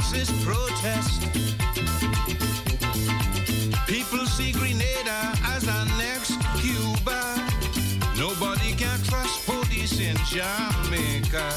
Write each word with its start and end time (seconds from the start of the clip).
masses 0.00 0.30
protest. 0.42 1.20
People 3.86 4.24
see 4.24 4.50
Grenada 4.52 5.18
as 5.54 5.68
our 5.68 5.84
next 5.98 6.40
Cuba. 6.62 7.20
Nobody 8.16 8.72
can 8.82 8.98
trust 9.02 9.44
police 9.44 10.00
in 10.00 10.16
Jamaica. 10.32 11.48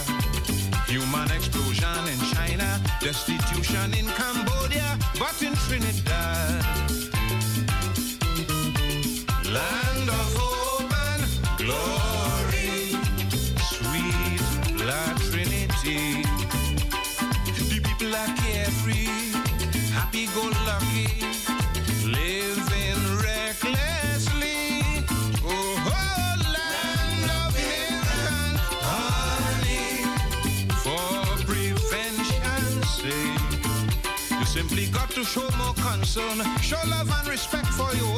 Human 0.88 1.32
explosion 1.32 2.04
in 2.14 2.20
China, 2.36 2.68
destitution 3.00 3.94
in 3.94 4.08
Cambodia, 4.20 4.98
but 5.18 5.42
in 5.42 5.54
Trinidad. 5.66 6.03
Show 35.24 35.50
more 35.58 35.74
concern, 35.76 36.44
show 36.62 36.80
love 36.90 37.10
and 37.20 37.28
respect 37.30 37.68
for 37.68 37.96
your 37.96 38.13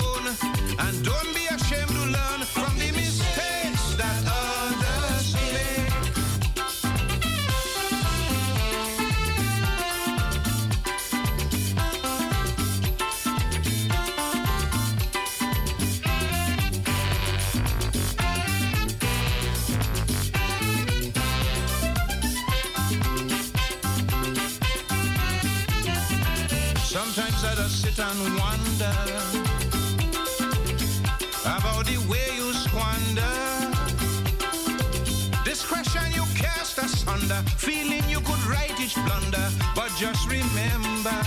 about 31.45 31.85
the 31.85 31.97
way 32.09 32.28
you 32.35 32.53
squander 32.53 33.35
discretion 35.44 36.11
you 36.13 36.23
cast 36.35 36.78
asunder, 36.78 37.41
feeling 37.57 38.03
you 38.09 38.19
could 38.19 38.44
right 38.45 38.73
each 38.79 38.95
blunder, 39.06 39.50
but 39.75 39.89
just 39.97 40.29
remember 40.29 41.17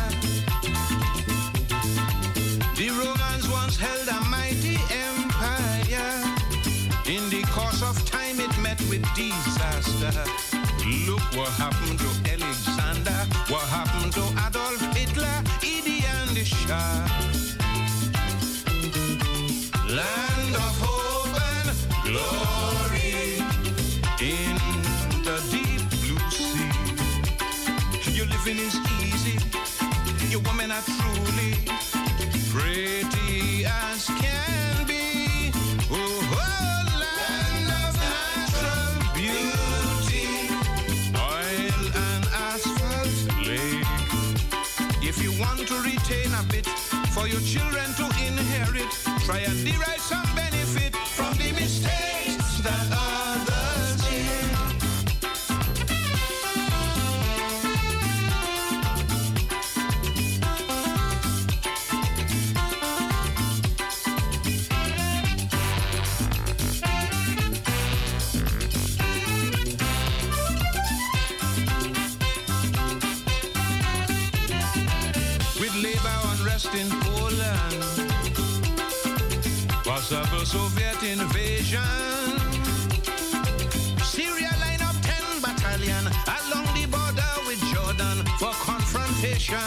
the 2.76 2.90
Romans 2.90 3.48
once 3.48 3.76
held 3.76 4.08
a 4.08 4.20
mighty 4.26 4.76
empire. 5.10 6.12
In 7.06 7.28
the 7.30 7.42
course 7.50 7.82
of 7.82 7.96
time, 8.04 8.38
it 8.38 8.56
met 8.58 8.80
with 8.90 9.02
disaster. 9.14 10.12
Look 11.06 11.22
what 11.34 11.48
happened 11.58 11.97
living 28.48 28.64
is 28.64 28.76
easy, 29.02 29.38
your 30.30 30.40
women 30.40 30.70
are 30.70 30.82
truly 30.82 31.54
pretty 32.50 33.64
as 33.66 34.06
can 34.06 34.86
be. 34.86 35.52
Oh, 35.90 35.96
oh 35.96 36.84
land 37.02 37.68
of 37.84 37.94
natural 38.00 39.12
beauty, 39.14 40.28
oil 41.14 41.84
and 42.06 42.24
asphalt 42.46 43.16
lake. 43.46 43.84
If 45.02 45.22
you 45.22 45.32
want 45.40 45.66
to 45.68 45.74
retain 45.82 46.32
a 46.32 46.42
bit 46.50 46.66
for 47.12 47.26
your 47.26 47.40
children 47.40 47.92
to 47.96 48.04
inherit, 48.26 48.90
try 49.26 49.40
and 49.40 49.64
derive 49.64 50.00
some 50.00 50.37
Soviet 80.48 81.02
invasion. 81.02 81.82
Syria 84.02 84.48
line 84.64 84.80
up 84.80 84.96
10 85.02 85.42
battalion 85.42 86.06
along 86.24 86.64
the 86.72 86.86
border 86.88 87.32
with 87.46 87.60
Jordan 87.68 88.24
for 88.40 88.52
confrontation. 88.64 89.58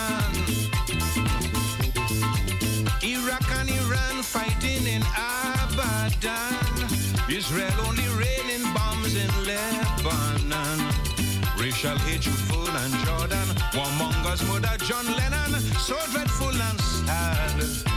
Iraq 3.03 3.45
and 3.59 3.69
Iran 3.69 4.23
fighting 4.23 4.87
in 4.87 5.03
Abadan. 5.13 6.49
Israel 7.29 7.77
only 7.85 8.07
raining 8.17 8.65
bombs 8.73 9.13
in 9.15 9.29
Lebanon. 9.45 10.79
Racial 11.61 11.97
hatred 12.09 12.41
full 12.49 12.75
and 12.83 12.93
Jordan. 13.05 13.47
Warmongers 13.77 14.41
murder 14.49 14.75
John 14.83 15.05
Lennon. 15.05 15.61
So 15.77 15.95
dreadful 16.11 16.59
and 16.59 16.81
sad. 16.81 17.90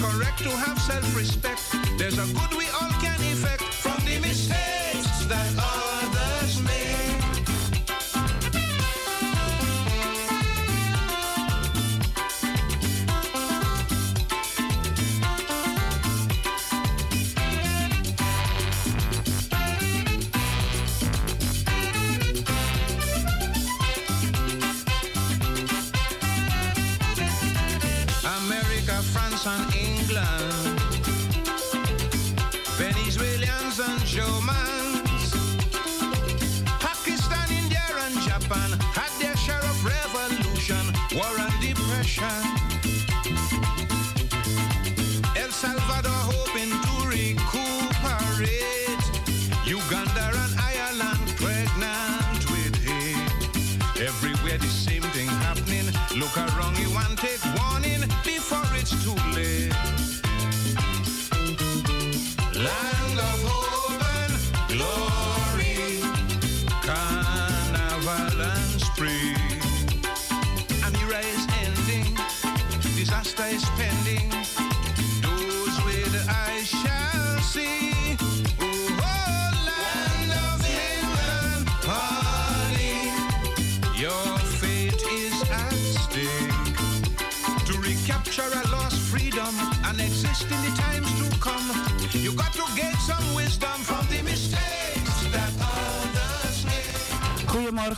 Correct 0.00 0.38
to 0.38 0.50
have 0.50 0.78
self-respect. 0.80 1.67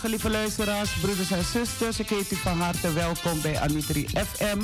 Lieve 0.03 0.31
luisteraars, 0.31 0.93
broeders 1.01 1.31
en 1.31 1.45
zusters. 1.45 2.01
Ik 2.01 2.09
heet 2.09 2.33
u 2.33 2.37
van 2.37 2.61
harte 2.61 2.93
welkom 2.93 3.41
bij 3.43 3.61
Anitri 3.61 4.07
FM. 4.09 4.61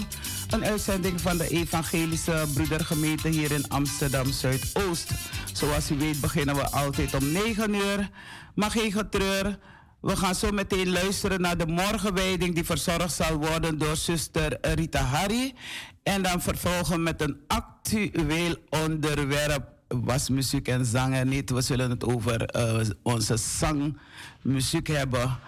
Een 0.51 0.65
uitzending 0.65 1.21
van 1.21 1.37
de 1.37 1.49
Evangelische 1.49 2.45
Broedergemeente 2.55 3.29
hier 3.29 3.53
in 3.53 3.69
Amsterdam 3.69 4.33
Zuidoost. 4.33 5.11
Zoals 5.53 5.91
u 5.91 5.97
weet 5.99 6.21
beginnen 6.21 6.55
we 6.55 6.71
altijd 6.71 7.15
om 7.15 7.33
9 7.33 7.75
uur. 7.75 8.11
Maar 8.55 8.71
geen 8.71 8.93
getreur. 8.93 9.59
We 10.01 10.17
gaan 10.17 10.35
zo 10.35 10.51
meteen 10.51 10.91
luisteren 10.91 11.41
naar 11.41 11.57
de 11.57 11.67
morgenwijding 11.67 12.55
die 12.55 12.65
verzorgd 12.65 13.13
zal 13.13 13.37
worden 13.37 13.79
door 13.79 13.97
zuster 13.97 14.59
Rita 14.61 15.01
Harry. 15.01 15.55
En 16.03 16.23
dan 16.23 16.43
vervolgen 16.43 17.03
met 17.03 17.21
een 17.21 17.41
actueel 17.47 18.57
onderwerp. 18.71 19.76
Was 19.89 20.29
muziek 20.29 20.69
en 20.69 20.85
zang 20.85 21.25
niet. 21.25 21.51
We 21.51 21.61
zullen 21.61 21.91
het 21.91 22.05
over 22.05 22.57
uh, 22.57 22.89
onze 23.03 23.37
zangmuziek 23.37 24.87
hebben. 24.87 25.39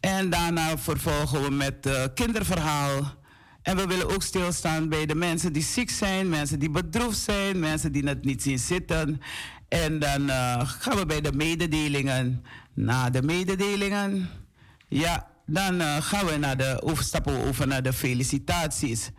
En 0.00 0.30
daarna 0.30 0.78
vervolgen 0.78 1.42
we 1.42 1.50
met 1.50 1.86
uh, 1.86 2.04
kinderverhaal. 2.14 3.14
En 3.62 3.76
we 3.76 3.86
willen 3.86 4.14
ook 4.14 4.22
stilstaan 4.22 4.88
bij 4.88 5.06
de 5.06 5.14
mensen 5.14 5.52
die 5.52 5.62
ziek 5.62 5.90
zijn, 5.90 6.28
mensen 6.28 6.58
die 6.58 6.70
bedroefd 6.70 7.18
zijn, 7.18 7.58
mensen 7.58 7.92
die 7.92 8.06
het 8.06 8.24
niet 8.24 8.42
zien 8.42 8.58
zitten. 8.58 9.20
En 9.68 9.98
dan 9.98 10.22
uh, 10.22 10.60
gaan 10.64 10.96
we 10.96 11.06
bij 11.06 11.20
de 11.20 11.32
mededelingen. 11.32 12.44
Na 12.74 13.10
de 13.10 13.22
mededelingen, 13.22 14.28
ja, 14.88 15.28
dan 15.46 15.80
gaan 16.02 16.26
we 16.26 16.36
naar 16.36 16.56
de, 16.56 16.82
overstappen 16.82 17.44
over 17.46 17.66
naar 17.66 17.82
de 17.82 17.92
felicitaties. 17.92 19.10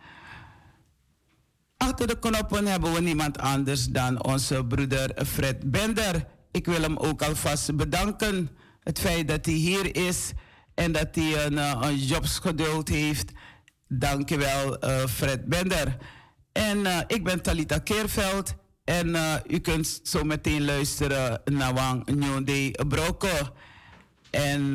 Achter 1.76 2.06
de 2.06 2.18
knoppen 2.18 2.66
hebben 2.66 2.92
we 2.92 3.00
niemand 3.00 3.38
anders 3.38 3.86
dan 3.86 4.24
onze 4.24 4.64
broeder 4.64 5.26
Fred 5.26 5.70
Bender. 5.70 6.26
Ik 6.50 6.66
wil 6.66 6.82
hem 6.82 6.96
ook 6.96 7.22
alvast 7.22 7.76
bedanken. 7.76 8.50
Het 8.80 8.98
feit 8.98 9.28
dat 9.28 9.46
hij 9.46 9.54
hier 9.54 9.96
is 9.96 10.32
en 10.74 10.92
dat 10.92 11.14
hij 11.14 11.46
een, 11.46 11.52
uh, 11.52 11.78
een 11.80 11.98
jobsgeduld 11.98 12.88
heeft. 12.88 13.32
Dankjewel, 13.88 14.84
uh, 14.84 15.06
Fred 15.06 15.44
Bender. 15.44 15.96
En 16.52 16.78
uh, 16.78 16.98
ik 17.06 17.24
ben 17.24 17.42
Talita 17.42 17.78
Keerveld. 17.78 18.54
En 18.84 19.08
uh, 19.08 19.34
u 19.46 19.58
kunt 19.58 20.00
zo 20.02 20.24
meteen 20.24 20.64
luisteren 20.64 21.40
naar 21.44 21.74
Wang 21.74 22.06
Nyonde 22.06 22.84
Broko. 22.88 23.54
En 24.30 24.72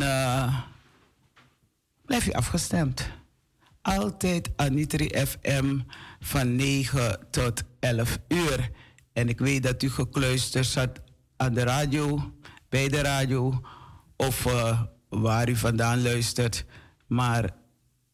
blijf 2.05 2.25
je 2.25 2.33
afgestemd. 2.33 3.09
Altijd 3.81 4.49
Anitri 4.55 5.25
FM 5.25 5.79
van 6.21 6.55
9 6.55 7.27
tot 7.29 7.63
11 7.79 8.19
uur. 8.27 8.69
En 9.13 9.29
ik 9.29 9.39
weet 9.39 9.63
dat 9.63 9.83
u 9.83 9.89
gekluisterd 9.89 10.65
zat 10.65 11.01
aan 11.37 11.53
de 11.53 11.63
radio, 11.63 12.33
bij 12.69 12.89
de 12.89 13.01
radio 13.01 13.61
of 14.15 14.45
uh, 14.45 14.81
waar 15.09 15.49
u 15.49 15.55
vandaan 15.55 16.01
luistert. 16.01 16.65
Maar 17.07 17.49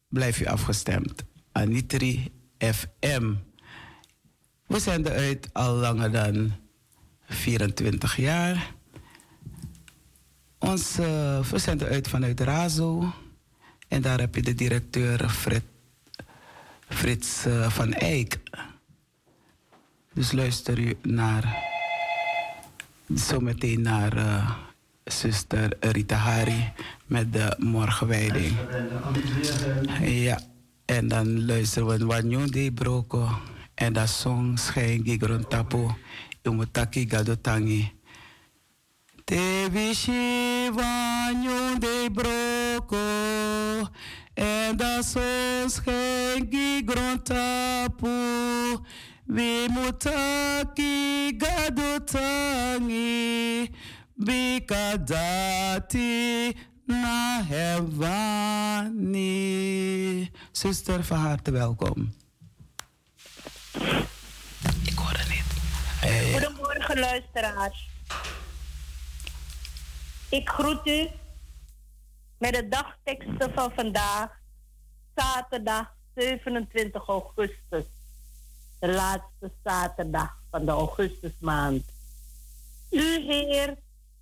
blijf 0.08 0.40
u 0.40 0.46
afgestemd. 0.46 1.24
Anitri 1.52 2.32
FM. 2.58 3.34
We 4.66 4.78
zenden 4.78 5.12
uit 5.12 5.48
al 5.52 5.74
langer 5.74 6.12
dan 6.12 6.52
24 7.26 8.16
jaar. 8.16 8.74
Ons, 10.58 10.98
uh, 10.98 11.40
we 11.40 11.58
zenden 11.58 11.88
uit 11.88 12.08
vanuit 12.08 12.40
Razo. 12.40 13.12
En 13.88 14.02
daar 14.02 14.20
heb 14.20 14.34
je 14.34 14.42
de 14.42 14.54
directeur 14.54 15.28
Fred, 15.28 15.62
Frits 16.88 17.46
uh, 17.46 17.70
van 17.70 17.92
Eyck. 17.92 18.38
Dus 20.12 20.32
luister 20.32 20.78
u 20.78 20.96
naar, 21.02 21.56
zometeen 23.14 23.82
naar 23.82 24.16
uh, 24.16 24.50
zuster 25.04 25.76
Rita 25.80 26.16
Hari 26.16 26.72
met 27.06 27.32
de 27.32 27.56
morgenwijding. 27.58 28.56
Ja, 30.00 30.40
en 30.84 31.08
dan 31.08 31.46
luisteren 31.46 31.88
we 31.88 32.06
Wanyo 32.06 32.46
de 32.46 32.72
Broko. 32.72 33.28
En 33.74 33.92
dat 33.92 34.08
song 34.08 34.56
schijn 34.56 35.04
gigron 35.04 35.48
tapo. 35.48 35.96
Umutaki 36.42 37.08
gadotangi. 37.08 37.92
Te 39.24 39.68
vanyo 40.74 41.78
de 41.78 42.08
broko. 42.14 42.96
En 44.38 44.76
dat 44.76 45.04
song 45.04 45.68
schijn 45.70 46.46
gigron 46.50 47.22
tapo. 47.22 48.08
We 49.26 49.66
mutaki 49.70 51.34
gadotangi. 51.38 52.90
Bikadati 54.14 55.36
na 56.86 57.42
hevani. 57.48 59.20
Zuster, 60.52 61.04
van 61.04 61.18
harte 61.18 61.50
welkom. 61.50 62.14
Ik 64.84 64.98
hoor 64.98 65.12
het 65.12 65.28
niet. 65.28 65.44
Hey. 66.00 66.32
Goedemorgen, 66.32 66.98
luisteraars. 66.98 67.88
Ik 70.28 70.48
groet 70.48 70.86
u 70.86 71.08
met 72.38 72.54
de 72.54 72.68
dagteksten 72.68 73.52
van 73.54 73.72
vandaag, 73.74 74.40
zaterdag 75.14 75.94
27 76.14 77.06
augustus. 77.06 77.84
De 78.78 78.88
laatste 78.88 79.50
zaterdag 79.64 80.42
van 80.50 80.64
de 80.64 80.70
augustusmaand. 80.70 81.84
U, 82.90 83.20
Heer, 83.26 83.76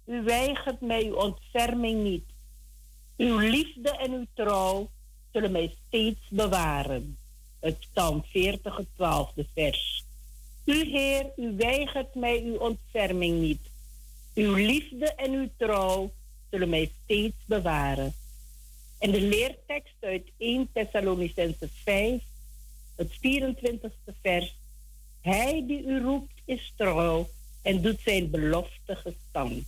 u 0.04 0.22
weigert 0.22 0.80
mij 0.80 1.04
uw 1.04 1.14
ontferming 1.14 2.02
niet. 2.02 2.24
Uw 3.16 3.38
liefde 3.38 3.96
en 3.96 4.12
uw 4.12 4.26
trouw 4.34 4.90
zullen 5.32 5.52
mij 5.52 5.76
steeds 5.86 6.28
bewaren 6.28 7.18
het 7.60 7.78
Psalm 7.78 8.24
40, 8.24 8.76
het 8.76 8.86
12e 8.86 9.52
vers. 9.54 10.04
U, 10.64 10.84
Heer, 10.84 11.32
u 11.36 11.56
weigert 11.56 12.14
mij 12.14 12.42
uw 12.42 12.56
ontferming 12.56 13.40
niet. 13.40 13.70
Uw 14.34 14.54
liefde 14.54 15.14
en 15.14 15.32
uw 15.32 15.48
trouw 15.56 16.12
zullen 16.56 16.70
mij 16.70 16.90
steeds 17.04 17.36
bewaren. 17.46 18.14
En 18.98 19.10
de 19.10 19.20
leertekst 19.20 19.94
uit 20.00 20.30
1 20.38 20.68
Thessalonicense 20.72 21.68
5, 21.84 22.22
het 22.96 23.10
24e 23.10 24.20
vers. 24.22 24.56
Hij 25.20 25.64
die 25.66 25.84
u 25.84 26.02
roept 26.02 26.40
is 26.44 26.72
trouw 26.76 27.28
en 27.62 27.82
doet 27.82 28.00
zijn 28.04 28.30
belofte 28.30 28.96
gestand. 28.96 29.64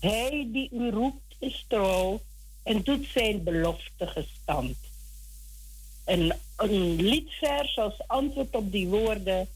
Hij 0.00 0.48
die 0.52 0.68
u 0.72 0.90
roept 0.90 1.36
is 1.38 1.64
trouw 1.68 2.20
en 2.62 2.82
doet 2.82 3.06
zijn 3.06 3.42
belofte 3.42 4.06
gestand. 4.06 4.76
En 6.04 6.38
een 6.56 7.02
liedvers 7.02 7.78
als 7.78 8.02
antwoord 8.06 8.54
op 8.54 8.72
die 8.72 8.88
woorden. 8.88 9.48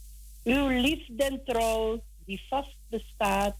Uw 0.44 0.68
liefde 0.68 1.24
en 1.24 1.44
trouw 1.44 2.02
die 2.24 2.42
vast 2.48 2.76
bestaat 2.88 3.56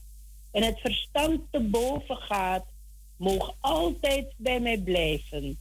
en 0.56 0.62
het 0.62 0.80
verstand 0.80 1.40
te 1.50 1.60
boven 1.60 2.16
gaat, 2.16 2.64
mogen 3.16 3.54
altijd 3.60 4.32
bij 4.36 4.60
mij 4.60 4.78
blijven. 4.78 5.58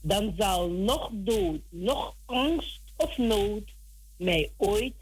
Dan 0.00 0.34
zal 0.36 0.68
nog 0.68 1.10
dood, 1.12 1.60
nog 1.68 2.14
angst 2.24 2.80
of 2.96 3.16
nood 3.16 3.62
mij 4.16 4.50
ooit 4.56 4.94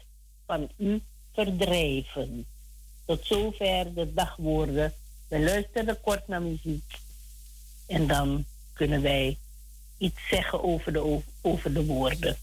van 0.45 0.69
u 0.77 1.01
verdrijven. 1.33 2.45
Tot 3.05 3.25
zover 3.25 3.93
de 3.93 4.13
dagwoorden. 4.13 4.93
We 5.27 5.39
luisteren 5.39 6.01
kort 6.01 6.27
naar 6.27 6.41
muziek 6.41 6.99
en 7.85 8.07
dan 8.07 8.45
kunnen 8.73 9.01
wij 9.01 9.37
iets 9.97 10.27
zeggen 10.29 10.63
over 10.63 10.93
de, 10.93 11.21
over 11.41 11.73
de 11.73 11.85
woorden. 11.85 12.37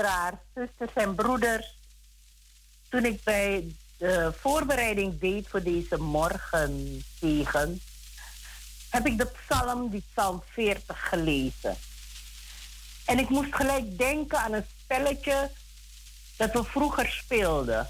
Luisteraars, 0.00 0.36
zusters 0.54 0.92
en 0.94 1.14
broeders. 1.14 1.78
Toen 2.88 3.04
ik 3.04 3.24
bij 3.24 3.74
de 3.98 4.32
voorbereiding 4.40 5.18
deed 5.18 5.48
voor 5.48 5.62
deze 5.62 5.96
morgen 5.96 7.04
tegen, 7.20 7.80
heb 8.90 9.06
ik 9.06 9.18
de 9.18 9.26
psalm, 9.26 9.90
die 9.90 10.04
psalm 10.12 10.42
40, 10.46 11.08
gelezen. 11.08 11.76
En 13.04 13.18
ik 13.18 13.28
moest 13.28 13.54
gelijk 13.54 13.98
denken 13.98 14.38
aan 14.38 14.52
een 14.52 14.66
spelletje 14.82 15.50
dat 16.36 16.52
we 16.52 16.64
vroeger 16.64 17.06
speelden. 17.06 17.88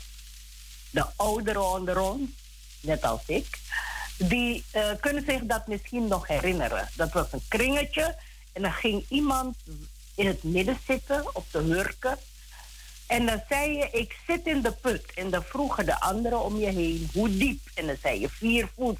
De 0.90 1.06
ouderen 1.16 1.64
onder 1.64 2.00
ons, 2.00 2.30
net 2.80 3.02
als 3.02 3.22
ik, 3.26 3.58
die 4.16 4.64
uh, 4.74 4.90
kunnen 5.00 5.24
zich 5.24 5.40
dat 5.42 5.66
misschien 5.66 6.08
nog 6.08 6.26
herinneren. 6.26 6.88
Dat 6.96 7.12
was 7.12 7.32
een 7.32 7.42
kringetje 7.48 8.16
en 8.52 8.62
dan 8.62 8.72
ging 8.72 9.04
iemand 9.08 9.56
in 10.20 10.26
het 10.26 10.42
midden 10.42 10.78
zitten 10.86 11.36
op 11.36 11.44
de 11.50 11.58
hurken. 11.58 12.18
En 13.06 13.26
dan 13.26 13.42
zei 13.48 13.76
je, 13.76 13.90
ik 13.90 14.16
zit 14.26 14.46
in 14.46 14.62
de 14.62 14.72
put. 14.72 15.04
En 15.14 15.30
dan 15.30 15.42
vroegen 15.42 15.86
de 15.86 16.00
anderen 16.00 16.44
om 16.44 16.56
je 16.56 16.66
heen, 16.66 17.10
hoe 17.12 17.36
diep? 17.36 17.60
En 17.74 17.86
dan 17.86 17.96
zei 18.02 18.20
je, 18.20 18.28
vier 18.28 18.68
voet. 18.76 18.98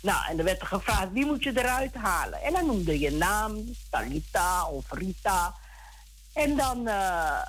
Nou, 0.00 0.26
en 0.28 0.36
dan 0.36 0.44
werd 0.44 0.60
er 0.60 0.66
gevraagd, 0.66 1.12
wie 1.12 1.26
moet 1.26 1.42
je 1.42 1.52
eruit 1.54 1.94
halen? 1.94 2.42
En 2.42 2.52
dan 2.52 2.66
noemde 2.66 2.98
je 2.98 3.10
naam, 3.10 3.74
Talita 3.90 4.68
of 4.68 4.84
Rita. 4.90 5.54
En 6.32 6.56
dan 6.56 6.88
uh, 6.88 7.42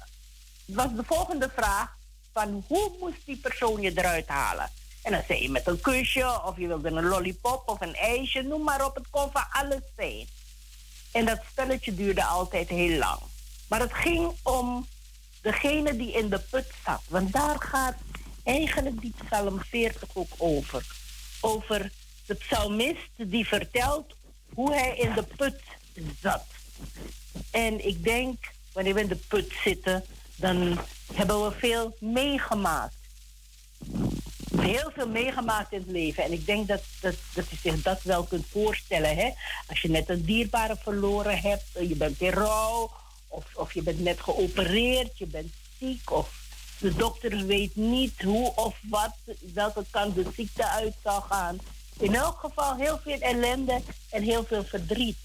was 0.65 0.95
de 0.95 1.03
volgende 1.03 1.49
vraag 1.55 1.95
van, 2.33 2.63
hoe 2.67 2.91
moest 2.99 3.25
die 3.25 3.37
persoon 3.37 3.81
je 3.81 3.91
eruit 3.95 4.27
halen? 4.27 4.69
En 5.03 5.11
dan 5.11 5.21
zei 5.27 5.41
je 5.41 5.49
met 5.49 5.67
een 5.67 5.81
kusje, 5.81 6.41
of 6.45 6.57
je 6.57 6.67
wilde 6.67 6.89
een 6.89 7.07
lollipop 7.07 7.69
of 7.69 7.81
een 7.81 7.95
ijsje, 7.95 8.41
noem 8.41 8.63
maar 8.63 8.85
op, 8.85 8.95
het 8.95 9.09
kon 9.09 9.31
van 9.31 9.45
alles 9.51 9.81
zijn. 9.95 10.27
En 11.13 11.25
dat 11.25 11.39
spelletje 11.51 11.95
duurde 11.95 12.23
altijd 12.23 12.69
heel 12.69 12.97
lang. 12.97 13.19
Maar 13.67 13.79
het 13.79 13.93
ging 13.93 14.31
om 14.43 14.87
degene 15.41 15.95
die 15.95 16.11
in 16.11 16.29
de 16.29 16.39
put 16.39 16.67
zat. 16.85 17.01
Want 17.07 17.33
daar 17.33 17.55
gaat 17.59 17.95
eigenlijk 18.43 19.01
die 19.01 19.13
psalm 19.25 19.61
40 19.69 20.09
ook 20.13 20.31
over. 20.37 20.85
Over 21.41 21.91
de 22.25 22.35
psalmist 22.35 23.09
die 23.15 23.47
vertelt 23.47 24.15
hoe 24.53 24.73
hij 24.73 24.97
in 24.97 25.13
de 25.13 25.23
put 25.35 25.61
zat. 26.21 26.45
En 27.51 27.87
ik 27.87 28.03
denk, 28.03 28.51
wanneer 28.73 28.93
we 28.93 29.01
in 29.01 29.07
de 29.07 29.19
put 29.27 29.53
zitten, 29.63 30.03
dan 30.35 30.79
hebben 31.13 31.43
we 31.43 31.51
veel 31.57 31.97
meegemaakt. 31.99 32.95
Heel 34.57 34.91
veel 34.95 35.07
meegemaakt 35.07 35.71
in 35.71 35.79
het 35.79 35.89
leven. 35.89 36.23
En 36.23 36.31
ik 36.31 36.45
denk 36.45 36.67
dat, 36.67 36.81
dat, 37.01 37.15
dat 37.33 37.49
je 37.49 37.55
zich 37.61 37.81
dat 37.81 38.03
wel 38.03 38.23
kunt 38.23 38.45
voorstellen. 38.51 39.15
Hè? 39.15 39.31
Als 39.67 39.81
je 39.81 39.89
net 39.89 40.09
een 40.09 40.25
dierbare 40.25 40.75
verloren 40.79 41.39
hebt, 41.39 41.63
je 41.79 41.95
bent 41.95 42.21
in 42.21 42.29
rouw, 42.29 42.91
of, 43.27 43.45
of 43.55 43.73
je 43.73 43.81
bent 43.81 43.99
net 43.99 44.21
geopereerd, 44.21 45.17
je 45.17 45.25
bent 45.25 45.53
ziek, 45.79 46.11
of 46.11 46.41
de 46.79 46.95
dokter 46.95 47.45
weet 47.45 47.75
niet 47.75 48.21
hoe 48.21 48.55
of 48.55 48.75
wat, 48.89 49.15
welke 49.53 49.85
kant 49.89 50.15
de 50.15 50.25
ziekte 50.35 50.67
uit 50.67 50.93
zal 51.03 51.21
gaan. 51.21 51.57
In 51.99 52.15
elk 52.15 52.39
geval 52.39 52.75
heel 52.75 52.99
veel 53.03 53.19
ellende 53.19 53.81
en 54.09 54.23
heel 54.23 54.43
veel 54.43 54.63
verdriet. 54.63 55.17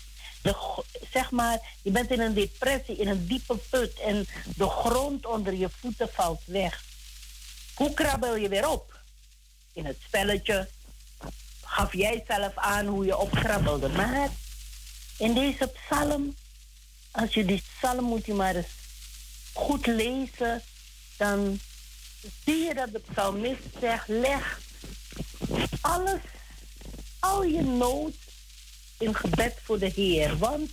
De, 0.43 0.83
zeg 1.13 1.31
maar, 1.31 1.61
je 1.83 1.91
bent 1.91 2.11
in 2.11 2.21
een 2.21 2.35
depressie, 2.35 2.97
in 2.97 3.09
een 3.09 3.27
diepe 3.27 3.57
put 3.71 4.01
en 4.01 4.27
de 4.57 4.69
grond 4.69 5.27
onder 5.27 5.55
je 5.55 5.69
voeten 5.81 6.09
valt 6.13 6.41
weg. 6.45 6.85
Hoe 7.75 7.95
krabbel 7.95 8.37
je 8.37 8.49
weer 8.49 8.69
op? 8.69 8.98
In 9.73 9.87
het 9.87 9.97
spelletje 10.07 10.69
gaf 11.63 11.93
jij 11.93 12.25
zelf 12.27 12.57
aan 12.57 12.87
hoe 12.87 13.05
je 13.05 13.17
opkrabbelde. 13.17 13.89
Maar 13.89 14.29
in 15.19 15.35
deze 15.35 15.67
psalm, 15.67 16.37
als 17.11 17.35
je 17.35 17.45
die 17.45 17.63
psalm 17.77 18.05
moet 18.05 18.27
je 18.27 18.35
maar 18.35 18.57
eens 18.57 18.67
goed 19.53 19.87
lezen, 19.87 20.63
dan 21.17 21.61
zie 22.45 22.65
je 22.65 22.75
dat 22.75 22.93
de 22.93 23.03
psalmist 23.11 23.63
zegt, 23.81 24.09
leg 24.09 24.61
alles, 25.81 26.21
al 27.19 27.45
je 27.45 27.63
nood 27.63 28.15
in 28.99 29.15
gebed 29.15 29.55
voor 29.63 29.79
de 29.79 29.93
Heer. 29.95 30.39
Want 30.39 30.71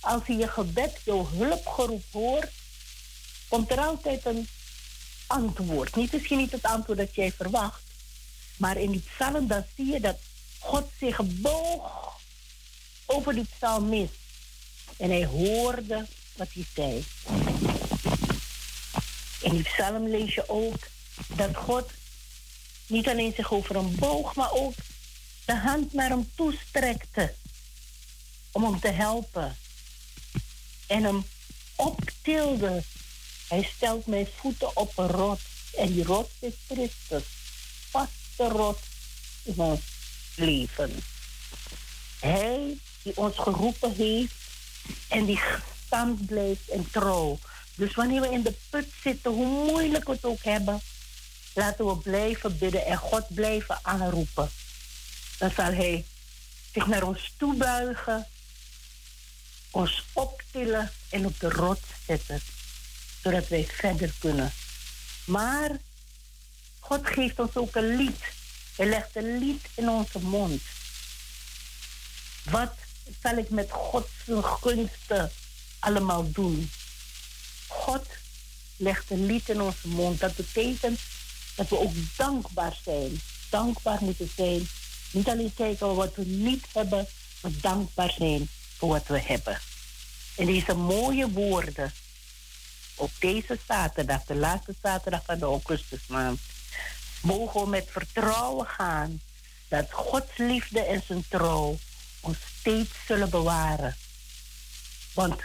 als 0.00 0.26
je 0.26 0.36
je 0.36 0.48
gebed, 0.48 1.00
jouw 1.04 1.28
hulpgeroep 1.28 2.04
hoort, 2.12 2.50
komt 3.48 3.70
er 3.70 3.78
altijd 3.78 4.26
een 4.26 4.48
antwoord. 5.28 5.96
Niet 5.96 6.12
misschien 6.12 6.38
niet 6.38 6.52
het 6.52 6.62
antwoord 6.62 6.98
dat 6.98 7.14
jij 7.14 7.32
verwacht, 7.32 7.82
maar 8.56 8.76
in 8.76 8.90
die 8.90 9.04
psalm 9.14 9.46
dan 9.46 9.64
zie 9.76 9.92
je 9.92 10.00
dat 10.00 10.18
God 10.58 10.84
zich 11.00 11.20
boog 11.24 12.16
over 13.06 13.34
die 13.34 13.46
psalmist. 13.56 14.12
En 14.96 15.10
hij 15.10 15.26
hoorde 15.26 16.06
wat 16.36 16.48
hij 16.52 16.66
zei. 16.74 17.04
In 19.40 19.50
die 19.50 19.62
psalm 19.62 20.08
lees 20.08 20.34
je 20.34 20.48
ook 20.48 20.86
dat 21.26 21.56
God 21.56 21.90
niet 22.86 23.08
alleen 23.08 23.32
zich 23.36 23.52
over 23.52 23.74
hem 23.74 23.94
boog, 23.94 24.34
maar 24.34 24.52
ook 24.52 24.74
de 25.44 25.56
hand 25.56 25.92
naar 25.92 26.08
hem 26.08 26.30
toestrekte 26.34 27.34
om 28.52 28.64
hem 28.64 28.80
te 28.80 28.90
helpen. 28.90 29.56
En 30.86 31.02
hem 31.02 31.24
optilde. 31.76 32.82
Hij 33.48 33.70
stelt 33.76 34.06
mijn 34.06 34.28
voeten 34.36 34.76
op 34.76 34.98
een 34.98 35.08
rot. 35.08 35.40
En 35.76 35.92
die 35.92 36.04
rot 36.04 36.30
is 36.38 36.52
Christus. 36.68 37.22
Vaste 37.90 38.48
rot 38.48 38.78
in 39.42 39.54
ons 39.56 39.80
leven. 40.36 41.02
Hij 42.20 42.78
die 43.02 43.16
ons 43.16 43.38
geroepen 43.38 43.94
heeft 43.94 44.34
en 45.08 45.24
die 45.24 45.40
stand 45.86 46.26
blijft 46.26 46.68
en 46.68 46.90
trouw. 46.90 47.38
Dus 47.74 47.94
wanneer 47.94 48.20
we 48.20 48.30
in 48.30 48.42
de 48.42 48.54
put 48.70 48.88
zitten, 49.02 49.30
hoe 49.30 49.46
moeilijk 49.46 50.06
we 50.06 50.12
het 50.12 50.24
ook 50.24 50.42
hebben, 50.42 50.80
laten 51.54 51.86
we 51.86 51.96
blijven 51.96 52.58
bidden 52.58 52.86
en 52.86 52.96
God 52.96 53.34
blijven 53.34 53.78
aanroepen. 53.82 54.50
Dan 55.38 55.50
zal 55.50 55.72
Hij 55.72 56.04
zich 56.72 56.86
naar 56.86 57.02
ons 57.02 57.32
toebuigen, 57.36 58.26
ons 59.70 60.04
optillen 60.12 60.90
en 61.10 61.26
op 61.26 61.40
de 61.40 61.48
rot 61.48 61.80
zetten, 62.06 62.40
zodat 63.28 63.48
wij 63.48 63.66
verder 63.72 64.12
kunnen. 64.18 64.52
Maar 65.24 65.70
God 66.80 67.06
geeft 67.06 67.38
ons 67.38 67.56
ook 67.56 67.74
een 67.74 67.96
lied. 67.96 68.20
Hij 68.76 68.86
legt 68.86 69.16
een 69.16 69.38
lied 69.38 69.68
in 69.74 69.88
onze 69.88 70.18
mond. 70.18 70.62
Wat 72.50 72.74
zal 73.22 73.36
ik 73.36 73.50
met 73.50 73.70
Gods 73.70 74.08
gunsten 74.42 75.30
allemaal 75.78 76.30
doen? 76.32 76.70
God 77.66 78.06
legt 78.76 79.10
een 79.10 79.26
lied 79.26 79.48
in 79.48 79.60
onze 79.60 79.88
mond. 79.88 80.20
Dat 80.20 80.36
betekent 80.36 81.00
dat 81.54 81.68
we 81.68 81.78
ook 81.78 81.92
dankbaar 82.16 82.78
zijn. 82.84 83.20
Dankbaar 83.50 83.98
moeten 84.00 84.30
zijn. 84.36 84.68
Niet 85.10 85.28
alleen 85.28 85.54
kijken 85.54 85.94
wat 85.94 86.14
we 86.14 86.24
niet 86.24 86.64
hebben, 86.72 87.06
maar 87.40 87.52
dankbaar 87.60 88.12
zijn 88.18 88.48
voor 88.76 88.88
wat 88.88 89.06
we 89.06 89.20
hebben. 89.20 89.60
En 90.36 90.46
deze 90.46 90.74
mooie 90.74 91.30
woorden 91.30 91.92
op 92.98 93.10
deze 93.18 93.58
zaterdag, 93.66 94.24
de 94.24 94.34
laatste 94.34 94.74
zaterdag 94.82 95.24
van 95.24 95.38
de 95.38 95.44
augustusmaand, 95.44 96.40
mogen 97.22 97.60
we 97.60 97.68
met 97.68 97.86
vertrouwen 97.90 98.66
gaan 98.66 99.20
dat 99.68 99.92
Gods 99.92 100.36
liefde 100.36 100.80
en 100.80 101.02
zijn 101.06 101.24
trouw 101.28 101.78
ons 102.20 102.36
steeds 102.58 102.90
zullen 103.06 103.30
bewaren. 103.30 103.96
Want 105.14 105.40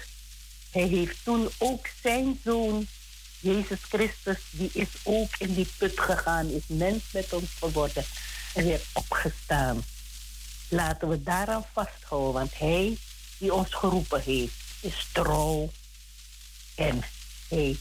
hij 0.71 0.87
heeft 0.87 1.17
toen 1.23 1.49
ook 1.57 1.87
zijn 2.01 2.39
zoon, 2.43 2.87
Jezus 3.39 3.79
Christus, 3.81 4.39
die 4.51 4.69
is 4.73 4.87
ook 5.03 5.29
in 5.37 5.53
die 5.53 5.67
put 5.77 5.99
gegaan, 5.99 6.49
is 6.49 6.63
mens 6.67 7.03
met 7.11 7.33
ons 7.33 7.49
geworden 7.59 8.05
en 8.53 8.63
weer 8.63 8.81
opgestaan. 8.93 9.83
Laten 10.67 11.09
we 11.09 11.23
daaraan 11.23 11.65
vasthouden, 11.73 12.33
want 12.33 12.57
hij 12.57 12.97
die 13.37 13.53
ons 13.53 13.73
geroepen 13.73 14.21
heeft, 14.21 14.53
is 14.79 15.07
trouw 15.11 15.71
en 16.75 17.03
hij 17.53 17.77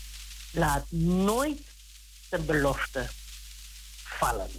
laat 0.51 0.91
nooit 0.91 1.61
zijn 2.29 2.47
belofte 2.47 3.09
vallen. 4.03 4.51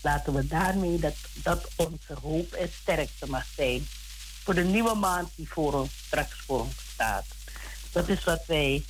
Laten 0.00 0.34
we 0.34 0.46
daarmee 0.46 0.98
dat, 0.98 1.14
dat 1.32 1.68
onze 1.76 2.14
hoop 2.22 2.52
en 2.52 2.70
sterkte 2.80 3.26
mag 3.26 3.46
zijn 3.56 3.86
voor 4.42 4.54
de 4.54 4.64
nieuwe 4.64 4.94
maand 4.94 5.30
die 5.34 5.48
voor 5.48 5.74
ons 5.74 5.90
straks 6.06 6.40
voor 6.46 6.60
ons 6.60 6.74
staat. 6.92 7.24
Dat 7.92 8.08
is 8.08 8.24
wat 8.24 8.46
wij 8.46 8.84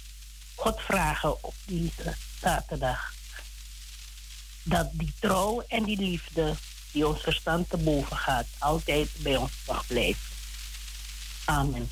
God 0.54 0.80
vragen 0.80 1.44
op 1.44 1.54
deze 1.66 2.14
zaterdag. 2.40 3.14
Dat 4.62 4.88
die 4.92 5.12
trouw 5.20 5.64
en 5.68 5.84
die 5.84 5.98
liefde 5.98 6.54
die 6.92 7.06
ons 7.06 7.22
verstand 7.22 7.70
te 7.70 7.76
boven 7.76 8.16
gaat, 8.16 8.46
altijd 8.58 9.08
bij 9.18 9.36
ons 9.36 9.52
mag 9.66 9.86
blijven. 9.86 10.22
Amen. 11.44 11.90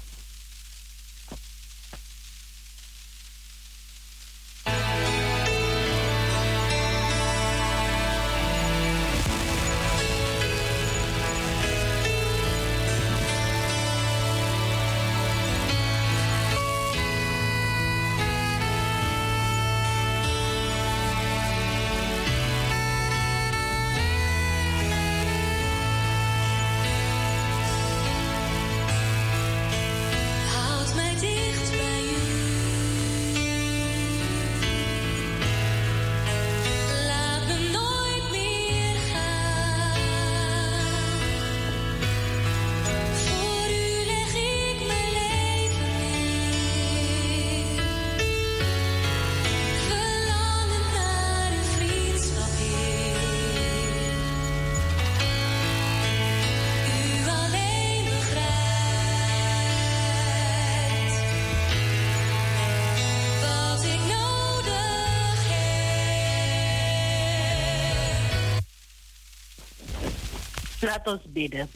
Laat 70.92 71.06
ons 71.06 71.22
bidden. 71.24 71.70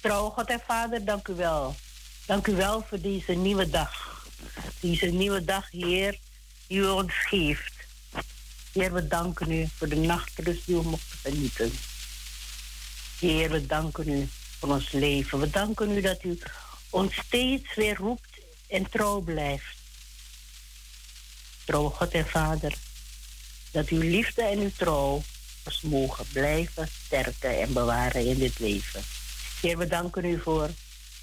Trouw 0.00 0.30
God 0.30 0.50
en 0.50 0.60
Vader, 0.66 1.04
dank 1.04 1.28
u 1.28 1.34
wel. 1.34 1.74
Dank 2.26 2.46
u 2.46 2.54
wel 2.54 2.84
voor 2.88 3.00
deze 3.00 3.32
nieuwe 3.32 3.70
dag. 3.70 4.24
Deze 4.80 5.06
nieuwe 5.06 5.44
dag, 5.44 5.70
Heer, 5.70 6.18
die 6.66 6.78
u 6.78 6.86
ons 6.86 7.12
geeft. 7.14 7.72
Heer, 8.72 8.92
we 8.92 9.06
danken 9.06 9.50
u 9.50 9.68
voor 9.76 9.88
de 9.88 9.96
nachtrust 9.96 10.66
die 10.66 10.76
we 10.76 10.82
mochten 10.82 11.18
genieten. 11.18 11.72
Heer, 13.18 13.50
we 13.50 13.66
danken 13.66 14.08
u 14.08 14.28
voor 14.58 14.68
ons 14.68 14.92
leven. 14.92 15.40
We 15.40 15.50
danken 15.50 15.90
u 15.90 16.00
dat 16.00 16.24
u 16.24 16.38
ons 16.90 17.14
steeds 17.14 17.74
weer 17.74 17.96
roept 17.96 18.38
en 18.68 18.90
trouw 18.90 19.20
blijft. 19.20 19.76
Trouw 21.64 21.88
God 21.88 22.10
en 22.10 22.26
Vader, 22.26 22.74
dat 23.70 23.88
uw 23.88 24.00
liefde 24.00 24.42
en 24.42 24.58
uw 24.58 24.72
trouw 24.76 25.22
mogen 25.82 26.26
blijven 26.32 26.88
sterken 27.04 27.60
en 27.60 27.72
bewaren 27.72 28.26
in 28.26 28.38
dit 28.38 28.58
leven. 28.58 29.02
Heer, 29.60 29.78
we 29.78 29.86
danken 29.86 30.24
u 30.24 30.40
voor 30.40 30.70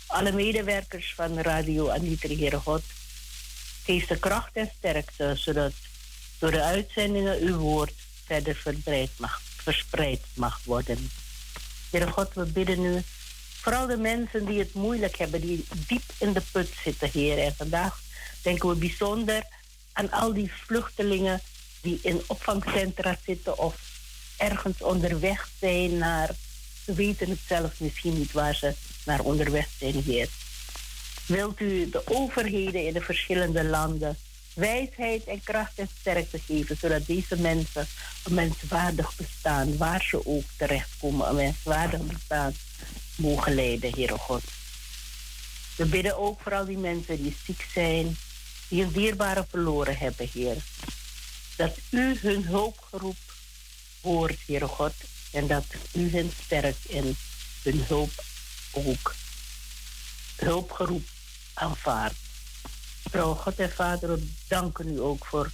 alle 0.06 0.32
medewerkers 0.32 1.14
van 1.16 1.40
Radio 1.40 1.90
Anitri, 1.90 2.36
Heer 2.36 2.60
God. 2.62 2.82
Geef 3.84 4.08
de 4.08 4.20
kracht 4.20 4.52
en 4.54 4.72
sterkte, 4.78 5.34
zodat 5.36 5.74
door 6.40 6.52
de 6.52 6.62
uitzendingen 6.62 7.40
uw 7.40 7.58
woord 7.58 7.94
verder 8.26 8.56
verspreid 8.56 9.10
mag, 9.18 9.42
verspreid 9.58 10.22
mag 10.34 10.60
worden. 10.64 11.10
Heer 11.90 12.08
God, 12.08 12.34
we 12.34 12.46
bidden 12.46 12.84
u 12.84 13.04
vooral 13.62 13.88
de 13.88 13.98
mensen 13.98 14.46
die 14.46 14.60
het 14.60 14.74
moeilijk 14.74 15.18
hebben, 15.18 15.42
die 15.42 15.66
diep 15.88 16.04
in 16.18 16.34
de 16.34 16.42
put 16.52 16.70
zitten, 16.84 17.10
Heer. 17.14 17.38
En 17.38 17.56
vandaag 17.56 18.02
denken 18.42 18.70
we 18.70 18.76
bijzonder 18.76 19.44
aan 19.94 20.12
al 20.12 20.34
die 20.34 20.52
vluchtelingen 20.66 21.42
die 21.82 22.00
in 22.02 22.22
opvangcentra 22.28 23.18
zitten 23.26 23.58
of 23.58 23.76
ergens 24.38 24.82
onderweg 24.82 25.50
zijn 25.60 25.98
naar, 25.98 26.30
ze 26.86 26.94
weten 26.94 27.30
het 27.30 27.40
zelf 27.48 27.80
misschien 27.80 28.18
niet 28.18 28.32
waar 28.32 28.56
ze 28.56 28.74
naar 29.06 29.20
onderweg 29.20 29.68
zijn, 29.80 30.04
Heer. 30.04 30.30
Wilt 31.26 31.60
u 31.60 31.90
de 31.90 32.02
overheden 32.06 32.86
in 32.86 32.94
de 32.94 33.02
verschillende 33.02 33.64
landen 33.64 34.18
wijsheid 34.56 35.24
en 35.24 35.44
kracht 35.44 35.80
en 35.80 35.90
sterkte 36.00 36.40
geven, 36.40 36.78
zodat 36.78 37.06
deze 37.06 37.38
mensen 37.38 37.88
een 38.24 38.34
menswaardig 38.34 39.16
bestaan, 39.16 39.78
waar 39.78 40.06
ze 40.10 40.26
ook 40.26 40.44
terechtkomen, 40.58 41.30
een 41.30 41.36
menswaardig 41.36 42.02
bestaan 42.02 42.54
mogen 43.16 43.54
leiden, 43.54 43.92
Heere 43.96 44.18
God. 44.18 44.44
We 45.76 45.86
bidden 45.86 46.18
ook 46.18 46.40
voor 46.42 46.54
al 46.54 46.66
die 46.66 46.78
mensen 46.78 47.24
die 47.24 47.38
ziek 47.46 47.68
zijn, 47.74 48.18
die 48.68 48.84
een 48.84 48.92
dierbare 48.92 49.46
verloren 49.50 49.98
hebben, 49.98 50.30
Heer. 50.34 50.56
Dat 51.56 51.78
u 51.90 52.18
hun 52.22 52.46
hulpgeroep 52.46 53.18
hoort, 54.06 54.38
Heere 54.46 54.68
God, 54.68 54.94
en 55.32 55.48
dat 55.48 55.66
u 55.94 56.10
hen 56.12 56.32
sterkt 56.44 56.86
en 56.86 57.18
hun 57.64 57.84
hulp 57.88 58.24
ook 58.72 59.16
hulpgeroep 60.36 61.08
aanvaardt. 61.54 62.16
Trouw 63.12 63.34
God 63.34 63.60
en 63.60 63.72
Vader, 63.72 64.10
we 64.10 64.28
danken 64.48 64.90
u 64.90 65.00
ook 65.00 65.26
voor 65.26 65.52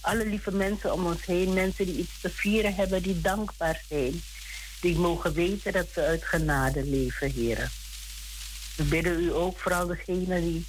alle 0.00 0.26
lieve 0.26 0.50
mensen 0.50 0.92
om 0.92 1.06
ons 1.06 1.24
heen. 1.26 1.52
Mensen 1.52 1.86
die 1.86 1.96
iets 1.96 2.20
te 2.20 2.30
vieren 2.30 2.74
hebben, 2.74 3.02
die 3.02 3.20
dankbaar 3.20 3.82
zijn. 3.88 4.22
Die 4.80 4.96
mogen 4.96 5.32
weten 5.32 5.72
dat 5.72 5.86
ze 5.92 6.00
uit 6.00 6.24
genade 6.24 6.84
leven, 6.84 7.30
heren. 7.32 7.70
We 8.76 8.84
bidden 8.84 9.20
u 9.20 9.34
ook 9.34 9.58
voor 9.58 9.72
al 9.72 9.86
degenen 9.86 10.42
die 10.42 10.66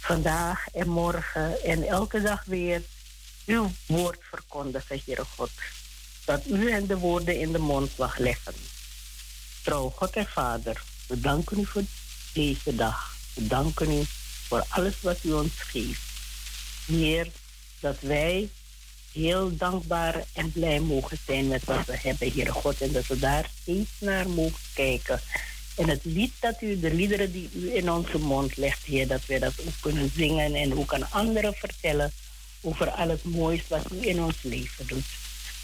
vandaag 0.00 0.66
en 0.72 0.88
morgen 0.88 1.62
en 1.64 1.82
elke 1.82 2.20
dag 2.20 2.44
weer 2.44 2.82
uw 3.46 3.70
woord 3.86 4.18
verkondigen, 4.30 5.00
Heere 5.04 5.24
God. 5.36 5.50
Dat 6.26 6.46
u 6.46 6.70
hen 6.70 6.86
de 6.86 6.98
woorden 6.98 7.40
in 7.40 7.52
de 7.52 7.58
mond 7.58 7.96
mag 7.96 8.18
leggen. 8.18 8.54
Trouw 9.62 9.92
God 9.96 10.16
en 10.16 10.26
Vader, 10.26 10.82
we 11.06 11.20
danken 11.20 11.58
u 11.58 11.66
voor 11.66 11.82
deze 12.32 12.74
dag. 12.74 13.16
We 13.34 13.46
danken 13.46 13.90
u 13.90 14.04
voor 14.48 14.64
alles 14.68 14.94
wat 15.00 15.18
u 15.22 15.32
ons 15.32 15.52
geeft. 15.56 16.00
Heer, 16.86 17.26
dat 17.80 17.96
wij 18.00 18.48
heel 19.12 19.56
dankbaar 19.56 20.24
en 20.32 20.52
blij 20.52 20.80
mogen 20.80 21.18
zijn 21.26 21.48
met 21.48 21.64
wat 21.64 21.86
we 21.86 21.96
hebben, 21.96 22.32
Heer 22.32 22.52
God. 22.52 22.80
En 22.80 22.92
dat 22.92 23.06
we 23.06 23.18
daar 23.18 23.50
steeds 23.62 23.90
naar 23.98 24.28
mogen 24.28 24.60
kijken. 24.74 25.20
En 25.76 25.88
het 25.88 26.04
lied 26.04 26.32
dat 26.40 26.62
u, 26.62 26.80
de 26.80 26.94
liederen 26.94 27.32
die 27.32 27.50
u 27.54 27.74
in 27.74 27.90
onze 27.90 28.18
mond 28.18 28.56
legt, 28.56 28.84
Heer, 28.84 29.06
dat 29.06 29.26
we 29.26 29.38
dat 29.38 29.54
ook 29.60 29.74
kunnen 29.80 30.10
zingen 30.14 30.54
en 30.54 30.78
ook 30.78 30.94
aan 30.94 31.10
anderen 31.10 31.54
vertellen 31.54 32.12
over 32.60 32.90
al 32.90 33.08
het 33.08 33.24
moois 33.24 33.62
wat 33.68 33.92
u 33.92 34.08
in 34.08 34.22
ons 34.22 34.36
leven 34.42 34.86
doet. 34.86 35.04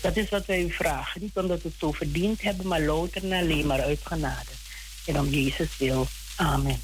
Dat 0.03 0.17
is 0.17 0.29
wat 0.29 0.47
wij 0.47 0.63
u 0.63 0.71
vragen. 0.71 1.21
Niet 1.21 1.37
omdat 1.37 1.63
we 1.63 1.69
het 1.69 1.79
zo 1.79 1.93
verdiend 1.93 2.43
hebben, 2.43 2.67
maar 2.67 2.81
louter 2.81 3.25
en 3.25 3.33
alleen 3.33 3.67
maar 3.67 3.81
uit 3.81 4.01
genade. 4.03 4.51
En 5.07 5.19
om 5.19 5.29
Jezus 5.29 5.77
wil. 5.79 6.07
Amen. 6.37 6.81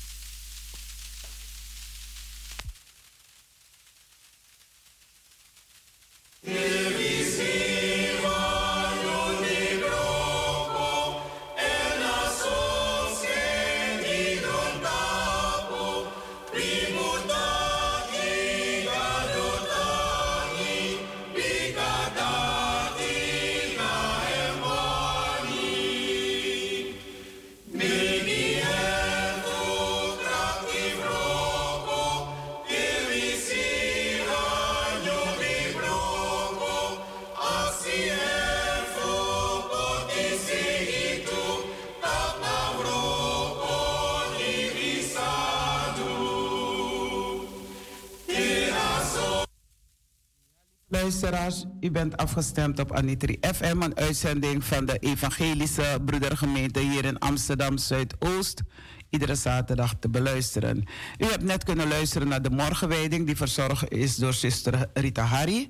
Luisteraars, 51.09 51.65
u 51.81 51.91
bent 51.91 52.17
afgestemd 52.17 52.79
op 52.79 52.93
Anitri 52.93 53.39
FM, 53.55 53.83
een 53.83 53.97
uitzending 53.97 54.65
van 54.65 54.87
de 54.87 54.99
Evangelische 54.99 56.01
Broedergemeente 56.05 56.81
hier 56.81 57.05
in 57.05 57.19
Amsterdam 57.19 57.79
Zuidoost. 57.79 58.63
Iedere 59.11 59.35
zaterdag 59.35 59.95
te 60.01 60.09
beluisteren. 60.09 60.85
U 61.19 61.25
hebt 61.25 61.43
net 61.43 61.65
kunnen 61.65 61.89
luisteren 61.89 62.29
naar 62.29 62.43
de 62.43 62.51
morgenwijding, 62.51 63.27
die 63.27 63.37
verzorgd 63.37 63.91
is 63.93 64.17
door 64.17 64.33
zuster 64.33 64.89
Rita 64.95 65.23
Harry. 65.23 65.69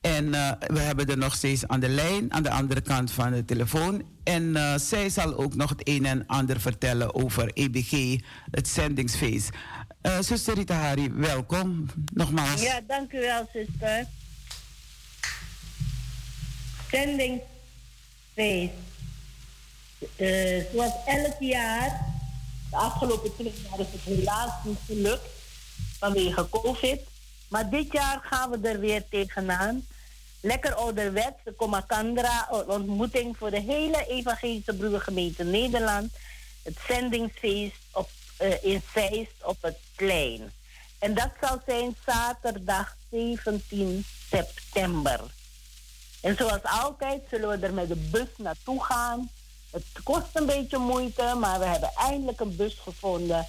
En 0.00 0.24
uh, 0.24 0.50
we 0.66 0.78
hebben 0.78 1.06
er 1.06 1.18
nog 1.18 1.34
steeds 1.34 1.66
aan 1.66 1.80
de 1.80 1.88
lijn, 1.88 2.32
aan 2.32 2.42
de 2.42 2.50
andere 2.50 2.80
kant 2.80 3.10
van 3.10 3.32
de 3.32 3.44
telefoon. 3.44 4.02
En 4.24 4.42
uh, 4.42 4.74
zij 4.76 5.10
zal 5.10 5.36
ook 5.36 5.54
nog 5.54 5.70
het 5.70 5.88
een 5.88 6.04
en 6.04 6.26
ander 6.26 6.60
vertellen 6.60 7.14
over 7.14 7.50
EBG, 7.52 8.20
het 8.50 8.68
zendingsfeest. 8.68 9.50
Uh, 10.02 10.18
zuster 10.20 10.54
Rita 10.54 10.74
Hari, 10.74 11.12
welkom 11.12 11.86
nogmaals. 12.14 12.62
Ja, 12.62 12.80
dank 12.86 13.12
u 13.12 13.18
wel, 13.18 13.48
zuster 13.52 14.06
zendingsfeest. 16.90 18.72
Uh, 20.16 20.64
zoals 20.72 20.92
elk 21.06 21.36
jaar, 21.40 22.06
de 22.70 22.76
afgelopen 22.76 23.34
twee 23.34 23.52
jaar 23.68 23.80
is 23.80 23.86
het 23.90 24.00
helaas 24.02 24.52
niet 24.64 24.78
gelukt 24.86 25.28
vanwege 25.98 26.48
COVID. 26.48 27.00
Maar 27.48 27.70
dit 27.70 27.92
jaar 27.92 28.20
gaan 28.22 28.50
we 28.50 28.68
er 28.68 28.80
weer 28.80 29.02
tegenaan. 29.08 29.86
Lekker 30.40 30.74
ouderwets, 30.74 31.36
de 31.44 31.54
Comakandra, 31.56 32.48
ontmoeting 32.66 33.36
voor 33.36 33.50
de 33.50 33.60
hele 33.60 34.06
Evangelische 34.08 34.74
Broedergemeente 34.74 35.44
Nederland. 35.44 36.12
Het 36.62 36.78
zendingsfeest 36.88 37.76
op, 37.92 38.10
uh, 38.42 38.64
in 38.64 38.82
Zeist 38.94 39.44
op 39.44 39.56
het 39.60 39.76
plein. 39.96 40.52
En 40.98 41.14
dat 41.14 41.30
zal 41.40 41.60
zijn 41.66 41.96
zaterdag 42.06 42.96
17 43.10 44.04
september. 44.30 45.20
En 46.20 46.36
zoals 46.36 46.62
altijd 46.62 47.22
zullen 47.30 47.48
we 47.48 47.66
er 47.66 47.74
met 47.74 47.88
de 47.88 48.08
bus 48.10 48.28
naartoe 48.36 48.84
gaan. 48.84 49.30
Het 49.70 49.84
kost 50.02 50.26
een 50.32 50.46
beetje 50.46 50.78
moeite, 50.78 51.34
maar 51.38 51.58
we 51.58 51.64
hebben 51.64 51.90
eindelijk 51.94 52.40
een 52.40 52.56
bus 52.56 52.78
gevonden. 52.78 53.46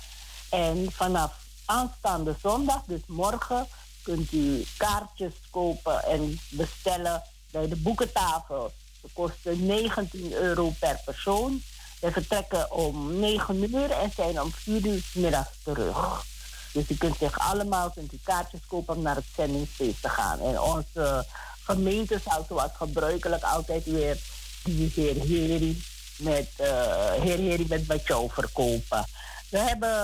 En 0.50 0.92
vanaf 0.92 1.34
aanstaande 1.66 2.36
zondag, 2.42 2.84
dus 2.86 3.02
morgen, 3.08 3.68
kunt 4.04 4.32
u 4.32 4.66
kaartjes 4.78 5.34
kopen 5.50 6.04
en 6.04 6.40
bestellen 6.50 7.24
bij 7.52 7.68
de 7.68 7.76
boekentafel. 7.76 8.72
Ze 9.02 9.08
kosten 9.14 9.66
19 9.66 10.34
euro 10.34 10.74
per 10.80 11.02
persoon. 11.06 11.62
We 12.00 12.12
vertrekken 12.12 12.72
om 12.72 13.20
9 13.20 13.76
uur 13.76 13.92
en 13.92 14.12
zijn 14.16 14.42
om 14.42 14.52
4 14.52 14.86
uur 14.86 15.04
middags 15.14 15.50
terug. 15.64 16.26
Dus 16.74 16.90
u 16.90 16.96
kunt 16.96 17.18
zich 17.18 17.40
allemaal 17.40 17.92
kunt 17.92 18.12
kaartjes 18.24 18.66
kopen 18.68 18.96
om 18.96 19.02
naar 19.02 19.16
het 19.16 19.26
zendingsfeest 19.36 20.02
te 20.02 20.10
gaan. 20.10 20.40
En 20.40 20.62
onze 20.62 21.26
gemeente 21.68 22.20
zou 22.26 22.44
zoals 22.48 22.72
gebruikelijk 22.74 23.44
altijd 23.44 23.86
weer 23.86 24.18
die 24.64 24.92
heer 24.96 25.16
Heri 25.16 25.84
met, 26.18 26.48
uh, 26.62 27.12
heer 27.12 27.38
Heri 27.38 27.66
met 27.70 27.88
Batjou 27.88 28.30
verkopen. 28.30 29.06
We 29.50 29.58
hebben, 29.58 29.96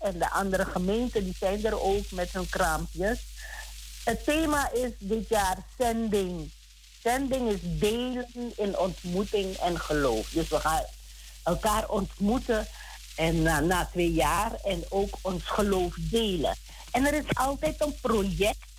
en 0.00 0.18
de 0.18 0.30
andere 0.30 0.64
gemeenten, 0.64 1.24
die 1.24 1.36
zijn 1.38 1.64
er 1.64 1.80
ook 1.80 2.10
met 2.10 2.32
hun 2.32 2.48
kraampjes. 2.48 3.18
Het 4.04 4.24
thema 4.24 4.70
is 4.72 4.90
dit 4.98 5.28
jaar 5.28 5.56
zending. 5.78 6.50
Zending 7.02 7.50
is 7.50 7.60
delen 7.62 8.52
in 8.56 8.78
ontmoeting 8.78 9.56
en 9.56 9.80
geloof. 9.80 10.28
Dus 10.30 10.48
we 10.48 10.60
gaan 10.60 10.84
elkaar 11.44 11.88
ontmoeten 11.88 12.66
en 13.16 13.42
na, 13.42 13.60
na 13.60 13.88
twee 13.92 14.12
jaar 14.12 14.52
en 14.64 14.84
ook 14.88 15.18
ons 15.22 15.42
geloof 15.44 15.94
delen. 16.00 16.56
En 16.90 17.06
er 17.06 17.14
is 17.14 17.34
altijd 17.34 17.80
een 17.80 17.94
project 18.00 18.69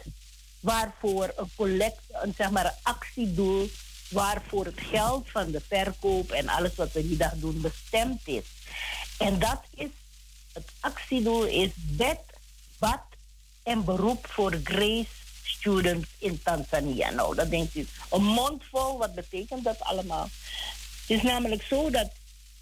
waarvoor 0.61 1.33
een 1.35 1.51
collect, 1.55 2.01
een, 2.11 2.33
zeg 2.37 2.49
maar 2.49 2.65
een 2.65 2.79
actiedoel, 2.81 3.69
waarvoor 4.09 4.65
het 4.65 4.81
geld 4.91 5.29
van 5.29 5.51
de 5.51 5.61
verkoop 5.67 6.31
en 6.31 6.47
alles 6.47 6.75
wat 6.75 6.91
we 6.91 7.07
die 7.07 7.17
dag 7.17 7.33
doen 7.35 7.61
bestemd 7.61 8.27
is. 8.27 8.45
En 9.17 9.39
dat 9.39 9.61
is, 9.75 9.89
het 10.53 10.69
actiedoel 10.79 11.43
is 11.43 11.69
bed, 11.75 12.19
bad 12.79 13.01
en 13.63 13.83
beroep 13.83 14.27
voor 14.29 14.59
Grace 14.63 15.19
Students 15.43 16.07
in 16.17 16.41
Tanzania. 16.43 17.09
Nou, 17.09 17.35
dat 17.35 17.49
denkt 17.49 17.75
u, 17.75 17.87
een 18.09 18.23
mond 18.23 18.63
vol, 18.71 18.97
wat 18.97 19.13
betekent 19.13 19.63
dat 19.63 19.79
allemaal? 19.79 20.29
Het 21.01 21.17
is 21.17 21.21
namelijk 21.21 21.63
zo 21.63 21.89
dat 21.89 22.11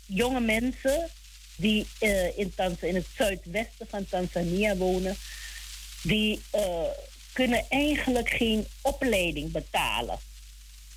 jonge 0.06 0.40
mensen 0.40 1.10
die 1.56 1.88
uh, 2.00 2.38
in, 2.38 2.54
in 2.80 2.96
het 2.96 3.08
zuidwesten 3.18 3.88
van 3.90 4.06
Tanzania 4.06 4.76
wonen, 4.76 5.18
die 6.02 6.42
uh, 6.56 6.62
kunnen 7.40 7.66
eigenlijk 7.70 8.30
geen 8.30 8.68
opleiding 8.82 9.52
betalen. 9.52 10.20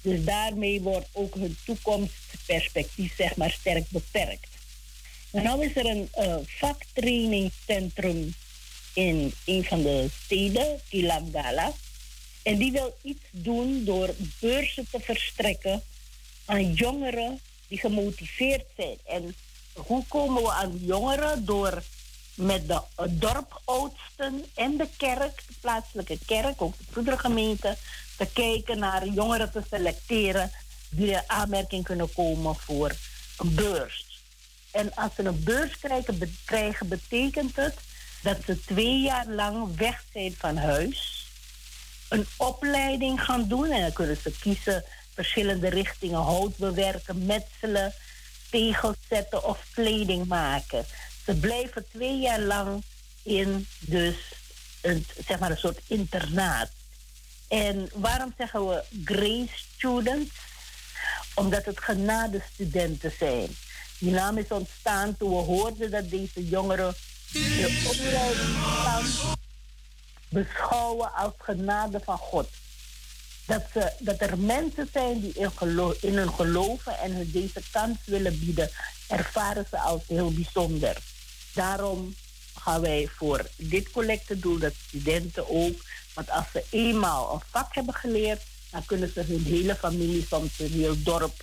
Dus 0.01 0.25
daarmee 0.25 0.81
wordt 0.81 1.09
ook 1.13 1.35
hun 1.35 1.57
toekomstperspectief 1.65 3.15
zeg 3.17 3.37
maar 3.37 3.51
sterk 3.51 3.85
beperkt. 3.89 4.49
En 5.31 5.43
nu 5.43 5.65
is 5.65 5.77
er 5.77 5.87
een 5.87 6.09
uh, 6.19 6.37
vaktrainingscentrum 6.47 8.35
in 8.95 9.33
een 9.45 9.65
van 9.65 9.83
de 9.83 10.09
steden, 10.25 10.81
Kilangala. 10.89 11.73
En 12.43 12.57
die 12.57 12.73
wil 12.73 12.97
iets 13.03 13.25
doen 13.31 13.85
door 13.85 14.15
beurzen 14.41 14.87
te 14.91 15.01
verstrekken 15.01 15.83
aan 16.45 16.73
jongeren 16.73 17.41
die 17.69 17.79
gemotiveerd 17.79 18.65
zijn. 18.77 18.97
En 19.07 19.35
hoe 19.73 20.05
komen 20.09 20.43
we 20.43 20.53
aan 20.53 20.79
jongeren? 20.79 21.45
Door 21.45 21.83
met 22.35 22.69
de 22.69 22.81
dorpoudsten 23.11 24.45
en 24.55 24.77
de 24.77 24.89
kerk, 24.97 25.43
de 25.47 25.55
plaatselijke 25.61 26.19
kerk, 26.27 26.63
ook 26.63 26.79
de 26.79 26.85
broedergemeente, 26.91 27.77
te 28.17 28.27
kijken 28.33 28.79
naar 28.79 29.07
jongeren 29.07 29.53
te 29.53 29.63
selecteren 29.71 30.53
die 30.91 31.11
in 31.11 31.23
aanmerking 31.27 31.85
kunnen 31.85 32.13
komen 32.13 32.55
voor 32.55 32.93
een 33.39 33.55
beurs. 33.55 34.21
En 34.71 34.95
als 34.95 35.15
ze 35.15 35.25
een 35.25 35.45
beurs 35.45 35.79
krijgen, 35.79 36.37
krijgen 36.45 36.89
betekent 36.89 37.57
het 37.57 37.75
dat 38.23 38.37
ze 38.47 38.65
twee 38.65 39.01
jaar 39.01 39.27
lang 39.27 39.77
weg 39.77 40.05
zijn 40.13 40.35
van 40.39 40.57
huis, 40.57 41.27
een 42.09 42.27
opleiding 42.37 43.25
gaan 43.25 43.49
doen 43.49 43.71
en 43.71 43.81
dan 43.81 43.93
kunnen 43.93 44.17
ze 44.17 44.33
kiezen 44.41 44.85
verschillende 45.15 45.69
richtingen 45.69 46.21
hout 46.21 46.57
bewerken, 46.57 47.27
metselen, 47.27 47.95
tegels 48.51 48.97
zetten 49.09 49.45
of 49.45 49.67
kleding 49.71 50.27
maken. 50.27 50.85
Ze 51.25 51.35
blijven 51.35 51.87
twee 51.93 52.19
jaar 52.19 52.41
lang 52.41 52.83
in 53.23 53.67
dus 53.81 54.17
een, 54.81 55.07
zeg 55.27 55.39
maar 55.39 55.51
een 55.51 55.59
soort 55.59 55.81
internaat. 55.87 56.69
En 57.49 57.91
waarom 57.95 58.35
zeggen 58.39 58.69
we 58.69 58.85
grace 59.05 59.65
students? 59.77 60.31
Omdat 61.35 61.65
het 61.65 61.81
genadestudenten 61.81 63.13
zijn. 63.19 63.57
Die 63.99 64.11
naam 64.11 64.39
is 64.39 64.49
ontstaan 64.49 65.17
toen 65.17 65.31
we 65.31 65.37
hoorden 65.37 65.91
dat 65.91 66.11
deze 66.11 66.49
jongeren 66.49 66.95
de 67.33 67.83
opleidingsstand 67.89 69.39
beschouwen 70.29 71.15
als 71.15 71.33
genade 71.39 72.01
van 72.05 72.19
God. 72.19 72.49
Dat, 73.47 73.63
ze, 73.73 73.93
dat 73.99 74.21
er 74.21 74.39
mensen 74.39 74.89
zijn 74.93 75.21
die 75.21 75.33
in, 75.35 75.51
in 76.01 76.17
hun 76.17 76.35
geloven 76.35 76.99
en 76.99 77.13
hun 77.13 77.31
deze 77.31 77.61
kans 77.71 77.99
willen 78.05 78.39
bieden, 78.39 78.71
ervaren 79.09 79.67
ze 79.71 79.79
als 79.79 80.03
heel 80.07 80.33
bijzonder. 80.33 80.97
Daarom 81.55 82.15
gaan 82.59 82.81
wij 82.81 83.09
voor 83.17 83.47
dit 83.57 83.91
collectedoel 83.91 84.59
dat 84.59 84.73
studenten 84.89 85.49
ook, 85.49 85.83
want 86.15 86.31
als 86.31 86.47
ze 86.53 86.65
eenmaal 86.71 87.35
een 87.35 87.43
vak 87.51 87.75
hebben 87.75 87.95
geleerd, 87.95 88.43
dan 88.71 88.85
kunnen 88.85 89.13
ze 89.13 89.21
hun 89.21 89.45
hele 89.45 89.75
familie, 89.75 90.27
soms 90.29 90.59
een 90.59 90.71
heel 90.71 91.03
dorp 91.03 91.35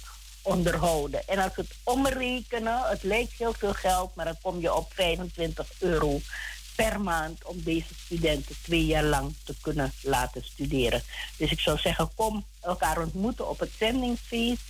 onderhouden. 0.41 1.27
En 1.27 1.39
als 1.39 1.55
we 1.55 1.61
het 1.61 1.75
omrekenen, 1.83 2.81
het 2.81 3.03
lijkt 3.03 3.33
heel 3.37 3.53
veel 3.53 3.73
geld, 3.73 4.15
maar 4.15 4.25
dan 4.25 4.37
kom 4.41 4.59
je 4.59 4.73
op 4.73 4.93
25 4.93 5.71
euro 5.79 6.21
per 6.75 7.01
maand 7.01 7.43
om 7.43 7.63
deze 7.63 7.93
studenten 8.05 8.55
twee 8.61 8.85
jaar 8.85 9.03
lang 9.03 9.33
te 9.43 9.55
kunnen 9.61 9.93
laten 10.01 10.43
studeren. 10.43 11.03
Dus 11.37 11.51
ik 11.51 11.59
zou 11.59 11.77
zeggen, 11.77 12.09
kom 12.15 12.45
elkaar 12.61 13.01
ontmoeten 13.01 13.49
op 13.49 13.59
het 13.59 13.71
zendingsfeest, 13.77 14.61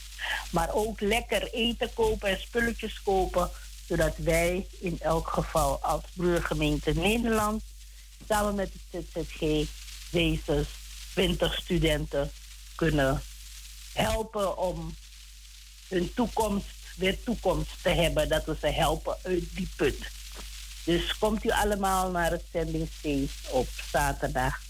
maar 0.51 0.73
ook 0.73 1.01
lekker 1.01 1.53
eten 1.53 1.93
kopen 1.93 2.29
en 2.29 2.39
spulletjes 2.39 3.01
kopen 3.01 3.49
zodat 3.89 4.17
wij 4.17 4.67
in 4.79 4.97
elk 4.99 5.27
geval 5.27 5.79
als 5.81 6.03
broedergemeente 6.13 6.91
Nederland 6.91 7.63
samen 8.27 8.55
met 8.55 8.71
het 8.91 9.05
ZZG 9.13 9.67
deze 10.11 10.65
20 11.13 11.53
studenten 11.61 12.31
kunnen 12.75 13.21
helpen 13.93 14.57
om 14.57 14.95
hun 15.87 16.13
toekomst 16.13 16.65
weer 16.95 17.23
toekomst 17.23 17.83
te 17.83 17.89
hebben. 17.89 18.29
Dat 18.29 18.45
we 18.45 18.55
ze 18.59 18.67
helpen 18.67 19.17
uit 19.23 19.43
die 19.55 19.69
put. 19.75 20.11
Dus 20.83 21.17
komt 21.17 21.45
u 21.45 21.49
allemaal 21.49 22.11
naar 22.11 22.31
het 22.31 22.43
zendingsfeest 22.51 23.49
op 23.49 23.67
zaterdag 23.91 24.61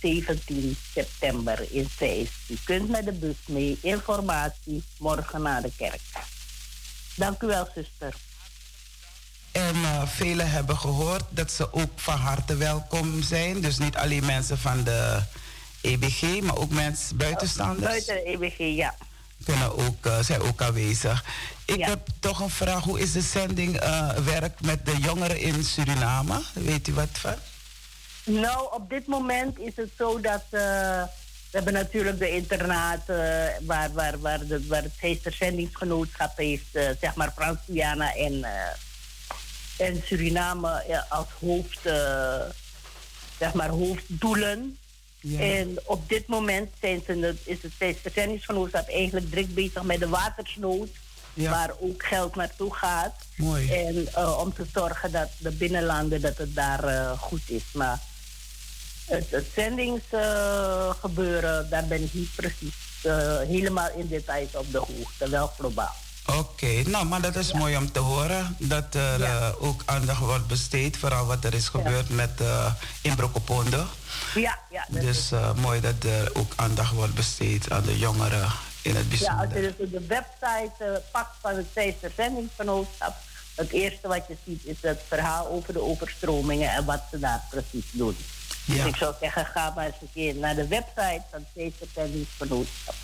17 0.00 0.76
september 0.92 1.72
in 1.72 1.88
Zeist. 1.98 2.32
U 2.48 2.56
kunt 2.64 2.88
met 2.88 3.04
de 3.04 3.12
bus 3.12 3.36
mee. 3.46 3.78
Informatie 3.82 4.84
morgen 4.98 5.42
naar 5.42 5.62
de 5.62 5.72
kerk. 5.76 6.00
Dank 7.16 7.42
u 7.42 7.46
wel, 7.46 7.68
zuster. 7.74 8.14
En 9.54 9.76
uh, 9.76 10.06
velen 10.06 10.50
hebben 10.50 10.76
gehoord 10.76 11.22
dat 11.28 11.50
ze 11.50 11.72
ook 11.72 11.90
van 11.96 12.18
harte 12.18 12.56
welkom 12.56 13.22
zijn. 13.22 13.60
Dus 13.60 13.78
niet 13.78 13.96
alleen 13.96 14.24
mensen 14.24 14.58
van 14.58 14.84
de 14.84 15.22
EBG, 15.80 16.40
maar 16.42 16.56
ook 16.56 16.70
mensen 16.70 17.16
buitenstaanders. 17.16 17.86
Buiten 17.86 18.14
de 18.14 18.22
EBG, 18.24 18.58
ja. 18.58 18.94
Kunnen 19.44 19.76
ook, 19.78 20.06
uh, 20.06 20.18
zijn 20.20 20.42
ook 20.42 20.62
aanwezig. 20.62 21.24
Ik 21.64 21.84
heb 21.84 22.06
toch 22.20 22.40
een 22.40 22.50
vraag. 22.50 22.84
Hoe 22.84 23.00
is 23.00 23.12
de 23.12 23.20
zending 23.20 23.82
uh, 23.82 24.10
werkt 24.10 24.60
met 24.60 24.86
de 24.86 24.96
jongeren 24.98 25.38
in 25.38 25.64
Suriname? 25.64 26.42
Weet 26.52 26.88
u 26.88 26.92
wat 26.94 27.08
van? 27.12 27.34
Nou, 28.24 28.74
op 28.74 28.90
dit 28.90 29.06
moment 29.06 29.58
is 29.58 29.76
het 29.76 29.90
zo 29.98 30.20
dat... 30.20 30.44
we 30.50 31.08
hebben 31.50 31.72
natuurlijk 31.72 32.18
de 32.18 32.30
internaat 32.30 33.06
waar, 33.60 33.92
waar, 33.92 34.20
waar, 34.20 34.46
de, 34.46 34.66
waar 34.66 34.82
het 34.82 34.92
heeft, 34.96 35.22
zeg 37.00 37.14
maar 37.14 37.32
Frans 37.34 37.58
en 38.14 38.44
en 39.76 40.02
Suriname 40.04 41.04
als 41.08 41.26
hoofd, 41.40 41.86
uh, 41.86 42.40
zeg 43.38 43.52
maar 43.52 43.68
hoofddoelen. 43.68 44.78
En 45.38 45.78
op 45.84 46.08
dit 46.08 46.26
moment 46.26 46.70
zijn 46.80 47.02
ze, 47.06 47.34
is 47.44 47.62
het 47.62 47.72
verzendingsgenootschap 48.00 48.88
eigenlijk 48.88 49.30
druk 49.30 49.54
bezig 49.54 49.82
met 49.82 50.00
de 50.00 50.08
watersnood. 50.08 50.88
Waar 51.34 51.70
ook 51.80 52.04
geld 52.04 52.34
naartoe 52.34 52.74
gaat. 52.74 53.14
Mooi. 53.36 53.72
En 53.72 54.08
uh, 54.18 54.38
om 54.38 54.52
te 54.52 54.66
zorgen 54.72 55.12
dat 55.12 55.28
de 55.38 55.50
binnenlanden 55.50 56.20
dat 56.20 56.38
het 56.38 56.54
daar 56.54 56.84
uh, 56.84 57.18
goed 57.18 57.50
is. 57.50 57.62
Maar 57.72 58.00
het, 59.06 59.30
het 59.30 59.46
zendingsgebeuren, 59.54 61.70
daar 61.70 61.86
ben 61.86 62.02
ik 62.02 62.12
niet 62.12 62.34
precies 62.34 62.74
helemaal 63.46 63.90
in 63.96 64.06
details 64.06 64.54
op 64.54 64.72
de 64.72 64.78
hoogte. 64.78 65.28
Wel 65.28 65.46
globaal. 65.46 65.94
Oké, 66.26 66.82
nou, 66.86 67.06
maar 67.06 67.20
dat 67.20 67.36
is 67.36 67.52
mooi 67.52 67.76
om 67.76 67.92
te 67.92 67.98
horen. 67.98 68.56
Dat 68.58 68.94
er 68.94 69.20
uh, 69.20 69.48
ook 69.58 69.82
aandacht 69.84 70.20
wordt 70.20 70.46
besteed, 70.46 70.96
vooral 70.96 71.26
wat 71.26 71.44
er 71.44 71.54
is 71.54 71.68
gebeurd 71.68 72.08
met 72.08 72.40
uh, 72.40 72.72
in 73.00 73.14
Brokopondo. 73.14 73.86
Ja, 74.34 74.58
ja. 74.70 74.86
Dus 74.88 75.32
uh, 75.32 75.52
mooi 75.52 75.80
dat 75.80 76.04
er 76.04 76.30
ook 76.34 76.52
aandacht 76.56 76.92
wordt 76.92 77.14
besteed 77.14 77.70
aan 77.70 77.82
de 77.82 77.98
jongeren 77.98 78.52
in 78.82 78.96
het 78.96 79.08
bijzonder. 79.08 79.36
Ja, 79.36 79.44
als 79.44 79.54
je 79.54 79.74
dus 79.78 79.90
de 79.90 80.06
website 80.06 81.02
pakt 81.12 81.36
van 81.40 81.56
het 81.56 81.66
Zeester 81.74 82.12
Zendingsgenootschap, 82.16 83.14
het 83.54 83.70
eerste 83.70 84.08
wat 84.08 84.24
je 84.28 84.36
ziet 84.46 84.64
is 84.64 84.76
het 84.80 85.00
verhaal 85.08 85.46
over 85.46 85.72
de 85.72 85.82
overstromingen 85.82 86.70
en 86.70 86.84
wat 86.84 87.02
ze 87.10 87.18
daar 87.18 87.42
precies 87.50 87.90
doen. 87.92 88.16
Dus 88.64 88.84
ik 88.84 88.96
zou 88.96 89.14
zeggen, 89.20 89.46
ga 89.46 89.72
maar 89.74 89.86
eens 89.86 89.94
een 90.00 90.10
keer 90.14 90.34
naar 90.34 90.54
de 90.54 90.68
website 90.68 91.22
van 91.30 91.40
het 91.40 91.48
Zeester 91.54 91.86
Zendingsgenootschap. 91.94 92.94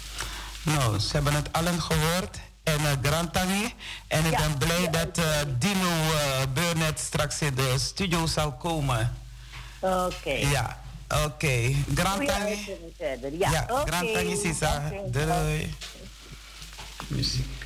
Nou, 0.62 0.98
ze 0.98 1.09
hebben 1.12 1.35
het 1.35 1.52
allen 1.52 1.80
gehoord 1.80 2.38
en 2.70 2.80
uh, 2.80 2.90
Grantangi. 3.02 3.74
En 4.06 4.24
ik 4.24 4.37
ben 4.37 4.59
blij 4.59 4.90
dat 4.90 5.18
uh, 5.18 5.24
Dino 5.59 5.90
uh, 5.90 6.42
Burnett 6.54 7.00
straks 7.00 7.40
in 7.40 7.54
de 7.54 7.74
studio 7.78 8.26
zal 8.26 8.52
komen. 8.52 9.16
Oké. 9.80 10.30
Ja, 10.30 10.78
oké. 11.09 11.24
Okay. 11.24 11.76
Ja, 13.38 13.50
ja 13.50 13.66
okay. 13.68 14.37
Sisa. 14.37 14.83
Doei. 15.11 15.74
muziek. 17.09 17.61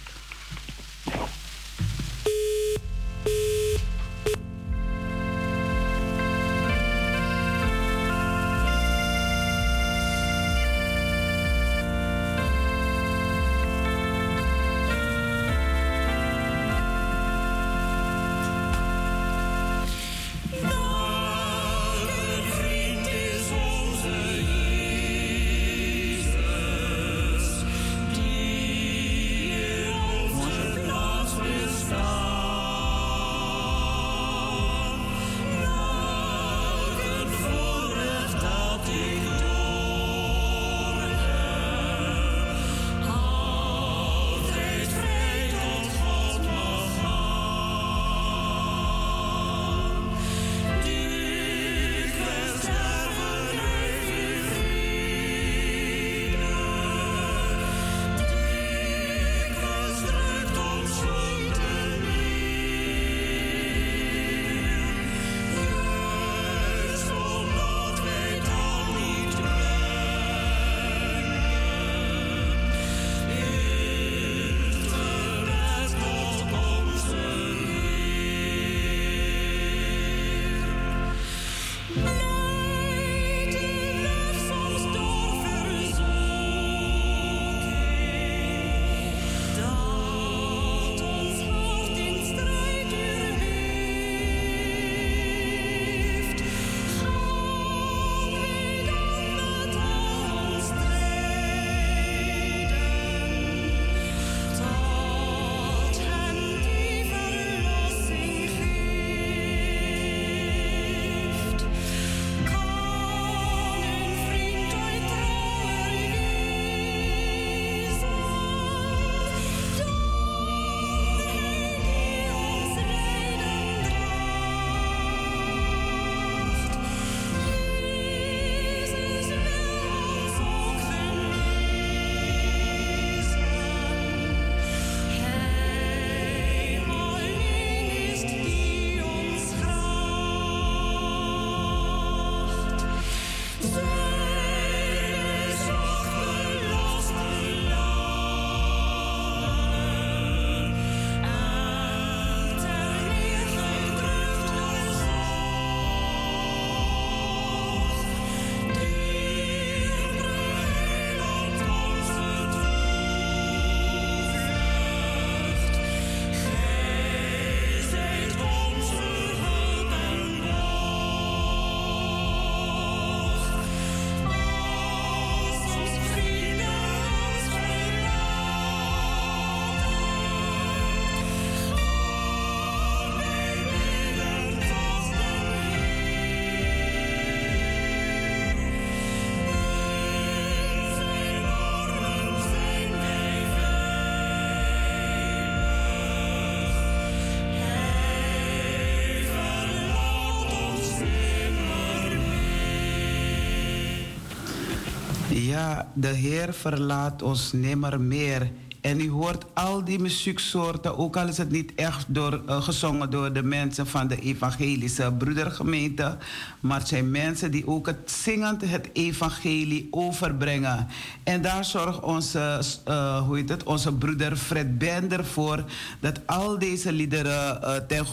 De 205.94 206.08
Heer 206.08 206.52
verlaat 206.52 207.22
ons 207.22 207.52
nimmer 207.52 208.00
meer. 208.00 208.50
En 208.84 209.00
u 209.00 209.10
hoort 209.10 209.44
al 209.52 209.84
die 209.84 209.98
muzieksoorten, 209.98 210.98
ook 210.98 211.16
al 211.16 211.28
is 211.28 211.36
het 211.36 211.50
niet 211.50 211.72
echt 211.74 212.14
door, 212.14 212.40
uh, 212.48 212.62
gezongen 212.62 213.10
door 213.10 213.32
de 213.32 213.42
mensen 213.42 213.86
van 213.86 214.08
de 214.08 214.20
evangelische 214.20 215.12
broedergemeente. 215.18 216.16
Maar 216.60 216.78
het 216.78 216.88
zijn 216.88 217.10
mensen 217.10 217.50
die 217.50 217.66
ook 217.66 217.86
het 217.86 218.10
zingend 218.10 218.70
het 218.70 218.88
evangelie 218.92 219.88
overbrengen. 219.90 220.88
En 221.22 221.42
daar 221.42 221.64
zorgt 221.64 222.00
onze, 222.00 222.62
uh, 222.88 223.26
hoe 223.26 223.36
heet 223.36 223.48
het, 223.48 223.62
onze 223.62 223.92
broeder 223.92 224.36
Fred 224.36 224.78
Bender 224.78 225.24
voor 225.24 225.64
dat 226.00 226.20
al 226.26 226.58
deze 226.58 226.92
liederen 226.92 227.60
uh, 227.62 227.74
ten 227.74 228.06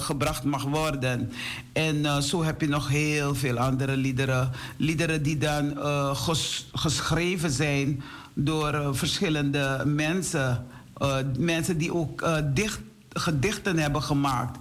gebracht 0.00 0.44
mag 0.44 0.64
worden. 0.64 1.32
En 1.72 2.22
zo 2.22 2.42
heb 2.42 2.60
je 2.60 2.68
nog 2.68 2.88
heel 2.88 3.34
veel 3.34 3.58
andere 3.58 3.96
liederen. 3.96 4.50
Liederen 4.76 5.22
die 5.22 5.38
dan 5.38 5.76
ges 6.16 6.68
geschreven 6.72 7.50
zijn 7.50 8.02
door 8.44 8.74
uh, 8.74 8.88
verschillende 8.92 9.82
mensen. 9.86 10.66
Uh, 11.02 11.16
mensen 11.38 11.78
die 11.78 11.94
ook 11.94 12.24
dicht, 12.54 12.80
gedichten 13.12 13.78
hebben 13.78 14.02
gemaakt. 14.02 14.58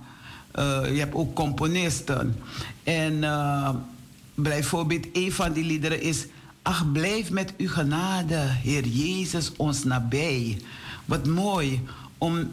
je 0.83 0.95
hebt 0.97 1.15
ook 1.15 1.35
componisten. 1.35 2.35
En 2.83 3.23
bijvoorbeeld 4.35 5.05
een 5.13 5.31
van 5.31 5.53
die 5.53 5.63
liederen 5.63 6.01
is... 6.01 6.25
Ach, 6.61 6.91
blijf 6.91 7.31
met 7.31 7.53
uw 7.57 7.69
genade, 7.69 8.35
Heer 8.35 8.85
Jezus, 8.85 9.51
ons 9.55 9.83
nabij. 9.83 10.61
Wat 11.05 11.27
mooi 11.27 11.81
om 12.17 12.51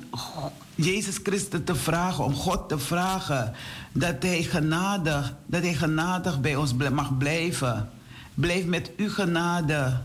Jezus 0.75 1.19
Christus 1.23 1.61
te 1.65 1.75
vragen, 1.75 2.25
om 2.25 2.35
God 2.35 2.69
te 2.69 2.79
vragen... 2.79 3.53
dat 3.93 4.15
Hij 4.21 4.43
genadig, 4.43 5.35
dat 5.47 5.63
hij 5.63 5.75
genadig 5.75 6.41
bij 6.41 6.57
ons 6.57 6.75
mag 6.75 7.19
blijven. 7.19 7.91
Blijf 8.35 8.65
met 8.65 8.91
uw 8.97 9.11
genade, 9.11 10.01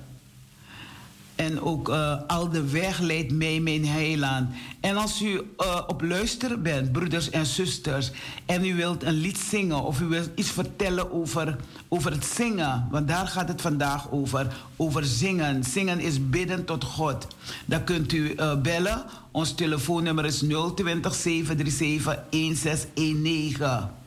en 1.41 1.61
ook 1.61 1.89
uh, 1.89 2.17
al 2.27 2.49
de 2.49 2.69
weg 2.69 2.99
leidt 2.99 3.31
mee, 3.31 3.61
mijn 3.61 3.85
heiland. 3.85 4.49
En 4.79 4.97
als 4.97 5.21
u 5.21 5.27
uh, 5.27 5.81
op 5.87 6.01
luisteren 6.01 6.63
bent, 6.63 6.91
broeders 6.91 7.29
en 7.29 7.45
zusters, 7.45 8.11
en 8.45 8.65
u 8.65 8.75
wilt 8.75 9.03
een 9.03 9.13
lied 9.13 9.37
zingen 9.37 9.83
of 9.83 10.01
u 10.01 10.05
wilt 10.05 10.29
iets 10.35 10.49
vertellen 10.51 11.11
over, 11.11 11.55
over 11.87 12.11
het 12.11 12.25
zingen, 12.25 12.87
want 12.91 13.07
daar 13.07 13.27
gaat 13.27 13.47
het 13.47 13.61
vandaag 13.61 14.11
over, 14.11 14.47
over 14.75 15.05
zingen. 15.05 15.63
Zingen 15.63 15.99
is 15.99 16.29
bidden 16.29 16.65
tot 16.65 16.83
God. 16.83 17.27
Dan 17.65 17.83
kunt 17.83 18.13
u 18.13 18.33
uh, 18.37 18.61
bellen. 18.61 19.03
Ons 19.31 19.53
telefoonnummer 19.53 20.25
is 20.25 20.43
020 20.75 21.13
737 21.15 22.03
1619. 22.29 24.00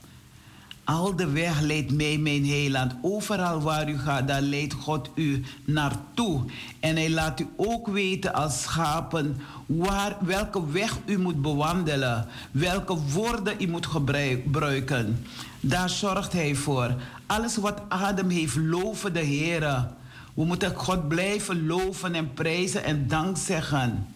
Al 0.84 1.16
de 1.16 1.30
weg 1.30 1.60
leidt 1.60 1.92
mee, 1.92 2.18
mijn 2.18 2.46
heiland. 2.46 2.94
Overal 3.02 3.60
waar 3.60 3.90
u 3.90 3.98
gaat, 3.98 4.28
daar 4.28 4.40
leidt 4.40 4.72
God 4.72 5.10
u 5.14 5.44
naartoe. 5.64 6.44
En 6.80 6.96
hij 6.96 7.10
laat 7.10 7.40
u 7.40 7.46
ook 7.56 7.86
weten 7.86 8.34
als 8.34 8.62
schapen 8.62 9.36
waar, 9.66 10.16
welke 10.20 10.70
weg 10.70 10.98
u 11.04 11.18
moet 11.18 11.42
bewandelen. 11.42 12.26
Welke 12.50 12.96
woorden 13.12 13.54
u 13.62 13.66
moet 13.66 13.86
gebruiken. 13.86 15.26
Daar 15.60 15.90
zorgt 15.90 16.32
hij 16.32 16.54
voor. 16.54 16.94
Alles 17.26 17.56
wat 17.56 17.82
adem 17.88 18.28
heeft, 18.28 18.56
loven 18.56 19.12
de 19.12 19.20
Heer. 19.20 19.88
We 20.34 20.44
moeten 20.44 20.74
God 20.74 21.08
blijven 21.08 21.66
loven 21.66 22.14
en 22.14 22.32
prijzen 22.34 22.84
en 22.84 23.08
dank 23.08 23.36
zeggen. 23.36 24.06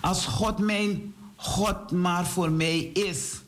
Als 0.00 0.26
God 0.26 0.58
mijn 0.58 1.14
God 1.36 1.90
maar 1.90 2.26
voor 2.26 2.50
mij 2.50 2.78
is. 2.78 3.43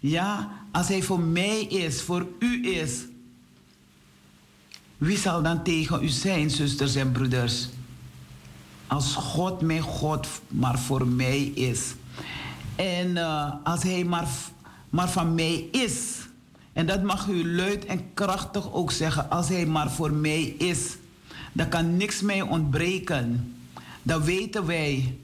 Ja, 0.00 0.50
als 0.70 0.88
Hij 0.88 1.02
voor 1.02 1.20
mij 1.20 1.62
is, 1.62 2.02
voor 2.02 2.26
u 2.38 2.66
is. 2.66 3.04
Wie 4.98 5.18
zal 5.18 5.42
dan 5.42 5.62
tegen 5.62 6.02
u 6.02 6.08
zijn, 6.08 6.50
zusters 6.50 6.94
en 6.94 7.12
broeders? 7.12 7.68
Als 8.86 9.14
God 9.14 9.60
mijn 9.60 9.80
God 9.80 10.28
maar 10.48 10.78
voor 10.78 11.06
mij 11.06 11.40
is. 11.42 11.94
En 12.76 13.10
uh, 13.10 13.52
als 13.64 13.82
Hij 13.82 14.04
maar, 14.04 14.28
maar 14.90 15.08
van 15.10 15.34
mij 15.34 15.68
is. 15.72 16.18
En 16.72 16.86
dat 16.86 17.02
mag 17.02 17.28
u 17.28 17.54
luid 17.54 17.84
en 17.84 18.14
krachtig 18.14 18.72
ook 18.72 18.92
zeggen. 18.92 19.30
Als 19.30 19.48
Hij 19.48 19.66
maar 19.66 19.90
voor 19.90 20.12
mij 20.12 20.42
is. 20.42 20.96
Dan 21.52 21.68
kan 21.68 21.96
niks 21.96 22.20
mij 22.20 22.42
ontbreken. 22.42 23.54
Dan 24.02 24.22
weten 24.22 24.66
wij 24.66 25.18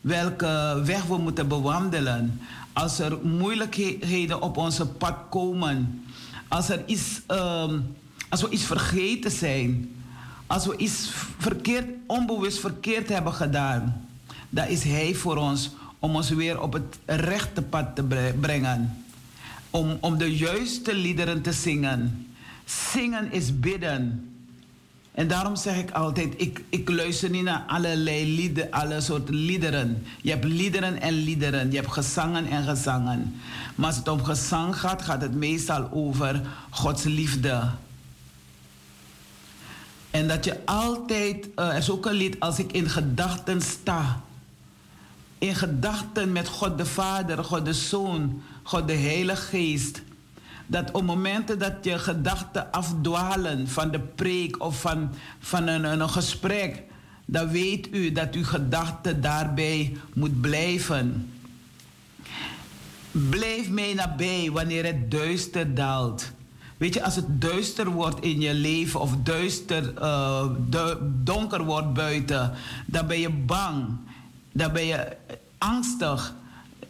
welke 0.00 0.82
weg 0.84 1.04
we 1.04 1.16
moeten 1.16 1.48
bewandelen. 1.48 2.40
Als 2.72 2.98
er 2.98 3.18
moeilijkheden 3.22 4.42
op 4.42 4.56
onze 4.56 4.86
pad 4.86 5.16
komen. 5.30 6.04
Als, 6.48 6.68
er 6.68 6.82
iets, 6.86 7.20
uh, 7.30 7.72
als 8.28 8.42
we 8.42 8.48
iets 8.48 8.64
vergeten 8.64 9.30
zijn. 9.30 9.94
Als 10.46 10.66
we 10.66 10.76
iets 10.76 11.10
verkeerd, 11.38 11.86
onbewust 12.06 12.58
verkeerd 12.58 13.08
hebben 13.08 13.32
gedaan. 13.32 14.06
Dan 14.48 14.66
is 14.66 14.82
Hij 14.82 15.14
voor 15.14 15.36
ons 15.36 15.70
om 15.98 16.14
ons 16.14 16.30
weer 16.30 16.60
op 16.60 16.72
het 16.72 16.98
rechte 17.06 17.62
pad 17.62 17.94
te 17.94 18.32
brengen. 18.40 19.04
Om, 19.70 19.98
om 20.00 20.18
de 20.18 20.36
juiste 20.36 20.94
liederen 20.94 21.42
te 21.42 21.52
zingen. 21.52 22.26
Zingen 22.64 23.32
is 23.32 23.60
bidden. 23.60 24.31
En 25.12 25.28
daarom 25.28 25.56
zeg 25.56 25.76
ik 25.76 25.90
altijd, 25.90 26.34
ik, 26.36 26.64
ik 26.68 26.90
luister 26.90 27.30
niet 27.30 27.42
naar 27.42 27.64
allerlei 27.66 28.34
lieden, 28.34 28.70
alle 28.70 29.00
soorten 29.00 29.34
liederen. 29.34 30.06
Je 30.22 30.30
hebt 30.30 30.44
liederen 30.44 31.00
en 31.00 31.12
liederen, 31.12 31.70
je 31.70 31.76
hebt 31.76 31.92
gezangen 31.92 32.46
en 32.46 32.64
gezangen. 32.64 33.40
Maar 33.74 33.86
als 33.86 33.96
het 33.96 34.08
om 34.08 34.24
gezang 34.24 34.78
gaat, 34.78 35.02
gaat 35.02 35.22
het 35.22 35.34
meestal 35.34 35.88
over 35.90 36.40
Gods 36.70 37.02
liefde. 37.02 37.70
En 40.10 40.28
dat 40.28 40.44
je 40.44 40.64
altijd, 40.64 41.48
uh, 41.56 41.68
er 41.68 41.76
is 41.76 41.90
ook 41.90 42.06
een 42.06 42.12
lied, 42.12 42.40
als 42.40 42.58
ik 42.58 42.72
in 42.72 42.88
gedachten 42.88 43.62
sta. 43.62 44.20
In 45.38 45.54
gedachten 45.54 46.32
met 46.32 46.48
God 46.48 46.78
de 46.78 46.86
Vader, 46.86 47.44
God 47.44 47.64
de 47.64 47.72
Zoon, 47.72 48.42
God 48.62 48.86
de 48.86 48.96
Heilige 48.96 49.42
Geest 49.42 50.02
dat 50.66 50.90
op 50.90 51.02
momenten 51.02 51.58
dat 51.58 51.72
je 51.82 51.98
gedachten 51.98 52.72
afdwalen 52.72 53.68
van 53.68 53.90
de 53.90 54.00
preek 54.00 54.62
of 54.62 54.80
van, 54.80 55.10
van 55.38 55.66
een, 55.66 55.84
een 55.84 56.08
gesprek, 56.08 56.82
dan 57.24 57.48
weet 57.48 57.88
u 57.94 58.12
dat 58.12 58.34
uw 58.34 58.44
gedachte 58.44 59.20
daarbij 59.20 59.96
moet 60.12 60.40
blijven. 60.40 61.32
Blijf 63.10 63.68
mee 63.68 63.94
nabij 63.94 64.50
wanneer 64.52 64.84
het 64.84 65.10
duister 65.10 65.74
daalt. 65.74 66.32
Weet 66.76 66.94
je, 66.94 67.04
als 67.04 67.16
het 67.16 67.40
duister 67.40 67.90
wordt 67.90 68.20
in 68.20 68.40
je 68.40 68.54
leven 68.54 69.00
of 69.00 69.16
duister, 69.22 69.92
uh, 69.98 70.44
donker 71.24 71.64
wordt 71.64 71.92
buiten, 71.92 72.52
dan 72.86 73.06
ben 73.06 73.20
je 73.20 73.30
bang. 73.30 73.86
Dan 74.52 74.72
ben 74.72 74.84
je 74.84 75.16
angstig. 75.58 76.34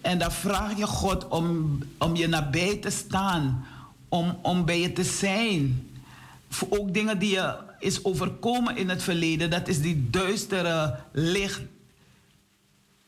En 0.03 0.18
dan 0.18 0.32
vraag 0.32 0.78
je 0.78 0.86
God 0.86 1.28
om, 1.28 1.78
om 1.98 2.16
je 2.16 2.26
nabij 2.26 2.76
te 2.76 2.90
staan, 2.90 3.66
om, 4.09 4.38
om 4.42 4.64
bij 4.64 4.80
je 4.80 4.92
te 4.92 5.05
zijn. 5.05 5.88
Voor 6.48 6.68
ook 6.70 6.94
dingen 6.94 7.18
die 7.18 7.30
je 7.30 7.57
is 7.78 8.05
overkomen 8.05 8.76
in 8.76 8.88
het 8.88 9.03
verleden, 9.03 9.50
dat 9.50 9.68
is 9.68 9.80
die 9.80 10.11
duistere 10.11 10.98
licht. 11.12 11.61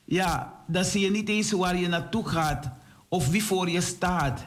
Ja, 0.05 0.53
dan 0.67 0.85
zie 0.85 1.01
je 1.01 1.11
niet 1.11 1.29
eens 1.29 1.51
waar 1.51 1.77
je 1.77 1.89
naartoe 1.89 2.29
gaat 2.29 2.69
of 3.09 3.29
wie 3.29 3.45
voor 3.45 3.71
je 3.71 3.81
staat. 3.81 4.45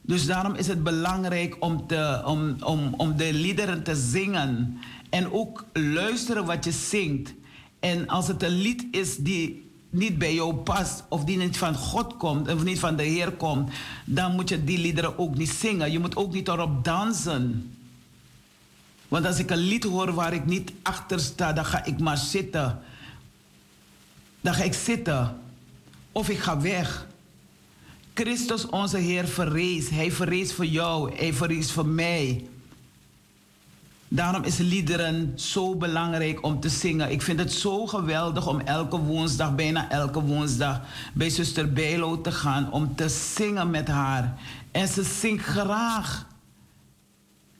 Dus 0.00 0.26
daarom 0.26 0.54
is 0.54 0.66
het 0.66 0.82
belangrijk 0.82 1.56
om, 1.60 1.86
te, 1.86 2.22
om, 2.24 2.56
om, 2.60 2.94
om 2.96 3.16
de 3.16 3.32
liederen 3.32 3.82
te 3.82 3.96
zingen. 3.96 4.78
En 5.10 5.32
ook 5.32 5.64
luisteren 5.72 6.44
wat 6.44 6.64
je 6.64 6.72
zingt. 6.72 7.34
En 7.80 8.08
als 8.08 8.28
het 8.28 8.42
een 8.42 8.60
lied 8.60 8.86
is 8.90 9.16
die 9.16 9.70
niet 9.94 10.18
bij 10.18 10.34
jou 10.34 10.54
past 10.54 11.04
of 11.08 11.24
die 11.24 11.36
niet 11.36 11.58
van 11.58 11.74
God 11.74 12.16
komt 12.16 12.52
of 12.52 12.64
niet 12.64 12.78
van 12.78 12.96
de 12.96 13.02
Heer 13.02 13.32
komt, 13.32 13.70
dan 14.04 14.34
moet 14.34 14.48
je 14.48 14.64
die 14.64 14.78
liederen 14.78 15.18
ook 15.18 15.36
niet 15.36 15.50
zingen. 15.50 15.92
Je 15.92 15.98
moet 15.98 16.16
ook 16.16 16.32
niet 16.32 16.48
erop 16.48 16.84
dansen. 16.84 17.74
Want 19.08 19.26
als 19.26 19.38
ik 19.38 19.50
een 19.50 19.56
lied 19.58 19.84
hoor 19.84 20.14
waar 20.14 20.32
ik 20.32 20.46
niet 20.46 20.72
achter 20.82 21.20
sta, 21.20 21.52
dan 21.52 21.64
ga 21.64 21.84
ik 21.84 22.00
maar 22.00 22.16
zitten. 22.16 22.78
Dan 24.40 24.54
ga 24.54 24.62
ik 24.62 24.74
zitten. 24.74 25.40
Of 26.12 26.28
ik 26.28 26.38
ga 26.38 26.60
weg. 26.60 27.06
Christus 28.14 28.66
onze 28.66 28.98
Heer 28.98 29.26
verrees. 29.28 29.88
Hij 29.88 30.12
verrees 30.12 30.52
voor 30.52 30.66
jou. 30.66 31.16
Hij 31.16 31.32
verrees 31.32 31.72
voor 31.72 31.86
mij. 31.86 32.44
Daarom 34.14 34.42
is 34.42 34.56
liederen 34.56 35.32
zo 35.36 35.76
belangrijk 35.76 36.44
om 36.44 36.60
te 36.60 36.68
zingen. 36.68 37.10
Ik 37.10 37.22
vind 37.22 37.38
het 37.38 37.52
zo 37.52 37.86
geweldig 37.86 38.46
om 38.46 38.60
elke 38.60 38.96
woensdag, 38.96 39.54
bijna 39.54 39.90
elke 39.90 40.20
woensdag, 40.20 40.80
bij 41.12 41.30
zuster 41.30 41.72
Bijlo 41.72 42.20
te 42.20 42.32
gaan 42.32 42.72
om 42.72 42.94
te 42.94 43.08
zingen 43.08 43.70
met 43.70 43.88
haar. 43.88 44.38
En 44.70 44.88
ze 44.88 45.02
zingt 45.02 45.44
graag. 45.44 46.26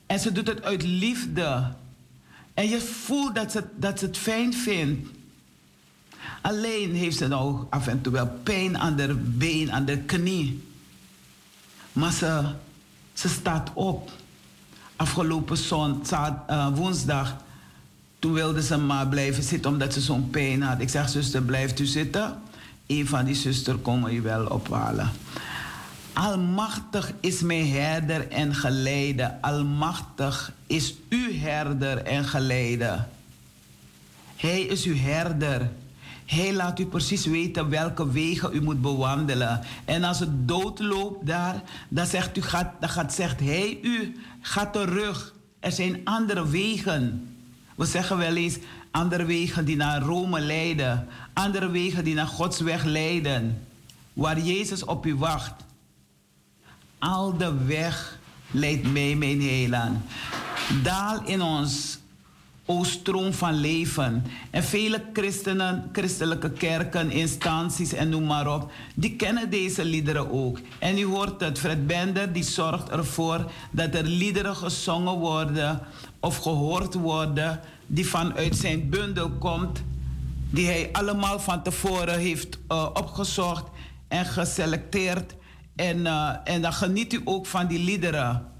En 0.06 0.20
ze 0.20 0.32
doet 0.32 0.46
het 0.46 0.62
uit 0.62 0.82
liefde. 0.82 1.72
En 2.54 2.68
je 2.68 2.80
voelt 2.80 3.34
dat 3.34 3.52
ze, 3.52 3.64
dat 3.76 4.00
het 4.00 4.18
fijn 4.18 4.54
vindt. 4.54 5.08
Alleen 6.40 6.94
heeft 6.94 7.16
ze 7.16 7.28
nou 7.28 7.64
af 7.70 7.86
en 7.86 8.00
toe 8.00 8.12
wel 8.12 8.28
pijn 8.42 8.78
aan 8.78 8.96
de 8.96 9.14
been, 9.14 9.72
aan 9.72 9.84
de 9.84 9.98
knie. 9.98 10.68
Maar 11.92 12.12
ze, 12.12 12.52
ze 13.12 13.28
staat 13.28 13.70
op 13.72 14.10
afgelopen 15.04 15.56
zondag, 15.56 16.32
uh, 16.50 16.68
woensdag, 16.74 17.36
toen 18.18 18.32
wilde 18.32 18.62
ze 18.62 18.76
maar 18.76 19.06
blijven 19.06 19.42
zitten 19.42 19.70
omdat 19.70 19.92
ze 19.92 20.00
zo'n 20.00 20.30
pijn 20.30 20.62
had. 20.62 20.80
Ik 20.80 20.88
zeg, 20.88 21.08
zuster, 21.08 21.42
blijft 21.42 21.80
u 21.80 21.86
zitten. 21.86 22.34
Een 22.86 23.06
van 23.06 23.24
die 23.24 23.34
zuster 23.34 23.76
komen 23.76 24.12
je 24.12 24.20
wel 24.20 24.46
ophalen. 24.46 25.10
Almachtig 26.12 27.12
is 27.20 27.40
mijn 27.40 27.68
herder 27.68 28.28
en 28.28 28.54
geleide. 28.54 29.40
Almachtig 29.40 30.52
is 30.66 30.94
uw 31.08 31.38
herder 31.38 31.98
en 31.98 32.24
geleide. 32.24 33.04
Hij 34.36 34.60
is 34.60 34.84
uw 34.84 34.96
herder. 34.96 35.70
Hij 36.24 36.54
laat 36.54 36.78
u 36.78 36.86
precies 36.86 37.26
weten 37.26 37.68
welke 37.68 38.10
wegen 38.10 38.54
u 38.54 38.62
moet 38.62 38.82
bewandelen. 38.82 39.60
En 39.84 40.04
als 40.04 40.18
het 40.18 40.48
dood 40.48 40.80
loopt 40.80 41.26
daar, 41.26 41.62
dan 41.88 42.06
zegt, 42.06 42.36
u, 42.36 42.42
gaat, 42.42 42.72
dan 42.80 42.88
gaat, 42.88 43.14
zegt 43.14 43.40
hij 43.40 43.78
u, 43.82 44.16
ga 44.40 44.66
terug. 44.66 45.34
Er 45.60 45.72
zijn 45.72 46.00
andere 46.04 46.48
wegen. 46.48 47.34
We 47.74 47.84
zeggen 47.84 48.18
wel 48.18 48.36
eens 48.36 48.58
andere 48.90 49.24
wegen 49.24 49.64
die 49.64 49.76
naar 49.76 50.02
Rome 50.02 50.40
leiden. 50.40 51.08
Andere 51.32 51.70
wegen 51.70 52.04
die 52.04 52.14
naar 52.14 52.26
Gods 52.26 52.60
weg 52.60 52.84
leiden. 52.84 53.66
Waar 54.12 54.40
Jezus 54.40 54.84
op 54.84 55.06
u 55.06 55.14
wacht. 55.14 55.52
Al 56.98 57.36
de 57.36 57.64
weg 57.64 58.18
leidt 58.50 58.92
mij 58.92 59.14
mijn 59.14 59.42
heiland. 59.42 59.98
Daal 60.82 61.24
in 61.24 61.42
ons 61.42 61.98
o 62.66 62.84
stroom 62.84 63.32
van 63.32 63.54
leven. 63.54 64.24
En 64.50 64.64
vele 64.64 65.02
christenen, 65.12 65.88
christelijke 65.92 66.50
kerken, 66.50 67.10
instanties 67.10 67.92
en 67.92 68.08
noem 68.08 68.24
maar 68.24 68.54
op, 68.54 68.72
die 68.94 69.16
kennen 69.16 69.50
deze 69.50 69.84
liederen 69.84 70.30
ook. 70.30 70.58
En 70.78 70.98
u 70.98 71.04
hoort 71.04 71.40
het, 71.40 71.58
Fred 71.58 71.86
Bender 71.86 72.32
die 72.32 72.42
zorgt 72.42 72.88
ervoor 72.88 73.50
dat 73.70 73.94
er 73.94 74.04
liederen 74.04 74.56
gezongen 74.56 75.18
worden 75.18 75.80
of 76.20 76.36
gehoord 76.36 76.94
worden 76.94 77.60
die 77.86 78.06
vanuit 78.06 78.56
zijn 78.56 78.88
bundel 78.88 79.30
komt, 79.30 79.82
die 80.50 80.66
hij 80.66 80.88
allemaal 80.92 81.40
van 81.40 81.62
tevoren 81.62 82.18
heeft 82.18 82.58
uh, 82.68 82.88
opgezocht 82.94 83.64
en 84.08 84.24
geselecteerd. 84.24 85.34
En, 85.76 85.98
uh, 85.98 86.30
en 86.44 86.62
dan 86.62 86.72
geniet 86.72 87.12
u 87.12 87.20
ook 87.24 87.46
van 87.46 87.66
die 87.66 87.78
liederen 87.78 88.53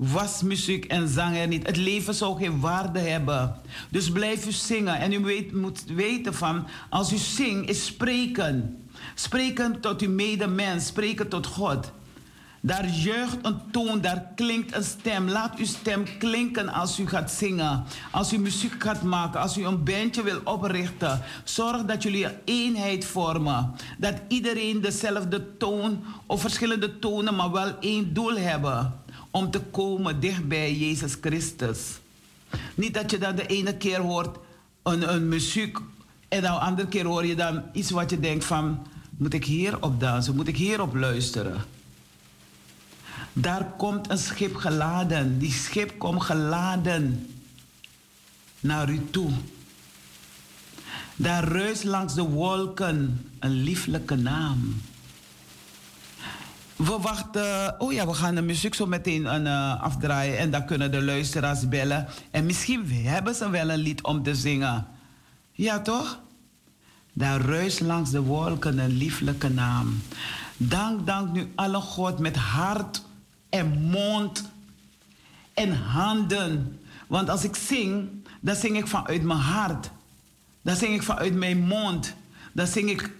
was 0.00 0.42
muziek 0.42 0.84
en 0.84 1.08
zang 1.08 1.36
er 1.36 1.46
niet. 1.46 1.66
Het 1.66 1.76
leven 1.76 2.14
zou 2.14 2.38
geen 2.38 2.60
waarde 2.60 2.98
hebben. 2.98 3.54
Dus 3.88 4.10
blijf 4.10 4.46
u 4.46 4.52
zingen. 4.52 4.98
En 4.98 5.12
u 5.12 5.48
moet 5.52 5.84
weten 5.84 6.34
van, 6.34 6.66
als 6.90 7.12
u 7.12 7.16
zingt, 7.16 7.68
is 7.68 7.84
spreken. 7.84 8.84
Spreken 9.14 9.80
tot 9.80 10.00
uw 10.00 10.10
medemens, 10.10 10.86
spreken 10.86 11.28
tot 11.28 11.46
God. 11.46 11.92
Daar 12.62 12.88
juicht 12.88 13.36
een 13.42 13.60
toon, 13.70 14.00
daar 14.00 14.32
klinkt 14.34 14.74
een 14.74 14.84
stem. 14.84 15.28
Laat 15.28 15.58
uw 15.58 15.64
stem 15.64 16.04
klinken 16.18 16.68
als 16.68 16.98
u 16.98 17.08
gaat 17.08 17.30
zingen. 17.30 17.84
Als 18.10 18.32
u 18.32 18.38
muziek 18.38 18.82
gaat 18.82 19.02
maken, 19.02 19.40
als 19.40 19.58
u 19.58 19.64
een 19.64 19.84
bandje 19.84 20.22
wil 20.22 20.40
oprichten. 20.44 21.22
Zorg 21.44 21.84
dat 21.84 22.02
jullie 22.02 22.24
een 22.24 22.38
eenheid 22.44 23.04
vormen. 23.04 23.74
Dat 23.98 24.14
iedereen 24.28 24.80
dezelfde 24.80 25.56
toon 25.56 26.04
of 26.26 26.40
verschillende 26.40 26.98
tonen, 26.98 27.34
maar 27.34 27.50
wel 27.50 27.78
één 27.80 28.14
doel 28.14 28.36
hebben. 28.36 28.99
Om 29.30 29.50
te 29.50 29.60
komen 29.60 30.20
dicht 30.20 30.48
bij 30.48 30.74
Jezus 30.74 31.16
Christus. 31.20 31.98
Niet 32.74 32.94
dat 32.94 33.10
je 33.10 33.18
dan 33.18 33.36
de 33.36 33.46
ene 33.46 33.76
keer 33.76 34.00
hoort 34.00 34.38
een, 34.82 35.14
een 35.14 35.28
muziek 35.28 35.78
en 36.28 36.42
dan 36.42 36.52
de 36.52 36.60
andere 36.60 36.88
keer 36.88 37.04
hoor 37.04 37.26
je 37.26 37.36
dan 37.36 37.62
iets 37.72 37.90
wat 37.90 38.10
je 38.10 38.20
denkt 38.20 38.44
van... 38.44 38.86
Moet 39.20 39.34
ik 39.34 39.44
hier 39.44 39.82
op 39.82 40.00
dansen? 40.00 40.36
Moet 40.36 40.48
ik 40.48 40.56
hier 40.56 40.82
op 40.82 40.94
luisteren? 40.94 41.64
Daar 43.32 43.64
komt 43.76 44.10
een 44.10 44.18
schip 44.18 44.56
geladen. 44.56 45.38
Die 45.38 45.52
schip 45.52 45.98
komt 45.98 46.22
geladen 46.22 47.26
naar 48.60 48.90
u 48.90 49.10
toe. 49.10 49.30
Daar 51.16 51.44
ruist 51.44 51.84
langs 51.84 52.14
de 52.14 52.22
wolken 52.22 53.26
een 53.38 53.52
lieflijke 53.52 54.14
naam. 54.14 54.80
We 56.84 56.98
wachten. 57.00 57.80
Oh 57.80 57.92
ja, 57.92 58.06
we 58.06 58.14
gaan 58.14 58.34
de 58.34 58.42
muziek 58.42 58.74
zo 58.74 58.86
meteen 58.86 59.22
uh, 59.22 59.82
afdraaien. 59.82 60.38
En 60.38 60.50
dan 60.50 60.64
kunnen 60.64 60.90
de 60.90 61.02
luisteraars 61.02 61.68
bellen. 61.68 62.06
En 62.30 62.46
misschien 62.46 62.90
hebben 62.90 63.34
ze 63.34 63.50
wel 63.50 63.70
een 63.70 63.78
lied 63.78 64.02
om 64.02 64.22
te 64.22 64.34
zingen. 64.34 64.86
Ja, 65.52 65.80
toch? 65.80 66.20
Daar 67.12 67.40
ruist 67.40 67.80
langs 67.80 68.10
de 68.10 68.20
wolken 68.20 68.78
een 68.78 68.96
lieflijke 68.96 69.48
naam. 69.48 70.02
Dank, 70.56 71.06
dank 71.06 71.32
nu 71.32 71.52
alle 71.54 71.80
God 71.80 72.18
met 72.18 72.36
hart 72.36 73.02
en 73.48 73.80
mond 73.80 74.50
en 75.54 75.72
handen. 75.72 76.80
Want 77.06 77.28
als 77.28 77.44
ik 77.44 77.56
zing, 77.56 78.08
dan 78.40 78.54
zing 78.54 78.76
ik 78.76 78.86
vanuit 78.86 79.22
mijn 79.22 79.38
hart. 79.38 79.90
Dan 80.62 80.76
zing 80.76 80.94
ik 80.94 81.02
vanuit 81.02 81.34
mijn 81.34 81.58
mond. 81.58 82.14
Dan 82.52 82.66
zing 82.66 82.90
ik 82.90 83.10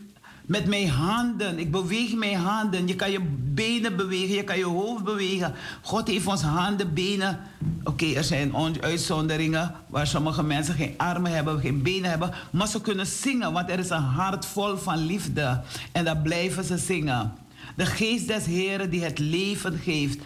met 0.51 0.67
mijn 0.67 0.89
handen. 0.89 1.59
Ik 1.59 1.71
beweeg 1.71 2.15
mijn 2.15 2.37
handen. 2.37 2.87
Je 2.87 2.95
kan 2.95 3.11
je 3.11 3.21
benen 3.55 3.97
bewegen, 3.97 4.35
je 4.35 4.45
kan 4.45 4.59
je 4.59 4.65
hoofd 4.65 5.05
bewegen. 5.05 5.55
God 5.83 6.09
heeft 6.09 6.27
ons 6.27 6.43
handen, 6.43 6.95
benen. 6.95 7.39
Oké, 7.85 8.07
er 8.07 8.25
zijn 8.25 8.55
uitzonderingen 8.81 9.75
waar 9.87 10.07
sommige 10.07 10.43
mensen 10.43 10.75
geen 10.75 10.95
armen 10.97 11.33
hebben, 11.33 11.61
geen 11.61 11.83
benen 11.83 12.11
hebben. 12.11 12.33
Maar 12.51 12.69
ze 12.69 12.81
kunnen 12.81 13.07
zingen, 13.07 13.53
want 13.53 13.71
er 13.71 13.79
is 13.79 13.91
een 13.91 14.03
hart 14.03 14.47
vol 14.47 14.77
van 14.77 14.99
liefde. 14.99 15.61
En 15.93 16.05
dan 16.05 16.23
blijven 16.23 16.65
ze 16.65 16.79
zingen. 16.79 17.33
De 17.77 17.87
geest 17.87 18.27
des 18.27 18.47
Heren 18.47 18.91
die 18.91 19.03
het 19.03 19.19
leven 19.19 19.79
geeft. 19.79 20.19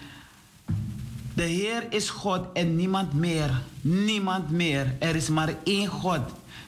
De 1.34 1.42
Heer 1.42 1.86
is 1.88 2.10
God 2.10 2.46
en 2.52 2.76
niemand 2.76 3.12
meer. 3.12 3.50
Niemand 3.80 4.50
meer. 4.50 4.94
Er 4.98 5.16
is 5.16 5.28
maar 5.28 5.54
één 5.64 5.86
God. 5.86 6.20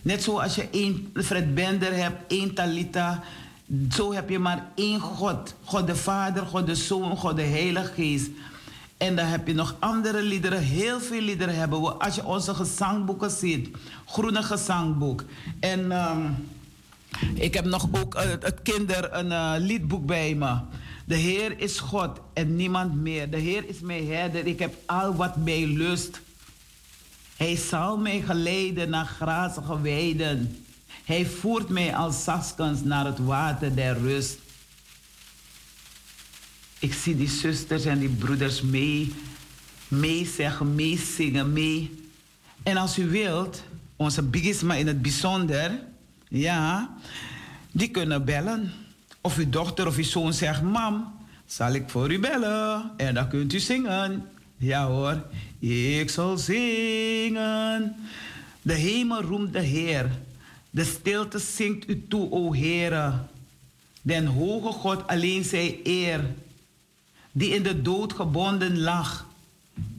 Net 0.03 0.23
zoals 0.23 0.55
je 0.55 0.69
één 0.71 1.13
Fred 1.15 1.55
Bender 1.55 1.97
hebt, 1.97 2.33
één 2.33 2.55
Talita. 2.55 3.23
Zo 3.91 4.13
heb 4.13 4.29
je 4.29 4.39
maar 4.39 4.71
één 4.75 5.01
God. 5.01 5.55
God 5.65 5.87
de 5.87 5.97
Vader, 5.97 6.47
God 6.47 6.67
de 6.67 6.75
Zoon, 6.75 7.17
God 7.17 7.37
de 7.37 7.43
Heilige 7.43 7.93
Geest. 7.93 8.31
En 8.97 9.17
dan 9.17 9.27
heb 9.27 9.47
je 9.47 9.55
nog 9.55 9.77
andere 9.79 10.23
liederen. 10.23 10.63
Heel 10.63 11.01
veel 11.01 11.21
liederen 11.21 11.57
hebben 11.57 11.83
we. 11.83 11.89
Als 11.89 12.15
je 12.15 12.25
onze 12.25 12.55
gezangboeken 12.55 13.31
ziet. 13.31 13.77
Groene 14.07 14.43
gezangboek. 14.43 15.25
En... 15.61 15.93
Um, 15.93 16.37
ik 17.35 17.55
heb 17.55 17.65
nog 17.65 17.89
ook 17.93 18.15
uh, 18.15 18.23
het 18.23 18.63
kinder 18.63 19.15
een 19.15 19.27
uh, 19.27 19.55
liedboek 19.59 20.07
bij 20.07 20.35
me. 20.35 20.59
De 21.05 21.17
Heer 21.17 21.59
is 21.59 21.79
God 21.79 22.21
en 22.33 22.57
niemand 22.57 22.95
meer. 22.95 23.31
De 23.31 23.37
Heer 23.37 23.69
is 23.69 23.81
mijn 23.81 24.07
herder. 24.07 24.47
Ik 24.47 24.59
heb 24.59 24.75
al 24.87 25.15
wat 25.15 25.37
mij 25.37 25.67
lust. 25.67 26.21
Hij 27.37 27.57
zal 27.57 27.97
mij 27.97 28.21
geleiden 28.21 28.91
naar 28.91 29.07
grazige 29.07 29.81
weiden. 29.81 30.66
Hij 31.07 31.27
voert 31.27 31.69
mij 31.69 31.97
als 31.97 32.25
zaskens 32.25 32.83
naar 32.83 33.05
het 33.05 33.19
water 33.19 33.75
der 33.75 33.99
rust. 33.99 34.39
Ik 36.79 36.95
zie 36.95 37.17
die 37.17 37.29
zusters 37.29 37.85
en 37.85 37.99
die 37.99 38.09
broeders 38.09 38.63
mee, 38.63 40.27
zeggen, 40.37 40.75
mee 40.75 40.99
zingen, 40.99 41.53
mee. 41.53 42.05
En 42.63 42.77
als 42.77 42.99
u 42.99 43.09
wilt, 43.09 43.63
onze 43.97 44.23
bigisma 44.23 44.75
in 44.75 44.87
het 44.87 45.03
bijzonder, 45.03 45.71
ja, 46.29 46.97
die 47.71 47.89
kunnen 47.89 48.25
bellen. 48.25 48.73
Of 49.21 49.37
uw 49.37 49.49
dochter 49.51 49.87
of 49.87 49.97
uw 49.97 50.05
zoon 50.05 50.33
zegt: 50.33 50.63
Mam, 50.63 51.15
zal 51.47 51.73
ik 51.73 51.91
voor 51.91 52.13
u 52.13 52.19
bellen? 52.19 52.91
En 52.97 53.15
dan 53.15 53.29
kunt 53.29 53.53
u 53.53 53.59
zingen. 53.59 54.29
Ja 54.57 54.87
hoor, 54.87 55.23
ik 55.59 56.11
zal 56.11 56.37
zingen. 56.37 57.97
De 58.63 58.75
hemel 58.75 59.23
roemt 59.23 59.53
de 59.53 59.61
Heer. 59.61 60.11
De 60.77 60.85
stilte 60.85 61.39
zingt 61.39 61.89
u 61.89 62.05
toe, 62.09 62.31
o 62.31 62.55
Heere. 62.55 63.13
Den 64.03 64.27
hoge 64.27 64.73
God 64.73 65.07
alleen 65.07 65.45
zij 65.45 65.81
eer. 65.85 66.21
Die 67.33 67.55
in 67.55 67.63
de 67.63 67.83
dood 67.83 68.13
gebonden 68.13 68.81
lag. 68.81 69.27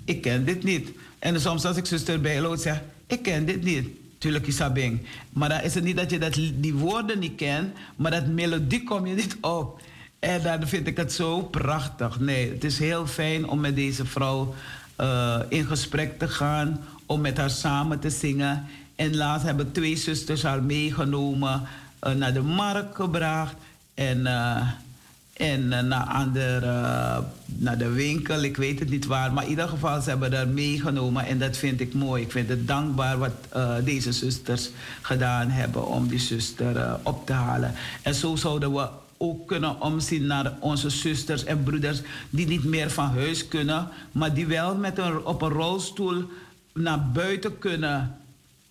Ik 0.06 0.22
ken 0.22 0.46
dit 0.46 0.64
niet. 0.64 0.90
En 1.20 1.42
soms 1.42 1.66
als 1.66 1.78
ik 1.78 1.86
zuster 1.86 2.22
Bijloot 2.22 2.62
zeg, 2.62 2.82
ik 3.08 3.22
ken 3.22 3.46
dit 3.46 3.64
niet. 3.64 3.88
Tuurlijk 4.18 4.48
Isabing. 4.48 5.02
Maar 5.30 5.50
dan 5.50 5.62
is 5.62 5.74
het 5.74 5.84
niet 5.84 5.98
dat 5.98 6.10
je 6.10 6.20
dat, 6.20 6.40
die 6.54 6.74
woorden 6.74 7.20
niet 7.20 7.36
kent, 7.36 7.76
maar 7.96 8.12
dat 8.12 8.28
melodie 8.28 8.84
kom 8.84 9.06
je 9.06 9.16
niet 9.16 9.38
op. 9.42 9.82
En 10.20 10.44
dan 10.44 10.68
vind 10.68 10.88
ik 10.88 10.98
het 10.98 11.14
zo 11.14 11.42
prachtig. 11.42 12.20
Nee, 12.20 12.52
het 12.52 12.64
is 12.64 12.80
heel 12.80 13.08
fijn 13.08 13.48
om 13.48 13.60
met 13.60 13.76
deze 13.76 14.06
vrouw 14.06 14.56
uh, 15.00 15.40
in 15.50 15.66
gesprek 15.66 16.20
te 16.20 16.28
gaan, 16.28 16.84
om 17.06 17.22
met 17.22 17.38
haar 17.38 17.50
samen 17.50 18.00
te 18.00 18.10
zingen. 18.10 18.68
En 18.98 19.16
laatst 19.16 19.46
hebben 19.46 19.72
twee 19.72 19.96
zusters 19.96 20.44
haar 20.44 20.64
meegenomen, 20.64 21.62
uh, 22.08 22.14
naar 22.14 22.34
de 22.34 22.42
markt 22.42 22.96
gebracht. 22.96 23.56
En 23.94 24.18
uh, 24.18 24.68
en 25.34 25.62
uh, 25.62 25.80
naar, 25.80 26.06
andere, 26.06 27.24
naar 27.46 27.78
de 27.78 27.90
winkel, 27.90 28.42
ik 28.42 28.58
weet 28.58 28.80
het 28.80 28.90
niet 28.90 29.06
waar. 29.06 29.34
Maar 29.34 29.44
in 29.44 29.50
ieder 29.50 29.68
geval, 29.68 30.02
ze 30.02 30.10
hebben 30.10 30.32
dat 30.32 30.48
meegenomen. 30.48 31.26
En 31.26 31.40
dat 31.40 31.58
vind 31.58 31.80
ik 31.80 31.94
mooi. 31.94 32.24
Ik 32.24 32.32
vind 32.32 32.50
het 32.50 32.68
dankbaar 32.68 33.18
wat 33.18 33.32
deze 33.84 34.12
zusters 34.12 34.70
gedaan 35.02 35.50
hebben 35.50 35.88
om 35.88 36.08
die 36.08 36.20
zuster 36.20 37.00
op 37.04 37.26
te 37.26 37.34
halen. 37.34 37.74
En 38.02 38.16
zo 38.16 38.36
zouden 38.36 38.74
we 38.74 38.88
ook 39.18 39.48
kunnen 39.48 39.82
omzien 39.82 40.26
naar 40.26 40.54
onze 40.60 40.90
zusters 40.90 41.44
en 41.44 41.64
broeders 41.64 42.02
die 42.30 42.48
niet 42.48 42.64
meer 42.64 42.92
van 42.92 43.06
huis 43.06 43.48
kunnen, 43.48 43.88
maar 44.12 44.34
die 44.34 44.48
wel 44.48 44.76
met 44.76 44.98
een, 44.98 45.26
op 45.26 45.42
een 45.42 45.50
rolstoel 45.50 46.24
naar 46.74 47.10
buiten 47.14 47.60
kunnen. 47.60 48.18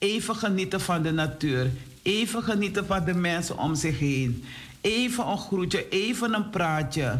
Even 0.06 0.36
genieten 0.36 0.80
van 0.80 1.02
de 1.02 1.12
natuur, 1.12 1.70
even 2.02 2.42
genieten 2.42 2.86
van 2.86 3.04
de 3.04 3.14
mensen 3.14 3.58
om 3.58 3.74
zich 3.74 3.98
heen. 3.98 4.44
Even 4.80 5.26
een 5.26 5.38
groetje, 5.38 5.88
even 5.88 6.34
een 6.34 6.50
praatje. 6.50 7.18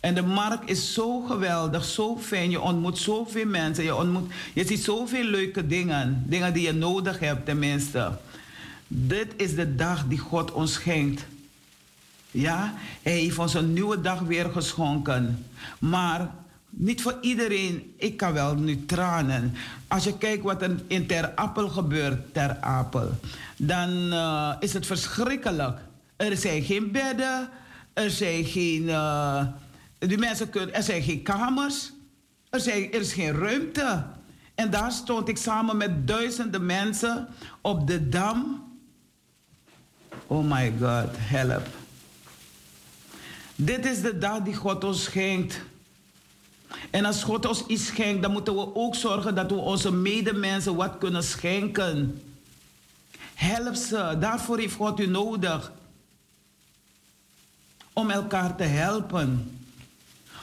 En 0.00 0.14
de 0.14 0.22
markt 0.22 0.70
is 0.70 0.94
zo 0.94 1.20
geweldig, 1.20 1.84
zo 1.84 2.18
fijn. 2.18 2.50
Je 2.50 2.60
ontmoet 2.60 2.98
zoveel 2.98 3.46
mensen. 3.46 3.84
Je, 3.84 3.94
ontmoet, 3.94 4.32
je 4.54 4.66
ziet 4.66 4.84
zoveel 4.84 5.24
leuke 5.24 5.66
dingen. 5.66 6.24
Dingen 6.26 6.52
die 6.52 6.62
je 6.62 6.72
nodig 6.72 7.18
hebt, 7.18 7.44
tenminste. 7.44 8.12
Dit 8.88 9.32
is 9.36 9.54
de 9.54 9.74
dag 9.74 10.04
die 10.08 10.18
God 10.18 10.52
ons 10.52 10.72
schenkt. 10.72 11.24
Ja, 12.30 12.74
hij 13.02 13.12
heeft 13.12 13.38
ons 13.38 13.54
een 13.54 13.72
nieuwe 13.72 14.00
dag 14.00 14.20
weer 14.20 14.50
geschonken. 14.50 15.46
Maar 15.78 16.30
niet 16.74 17.02
voor 17.02 17.18
iedereen. 17.20 17.94
Ik 17.96 18.16
kan 18.16 18.32
wel 18.32 18.54
nu 18.54 18.84
tranen. 18.84 19.54
Als 19.88 20.04
je 20.04 20.18
kijkt 20.18 20.42
wat 20.42 20.62
er 20.62 20.82
in 20.86 21.06
Ter 21.06 21.30
Appel 21.34 21.68
gebeurt, 21.68 22.34
Ter 22.34 22.56
Apel, 22.60 23.10
dan 23.56 23.90
uh, 23.90 24.52
is 24.60 24.72
het 24.72 24.86
verschrikkelijk. 24.86 25.78
Er 26.16 26.36
zijn 26.36 26.62
geen 26.62 26.90
bedden, 26.90 27.48
er 27.92 28.10
zijn 28.10 28.44
geen, 28.44 28.82
uh, 28.82 29.46
die 29.98 30.18
mensen 30.18 30.50
kunnen, 30.50 30.74
er 30.74 30.82
zijn 30.82 31.02
geen 31.02 31.22
kamers, 31.22 31.92
er, 32.50 32.60
zijn, 32.60 32.92
er 32.92 33.00
is 33.00 33.12
geen 33.12 33.32
ruimte. 33.32 34.04
En 34.54 34.70
daar 34.70 34.92
stond 34.92 35.28
ik 35.28 35.36
samen 35.36 35.76
met 35.76 36.06
duizenden 36.06 36.66
mensen 36.66 37.28
op 37.60 37.86
de 37.86 38.08
dam. 38.08 38.70
Oh 40.26 40.50
my 40.50 40.72
God, 40.80 41.16
help. 41.16 41.66
Dit 43.56 43.86
is 43.86 44.02
de 44.02 44.18
dag 44.18 44.40
die 44.40 44.54
God 44.54 44.84
ons 44.84 45.02
schenkt. 45.02 45.60
En 46.90 47.04
als 47.04 47.22
God 47.22 47.46
ons 47.46 47.66
iets 47.66 47.86
schenkt, 47.86 48.22
dan 48.22 48.32
moeten 48.32 48.54
we 48.54 48.74
ook 48.74 48.94
zorgen 48.94 49.34
dat 49.34 49.50
we 49.50 49.56
onze 49.56 49.92
medemensen 49.92 50.74
wat 50.74 50.98
kunnen 50.98 51.22
schenken. 51.22 52.22
Help 53.34 53.74
ze, 53.74 54.16
daarvoor 54.20 54.58
heeft 54.58 54.74
God 54.74 55.00
u 55.00 55.06
nodig 55.06 55.72
om 57.92 58.10
elkaar 58.10 58.56
te 58.56 58.62
helpen. 58.62 59.58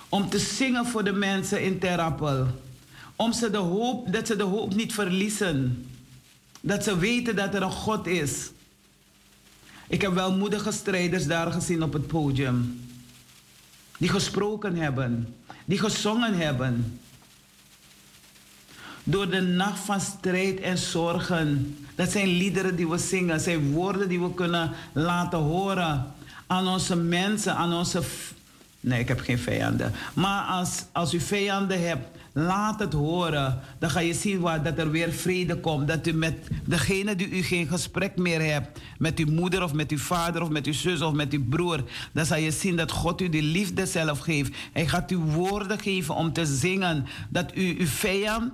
Om 0.09 0.29
te 0.29 0.39
zingen 0.39 0.85
voor 0.85 1.03
de 1.03 1.11
mensen 1.11 1.63
in 1.63 1.79
Terapel. 1.79 2.47
Om 3.15 3.33
ze 3.33 3.49
de 3.49 3.57
hoop, 3.57 4.13
dat 4.13 4.27
ze 4.27 4.35
de 4.35 4.43
hoop 4.43 4.75
niet 4.75 4.93
verliezen. 4.93 5.87
Dat 6.61 6.83
ze 6.83 6.97
weten 6.97 7.35
dat 7.35 7.53
er 7.53 7.61
een 7.61 7.71
God 7.71 8.07
is. 8.07 8.49
Ik 9.87 10.01
heb 10.01 10.13
wel 10.13 10.37
moedige 10.37 10.71
strijders 10.71 11.27
daar 11.27 11.51
gezien 11.51 11.83
op 11.83 11.93
het 11.93 12.07
podium. 12.07 12.87
die 13.97 14.09
gesproken 14.09 14.75
hebben, 14.75 15.35
die 15.69 15.79
gezongen 15.79 16.33
hebben. 16.33 16.99
Door 19.03 19.29
de 19.29 19.41
nacht 19.41 19.79
van 19.79 20.01
strijd 20.01 20.59
en 20.59 20.77
zorgen. 20.77 21.77
Dat 21.95 22.11
zijn 22.11 22.27
liederen 22.27 22.75
die 22.75 22.89
we 22.89 22.97
zingen, 22.97 23.39
zijn 23.39 23.71
woorden 23.71 24.09
die 24.09 24.19
we 24.19 24.33
kunnen 24.33 24.71
laten 24.93 25.39
horen 25.39 26.13
aan 26.47 26.67
onze 26.67 26.95
mensen, 26.95 27.55
aan 27.55 27.73
onze. 27.73 28.01
Nee, 28.79 28.99
ik 28.99 29.07
heb 29.07 29.19
geen 29.19 29.39
vijanden. 29.39 29.93
Maar 30.13 30.43
als, 30.43 30.83
als 30.91 31.13
u 31.13 31.19
vijanden 31.19 31.87
hebt, 31.87 32.17
laat 32.33 32.79
het 32.79 32.93
horen. 32.93 33.59
Dan 33.79 33.89
ga 33.89 33.99
je 33.99 34.13
zien 34.13 34.39
waar, 34.39 34.63
dat 34.63 34.77
er 34.77 34.91
weer 34.91 35.11
vrede 35.11 35.59
komt. 35.59 35.87
Dat 35.87 36.07
u 36.07 36.13
met 36.13 36.47
degene 36.65 37.15
die 37.15 37.29
u 37.29 37.41
geen 37.41 37.67
gesprek 37.67 38.17
meer 38.17 38.41
hebt, 38.41 38.79
met 38.97 39.19
uw 39.19 39.31
moeder 39.31 39.63
of 39.63 39.73
met 39.73 39.91
uw 39.91 39.97
vader 39.97 40.41
of 40.41 40.49
met 40.49 40.65
uw 40.65 40.73
zus 40.73 41.01
of 41.01 41.13
met 41.13 41.33
uw 41.33 41.43
broer, 41.49 41.83
dan 42.11 42.25
zal 42.25 42.37
je 42.37 42.51
zien 42.51 42.75
dat 42.75 42.91
God 42.91 43.21
u 43.21 43.29
die 43.29 43.41
liefde 43.41 43.85
zelf 43.85 44.19
geeft. 44.19 44.55
Hij 44.73 44.87
gaat 44.87 45.11
u 45.11 45.17
woorden 45.17 45.79
geven 45.79 46.15
om 46.15 46.33
te 46.33 46.45
zingen. 46.45 47.05
Dat 47.29 47.55
u 47.55 47.75
uw 47.79 47.87
vijand, 47.87 48.53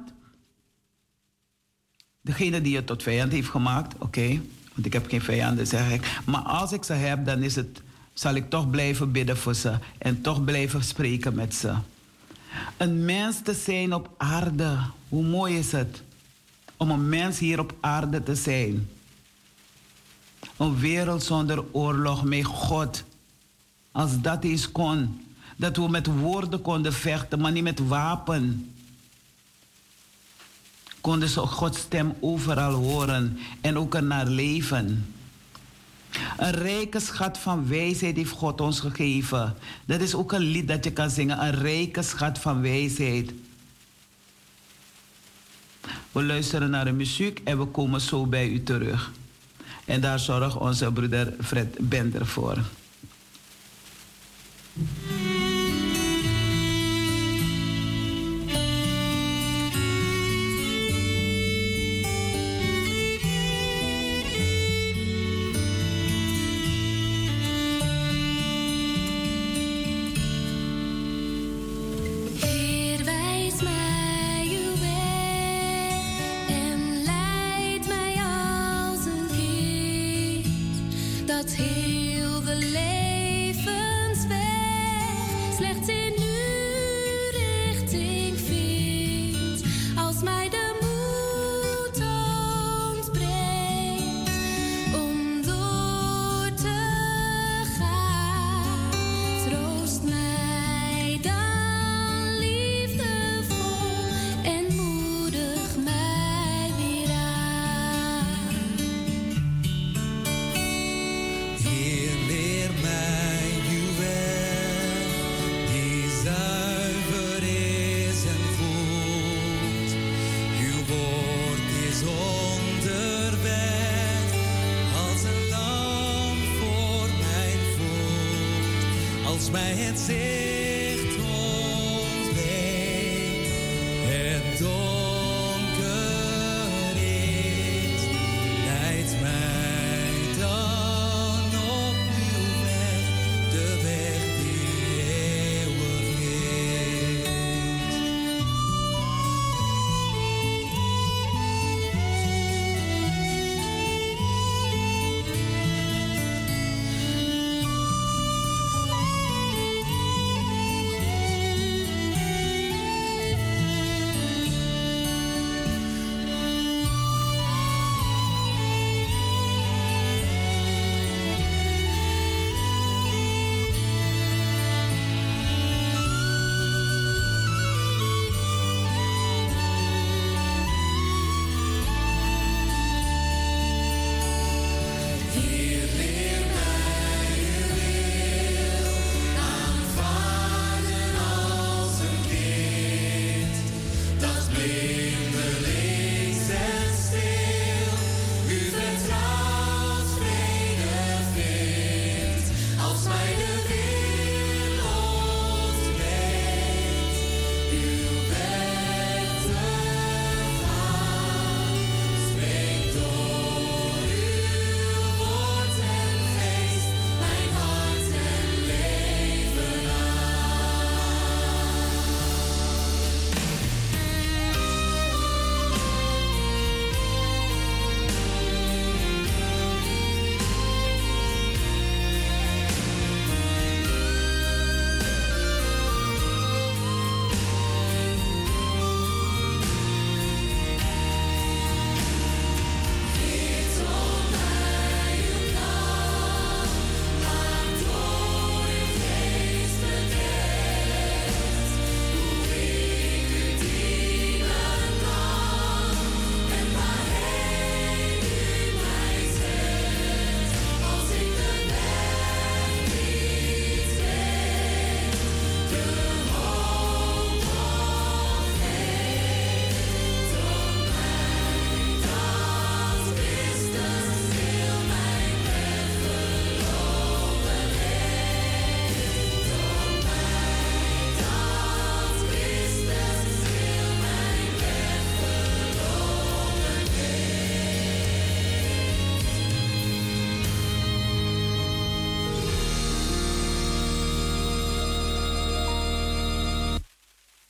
degene 2.22 2.62
die 2.62 2.74
je 2.74 2.84
tot 2.84 3.04
vijand 3.04 3.32
heeft 3.32 3.50
gemaakt, 3.50 3.96
oké, 4.00 4.42
want 4.74 4.86
ik 4.86 4.94
heb 4.94 5.08
geen 5.08 5.22
vijanden, 5.22 5.68
zeg 5.68 5.92
ik. 5.92 6.20
Maar 6.26 6.42
als 6.42 6.72
ik 6.72 6.84
ze 6.84 6.94
heb, 6.94 7.26
dan 7.26 7.44
is 7.44 7.56
het 7.56 7.84
zal 8.14 8.36
ik 8.36 8.50
toch 8.50 8.70
blijven 8.70 9.12
bidden 9.12 9.38
voor 9.38 9.54
ze 9.54 9.74
en 9.98 10.22
toch 10.22 10.44
blijven 10.44 10.84
spreken 10.84 11.36
met 11.36 11.56
ze. 11.56 11.74
Een 12.78 13.06
mens 13.06 13.42
te 13.44 13.54
zijn 13.54 13.94
op 13.94 14.10
aarde, 14.18 14.78
hoe 15.10 15.24
mooi 15.24 15.58
is 15.58 15.72
het 15.72 16.04
om 16.78 16.92
een 16.92 17.10
mens 17.10 17.40
hier 17.40 17.60
op 17.60 17.76
aarde 17.80 18.24
te 18.24 18.36
zijn? 18.36 18.90
Een 20.58 20.80
wereld 20.80 21.24
zonder 21.24 21.64
oorlog 21.72 22.24
met 22.24 22.46
God. 22.46 23.04
Als 23.92 24.22
dat 24.22 24.44
eens 24.44 24.72
kon, 24.72 25.26
dat 25.56 25.78
we 25.78 25.90
met 25.90 26.08
woorden 26.08 26.62
konden 26.62 26.94
vechten, 26.94 27.40
maar 27.40 27.52
niet 27.52 27.64
met 27.64 27.88
wapen. 27.88 28.74
Konden 31.02 31.30
ze 31.30 31.40
Gods 31.40 31.80
stem 31.80 32.14
overal 32.20 32.74
horen 32.74 33.38
en 33.62 33.78
ook 33.78 33.96
ernaar 33.96 34.28
leven. 34.28 35.15
Een 36.38 36.52
rijke 36.52 37.00
schat 37.00 37.38
van 37.38 37.68
wijsheid 37.68 38.16
heeft 38.16 38.32
God 38.32 38.62
ons 38.62 38.80
gegeven. 38.80 39.56
Dat 39.86 40.02
is 40.02 40.16
ook 40.16 40.32
een 40.32 40.42
lied 40.42 40.68
dat 40.68 40.84
je 40.84 40.92
kan 40.92 41.10
zingen. 41.10 41.46
Een 41.46 41.60
rijke 41.60 42.02
schat 42.02 42.40
van 42.40 42.62
wijsheid. 42.62 43.32
We 46.12 46.24
luisteren 46.24 46.70
naar 46.70 46.86
de 46.86 46.92
muziek 46.92 47.42
en 47.44 47.58
we 47.58 47.66
komen 47.66 48.02
zo 48.02 48.26
bij 48.26 48.48
u 48.48 48.64
terug. 48.64 49.12
En 49.86 50.02
daar 50.02 50.20
zorgt 50.20 50.58
onze 50.58 50.92
broeder 50.92 51.34
Fred 51.42 51.90
Bender 51.90 52.26
voor. 52.26 52.58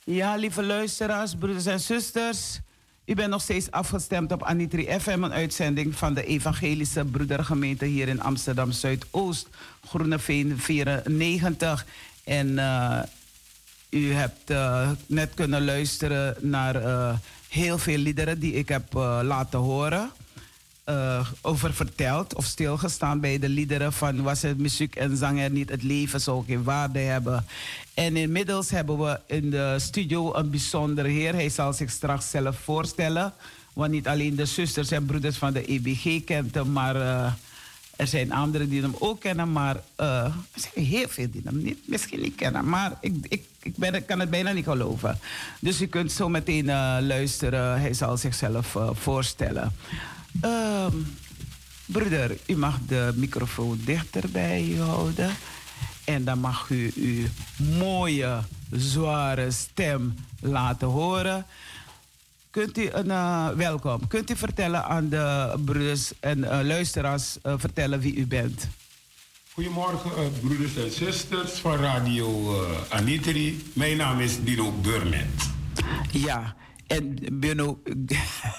Ja, 0.08 0.36
lieve 0.36 0.62
luisteraars, 0.62 1.34
broeders 1.34 1.66
en 1.66 1.80
zusters. 1.80 2.60
U 3.04 3.14
bent 3.14 3.30
nog 3.30 3.42
steeds 3.42 3.70
afgestemd 3.70 4.32
op 4.32 4.42
Anitri 4.42 5.00
FM, 5.00 5.22
een 5.22 5.32
uitzending 5.32 5.96
van 5.96 6.14
de 6.14 6.24
Evangelische 6.24 7.04
Broedergemeente 7.04 7.84
hier 7.84 8.08
in 8.08 8.20
Amsterdam 8.20 8.72
Zuidoost, 8.72 9.48
Groeneveen 9.86 10.58
94. 10.58 11.86
En 12.24 12.48
uh, 12.48 13.02
u 13.90 14.12
hebt 14.12 14.50
uh, 14.50 14.90
net 15.06 15.34
kunnen 15.34 15.64
luisteren 15.64 16.36
naar 16.40 16.82
uh, 16.82 17.14
heel 17.48 17.78
veel 17.78 17.98
liederen 17.98 18.40
die 18.40 18.52
ik 18.52 18.68
heb 18.68 18.92
laten 19.22 19.58
horen. 19.58 20.10
Uh, 20.88 21.28
over 21.42 21.74
verteld 21.74 22.34
of 22.34 22.44
stilgestaan 22.44 23.20
bij 23.20 23.38
de 23.38 23.48
liederen 23.48 23.92
van 23.92 24.22
was 24.22 24.42
het 24.42 24.58
muziek 24.58 24.96
en 24.96 25.16
zang 25.16 25.40
er 25.40 25.50
niet, 25.50 25.68
het 25.68 25.82
leven 25.82 26.20
zou 26.20 26.44
geen 26.46 26.62
waarde 26.62 26.98
hebben. 26.98 27.46
En 27.94 28.16
inmiddels 28.16 28.70
hebben 28.70 28.98
we 28.98 29.20
in 29.26 29.50
de 29.50 29.74
studio 29.78 30.34
een 30.34 30.50
bijzondere 30.50 31.08
heer. 31.08 31.34
Hij 31.34 31.48
zal 31.48 31.72
zich 31.72 31.90
straks 31.90 32.30
zelf 32.30 32.58
voorstellen. 32.58 33.32
Want 33.72 33.90
niet 33.90 34.08
alleen 34.08 34.36
de 34.36 34.44
zusters 34.44 34.90
en 34.90 35.06
broeders 35.06 35.36
van 35.36 35.52
de 35.52 35.64
EBG 35.64 36.24
kent 36.24 36.54
hem, 36.54 36.72
maar 36.72 36.96
uh, 36.96 37.32
er 37.96 38.06
zijn 38.06 38.32
anderen 38.32 38.68
die 38.68 38.82
hem 38.82 38.94
ook 38.98 39.20
kennen. 39.20 39.52
Maar 39.52 39.76
uh, 40.00 40.24
er 40.24 40.60
zijn 40.72 40.86
heel 40.86 41.08
veel 41.08 41.30
die 41.30 41.42
hem 41.44 41.62
niet, 41.62 41.78
misschien 41.88 42.20
niet 42.20 42.34
kennen. 42.34 42.68
Maar 42.68 42.92
ik, 43.00 43.14
ik, 43.28 43.44
ik, 43.62 43.76
ben, 43.76 44.04
kan 44.04 44.20
het 44.20 44.30
bijna 44.30 44.52
niet 44.52 44.64
geloven. 44.64 45.18
Dus 45.60 45.80
u 45.80 45.86
kunt 45.86 46.12
zo 46.12 46.28
meteen 46.28 46.66
luisteren. 47.06 47.80
Hij 47.80 47.94
zal 47.94 48.16
zichzelf 48.16 48.76
voorstellen. 48.92 49.72
Uh, 50.44 50.86
broeder, 51.86 52.36
u 52.46 52.56
mag 52.56 52.78
de 52.86 53.12
microfoon 53.14 53.80
dichter 53.84 54.30
bij 54.30 54.68
u 54.68 54.80
houden. 54.80 55.30
En 56.04 56.24
dan 56.24 56.38
mag 56.38 56.70
u 56.70 56.92
uw 56.94 57.26
mooie, 57.78 58.40
zware 58.70 59.50
stem 59.50 60.14
laten 60.40 60.88
horen. 60.88 61.46
Kunt 62.50 62.78
u 62.78 62.88
een, 62.92 63.06
uh, 63.06 63.48
welkom. 63.48 64.06
Kunt 64.06 64.30
u 64.30 64.36
vertellen 64.36 64.84
aan 64.84 65.08
de 65.08 65.54
broeders 65.64 66.12
en 66.20 66.38
uh, 66.38 66.58
luisteraars 66.62 67.36
uh, 67.42 67.54
vertellen 67.56 68.00
wie 68.00 68.14
u 68.14 68.26
bent? 68.26 68.68
Goedemorgen, 69.52 70.32
broeders 70.40 70.76
en 70.76 70.92
zusters 70.92 71.52
van 71.52 71.76
Radio 71.76 72.60
Anitri. 72.88 73.62
Mijn 73.72 73.96
naam 73.96 74.20
is 74.20 74.44
Dino 74.44 74.72
Burnett. 74.72 75.48
Ja, 76.10 76.56
en 76.86 77.18
Dino, 77.32 77.82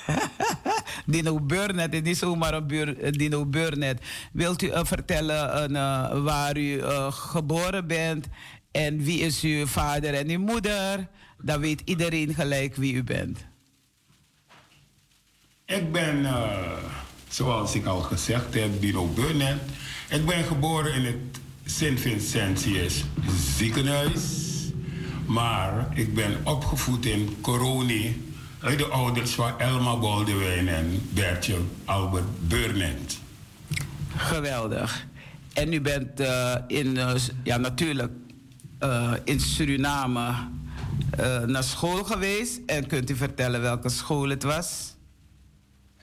Dino 1.05 1.39
Burnett 1.39 1.93
is 1.93 2.01
niet 2.01 2.17
zomaar 2.17 2.53
een 2.53 2.67
buur, 2.67 3.17
Dino 3.17 3.45
Burnett. 3.45 4.01
Wilt 4.31 4.61
u 4.61 4.67
uh, 4.67 4.79
vertellen 4.83 5.71
uh, 5.71 6.23
waar 6.23 6.57
u 6.57 6.75
uh, 6.75 7.11
geboren 7.11 7.87
bent 7.87 8.27
en 8.71 9.03
wie 9.03 9.19
is 9.19 9.41
uw 9.41 9.65
vader 9.65 10.13
en 10.13 10.29
uw 10.29 10.39
moeder? 10.39 11.07
Dan 11.41 11.59
weet 11.59 11.81
iedereen 11.85 12.33
gelijk 12.33 12.75
wie 12.75 12.93
u 12.93 13.03
bent. 13.03 13.45
Ik 15.65 15.91
ben, 15.91 16.27
zoals 17.29 17.75
ik 17.75 17.85
al 17.85 18.01
gezegd 18.01 18.53
heb, 18.53 18.81
Dino 18.81 19.07
Burnett. 19.07 19.61
Ik 20.09 20.25
ben 20.25 20.43
geboren 20.43 20.93
in 20.93 21.05
het 21.05 21.39
Sint-Vincentius 21.65 23.03
ziekenhuis. 23.57 24.46
Maar 25.27 25.87
ik 25.93 26.13
ben 26.13 26.37
opgevoed 26.43 27.05
in 27.05 27.37
Coroni. 27.41 28.35
De 28.59 28.85
ouders 28.85 29.31
van 29.31 29.59
Elma 29.59 29.97
Boldewijn 29.97 30.67
en 30.67 31.09
Bertje 31.13 31.57
Albert 31.85 32.47
Burnett. 32.47 33.19
Geweldig. 34.15 35.07
En 35.53 35.73
u 35.73 35.81
bent 35.81 36.19
uh, 36.19 36.55
in, 36.67 36.95
uh, 36.95 37.11
ja 37.43 37.57
natuurlijk, 37.57 38.11
uh, 38.79 39.13
in 39.23 39.39
Suriname 39.39 40.33
naar 41.45 41.63
school 41.63 42.03
geweest. 42.03 42.59
En 42.65 42.87
kunt 42.87 43.09
u 43.09 43.15
vertellen 43.15 43.61
welke 43.61 43.89
school 43.89 44.29
het 44.29 44.43
was? 44.43 44.95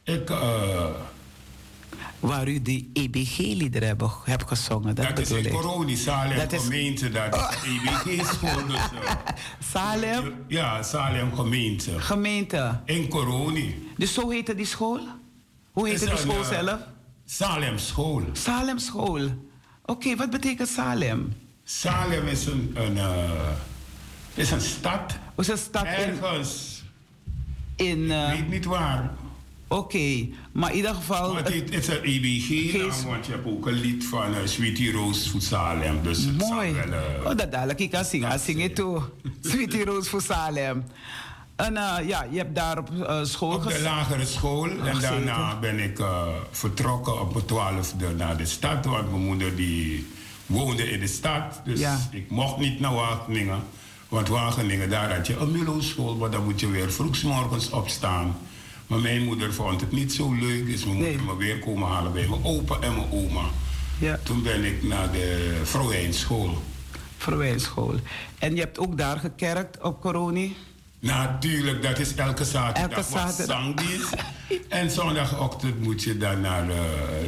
Ik 0.02 0.30
waar 2.26 2.48
u 2.48 2.62
die 2.62 2.90
EBG-liederen 2.92 3.88
hebt, 3.88 4.02
hebt 4.24 4.48
gezongen. 4.48 4.94
Dat, 4.94 5.08
dat 5.08 5.18
is 5.18 5.30
in 5.30 5.48
Coroni, 5.48 5.96
Salem 5.96 6.36
dat 6.36 6.62
gemeente. 6.62 7.10
Dat 7.10 7.34
oh. 7.34 7.50
is 7.50 7.70
EBG-school. 7.70 8.66
Dus, 8.66 8.74
uh, 8.76 9.10
Salem? 9.72 10.34
Ja, 10.46 10.82
Salem 10.82 11.34
gemeente. 11.34 12.00
Gemeente? 12.00 12.80
In 12.84 13.08
Coroni. 13.08 13.88
Dus 13.96 14.14
zo 14.14 14.30
heette 14.30 14.54
die 14.54 14.66
school? 14.66 15.00
Hoe 15.72 15.88
heette 15.88 16.06
die 16.06 16.16
school 16.16 16.38
een, 16.38 16.44
zelf? 16.44 16.80
Salem 17.24 17.78
school. 17.78 18.22
Salem 18.32 18.78
school. 18.78 19.24
Oké, 19.24 19.32
okay, 19.92 20.16
wat 20.16 20.30
betekent 20.30 20.68
Salem? 20.68 21.32
Salem 21.64 22.26
is 22.26 22.46
een, 22.46 22.70
een, 22.74 22.96
uh, 22.96 23.30
is 24.34 24.50
een 24.50 24.60
stad. 24.60 25.18
Is 25.36 25.48
een 25.48 25.58
stad 25.58 25.84
Ergens. 25.84 26.82
In, 27.76 27.98
uh, 27.98 28.32
ik 28.32 28.40
weet 28.40 28.48
niet 28.48 28.64
waar. 28.64 29.10
Oké, 29.68 29.82
okay, 29.82 30.32
maar 30.52 30.70
in 30.70 30.76
ieder 30.76 30.94
geval. 30.94 31.36
Het, 31.36 31.70
is 31.70 31.88
een 31.88 32.02
EBG, 32.02 32.72
want 33.04 33.26
je 33.26 33.32
hebt 33.32 33.46
ook 33.46 33.66
een 33.66 33.80
lied 33.80 34.04
van 34.04 34.30
uh, 34.30 34.36
Sweetie 34.44 34.92
Rose 34.92 35.30
voor 35.30 35.40
Salem. 35.40 36.02
Dus 36.02 36.26
Mooi. 36.38 36.72
Wel, 36.72 36.86
uh, 36.86 37.00
oh, 37.24 37.36
dat 37.36 37.52
dadelijk 37.52 37.78
ik 37.78 37.90
kan 37.90 38.04
zingen. 38.04 38.40
Zing 38.40 38.62
het 38.62 38.74
toe. 38.74 39.02
Sweetie 39.40 39.84
Rose 39.84 40.10
voor 40.10 40.22
Salem. 40.22 40.84
En 41.56 41.72
uh, 41.72 41.96
ja, 42.06 42.26
je 42.30 42.36
hebt 42.36 42.54
daar 42.54 42.78
op 42.78 42.90
school 43.22 43.54
Op 43.54 43.68
de 43.68 43.82
lagere 43.82 44.26
school. 44.26 44.68
Oh, 44.68 44.88
en 44.88 45.00
daarna 45.00 45.58
ben 45.58 45.78
ik 45.78 46.00
vertrokken 46.50 47.20
op 47.20 47.34
mijn 47.34 47.46
twaalfde 47.46 48.14
naar 48.14 48.36
de 48.36 48.46
stad. 48.46 48.84
Want 48.84 49.10
mijn 49.10 49.24
moeder 49.24 49.56
die 49.56 50.06
woonde 50.46 50.90
in 50.90 51.00
de 51.00 51.06
stad. 51.06 51.60
Dus 51.64 51.80
ja. 51.80 51.98
ik 52.10 52.30
mocht 52.30 52.58
niet 52.58 52.80
naar 52.80 52.94
Wageningen. 52.94 53.62
Want 54.08 54.28
Wageningen, 54.28 54.90
daar 54.90 55.14
had 55.16 55.26
je 55.26 55.36
een 55.36 55.52
Milo-school. 55.52 56.16
Maar 56.16 56.30
dan 56.30 56.44
moet 56.44 56.60
je 56.60 56.70
weer 56.70 56.92
vroegsmorgens 56.92 57.70
opstaan. 57.70 58.36
Maar 58.86 58.98
mijn 58.98 59.24
moeder 59.24 59.54
vond 59.54 59.80
het 59.80 59.92
niet 59.92 60.12
zo 60.12 60.32
leuk, 60.32 60.66
dus 60.66 60.84
we 60.84 60.90
nee. 60.90 61.18
me 61.18 61.36
weer 61.36 61.58
komen 61.58 61.88
halen 61.88 62.12
bij 62.12 62.26
mijn 62.28 62.44
opa 62.44 62.78
en 62.80 62.94
mijn 62.94 63.10
oma. 63.10 63.44
Ja. 63.98 64.18
Toen 64.22 64.42
ben 64.42 64.64
ik 64.64 64.82
naar 64.82 65.12
de 65.12 65.60
Vrouwijnschool. 65.62 66.58
Vrouwijnschool. 67.16 67.94
En 68.38 68.54
je 68.54 68.60
hebt 68.60 68.78
ook 68.78 68.98
daar 68.98 69.18
gekerkt 69.18 69.82
op 69.82 70.00
Coroni? 70.00 70.56
Natuurlijk, 71.04 71.82
dat 71.82 71.98
is 71.98 72.14
elke 72.14 72.44
zaterdag. 72.44 72.98
Elke 72.98 73.10
zaterdag. 73.10 73.56
zangdienst. 73.56 74.14
en 74.68 74.90
zondagochtend 74.90 75.80
moet 75.80 76.02
je 76.02 76.16
dan 76.16 76.40
naar 76.40 76.68
uh, 76.68 76.74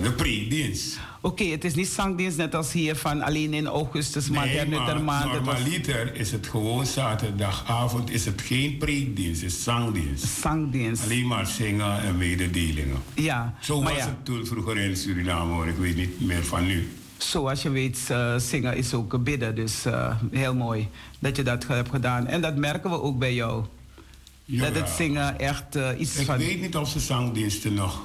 de 0.03 0.13
preedienst. 0.13 0.99
Oké, 1.21 1.43
okay, 1.43 1.53
het 1.53 1.65
is 1.65 1.75
niet 1.75 1.89
zangdienst 1.89 2.37
net 2.37 2.55
als 2.55 2.73
hier 2.73 2.97
van 2.97 3.23
alleen 3.23 3.55
in 3.55 3.67
augustus, 3.67 4.29
maar 4.29 4.47
nee, 4.47 4.69
derde 4.69 4.99
maand. 4.99 5.33
Normaliter 5.33 6.15
is 6.15 6.33
het 6.33 6.47
gewoon 6.47 6.87
zaterdagavond, 6.87 8.11
is 8.11 8.25
het 8.25 8.43
geen 8.43 8.79
preekdienst, 8.79 9.43
het 9.43 9.51
is 9.51 9.63
zangdienst. 9.63 10.25
Zangdienst. 10.25 11.03
Alleen 11.03 11.27
maar 11.27 11.47
zingen 11.47 12.03
en 12.03 12.17
mededelingen. 12.17 13.03
Ja. 13.15 13.55
Zo 13.61 13.83
was 13.83 13.97
ja. 13.97 13.99
het 13.99 14.25
toen 14.25 14.47
vroeger 14.47 14.79
in 14.79 14.97
Suriname 14.97 15.53
hoor, 15.53 15.67
ik 15.67 15.77
weet 15.77 15.97
niet 15.97 16.21
meer 16.21 16.45
van 16.45 16.67
nu. 16.67 16.89
Zoals 17.19 17.63
je 17.63 17.71
weet, 17.71 18.15
zingen 18.37 18.77
is 18.77 18.95
ook 18.95 19.25
bidden. 19.25 19.55
Dus 19.55 19.87
uh, 19.87 20.17
heel 20.31 20.55
mooi 20.55 20.89
dat 21.19 21.37
je 21.37 21.43
dat 21.43 21.67
hebt 21.67 21.91
gedaan. 21.91 22.27
En 22.27 22.41
dat 22.41 22.57
merken 22.57 22.91
we 22.91 23.03
ook 23.03 23.19
bij 23.19 23.35
jou. 23.35 23.65
Dat 24.45 24.75
het 24.75 24.89
zingen 24.89 25.39
echt 25.39 25.77
uh, 25.77 25.89
iets 25.99 26.19
ik 26.19 26.27
van... 26.27 26.41
Ik 26.41 26.47
weet 26.47 26.61
niet 26.61 26.77
of 26.77 26.89
ze 26.89 27.01
zangdiensten 27.01 27.75
nog 27.75 28.01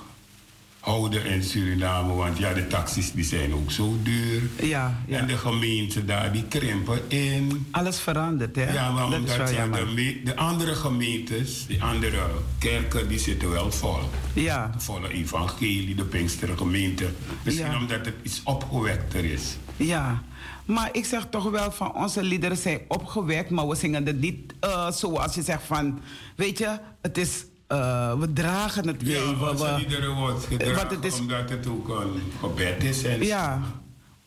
houden 0.81 1.25
in 1.25 1.43
Suriname. 1.43 2.13
Want 2.13 2.37
ja, 2.37 2.53
de 2.53 2.67
taxis 2.67 3.11
die 3.11 3.23
zijn 3.23 3.53
ook 3.53 3.71
zo 3.71 3.95
duur. 4.03 4.41
Ja, 4.61 4.99
ja. 5.07 5.19
En 5.19 5.27
de 5.27 5.37
gemeenten 5.37 6.05
daar, 6.05 6.31
die 6.31 6.43
krimpen 6.43 7.09
in. 7.09 7.67
Alles 7.71 7.99
verandert, 7.99 8.55
hè? 8.55 8.73
Ja, 8.73 8.91
maar 8.91 9.09
dat 9.09 9.19
omdat 9.19 9.47
de, 9.47 10.21
de, 10.23 10.35
andere 10.35 10.75
gemeentes, 10.75 11.65
die 11.67 11.83
andere 11.83 12.19
kerken, 12.59 13.07
die 13.07 13.19
zitten 13.19 13.49
wel 13.49 13.71
vol. 13.71 13.99
Ja. 14.33 14.67
De 14.73 14.79
volle 14.79 15.09
evangelie, 15.13 15.95
de 15.95 16.05
Pinkstergemeente. 16.05 17.09
Misschien 17.43 17.71
Ja. 17.71 17.77
omdat 17.77 18.05
het 18.05 18.15
iets 18.23 18.41
opgewekter 18.43 19.23
is. 19.23 19.57
Ja, 19.75 20.23
maar 20.65 20.89
ik 20.91 21.05
zeg 21.05 21.27
toch 21.29 21.49
wel 21.49 21.71
van 21.71 21.95
onze 21.95 22.23
liederen 22.23 22.57
zijn 22.57 22.79
opgewekt, 22.87 23.49
maar 23.49 23.67
we 23.67 23.75
zingen 23.75 24.05
het 24.05 24.19
niet 24.19 24.53
uh, 24.65 24.91
zoals 24.91 25.35
je 25.35 25.41
zegt 25.41 25.63
van, 25.63 25.99
weet 26.35 26.57
je, 26.57 26.79
het 27.01 27.17
is, 27.17 27.45
uh, 27.71 28.13
we 28.19 28.33
dragen 28.33 28.87
het 28.87 29.03
weer. 29.03 29.15
Ja, 29.27 29.37
we, 29.37 29.49
onze 29.49 29.65
we- 29.65 29.75
liederen 29.77 30.15
wordt 30.15 30.45
gedragen 30.45 30.75
want 30.75 30.91
het 30.91 31.05
is- 31.05 31.19
omdat 31.19 31.49
het 31.49 31.67
ook 31.67 31.87
een 31.89 32.21
gebed 32.39 32.83
is. 32.83 33.03
En 33.03 33.23
ja, 33.23 33.61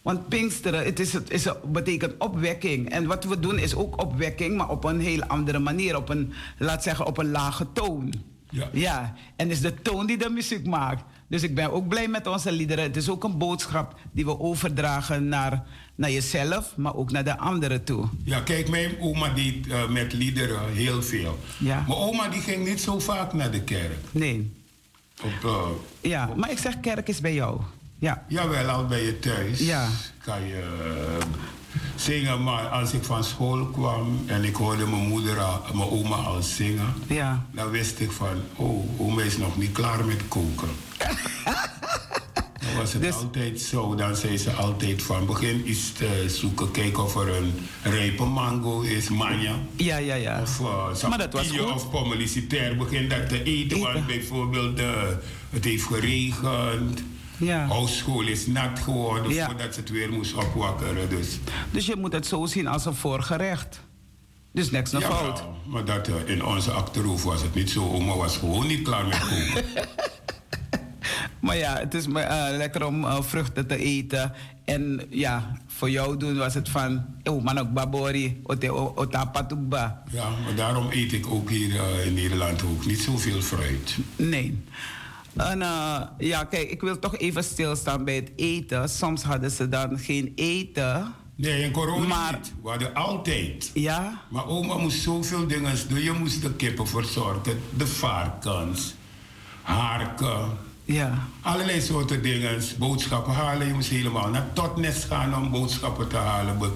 want 0.03 0.29
Pinksteren, 0.29 0.85
het 0.85 1.01
is, 1.01 1.13
het 1.13 1.31
is, 1.31 1.47
betekent 1.67 2.15
opwekking. 2.19 2.91
En 2.91 3.07
wat 3.07 3.25
we 3.25 3.41
doen 3.41 3.59
is 3.59 3.75
ook 3.75 4.03
opwekking, 4.03 4.57
maar 4.57 4.69
op 4.69 4.85
een 4.85 5.01
heel 5.01 5.23
andere 5.25 5.59
manier. 5.59 5.97
Op 5.97 6.09
een, 6.09 6.33
laat 6.59 6.83
zeggen, 6.83 7.07
op 7.07 7.19
een 7.19 7.31
lage 7.31 7.67
toon. 7.73 8.13
Ja. 8.51 8.69
Ja, 8.73 9.15
en 9.37 9.49
het 9.49 9.57
is 9.57 9.63
de 9.63 9.75
toon 9.83 10.07
die 10.07 10.19
de 10.19 10.29
muziek 10.31 10.67
maakt. 10.67 11.03
Dus 11.29 11.43
ik 11.43 11.55
ben 11.55 11.73
ook 11.73 11.89
blij 11.89 12.09
met 12.09 12.27
onze 12.27 12.53
liederen. 12.53 12.85
Het 12.85 12.97
is 12.97 13.09
ook 13.09 13.25
een 13.25 13.39
boodschap 13.39 13.95
die 14.13 14.25
we 14.25 14.41
overdragen 14.41 15.29
naar, 15.29 15.63
naar 15.95 16.11
jezelf, 16.11 16.77
maar 16.77 16.95
ook 16.95 17.11
naar 17.11 17.25
de 17.25 17.39
anderen 17.39 17.85
toe. 17.85 18.09
Ja, 18.25 18.41
kijk, 18.41 18.69
mijn 18.69 19.01
oma 19.01 19.29
deed 19.29 19.67
eh, 19.69 19.89
met 19.89 20.13
liederen 20.13 20.73
heel 20.73 21.03
veel. 21.03 21.39
Ja. 21.59 21.85
Mijn 21.89 21.99
oma 21.99 22.29
die 22.29 22.41
ging 22.41 22.67
niet 22.69 22.81
zo 22.81 22.99
vaak 22.99 23.33
naar 23.33 23.51
de 23.51 23.61
kerk. 23.63 23.97
Nee. 24.11 24.53
Op, 25.23 25.45
eh, 25.45 25.67
Ja, 26.11 26.31
maar 26.37 26.51
ik 26.51 26.59
zeg 26.59 26.81
kerk 26.81 27.09
is 27.09 27.21
bij 27.21 27.35
jou. 27.35 27.61
Ja. 27.99 28.25
jawel, 28.29 28.69
al 28.69 28.87
bij 28.87 29.05
je 29.05 29.19
thuis 29.19 29.59
Ja. 29.61 29.89
kan 30.25 30.47
je... 30.47 30.63
eh, 31.75 31.81
zingen, 31.97 32.43
maar 32.43 32.69
als 32.69 32.93
ik 32.93 33.05
van 33.05 33.25
school 33.25 33.67
kwam 33.67 34.23
en 34.27 34.45
ik 34.45 34.55
hoorde 34.57 34.87
mijn 34.87 35.09
moeder, 35.09 35.41
al, 35.41 35.61
mijn 35.75 35.89
oma 35.91 36.17
al 36.17 36.43
zingen, 36.43 36.95
Ja. 37.09 37.47
dan 37.53 37.71
wist 37.71 38.01
ik 38.01 38.11
van, 38.13 38.37
oh, 38.57 39.01
oma 39.01 39.23
is 39.23 39.37
nog 39.37 39.57
niet 39.57 39.73
klaar 39.73 40.05
met 40.05 40.29
koken. 40.29 40.69
dan 42.65 42.75
was 42.77 42.93
het 42.93 43.03
Dus- 43.03 43.15
altijd 43.15 43.61
zo, 43.61 43.95
dan 43.95 44.17
zei 44.17 44.39
ze 44.39 44.51
altijd 44.53 45.03
van, 45.03 45.27
begin 45.27 45.63
eens 45.67 45.93
te 45.93 46.25
zoeken, 46.29 46.71
kijken 46.71 47.03
of 47.05 47.17
er 47.17 47.29
een 47.37 47.53
rijpe 47.83 48.25
mango 48.25 48.81
is, 48.81 49.09
manja. 49.09 49.55
Ja, 49.77 49.97
ja, 49.97 50.15
ja. 50.15 50.41
Of 50.43 50.61
uh, 50.61 51.09
Maar 51.09 51.19
dat 51.19 51.33
was 51.33 51.49
goed. 51.51 51.71
of 51.73 51.91
pommelicitair, 51.91 52.77
begin 52.77 53.09
dat 53.09 53.29
te 53.29 53.43
eten, 53.43 53.79
want 53.79 54.07
bijvoorbeeld 54.07 54.79
eh, 54.79 54.87
het 55.51 55.65
heeft 55.65 55.85
geregend. 55.85 57.03
Ja. 57.37 57.67
Housschool 57.67 58.23
is 58.27 58.47
nat 58.47 58.79
geworden 58.79 59.33
Ja. 59.33 59.47
voordat 59.47 59.75
ze 59.75 59.81
het 59.81 59.91
weer 59.91 60.13
moest 60.13 60.35
opwakkeren. 60.35 61.09
Dus 61.11 61.39
Dus 61.71 61.87
je 61.87 61.97
moet 61.97 62.13
het 62.13 62.27
zo 62.27 62.47
zien 62.47 62.67
als 62.67 62.85
een 62.85 62.95
voorgerecht. 62.95 63.81
Dus 64.53 64.71
niks 64.71 64.91
naar 64.91 65.03
fout. 65.03 65.45
Maar 65.67 65.85
dat, 65.85 66.09
eh, 66.09 66.15
in 66.27 66.45
onze 66.45 66.71
achterhoofd 66.71 67.25
was 67.25 67.43
het 67.43 67.55
niet 67.55 67.71
zo. 67.71 67.89
Oma 67.93 68.17
was 68.17 68.37
gewoon 68.37 68.67
niet 68.67 68.83
klaar 68.83 69.07
met 69.07 69.19
koken. 69.19 69.65
Maar 71.41 71.57
ja, 71.57 71.79
het 71.79 71.95
is 71.95 72.07
eh, 72.07 72.47
lekker 72.51 72.87
om 72.87 73.05
eh, 73.05 73.23
vruchten 73.23 73.67
te 73.67 73.77
eten. 73.77 74.33
En 74.65 75.01
ja, 75.11 75.59
voor 75.67 75.91
jou 75.91 76.17
doen 76.17 76.37
was 76.37 76.55
het 76.55 76.69
van... 76.69 77.05
Oh, 77.25 77.43
man 77.45 77.59
ook 77.59 77.73
babori, 77.73 78.41
otapatuba. 78.95 80.03
ja, 80.11 80.29
maar 80.45 80.55
daarom 80.55 80.87
eet 80.91 81.13
ik 81.13 81.27
ook 81.27 81.51
hier 81.51 81.81
in 82.05 82.15
Nederland 82.15 82.63
ook 82.63 82.87
niet 82.87 83.01
zoveel 83.01 83.41
fruit. 83.43 83.97
Nee. 84.17 84.63
En 85.37 85.63
eh, 85.63 86.01
ja, 86.19 86.45
kijk, 86.45 86.71
ik 86.71 86.81
wil 86.81 86.99
toch 86.99 87.17
even 87.17 87.45
stilstaan 87.45 88.05
bij 88.05 88.15
het 88.15 88.31
eten. 88.37 88.89
Soms 88.89 89.23
hadden 89.23 89.51
ze 89.51 89.69
dan 89.69 89.99
geen 89.99 90.33
eten. 90.35 91.15
Nee, 91.37 91.63
in 91.63 91.71
corona 91.71 92.07
Maar- 92.07 92.33
niet. 92.33 92.53
We 92.63 92.69
hadden 92.69 92.95
altijd. 92.95 93.71
Ja, 93.75 94.21
Maar 94.31 94.47
oma 94.47 94.77
moest 94.77 95.03
zoveel 95.03 95.47
dingen 95.47 95.75
doen. 95.89 96.01
Je 96.03 96.13
moest 96.13 96.43
de 96.43 96.53
kippen 96.55 96.87
verzorgen, 96.89 97.61
de 97.77 97.87
varkens, 97.87 98.95
harken. 99.63 100.47
ja, 100.85 101.19
Allerlei 101.41 101.81
soorten 101.81 102.23
dingen. 102.23 102.63
Boodschappen 102.79 103.33
halen. 103.33 103.67
Je 103.67 103.73
moest 103.75 103.89
helemaal 103.89 104.29
naar 104.29 104.47
Totnes 104.53 105.05
gaan 105.05 105.37
om 105.37 105.51
boodschappen 105.51 106.09
te 106.09 106.17
halen. 106.17 106.59
Be- 106.59 106.73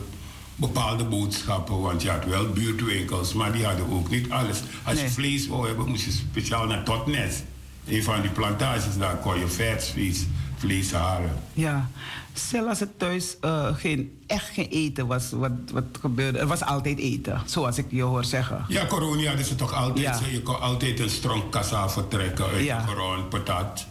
bepaalde 0.57 1.05
boodschappen. 1.05 1.81
Want 1.81 2.03
je 2.03 2.11
had 2.11 2.25
wel 2.25 2.49
buurtwinkels, 2.49 3.33
maar 3.33 3.53
die 3.53 3.65
hadden 3.65 3.91
ook 3.91 4.11
niet 4.11 4.31
alles. 4.31 4.61
Als 4.85 4.95
Nee. 4.95 5.05
je 5.05 5.11
vlees 5.11 5.47
wou 5.47 5.67
hebben, 5.67 5.89
moest 5.89 6.05
je 6.05 6.11
speciaal 6.11 6.67
naar 6.67 6.85
Totnes. 6.85 7.43
Een 7.89 8.03
van 8.03 8.21
die 8.21 8.31
plantages, 8.31 8.99
daar 8.99 9.17
kon 9.17 9.39
je 9.39 9.49
vers 9.49 9.91
vlees, 9.91 10.27
vlees 10.57 10.93
halen. 10.93 11.31
ja. 11.53 11.89
Stel 12.33 12.69
als 12.69 12.81
het 12.81 12.99
thuis 12.99 13.37
eh, 13.41 13.75
geen, 13.77 14.19
echt 14.27 14.49
geen 14.49 14.69
eten 14.69 15.07
was, 15.07 15.31
wat, 15.31 15.51
wat 15.73 15.85
gebeurde? 16.01 16.39
Er 16.39 16.47
was 16.47 16.63
altijd 16.65 16.99
eten, 16.99 17.41
zoals 17.47 17.79
ik 17.79 17.87
je 17.91 18.03
hoor 18.03 18.25
zeggen. 18.25 18.65
Ja, 18.69 18.87
corona 18.87 19.27
hadden 19.29 19.45
ze 19.45 19.55
toch 19.55 19.73
altijd. 19.75 20.07
Ja. 20.07 20.17
zo, 20.17 20.25
Je 20.31 20.43
kon 20.43 20.61
altijd 20.61 21.01
een 21.01 21.11
stronk 21.11 21.53
kassa 21.53 21.89
vertrekken 21.89 22.45
uit 22.45 22.65
Ja. 22.65 22.85
de 22.85 22.93
grond, 22.93 23.29
patat. 23.29 23.87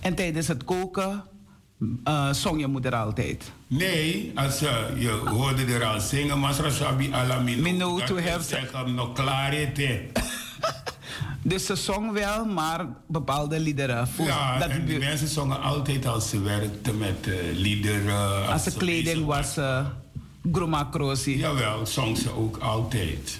En 0.00 0.14
tijdens 0.14 0.48
het 0.48 0.64
koken 0.64 1.24
eh, 2.04 2.32
zong 2.32 2.60
je 2.60 2.66
moeder 2.66 2.94
altijd. 2.94 3.52
Nee, 3.66 4.32
als 4.34 4.62
eh, 4.62 4.76
je 4.98 5.10
hoorde 5.10 5.64
er 5.64 5.84
al 5.84 6.00
zingen, 6.00 6.38
Masra 6.38 6.70
Sabi 6.70 7.12
Alamino. 7.12 7.62
Mino 7.62 7.98
to 7.98 8.14
nog 8.86 9.12
klaar 9.12 9.52
eten. 9.52 10.00
Dus 11.42 11.66
ze 11.66 11.76
zong 11.76 12.12
wel, 12.12 12.44
maar 12.44 12.86
bepaalde 13.06 13.60
liederen. 13.60 14.08
Ja, 14.18 14.58
dat 14.58 14.68
en 14.68 14.84
die 14.86 14.98
bu- 14.98 15.04
mensen 15.04 15.28
zongen 15.28 15.60
altijd 15.62 16.06
als 16.06 16.28
ze 16.28 16.40
werkten 16.40 16.98
met 16.98 17.26
eh, 17.26 17.34
liederen. 17.52 18.48
als 18.52 18.64
de 18.64 18.70
ze 18.70 18.76
kleding 18.76 19.24
was 19.26 19.58
uh, 19.58 19.86
groma 20.52 20.84
krosi. 20.84 21.38
Ja. 21.38 21.48
Jawel, 21.48 21.86
zong 21.86 22.18
ze 22.18 22.30
ook 22.36 22.56
altijd. 22.56 23.38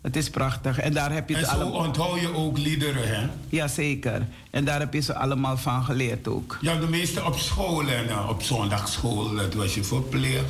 het 0.00 0.16
is 0.16 0.30
prachtig. 0.30 0.78
En 0.78 0.92
daar 0.92 1.12
heb 1.12 1.28
je 1.28 1.34
En 1.34 1.40
het 1.40 1.48
zo 1.50 1.56
allemaal... 1.56 1.86
onthoud 1.86 2.20
je 2.20 2.34
ook 2.34 2.58
liederen, 2.58 3.08
hè? 3.20 3.26
Jazeker. 3.48 4.26
En 4.50 4.64
daar 4.64 4.78
heb 4.78 4.92
je 4.92 5.00
ze 5.00 5.14
allemaal 5.14 5.56
van 5.56 5.84
geleerd 5.84 6.28
ook. 6.28 6.58
Ja, 6.60 6.76
de 6.80 6.88
meeste 6.88 7.24
op 7.24 7.38
school 7.38 7.88
en 7.88 8.08
eh, 8.08 8.26
op 8.28 8.42
zondagschool, 8.42 9.34
dat 9.34 9.54
was 9.54 9.74
je 9.74 9.84
verplicht. 9.84 10.44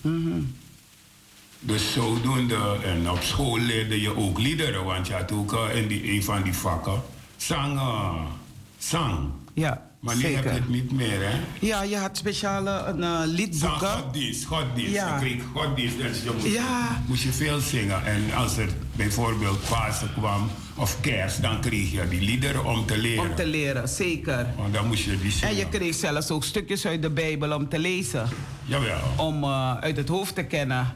Mhm. 0.00 0.40
Dus 1.66 1.92
zodoende, 1.92 2.76
en 2.84 3.10
op 3.10 3.22
school 3.22 3.58
leerde 3.58 4.00
je 4.00 4.16
ook 4.16 4.38
liederen, 4.38 4.84
want 4.84 5.06
je 5.06 5.12
had 5.12 5.32
ook 5.32 5.52
eh, 5.52 5.76
in 5.82 5.88
die, 5.88 6.12
een 6.12 6.24
van 6.24 6.42
die 6.42 6.52
vakken 6.52 7.02
zang, 7.36 7.80
zang. 8.78 9.28
Ja, 9.54 9.82
Maar 10.00 10.16
nu 10.16 10.22
heb 10.24 10.44
je 10.44 10.50
het 10.50 10.68
niet 10.68 10.92
meer, 10.92 11.20
hè? 11.28 11.38
Ja, 11.60 11.82
je 11.82 11.96
had 11.96 12.16
speciale 12.16 12.70
een, 12.70 13.02
eh, 13.02 13.20
liedboeken. 13.24 13.78
Zanggoddienst, 13.88 14.44
goddienst. 14.44 14.92
Ja. 14.92 15.14
Je 15.14 15.20
kreeg 15.20 15.42
goddienst, 15.54 15.96
dus 15.98 16.22
je 16.22 16.30
moest, 16.34 16.46
Ja. 16.54 17.02
moest 17.06 17.22
je 17.22 17.32
veel 17.32 17.60
zingen. 17.60 18.06
En 18.06 18.34
als 18.34 18.56
er 18.56 18.68
bijvoorbeeld 18.96 19.68
Pasen 19.68 20.12
kwam 20.12 20.50
of 20.74 21.00
kerst, 21.00 21.42
dan 21.42 21.60
kreeg 21.60 21.90
je 21.92 22.08
die 22.08 22.20
liederen 22.20 22.64
om 22.64 22.86
te 22.86 22.98
leren. 22.98 23.30
Om 23.30 23.34
te 23.34 23.46
leren, 23.46 23.88
zeker. 23.88 24.46
Want 24.56 24.74
dan 24.74 24.86
moest 24.86 25.04
je 25.04 25.18
die 25.20 25.30
zingen. 25.30 25.48
En 25.48 25.56
je 25.56 25.68
kreeg 25.68 25.94
zelfs 25.94 26.30
ook 26.30 26.44
stukjes 26.44 26.86
uit 26.86 27.02
de 27.02 27.10
Bijbel 27.10 27.52
om 27.52 27.68
te 27.68 27.78
lezen. 27.78 28.28
Jawel. 28.64 28.98
Om 29.16 29.42
eh, 29.44 29.76
uit 29.76 29.96
het 29.96 30.08
hoofd 30.08 30.34
te 30.34 30.42
kennen. 30.44 30.94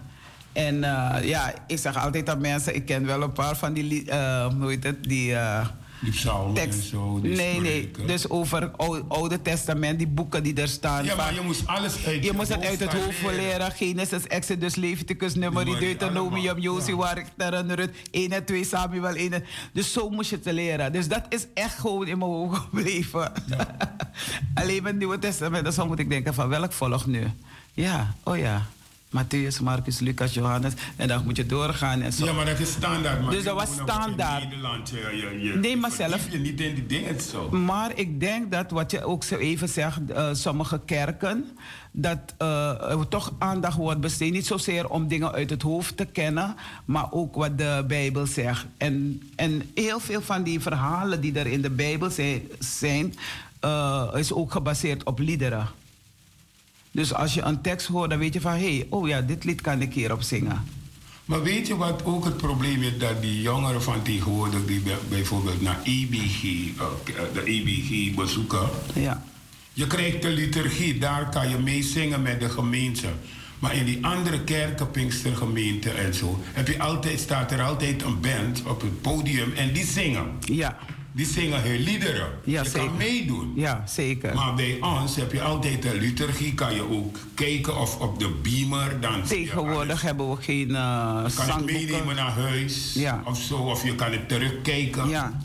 En 0.53 0.85
eh, 0.85 1.29
ja, 1.29 1.53
ik 1.67 1.79
zeg 1.79 1.97
altijd 2.05 2.29
aan 2.29 2.41
mensen, 2.41 2.75
ik 2.75 2.87
ken 2.87 3.07
wel 3.07 3.23
een 3.23 3.33
paar 3.33 3.57
van 3.57 3.73
die, 3.73 4.11
eh, 4.11 4.47
hoe 4.59 4.69
heet 4.71 4.85
het, 4.85 5.05
die 5.05 5.35
eh, 5.35 5.67
Die 6.01 6.11
psalmen 6.13 6.57
en 6.63 6.71
tekst. 6.71 6.89
zo. 6.89 7.21
Die 7.21 7.37
nee, 7.37 7.61
nee, 7.61 7.91
dus 8.07 8.29
over 8.29 8.71
Ou- 8.77 9.05
Oude 9.09 9.43
Testament, 9.43 9.99
die 9.99 10.07
boeken 10.07 10.43
die 10.43 10.55
er 10.61 10.69
staan. 10.69 11.05
Ja, 11.05 11.15
maar 11.15 11.35
je 11.35 11.41
moest 11.41 11.67
alles 11.67 12.05
uit 12.07 12.25
je 12.25 12.33
moest 12.33 12.49
het 12.49 12.65
uit 12.67 12.81
het 12.81 12.93
hoofd 12.93 13.23
leren. 13.37 13.71
Genesis, 13.73 14.27
Exodus, 14.27 14.75
Leviticus, 14.75 15.35
Numeri, 15.35 15.79
Deuteronomium, 15.79 16.45
allemaal, 16.49 16.59
Jozua, 16.63 17.13
Richter 17.13 17.55
en 17.55 17.75
Rut. 17.75 17.91
1 18.11 18.31
en 18.33 18.45
2 18.45 18.65
Samuel 18.65 19.15
1. 19.17 19.33
en- 19.33 19.45
Dus 19.73 19.93
zo 19.93 20.11
moest 20.11 20.31
je 20.31 20.37
het 20.37 20.45
leren. 20.55 20.93
Dus 20.93 21.09
dat 21.09 21.23
is 21.29 21.47
echt 21.55 21.79
gewoon 21.79 22.07
in 22.07 22.19
mijn 22.19 22.31
hoofd 22.31 22.59
gebleven. 22.71 23.33
Alleen 24.55 24.83
met 24.83 24.93
het 24.93 24.99
Nieuwe 24.99 25.19
Testament, 25.19 25.75
dan 25.77 25.87
moet 25.87 25.99
ik 25.99 26.09
denken 26.11 26.35
van 26.35 26.49
welk 26.49 26.73
volg 26.73 27.07
nu? 27.07 27.27
Ja, 27.73 28.15
oh 28.23 28.37
ja. 28.37 28.67
Matthäus, 29.11 29.61
Marcus, 29.61 29.99
Lucas, 29.99 30.35
Johannes. 30.35 30.73
En 30.97 31.09
dan 31.09 31.25
moet 31.25 31.37
je 31.37 31.47
doorgaan 31.47 32.01
en 32.03 32.13
zo. 32.13 32.25
Ja, 32.25 32.33
maar 32.33 32.45
dat 32.45 32.59
is 32.59 32.71
standaard. 32.71 33.31
Dus 33.31 33.45
dat 33.45 33.55
was 33.55 33.69
in 33.69 33.75
standaard. 33.83 34.43
Nederland, 34.45 34.89
je, 34.89 34.97
je, 34.97 35.41
je, 35.49 35.55
Nee, 35.59 35.77
maar 35.77 35.91
zelf- 35.91 36.31
je 36.31 36.39
niet 36.39 36.61
in 36.61 36.75
die 36.75 36.87
dingen 36.87 37.21
zo. 37.21 37.51
Maar 37.51 37.91
ik 37.95 38.21
denk 38.21 38.53
dat 38.53 38.71
wat 38.71 38.91
je 38.91 39.05
ook 39.05 39.25
zo 39.25 39.37
even 39.37 39.69
zegt, 39.69 39.99
eh, 40.11 40.29
sommige 40.33 40.81
kerken, 40.85 41.45
dat 41.93 42.19
eh, 42.39 42.91
er 42.91 43.09
toch 43.09 43.33
aandacht 43.39 43.77
wordt 43.77 44.01
besteed. 44.01 44.33
Niet 44.33 44.47
zozeer 44.47 44.89
om 44.89 45.09
dingen 45.09 45.33
uit 45.33 45.51
het 45.51 45.63
hoofd 45.63 45.97
te 45.97 46.05
kennen, 46.05 46.57
maar 46.85 47.07
ook 47.13 47.35
wat 47.35 47.59
de 47.59 47.85
Bijbel 47.89 48.27
zegt. 48.27 48.67
En, 48.77 49.23
en 49.37 49.71
heel 49.75 50.01
veel 50.01 50.21
van 50.23 50.43
die 50.43 50.61
verhalen 50.61 51.21
die 51.21 51.39
er 51.39 51.47
in 51.47 51.61
de 51.63 51.71
Bijbel 51.71 52.11
zijn, 52.11 52.43
zijn 52.59 53.15
eh, 53.61 54.09
is 54.15 54.33
ook 54.33 54.53
gebaseerd 54.53 55.03
op 55.05 55.19
liederen. 55.19 55.67
Dus 56.93 57.15
als 57.15 57.35
je 57.35 57.43
een 57.43 57.61
tekst 57.61 57.87
hoort, 57.87 58.11
dan 58.11 58.19
weet 58.19 58.35
je 58.35 58.41
van 58.41 58.53
hé, 58.53 58.59
hey, 58.77 58.87
oh 58.91 59.09
ja, 59.09 59.21
dit 59.21 59.45
lied 59.45 59.61
kan 59.61 59.81
ik 59.81 59.93
hierop 59.95 60.23
zingen. 60.23 60.63
Maar 61.25 61.43
weet 61.43 61.67
je 61.67 61.77
wat 61.77 62.05
ook 62.05 62.25
het 62.25 62.37
probleem 62.37 62.83
is? 62.83 62.99
Dat 62.99 63.23
die 63.23 63.43
jongeren 63.43 63.83
van 63.83 64.03
tegenwoordig, 64.03 64.65
die 64.67 64.81
bij- 64.81 64.95
bijvoorbeeld 65.09 65.61
naar 65.63 65.79
EBG, 65.83 66.43
eh, 66.43 66.85
de 67.33 67.43
EBG 67.45 68.15
bezoeken. 68.15 68.69
Ja, 68.95 69.25
Je 69.73 69.87
krijgt 69.87 70.23
de 70.23 70.29
liturgie, 70.29 70.99
daar 70.99 71.29
kan 71.29 71.49
je 71.49 71.59
mee 71.59 71.83
zingen 71.83 72.23
met 72.23 72.41
de 72.41 72.49
gemeente. 72.49 73.07
Maar 73.59 73.75
in 73.75 73.85
die 73.85 74.07
andere 74.07 74.41
kerken, 74.45 74.91
Pinkstergemeenten 74.91 75.97
en 75.97 76.15
zo, 76.15 76.41
heb 76.45 76.69
je 76.69 76.79
altijd, 76.79 77.21
staat 77.21 77.53
er 77.53 77.63
altijd 77.63 78.03
een 78.03 78.21
band 78.21 78.63
op 78.67 78.81
het 78.81 79.01
podium 79.01 79.53
en 79.57 79.73
die 79.73 79.85
zingen. 79.85 80.27
ja, 80.41 80.79
Die 81.13 81.27
zingen 81.27 81.63
hun 81.63 81.81
liederen. 81.81 82.29
Ja, 82.45 82.63
je 82.63 82.69
zeker. 82.69 82.87
kan 82.89 82.97
meedoen. 82.97 83.53
ja 83.57 83.83
zeker. 83.87 84.35
Maar 84.35 84.55
bij 84.55 84.79
ons 84.81 85.17
heb 85.17 85.33
je 85.33 85.43
altijd 85.43 85.85
een 85.85 85.99
liturgie, 86.01 86.55
kan 86.55 86.75
je 86.75 86.91
ook 86.91 87.19
kijken 87.35 87.77
of 87.81 87.99
op 87.99 88.19
de 88.19 88.29
beamer 88.43 89.01
dan. 89.01 89.23
Tegenwoordig 89.23 90.03
hebben 90.03 90.31
we 90.31 90.37
geen 90.43 90.69
uh, 90.69 91.25
Je 91.27 91.35
kan 91.35 91.49
het 91.57 91.65
meenemen 91.65 92.15
naar 92.17 92.31
huis 92.33 92.95
Ja. 92.95 93.23
of 93.25 93.39
zo, 93.41 93.57
of 93.57 93.85
je 93.85 93.95
kan 93.95 94.13
het 94.13 94.29
terugkijken. 94.29 95.09
Ja. 95.09 95.41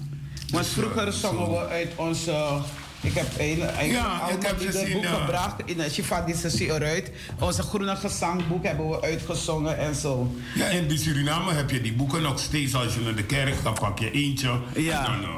Want 0.50 0.64
Dus, 0.64 0.74
vroeger 0.74 1.08
eh, 1.08 1.14
zongen 1.14 1.46
zo. 1.46 1.52
we 1.52 1.68
uit 1.68 1.92
onze... 1.96 2.58
Ik 3.02 3.14
heb 3.14 3.28
een, 3.38 3.80
een 3.80 3.88
Ja, 3.92 4.06
oud 4.06 4.32
ik 4.34 4.42
heb 4.48 4.60
gezien, 4.60 4.94
boek 4.94 5.04
ja. 5.04 5.14
gebracht. 5.14 5.56
In 5.66 5.78
de 5.78 5.90
Shifadische 5.90 6.66
eruit. 6.74 7.12
Onze 7.40 7.62
groene 7.62 7.96
gezangboek 7.96 8.64
hebben 8.64 8.90
we 8.90 9.02
uitgezongen 9.02 9.78
en 9.78 9.96
zo. 9.96 10.36
Ja, 10.56 10.66
in 10.66 10.98
Suriname 10.98 11.52
heb 11.54 11.70
je 11.70 11.82
die 11.82 11.94
boeken 11.94 12.22
nog 12.22 12.40
steeds. 12.40 12.76
Als 12.76 12.94
je 12.94 13.00
naar 13.00 13.16
de 13.16 13.24
kerk 13.24 13.56
gaat, 13.64 13.80
pak 13.80 14.00
je 14.00 14.12
eentje. 14.12 14.60
Ja. 14.76 15.06
En 15.06 15.22
dan, 15.22 15.24
eh, 15.30 15.36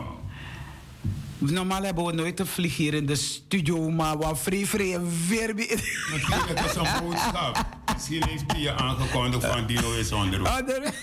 Normaal 1.37 1.83
hebben 1.83 2.05
we 2.05 2.11
nooit 2.13 2.39
een 2.39 2.47
vlieg 2.47 2.77
hier 2.77 2.93
in 2.93 3.05
de 3.05 3.15
studio, 3.15 3.89
maar 3.89 4.17
wat 4.17 4.39
vrij 4.39 4.65
vrij 4.65 4.99
weer 5.27 5.55
weer. 5.55 5.97
natuurlijk, 6.11 6.59
het 6.59 6.69
is 6.69 6.75
een 6.75 7.03
boodschap. 7.03 7.65
Misschien 7.93 8.23
heeft 8.27 8.43
hij 8.47 8.59
je 8.59 8.73
aangekondigd 8.73 9.45
van 9.45 9.65
Dino 9.65 9.93
is 9.93 10.11
onderweg. 10.11 10.65
Daar- 10.65 10.93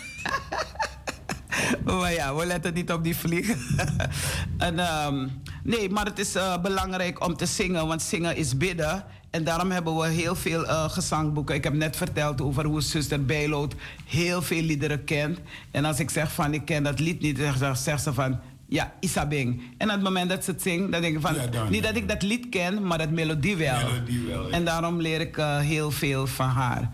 maar 1.99 2.13
ja, 2.13 2.35
we 2.35 2.47
letten 2.47 2.75
niet 2.75 2.93
op 2.93 3.05
die 3.05 3.17
vlieg. 3.17 3.49
en, 4.59 4.79
ehm, 4.79 5.29
nee, 5.63 5.91
maar 5.91 6.05
het 6.05 6.19
is 6.19 6.35
eh, 6.35 6.59
belangrijk 6.63 7.25
om 7.27 7.37
te 7.37 7.47
zingen, 7.47 7.87
want 7.87 8.03
zingen 8.03 8.37
is 8.37 8.57
bidden. 8.57 9.05
En 9.31 9.45
daarom 9.45 9.71
hebben 9.71 9.97
we 9.97 10.09
heel 10.09 10.37
veel 10.37 10.65
uh, 10.65 10.91
gezangboeken. 10.91 11.55
Ik 11.55 11.65
heb 11.65 11.73
net 11.73 11.97
verteld 11.97 12.41
over 12.41 12.65
hoe 12.65 12.81
zuster 12.81 13.25
Bijloot 13.25 13.75
heel 14.07 14.43
veel 14.43 14.63
liederen 14.63 15.05
kent. 15.05 15.39
En 15.71 15.85
als 15.85 16.01
ik 16.01 16.11
zeg 16.11 16.33
van 16.33 16.55
ik 16.55 16.65
ken 16.65 16.83
dat 16.83 16.99
lied 17.01 17.21
niet, 17.21 17.39
dan 17.59 17.77
zegt 17.77 18.03
ze 18.03 18.13
van 18.13 18.41
ja, 18.75 18.93
Isabing. 19.01 19.63
En 19.77 19.89
op 19.89 19.95
het 19.95 20.03
moment 20.03 20.29
dat 20.29 20.45
ze 20.45 20.51
het 20.51 20.63
zingt, 20.63 20.93
dan 20.93 21.01
denk 21.01 21.17
ik 21.17 21.21
van... 21.21 21.37
niet 21.71 21.83
dat 21.83 21.97
ik 21.97 22.09
dat 22.09 22.23
lied 22.23 22.49
ken, 22.49 22.87
maar 22.87 22.99
dat 22.99 23.11
melodie 23.11 23.57
wel. 23.57 23.77
Melodie 23.77 24.27
wel 24.27 24.51
En 24.51 24.65
daarom 24.65 25.01
leer 25.01 25.21
ik 25.21 25.37
uh, 25.37 25.59
heel 25.59 25.91
veel 25.91 26.27
van 26.27 26.49
haar. 26.49 26.91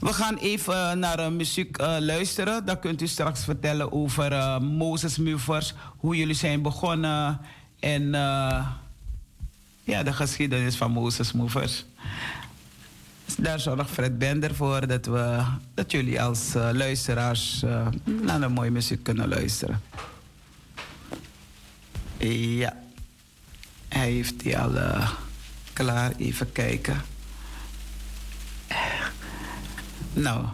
We 0.00 0.12
gaan 0.12 0.36
even 0.36 0.98
naar 0.98 1.20
uh, 1.20 1.28
muziek 1.28 1.80
uh, 1.80 1.96
luisteren. 2.00 2.64
Dan 2.64 2.78
kunt 2.78 3.02
u 3.02 3.06
straks 3.06 3.44
vertellen 3.44 3.92
over 3.92 4.62
Moses 4.62 5.18
Movers. 5.18 5.74
Hoe 5.96 6.16
jullie 6.16 6.34
zijn 6.34 6.62
begonnen. 6.62 7.40
En 7.80 8.10
ja, 9.84 10.02
de 10.02 10.12
geschiedenis 10.12 10.76
van 10.76 10.90
Moses 10.90 11.32
Movers. 11.32 11.84
Daar 13.38 13.60
zorgt 13.60 13.90
Fred 13.90 14.18
Bender 14.18 14.54
voor 14.54 14.86
dat, 14.86 15.06
we, 15.06 15.42
dat 15.74 15.90
jullie 15.90 16.22
als 16.22 16.52
luisteraars 16.54 17.64
naar 18.22 18.40
de 18.40 18.48
mooie 18.48 18.70
muziek 18.70 19.02
kunnen 19.02 19.28
luisteren. 19.28 19.80
Ja. 22.28 22.76
Hij 23.88 24.10
heeft 24.10 24.40
die 24.40 24.58
al 24.58 24.72
klaar. 25.72 26.12
Even 26.16 26.52
kijken. 26.52 27.02
Nou. 30.12 30.46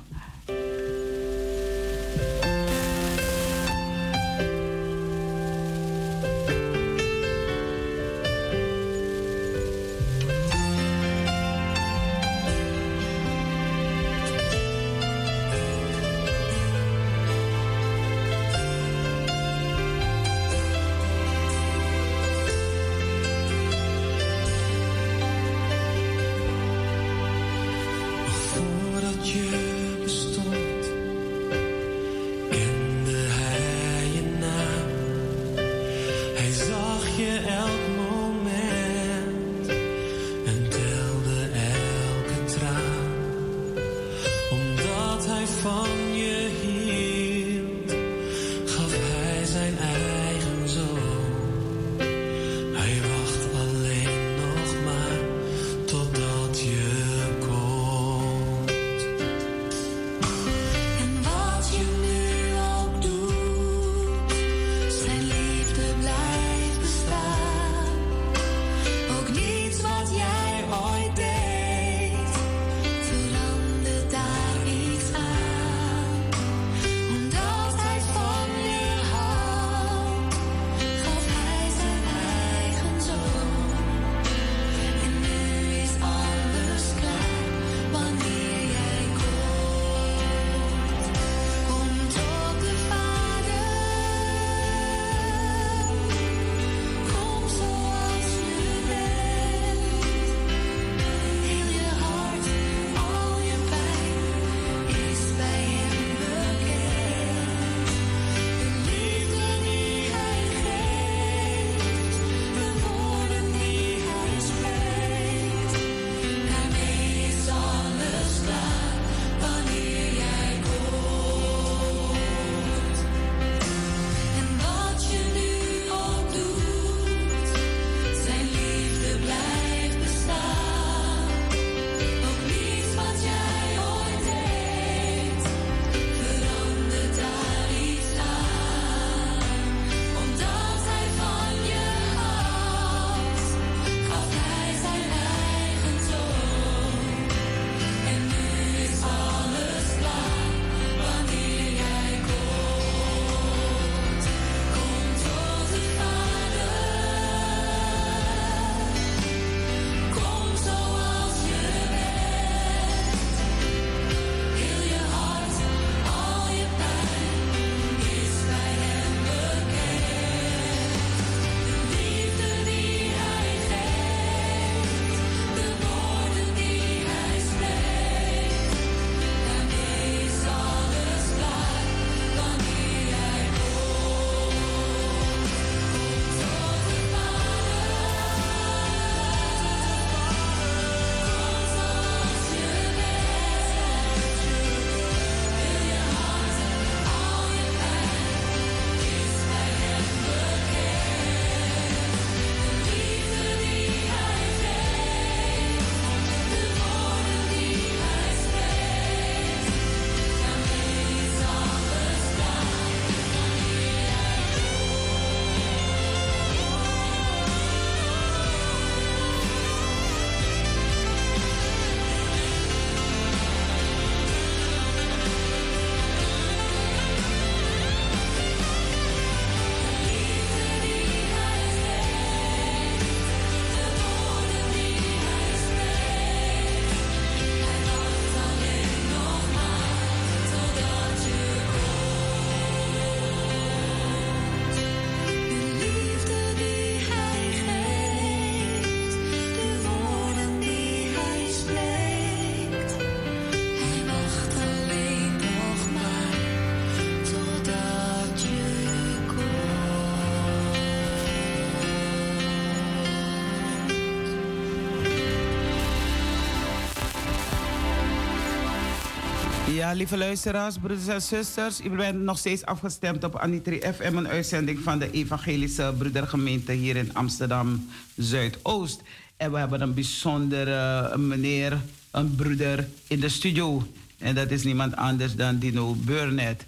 Ja, 269.79 269.93
lieve 269.93 270.16
luisteraars, 270.16 270.76
broeders 270.79 271.07
en 271.07 271.22
zusters. 271.22 271.81
U 271.81 271.91
bent 271.91 272.20
nog 272.20 272.39
steeds 272.39 272.64
afgestemd 272.64 273.24
op 273.24 273.37
Anitri 273.37 273.81
FM, 273.81 274.16
een 274.16 274.29
uitzending 274.29 274.79
van 274.79 274.99
de 274.99 275.11
Evangelische 275.11 275.95
Broedergemeente 275.99 276.72
hier 276.72 276.97
in 276.97 277.14
Amsterdam 277.14 277.89
Zuidoost. 278.16 279.03
En 279.37 279.53
we 279.53 279.59
hebben 279.59 279.81
een 279.81 279.95
bijzondere 279.95 281.16
meneer, 281.18 281.81
een 282.11 282.35
broeder 282.35 282.89
in 283.07 283.20
de 283.20 283.29
studio. 283.29 283.87
En 284.18 284.35
dat 284.35 284.51
is 284.51 284.62
niemand 284.62 284.97
anders 284.97 285.35
dan 285.35 285.59
Dino 285.59 285.95
Burnett. 285.95 286.64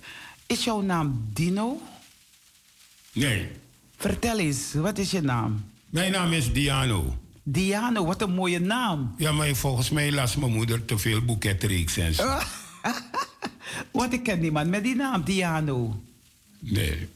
Is 0.47 0.65
jouw 0.65 0.81
naam 0.81 1.29
Dino? 1.33 1.81
Nee. 3.13 3.49
Vertel 3.97 4.39
eens, 4.39 4.75
wat 4.75 4.99
is 4.99 5.11
je 5.11 5.21
naam? 5.21 5.65
Mijn 5.89 6.13
naam 6.13 6.33
is 6.33 6.53
Diano. 6.53 7.19
Diano, 7.43 8.05
wat 8.05 8.23
een 8.23 8.35
mooie 8.35 8.61
naam. 8.61 9.15
Ja, 9.17 9.33
maar 9.33 9.55
volgens 9.55 9.91
mij 9.91 10.13
las 10.13 10.37
mijn 10.37 10.53
moeder 10.53 10.85
te 10.85 10.99
veel 10.99 11.21
boeketreeks 11.21 11.97
en 11.97 12.15
zo. 12.15 12.39
Want 13.93 14.13
ik 14.13 14.23
ken 14.23 14.41
niemand 14.41 14.69
met 14.69 14.83
die 14.83 14.95
naam, 14.95 15.23
Diano. 15.23 16.03
Nee. 16.59 17.09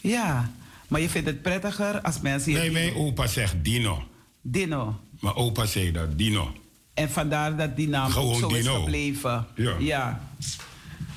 Ja, 0.00 0.50
maar 0.88 1.00
je 1.00 1.08
vindt 1.08 1.28
het 1.28 1.42
prettiger 1.42 2.00
als 2.00 2.20
mensen... 2.20 2.52
Nee, 2.52 2.70
mijn 2.70 2.94
opa 2.94 3.26
zegt 3.26 3.54
Dino. 3.62 4.02
Dino. 4.40 5.00
Mijn 5.20 5.34
opa 5.34 5.66
zei 5.66 5.92
dat, 5.92 6.18
Dino. 6.18 6.52
En 6.94 7.10
vandaar 7.10 7.56
dat 7.56 7.76
die 7.76 7.88
naam 7.88 8.10
Gewoon 8.10 8.34
ook 8.34 8.50
zo 8.50 8.56
is 8.56 8.66
gebleven. 8.66 9.46
Ja. 9.54 9.74
ja. 9.78 10.20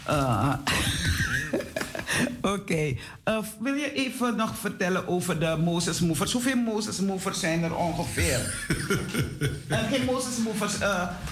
Uh, 0.10 0.54
Oké. 2.54 2.96
Uh, 3.26 3.38
wil 3.60 3.74
je 3.74 3.94
even 3.94 4.36
nog 4.36 4.58
vertellen 4.58 5.08
over 5.08 5.40
de 5.40 5.58
Moses 5.64 6.00
Movers? 6.00 6.32
Hoeveel 6.32 6.56
Moses 6.56 7.00
Movers 7.00 7.40
zijn 7.40 7.64
er 7.64 7.76
ongeveer? 7.76 8.54
uh, 9.70 9.78
geen 9.92 10.06
Moses 10.06 10.38
Movers. 10.44 10.74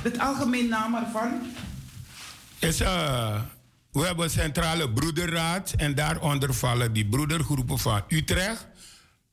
Het 0.02 0.20
algemeen 0.20 0.68
naam 0.68 0.96
ervan? 0.96 1.42
Is, 2.68 2.82
uh, 2.82 3.42
we 3.92 4.02
hebben 4.02 4.26
een 4.26 4.32
centrale 4.32 4.92
broederraad 4.92 5.72
en 5.72 5.96
daaronder 5.96 6.54
vallen 6.54 6.94
die 6.94 7.06
broedergroepen 7.06 7.80
van 7.80 8.04
Utrecht. 8.08 8.68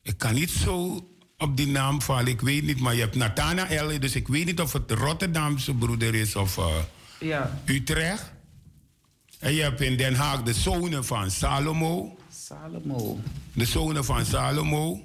Ik 0.03 0.19
kan 0.19 0.35
niet 0.35 0.51
zo 0.51 1.07
op 1.37 1.57
die 1.57 1.67
naam 1.67 2.03
vallen, 2.03 2.27
ik 2.27 2.41
weet 2.41 2.63
niet, 2.63 2.81
maar 2.81 2.95
je 2.95 3.01
hebt 3.01 3.15
Nathanael, 3.15 4.01
dus 4.01 4.15
ik 4.15 4.29
weet 4.29 4.45
niet 4.45 4.61
of 4.61 4.73
het 4.73 4.91
Rotterdamse 4.91 5.75
broeder 5.75 6.15
is 6.15 6.37
of 6.37 6.57
uh, 6.57 6.67
ja. 7.21 7.61
Utrecht. 7.65 8.33
En 9.39 9.55
je 9.55 9.63
hebt 9.63 9.81
in 9.81 9.97
Den 9.97 10.15
Haag 10.15 10.43
de 10.43 10.55
zonen 10.55 11.05
van 11.05 11.31
Salomo. 11.31 12.19
Salomo. 12.31 13.21
De 13.53 13.65
zonen 13.65 14.05
van 14.05 14.27
Salomo. 14.27 15.01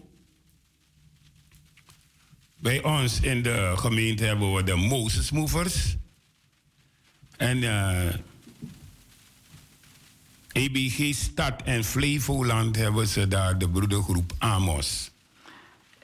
Bij 2.59 2.83
ons 2.83 3.19
in 3.19 3.43
de 3.43 3.73
gemeente 3.75 4.23
hebben 4.23 4.53
we 4.53 4.63
de 4.63 4.75
Mozesmovers. 4.75 5.95
En 7.37 7.57
uh, 7.57 8.13
EBG 10.51 11.15
Stad 11.15 11.61
en 11.63 11.83
Flevoland 11.83 12.75
hebben 12.75 13.07
ze 13.07 13.27
daar 13.27 13.57
de 13.57 13.69
broedergroep 13.69 14.33
Amos. 14.37 15.11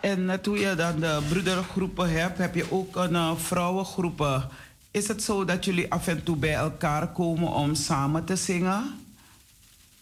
En 0.02 0.20
uh, 0.20 0.34
toen 0.34 0.60
je 0.60 0.76
dan 0.76 1.00
de 1.00 1.22
broedergroepen 1.30 2.12
hebt, 2.12 2.38
heb 2.38 2.56
je 2.56 2.72
ook 2.72 2.96
een 2.96 3.14
uh, 3.14 3.36
vrouwengroepen. 3.36 4.50
Is 4.92 5.08
het 5.08 5.24
zo 5.24 5.46
dat 5.46 5.66
jullie 5.66 5.92
af 5.92 6.08
en 6.08 6.24
toe 6.24 6.36
bij 6.36 6.54
elkaar 6.54 7.08
komen 7.08 7.48
om 7.48 7.76
samen 7.76 8.26
te 8.26 8.36
zingen? 8.36 8.84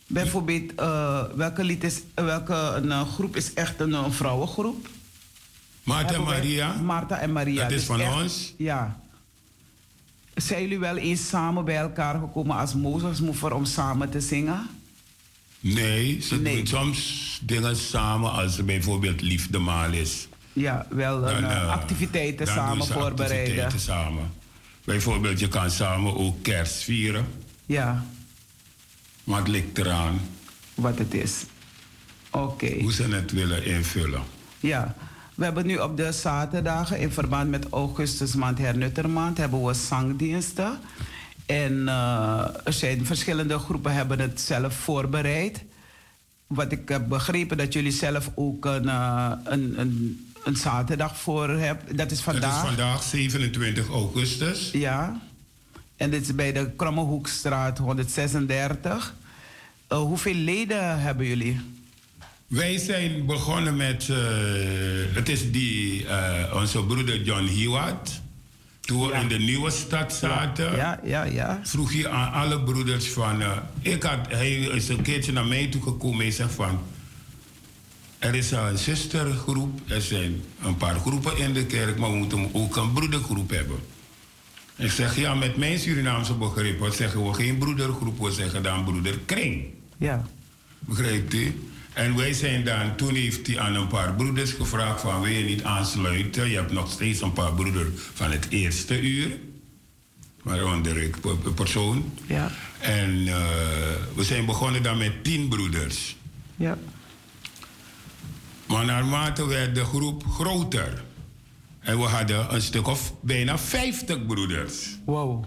Bijvoorbeeld, 0.07 0.79
uh, 0.79 1.23
welke, 1.35 1.63
lied 1.63 1.83
is, 1.83 2.01
welke 2.13 2.53
een, 2.53 3.05
groep 3.05 3.35
is 3.35 3.53
echt 3.53 3.79
een, 3.79 4.13
vrouwengroep? 4.13 4.87
Martha 5.83 6.13
en 6.13 6.23
Maria. 6.23 6.73
Martha 6.73 7.17
en 7.17 7.31
Maria. 7.31 7.61
Dat 7.61 7.71
is 7.71 7.77
dus 7.77 7.85
van 7.85 7.99
echt, 7.99 8.13
ons. 8.13 8.53
Ja. 8.57 9.00
Zijn 10.35 10.61
jullie 10.61 10.79
wel 10.79 10.97
eens 10.97 11.27
samen 11.27 11.65
bij 11.65 11.75
elkaar 11.77 12.19
gekomen 12.19 12.57
als 12.57 12.73
Mozesmoever 12.75 13.53
om 13.53 13.65
samen 13.65 14.09
te 14.09 14.19
zingen? 14.21 14.67
Nee, 15.59 16.21
ze 16.21 16.41
Nee. 16.41 16.55
doen 16.55 16.67
soms 16.67 17.39
dingen 17.43 17.75
samen 17.75 18.31
als 18.31 18.57
er 18.57 18.65
bijvoorbeeld 18.65 19.21
liefdemaal 19.21 19.91
is. 19.91 20.27
Ja, 20.53 20.85
wel 20.89 21.21
Dan, 21.21 21.43
uh, 21.43 21.51
eh, 21.51 21.69
activiteiten 21.69 22.45
dan 22.45 22.55
doen 22.55 22.63
samen 22.65 22.85
ze 22.85 22.93
voorbereiden. 22.93 23.37
activiteiten 23.39 23.79
samen. 23.79 24.31
Bijvoorbeeld, 24.83 25.39
je 25.39 25.47
kan 25.47 25.71
samen 25.71 26.15
ook 26.17 26.43
kerst 26.43 26.83
vieren. 26.83 27.25
Ja, 27.65 28.05
Maar 29.23 29.39
het 29.39 29.47
ligt 29.47 29.77
eraan 29.77 30.19
wat 30.75 30.97
het 30.97 31.13
is. 31.13 31.43
Oké. 32.31 32.79
hoe 32.81 32.93
ze 32.93 33.03
het 33.03 33.31
willen 33.31 33.65
invullen. 33.65 34.21
Ja, 34.59 34.95
we 35.41 35.47
hebben 35.47 35.65
nu 35.65 35.77
op 35.77 35.97
de 35.97 36.11
zaterdagen 36.11 36.99
in 36.99 37.11
verband 37.11 37.49
met 37.49 37.69
Augustusmaand, 37.69 38.57
Hernuttermaand, 38.57 39.37
hebben 39.37 39.65
we 39.65 39.73
zangdiensten. 39.73 40.79
En 41.45 41.87
eh, 41.87 42.45
er 42.63 42.73
zijn 42.73 43.05
verschillende 43.05 43.57
groepen 43.57 43.93
hebben 43.93 44.19
het 44.19 44.41
zelf 44.41 44.73
voorbereid. 44.73 45.63
Wat 46.47 46.71
ik 46.71 46.89
heb 46.89 47.07
begrepen 47.07 47.57
dat 47.57 47.73
jullie 47.73 47.91
zelf 47.91 48.31
ook 48.35 48.65
een, 48.65 48.89
eh, 48.89 49.31
een, 49.43 49.79
een, 49.79 50.25
een 50.43 50.55
zaterdag 50.55 51.17
voor 51.17 51.49
hebben. 51.49 51.95
Dat 51.95 52.11
is 52.11 52.21
vandaag. 52.21 52.61
Het 52.61 52.69
is 52.69 52.75
vandaag 52.75 53.03
27 53.03 53.89
augustus. 53.89 54.71
Ja. 54.71 55.21
En 55.95 56.09
dit 56.09 56.21
is 56.21 56.35
bij 56.35 56.51
de 56.51 56.71
Krommehoekstraat 56.75 57.77
136. 57.77 59.15
Eh, 59.87 59.97
hoeveel 59.97 60.33
leden 60.33 60.99
hebben 60.99 61.25
jullie? 61.25 61.59
Wij 62.51 62.77
zijn 62.77 63.25
begonnen 63.25 63.75
met, 63.75 64.09
eh, 64.09 64.17
het 65.15 65.29
is 65.29 65.51
die, 65.51 66.05
eh, 66.07 66.55
onze 66.55 66.83
broeder 66.83 67.21
John 67.21 67.45
Hewitt. 67.45 68.21
Toen 68.79 69.01
we 69.01 69.07
Ja. 69.13 69.19
in 69.21 69.27
de 69.27 69.37
nieuwe 69.37 69.71
stad 69.71 70.13
zaten, 70.13 70.75
Ja, 70.75 70.99
ja, 71.03 71.23
ja. 71.23 71.59
vroeg 71.63 71.93
hij 71.93 72.07
aan 72.09 72.31
alle 72.33 72.61
broeders 72.63 73.07
van, 73.09 73.41
eh, 73.41 73.57
ik 73.81 74.03
had, 74.03 74.17
hij 74.29 74.51
is 74.53 74.89
een 74.89 75.01
keertje 75.01 75.31
naar 75.31 75.45
mij 75.45 75.67
toe 75.67 75.81
gekomen 75.81 76.25
en 76.25 76.31
zegt 76.33 76.53
van, 76.53 76.79
er 78.19 78.35
is 78.35 78.51
een 78.51 78.77
zustergroep, 78.77 79.79
er 79.87 80.01
zijn 80.01 80.41
een 80.63 80.77
paar 80.77 80.95
groepen 80.99 81.37
in 81.37 81.53
de 81.53 81.65
kerk, 81.65 81.97
maar 81.97 82.11
we 82.11 82.17
moeten 82.17 82.49
ook 82.53 82.75
een 82.75 82.93
broedergroep 82.93 83.49
hebben. 83.49 83.77
Ik 84.75 84.91
zeg, 84.91 85.15
ja, 85.15 85.33
met 85.35 85.57
mijn 85.57 85.79
Surinaamse 85.79 86.33
begrippen 86.33 86.93
zeggen 86.93 87.27
we 87.27 87.33
geen 87.33 87.57
broedergroep, 87.57 88.19
we 88.19 88.31
zeggen 88.31 88.63
dan 88.63 88.83
broederkring. 88.83 89.63
Ja. 89.97 90.25
Begrijpt 90.79 91.33
u? 91.33 91.70
En 91.93 92.15
wij 92.15 92.33
zijn 92.33 92.63
dan, 92.63 92.95
toen 92.95 93.15
heeft 93.15 93.47
hij 93.47 93.59
aan 93.59 93.75
een 93.75 93.87
paar 93.87 94.13
broeders 94.13 94.51
gevraagd 94.51 95.01
van 95.01 95.21
wil 95.21 95.31
je 95.31 95.43
niet 95.43 95.63
aansluiten? 95.63 96.49
Je 96.49 96.55
hebt 96.55 96.71
nog 96.71 96.91
steeds 96.91 97.21
een 97.21 97.33
paar 97.33 97.53
broeders 97.53 97.89
van 98.13 98.31
het 98.31 98.47
eerste 98.49 99.01
uur. 99.01 99.37
Waaronder 100.43 100.97
ik 100.97 101.19
per 101.21 101.53
persoon. 101.53 102.13
Ja. 102.25 102.51
En 102.79 103.27
eh, 103.27 103.35
we 104.15 104.23
zijn 104.23 104.45
begonnen 104.45 104.83
dan 104.83 104.97
met 104.97 105.23
tien 105.23 105.47
broeders. 105.49 106.15
Ja. 106.55 106.77
Maar 108.67 108.85
naarmate 108.85 109.47
werd 109.47 109.75
de 109.75 109.83
groep 109.83 110.23
groter. 110.25 111.03
En 111.79 111.97
we 111.97 112.03
hadden 112.03 112.53
een 112.53 112.61
stuk 112.61 112.87
of 112.87 113.13
bijna 113.21 113.57
50 113.57 114.25
broeders. 114.25 114.97
Wow. 115.05 115.45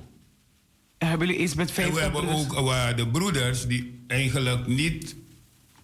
En 0.99 1.09
hebben 1.09 1.27
jullie 1.27 1.43
iets 1.43 1.55
met 1.55 1.69
En 1.69 1.75
50 1.75 1.95
we 1.95 2.01
hebben 2.01 2.21
broeders? 2.21 2.57
ook 2.57 2.97
de 2.97 3.09
broeders 3.09 3.67
die 3.67 4.05
eigenlijk 4.07 4.67
niet 4.67 5.17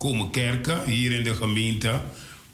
komen 0.01 0.31
kerken 0.31 0.85
hier 0.85 1.13
in 1.13 1.25
de 1.25 1.35
gemeente. 1.35 2.01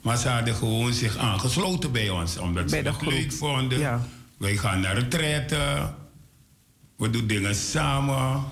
Maar 0.01 0.17
ze 0.17 0.27
hadden 0.27 0.55
gewoon 0.55 0.93
zich 0.93 1.17
aangesloten 1.17 1.91
bij 1.91 2.09
ons. 2.09 2.37
Omdat 2.37 2.69
Bij 2.69 2.83
ze 2.83 2.89
het 2.89 3.01
leuk 3.01 3.33
vonden. 3.33 3.79
Ja. 3.79 4.07
Wij 4.37 4.57
gaan 4.57 4.79
naar 4.79 4.95
retraite. 4.95 5.93
We 6.95 7.09
doen 7.09 7.27
dingen 7.27 7.55
samen. 7.55 8.43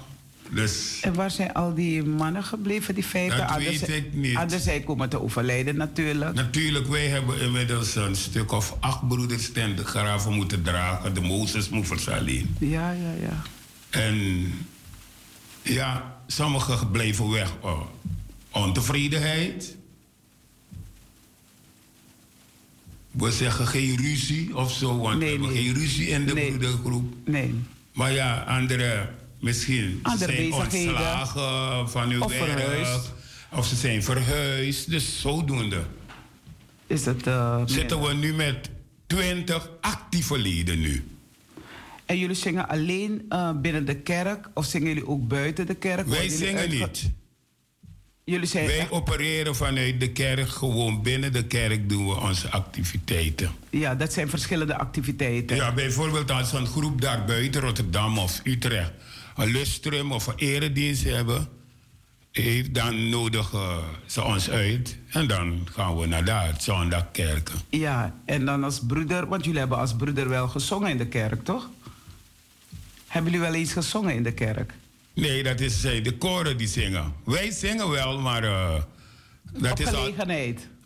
Dus 0.50 1.00
En 1.02 1.14
waar 1.14 1.32
zijn 1.32 1.54
al 1.54 1.74
die 1.74 2.04
mannen 2.04 2.44
gebleven, 2.44 2.94
die 2.94 3.06
50? 3.06 3.48
Dat 3.48 3.58
weet 3.58 3.88
ik 3.90 4.14
niet. 4.14 4.36
Anders 4.36 4.64
zij 4.64 4.80
komen 4.80 5.10
te 5.10 5.22
overlijden 5.22 5.78
natuurlijk. 5.78 6.34
natuurlijk, 6.34 6.88
wij 6.88 7.08
hebben 7.08 7.42
inmiddels 7.42 7.96
een 7.96 8.16
stuk 8.16 8.52
of 8.52 8.76
acht 8.80 9.08
broeders 9.08 9.52
ten 9.52 9.76
de 9.76 9.86
graven 9.86 10.34
moeten 10.34 10.64
dragen. 10.64 11.14
De 11.14 11.22
Mozesmoevers 11.22 12.10
alleen. 12.10 12.56
Ja, 12.60 12.92
ja, 12.92 13.14
ja. 13.22 13.42
En 13.90 14.52
ja, 15.62 16.18
sommigen 16.28 16.92
bleven 16.92 17.30
weg. 17.30 17.54
Oh, 17.62 17.82
ontevredenheid. 18.64 19.76
We 23.12 23.32
zeggen 23.32 23.68
geen 23.68 23.96
ruzie 23.98 24.56
of 24.58 24.72
zo, 24.74 24.98
want 24.98 25.20
Nee, 25.20 25.26
we 25.26 25.32
hebben 25.32 25.50
nee. 25.54 25.64
geen 25.64 25.74
ruzie 25.74 26.08
in 26.08 26.26
de 26.26 26.34
Nee. 26.34 26.48
broedergroep. 26.50 27.14
Nee. 27.26 27.54
Maar 27.94 28.12
ja, 28.12 28.40
anderen 28.48 29.10
misschien 29.40 30.00
Andere 30.02 30.34
zijn 30.36 30.54
ontslagen 30.54 31.90
van 31.90 32.10
hun 32.12 32.22
Of 32.22 32.38
werk. 32.38 32.50
verhuisd. 32.60 33.12
Of 33.52 33.66
ze 33.68 33.76
zijn 33.76 34.04
verhuisd. 34.04 34.90
Dus 34.90 35.22
zodoende 35.22 35.84
Is 36.88 37.06
het... 37.06 37.28
eh, 37.28 37.62
zitten 37.66 38.02
we 38.02 38.14
nu 38.14 38.34
met 38.34 38.70
20 39.08 39.70
actieve 39.82 40.38
leden 40.38 40.80
nu. 40.80 41.04
En 42.06 42.18
jullie 42.20 42.36
zingen 42.36 42.68
alleen 42.68 43.26
eh, 43.30 43.52
binnen 43.62 43.86
de 43.86 43.96
kerk 43.96 44.50
of 44.54 44.66
zingen 44.66 44.88
jullie 44.88 45.08
ook 45.08 45.28
buiten 45.28 45.66
de 45.66 45.76
kerk? 45.76 46.08
Wij 46.08 46.30
zingen 46.30 46.70
niet. 46.70 47.10
Jullie 48.26 48.48
zijn 48.48 48.66
Wij 48.66 48.88
opereren 48.90 49.56
vanuit 49.56 50.00
de 50.00 50.12
kerk. 50.12 50.50
Gewoon 50.50 51.02
binnen 51.02 51.34
de 51.34 51.46
kerk 51.46 51.90
doen 51.90 52.08
we 52.08 52.20
onze 52.20 52.52
activiteiten. 52.52 53.52
Ja, 53.70 53.96
dat 53.96 54.14
zijn 54.14 54.30
verschillende 54.30 54.78
activiteiten. 54.78 55.56
Ja, 55.56 55.74
bijvoorbeeld 55.74 56.32
als 56.32 56.54
een 56.54 56.68
groep 56.68 57.02
daar 57.02 57.26
buiten 57.26 57.62
Rotterdam 57.62 58.18
of 58.18 58.42
Utrecht 58.44 58.92
een 59.36 59.52
lustrum 59.52 60.12
of 60.12 60.28
een 60.28 60.34
eredienst 60.38 61.04
hebben, 61.04 61.48
eh, 62.32 62.66
dan 62.72 63.10
nodigen 63.10 63.84
ze 64.06 64.24
ons 64.24 64.50
uit. 64.50 64.98
En 65.10 65.28
dan 65.28 65.68
gaan 65.72 65.98
we 65.98 66.06
naar 66.06 66.26
daar, 66.26 66.56
zondagkerken. 66.58 67.60
Ja, 67.70 68.16
en 68.26 68.46
dan 68.46 68.64
als 68.64 68.80
broeder, 68.88 69.28
want 69.28 69.44
jullie 69.44 69.60
hebben 69.60 69.78
als 69.78 69.96
broeder 69.96 70.30
wel 70.30 70.48
gezongen 70.48 70.90
in 70.90 70.98
de 70.98 71.08
kerk, 71.08 71.44
toch? 71.44 71.70
Hebben 73.08 73.32
jullie 73.32 73.48
wel 73.48 73.56
eens 73.60 73.74
gezongen 73.74 74.14
in 74.14 74.24
de 74.24 74.34
kerk? 74.34 74.74
Nee, 75.16 75.44
dat 75.44 75.60
is 75.60 75.84
eh, 75.84 76.04
de 76.04 76.18
koren 76.18 76.58
die 76.58 76.68
zingen. 76.68 77.14
Wij 77.24 77.52
zingen 77.52 77.90
wel, 77.90 78.20
maar 78.20 78.44
uh, 78.44 78.76
dat 79.60 79.80
is 79.80 79.94
al, 79.94 80.14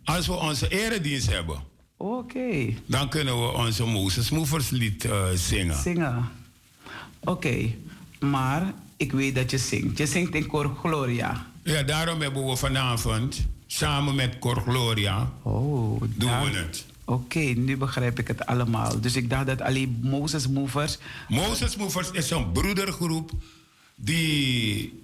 als 0.03 0.27
we 0.27 0.33
onze 0.33 0.67
eredienst 0.67 1.29
hebben, 1.29 1.59
Oké, 1.97 2.73
dan 2.85 3.09
kunnen 3.09 3.41
we 3.45 3.51
onze 3.53 3.85
Mozes 3.85 4.29
Moverslied 4.29 5.05
eh, 5.05 5.25
zingen. 5.33 5.75
zingen. 5.81 6.29
Oké, 7.19 7.75
maar 8.19 8.73
ik 8.97 9.11
weet 9.11 9.35
dat 9.35 9.51
je 9.51 9.57
zingt. 9.57 9.97
Je 9.97 10.05
zingt 10.05 10.35
in 10.35 10.45
Cor 10.47 10.75
Gloria. 10.79 11.47
Ja, 11.63 11.83
daarom 11.83 12.21
hebben 12.21 12.45
we 12.47 12.55
vanavond 12.55 13.45
samen 13.67 14.15
met 14.15 14.39
Cor 14.39 14.61
Gloria 14.61 15.31
Oh, 15.41 15.99
doen 16.01 16.13
daar- 16.29 16.43
we 16.51 16.57
het. 16.57 16.85
Oké, 17.05 17.39
nu 17.39 17.77
begrijp 17.77 18.19
ik 18.19 18.27
het 18.27 18.45
allemaal. 18.45 18.99
Dus 19.01 19.15
ik 19.15 19.29
dacht 19.29 19.45
dat 19.45 19.61
alleen 19.61 19.99
Moses 20.01 20.47
Movers. 20.47 20.97
Mozes 21.27 21.75
Movers 21.75 22.11
is 22.11 22.29
een 22.29 22.51
broedergroep 22.51 23.31
die 24.03 24.97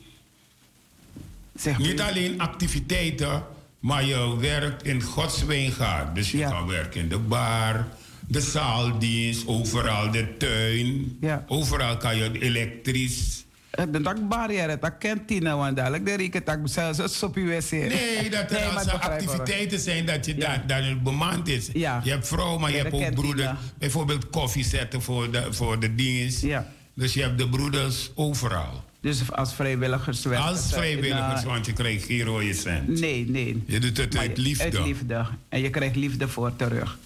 Zeg 1.56 1.78
niet 1.78 2.02
alleen 2.02 2.40
activiteiten, 2.40 3.44
maar 3.80 4.06
je 4.06 4.38
werkt 4.40 4.84
in 4.84 5.02
Gods 5.02 5.44
wijngaard. 5.44 6.16
Dus 6.16 6.32
je 6.32 6.38
Ja. 6.38 6.50
kan 6.50 6.68
werken 6.68 7.02
in 7.02 7.10
de 7.10 7.18
bar, 7.18 7.88
de 8.28 8.42
zaaldienst, 8.42 9.48
overal 9.48 10.12
de 10.12 10.38
tuin. 10.38 11.18
Ja. 11.22 11.44
Overal 11.48 11.98
kan 11.98 12.18
je 12.18 12.40
elektrisch. 12.42 13.44
Eh, 13.70 13.86
De 13.92 14.02
dakbarrière, 14.02 14.78
dat 14.80 14.98
kent 15.00 15.28
Tina, 15.28 15.58
want 15.58 15.76
dadelijk 15.76 16.06
de 16.06 16.16
rieke 16.16 16.44
tak 16.44 16.60
zelfs 16.66 17.24
op 17.24 17.36
je 17.36 17.42
wc. 17.44 17.72
Nee, 17.72 18.30
dat 18.30 18.52
er 18.52 18.66
als 18.66 18.88
activiteiten 18.88 19.80
zijn 19.80 20.06
dat 20.06 20.26
je 20.26 20.36
Ja. 20.36 20.40
daar, 20.42 20.68
daar 20.68 20.84
het 20.84 21.04
bemand 21.04 21.48
is. 21.48 21.70
Ja. 21.74 22.02
Je 22.04 22.10
hebt 22.10 22.28
vrouw, 22.28 22.58
maar 22.58 22.72
je 22.72 22.78
hebt 22.78 22.92
dat 22.92 23.02
ook 23.02 23.14
broeder. 23.14 23.46
Tina. 23.46 23.58
Bijvoorbeeld 23.78 24.30
koffie 24.30 24.64
zetten 24.66 25.02
voor 25.02 25.32
de, 25.32 25.48
voor 25.54 25.80
de 25.80 25.96
dienst. 25.96 26.42
Ja. 26.42 26.72
Dus 26.94 27.14
je 27.14 27.22
hebt 27.22 27.38
de 27.38 27.50
broeders 27.50 28.12
overal. 28.16 28.84
Dus 29.06 29.32
als 29.32 29.54
vrijwilligers 29.54 30.24
werken 30.24 30.46
Als 30.48 30.64
in, 30.64 30.70
vrijwilligers, 30.70 31.42
eh, 31.42 31.48
want 31.48 31.66
je 31.66 31.74
krijgt 31.74 32.06
geen 32.06 32.24
rode 32.24 32.54
cent. 32.54 32.88
Nee, 32.88 33.30
nee. 33.30 33.64
Je 33.66 33.80
doet 33.80 33.98
het 33.98 34.18
uit 34.18 34.38
liefde. 34.38 34.64
Uit 34.64 34.80
liefde. 34.86 35.26
En 35.50 35.62
je 35.62 35.70
krijgt 35.70 35.96
liefde 35.96 36.28
voor 36.28 36.56
terug. 36.56 36.98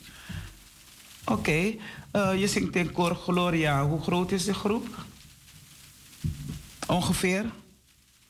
Oké, 1.25 1.73
eh, 2.11 2.39
je 2.39 2.47
zingt 2.47 2.75
in 2.75 2.91
Cor 2.91 3.15
Gloria. 3.15 3.85
Hoe 3.85 4.01
groot 4.01 4.31
is 4.31 4.45
de 4.45 4.53
groep? 4.53 4.87
Ongeveer? 6.87 7.45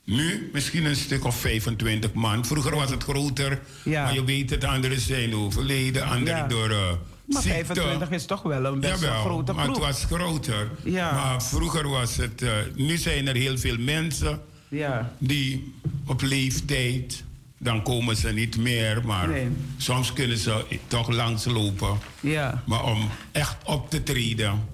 Nu 0.04 0.50
misschien 0.54 0.86
een 0.86 0.96
stuk 0.96 1.24
of 1.24 1.36
25 1.36 2.14
man. 2.14 2.46
Vroeger 2.46 2.76
was 2.76 2.90
het 2.90 3.04
groter. 3.04 3.62
Ja. 3.84 4.04
Maar 4.04 4.14
je 4.14 4.24
weet 4.24 4.50
het, 4.50 4.64
anderen 4.64 5.00
zijn 5.00 5.36
overleden. 5.36 6.06
Anderen 6.06 6.38
Ja. 6.38 6.48
door 6.48 6.70
uh, 6.70 6.92
Maar 7.30 7.42
ziekte. 7.42 7.66
25 7.66 8.10
is 8.10 8.26
toch 8.26 8.42
wel 8.42 8.66
een 8.66 8.80
best 8.80 9.02
Jawel, 9.02 9.22
grote 9.22 9.54
maar 9.54 9.66
het 9.68 9.74
groep. 9.76 9.86
was 9.88 10.04
groter. 10.06 10.70
Ja. 10.84 11.12
Maar 11.12 11.44
vroeger 11.44 11.88
was 11.90 12.16
het... 12.16 12.42
eh, 12.42 12.52
nu 12.76 12.98
zijn 12.98 13.28
er 13.28 13.36
heel 13.36 13.58
veel 13.58 13.78
mensen 13.78 14.42
Ja, 14.68 15.14
die 15.18 15.74
op 16.06 16.22
leeftijd... 16.22 17.24
Dan 17.62 17.84
komen 17.84 18.16
ze 18.16 18.30
niet 18.30 18.58
meer, 18.58 19.02
maar 19.06 19.28
Nee. 19.28 19.50
soms 19.78 20.14
kunnen 20.14 20.38
ze 20.38 20.66
toch 20.88 21.10
langslopen. 21.10 21.98
ja. 22.20 22.64
Maar 22.66 22.84
om 22.84 23.10
echt 23.32 23.56
op 23.66 23.90
te 23.90 24.04
treden, 24.04 24.68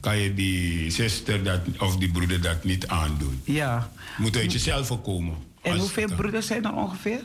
kan 0.00 0.16
je 0.18 0.34
die 0.34 0.90
zuster 0.90 1.42
dat, 1.44 1.60
of 1.78 1.96
die 1.96 2.10
broeder 2.10 2.40
dat 2.40 2.64
niet 2.64 2.86
aandoen. 2.86 3.40
ja. 3.44 3.90
Moet 4.18 4.36
uit 4.36 4.52
jezelf 4.52 5.02
komen. 5.02 5.34
En 5.62 5.78
hoeveel 5.78 6.08
broeders 6.16 6.46
zijn 6.46 6.64
er 6.64 6.72
ongeveer? 6.74 7.20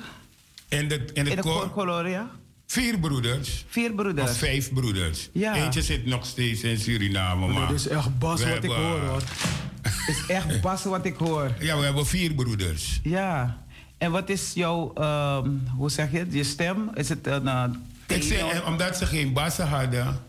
In 0.69 0.87
de, 0.87 0.95
in 1.13 1.27
In 1.27 1.35
de 1.35 1.41
koor, 1.41 1.71
Cor 1.71 1.83
Gloria? 1.83 2.29
Vier 2.71 2.99
broeders. 2.99 3.65
Vier 3.67 3.91
broeders. 3.91 4.31
Of 4.31 4.37
vijf 4.37 4.73
broeders. 4.73 5.29
Ja. 5.33 5.55
Eentje 5.55 5.81
zit 5.81 6.05
nog 6.05 6.25
steeds 6.25 6.61
in 6.61 6.79
Suriname. 6.79 7.47
Maar 7.47 7.67
Dat 7.67 7.75
is 7.75 7.87
echt 7.87 8.19
bas 8.19 8.43
wat 8.43 8.63
ik 8.63 8.69
hoor 8.69 8.99
hoor. 8.99 9.21
Het 9.81 10.07
is 10.07 10.25
echt 10.27 10.61
bas 10.61 10.83
wat 10.83 11.05
ik 11.05 11.15
hoor. 11.15 11.51
Ja, 11.59 11.77
we 11.77 11.83
hebben 11.83 12.05
vier 12.07 12.33
broeders. 12.33 12.99
Ja. 13.03 13.63
En 13.97 14.11
wat 14.11 14.29
is 14.29 14.51
jouw, 14.53 14.93
ehm, 14.93 15.49
hoe 15.75 15.89
zeg 15.91 16.11
je 16.11 16.17
het, 16.17 16.33
je 16.33 16.43
stem? 16.43 16.89
Is 16.93 17.09
het 17.09 17.27
een 17.27 17.43
uh, 17.43 17.63
Ik 18.07 18.23
zei, 18.23 18.37
tenor? 18.39 18.51
en 18.51 18.65
omdat 18.65 18.97
ze 18.97 19.05
geen 19.05 19.33
bassen 19.33 19.67
hadden, 19.67 20.19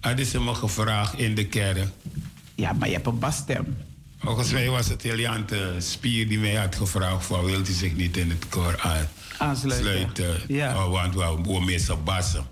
hadden 0.00 0.26
ze 0.26 0.40
me 0.40 0.54
gevraagd 0.54 1.18
in 1.18 1.34
de 1.34 1.46
kerk. 1.46 1.88
Ja, 2.54 2.72
maar 2.72 2.88
je 2.88 2.94
hebt 2.94 3.06
een 3.06 3.18
basstem. 3.18 3.76
Volgens 4.18 4.52
mij 4.52 4.68
was 4.68 4.88
het 4.88 5.04
Eliante 5.04 5.74
Spier 5.78 6.28
die 6.28 6.38
mij 6.38 6.54
had 6.54 6.76
gevraagd: 6.76 7.26
van, 7.26 7.44
wilt 7.44 7.68
u 7.68 7.72
zich 7.72 7.94
niet 7.96 8.16
in 8.16 8.30
het 8.30 8.48
koor 8.48 8.80
aan, 8.80 9.08
Aansluiten. 9.38 9.86
sluiten? 9.86 10.40
Ja. 10.48 10.84
Oh, 10.84 10.90
want 10.90 11.14
we, 11.14 11.52
we 11.52 11.64
missen 11.64 12.04
bassen. 12.04 12.46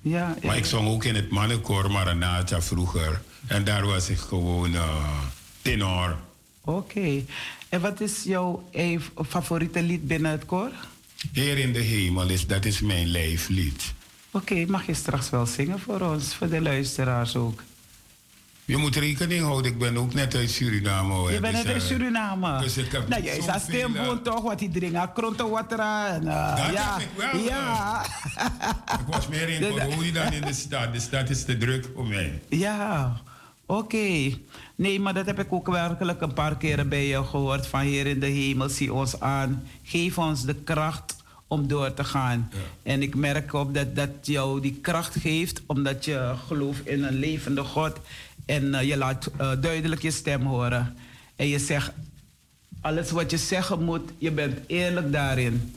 Ja, 0.00 0.36
ja. 0.40 0.46
Maar 0.46 0.56
ik 0.56 0.64
zong 0.64 0.88
ook 0.88 1.04
in 1.04 1.14
het 1.14 1.30
mannenkoor 1.30 1.90
Maranatha 1.90 2.62
vroeger. 2.62 3.20
En 3.46 3.64
daar 3.64 3.86
was 3.86 4.08
ik 4.08 4.18
gewoon 4.18 4.74
eh, 4.74 5.22
tenor. 5.62 6.16
Oké. 6.60 7.24
En 7.68 7.80
wat 7.80 8.00
is 8.00 8.22
jouw 8.22 8.68
eh, 8.72 9.00
favoriete 9.28 9.82
lied 9.82 10.06
binnen 10.06 10.30
het 10.30 10.46
koor? 10.46 10.70
Heer 11.32 11.58
in 11.58 11.72
de 11.72 11.78
hemel, 11.78 12.28
is, 12.28 12.46
dat 12.46 12.64
is 12.64 12.80
mijn 12.80 13.06
lijflied. 13.06 13.92
Oké, 14.30 14.64
mag 14.66 14.86
je 14.86 14.94
straks 14.94 15.30
wel 15.30 15.46
zingen 15.46 15.78
voor 15.78 16.00
ons, 16.00 16.34
voor 16.34 16.48
de 16.48 16.60
luisteraars 16.60 17.36
ook? 17.36 17.62
Je 18.68 18.76
moet 18.76 18.96
rekening 18.96 19.42
houden, 19.42 19.72
ik 19.72 19.78
ben 19.78 19.96
ook 19.96 20.14
net 20.14 20.34
uit 20.34 20.50
Suriname. 20.50 21.12
hoor. 21.12 21.32
Je 21.32 21.40
bent 21.40 21.54
net 21.54 21.64
in 21.64 21.70
eh, 21.74 21.80
Suriname. 21.80 22.60
dus 22.60 22.76
ik 22.76 22.92
heb 22.92 23.08
nou, 23.08 23.22
je 23.22 23.30
is 23.36 23.48
als 23.48 23.62
stemboon 23.62 24.16
eh, 24.16 24.22
toch, 24.22 24.42
wat 24.42 24.58
die 24.58 24.68
drinken, 24.70 25.12
kronten 25.12 25.50
water 25.50 25.78
en... 25.78 26.26
eh, 26.28 26.56
Dat 26.64 26.74
ja, 26.74 26.98
heb 26.98 27.08
ik 27.08 27.08
wel, 27.16 27.40
Ja. 27.42 28.04
Ik 29.00 29.06
was 29.14 29.28
meer 29.28 29.48
in 29.48 29.60
dan 30.14 30.32
in 30.32 30.40
de 30.42 30.52
stad. 30.52 30.92
De 30.92 31.00
stad 31.00 31.30
is 31.30 31.44
te 31.44 31.56
druk 31.56 31.88
voor 31.94 32.06
mij. 32.06 32.42
Ja, 32.48 33.20
oké. 33.66 34.36
Nee, 34.74 35.00
maar 35.00 35.14
dat 35.14 35.26
heb 35.26 35.38
ik 35.38 35.52
ook 35.52 35.66
werkelijk 35.70 36.20
een 36.20 36.32
paar 36.32 36.56
keren 36.56 36.88
bij 36.88 37.06
je 37.06 37.24
gehoord. 37.24 37.66
Van 37.66 37.80
Heer 37.80 38.06
in 38.06 38.20
de 38.20 38.26
hemel, 38.26 38.68
zie 38.68 38.92
ons 38.92 39.20
aan. 39.20 39.62
Geef 39.82 40.18
ons 40.18 40.44
de 40.44 40.54
kracht 40.54 41.16
om 41.46 41.68
door 41.68 41.94
te 41.94 42.04
gaan. 42.04 42.50
Ja. 42.52 42.58
En 42.92 43.02
ik 43.02 43.14
merk 43.14 43.52
op 43.52 43.74
dat 43.74 43.96
dat 43.96 44.10
jou 44.22 44.60
die 44.60 44.78
kracht 44.82 45.16
geeft, 45.20 45.62
omdat 45.66 46.04
je 46.04 46.34
gelooft 46.46 46.86
in 46.86 47.04
een 47.04 47.14
levende 47.18 47.62
God. 47.64 47.92
En 48.48 48.74
eh, 48.74 48.88
je 48.88 48.96
laat 48.96 49.30
eh, 49.36 49.50
duidelijk 49.60 50.02
je 50.02 50.10
stem 50.10 50.42
horen. 50.42 50.96
En 51.36 51.48
je 51.48 51.58
zegt, 51.58 51.90
alles 52.80 53.10
wat 53.10 53.30
je 53.30 53.36
zeggen 53.36 53.84
moet, 53.84 54.10
je 54.18 54.30
bent 54.30 54.58
eerlijk 54.66 55.12
daarin. 55.12 55.74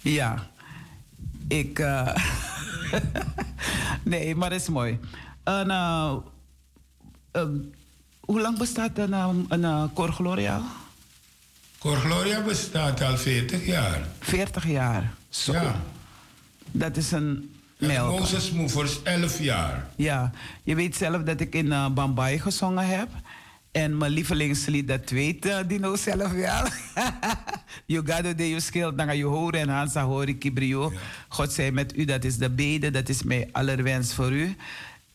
Ja, 0.00 0.46
ik. 1.48 1.78
eh, 1.78 2.16
nee, 4.12 4.34
maar 4.34 4.50
dat 4.50 4.60
is 4.60 4.68
mooi. 4.68 4.98
En, 5.44 5.70
eh, 5.70 6.16
ehm, 7.30 7.56
hoe 8.20 8.40
lang 8.40 8.58
bestaat 8.58 8.98
een, 8.98 9.10
uh, 9.10 9.28
een 9.48 9.92
Cor 9.92 10.12
Gloria? 10.12 10.62
Cor 11.78 11.96
Gloria 11.96 12.40
bestaat 12.42 13.02
al 13.02 13.16
40 13.16 13.66
jaar. 13.66 14.06
40 14.20 14.66
jaar. 14.66 15.12
Zo. 15.28 15.52
Ja. 15.52 15.80
Dat 16.70 16.96
is 16.96 17.10
een 17.12 17.55
En 17.55 17.55
melk. 17.78 18.18
Moses 18.18 18.50
Movers 18.50 19.02
11 19.02 19.40
jaar. 19.40 19.86
Ja, 19.96 20.30
je 20.62 20.74
weet 20.74 20.96
zelf 20.96 21.22
dat 21.22 21.40
ik 21.40 21.54
in 21.54 21.66
uh, 21.66 21.88
Bambai 21.88 22.38
gezongen 22.38 22.86
heb. 22.86 23.08
En 23.72 23.96
mijn 23.96 24.12
lievelingslied, 24.12 24.88
dat 24.88 25.10
weet 25.10 25.46
uh, 25.46 25.58
Dino 25.66 25.96
zelf 25.96 26.32
wel. 26.32 26.64
you 27.92 28.06
gotta 28.06 28.32
do 28.32 28.44
your 28.44 28.60
skill, 28.60 28.92
dan 28.94 29.06
ga 29.06 29.12
je 29.12 29.24
horen 29.24 29.60
en 29.60 29.68
Hansa 29.68 30.24
kibrio. 30.38 30.90
Ja. 30.92 30.98
God 31.28 31.52
zij 31.52 31.72
met 31.72 31.96
u, 31.96 32.04
dat 32.04 32.24
is 32.24 32.36
de 32.36 32.50
bede, 32.50 32.90
dat 32.90 33.08
is 33.08 33.22
mijn 33.22 33.48
allerwens 33.52 34.14
voor 34.14 34.32
u. 34.32 34.56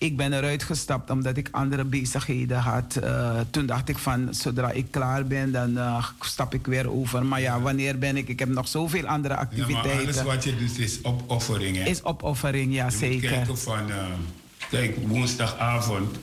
Ik 0.02 0.18
ben 0.18 0.34
eruit 0.34 0.64
gestapt 0.64 1.10
omdat 1.10 1.38
ik 1.38 1.48
andere 1.52 1.84
bezigheden 1.84 2.58
had. 2.58 3.00
Uh, 3.04 3.40
toen 3.52 3.66
dacht 3.66 3.90
ik 3.90 3.98
van, 3.98 4.34
zodra 4.34 4.72
ik 4.72 4.86
klaar 4.92 5.26
ben, 5.28 5.52
dan 5.52 5.72
uh, 5.78 6.06
stap 6.20 6.54
ik 6.54 6.66
weer 6.68 6.90
over. 6.92 7.26
Maar 7.26 7.42
ja, 7.42 7.62
wanneer 7.62 7.98
ben 7.98 8.18
ik? 8.18 8.28
Ik 8.28 8.40
heb 8.40 8.50
nog 8.50 8.68
zoveel 8.68 9.06
andere 9.08 9.34
Ja, 9.34 9.40
maar 9.40 9.50
activiteiten. 9.50 10.02
alles 10.04 10.22
wat 10.24 10.44
je 10.44 10.56
doet 10.58 10.80
is 10.80 11.04
opoffering. 11.04 11.78
hè? 11.78 11.84
Is 11.84 12.04
opoffering, 12.04 12.74
ja 12.74 12.86
Je 12.86 12.92
moet 12.92 13.00
zeker. 13.00 13.30
kijken 13.30 13.58
van... 13.58 13.90
eh, 13.92 13.96
kijk, 14.70 14.98
woensdagavond... 15.08 16.18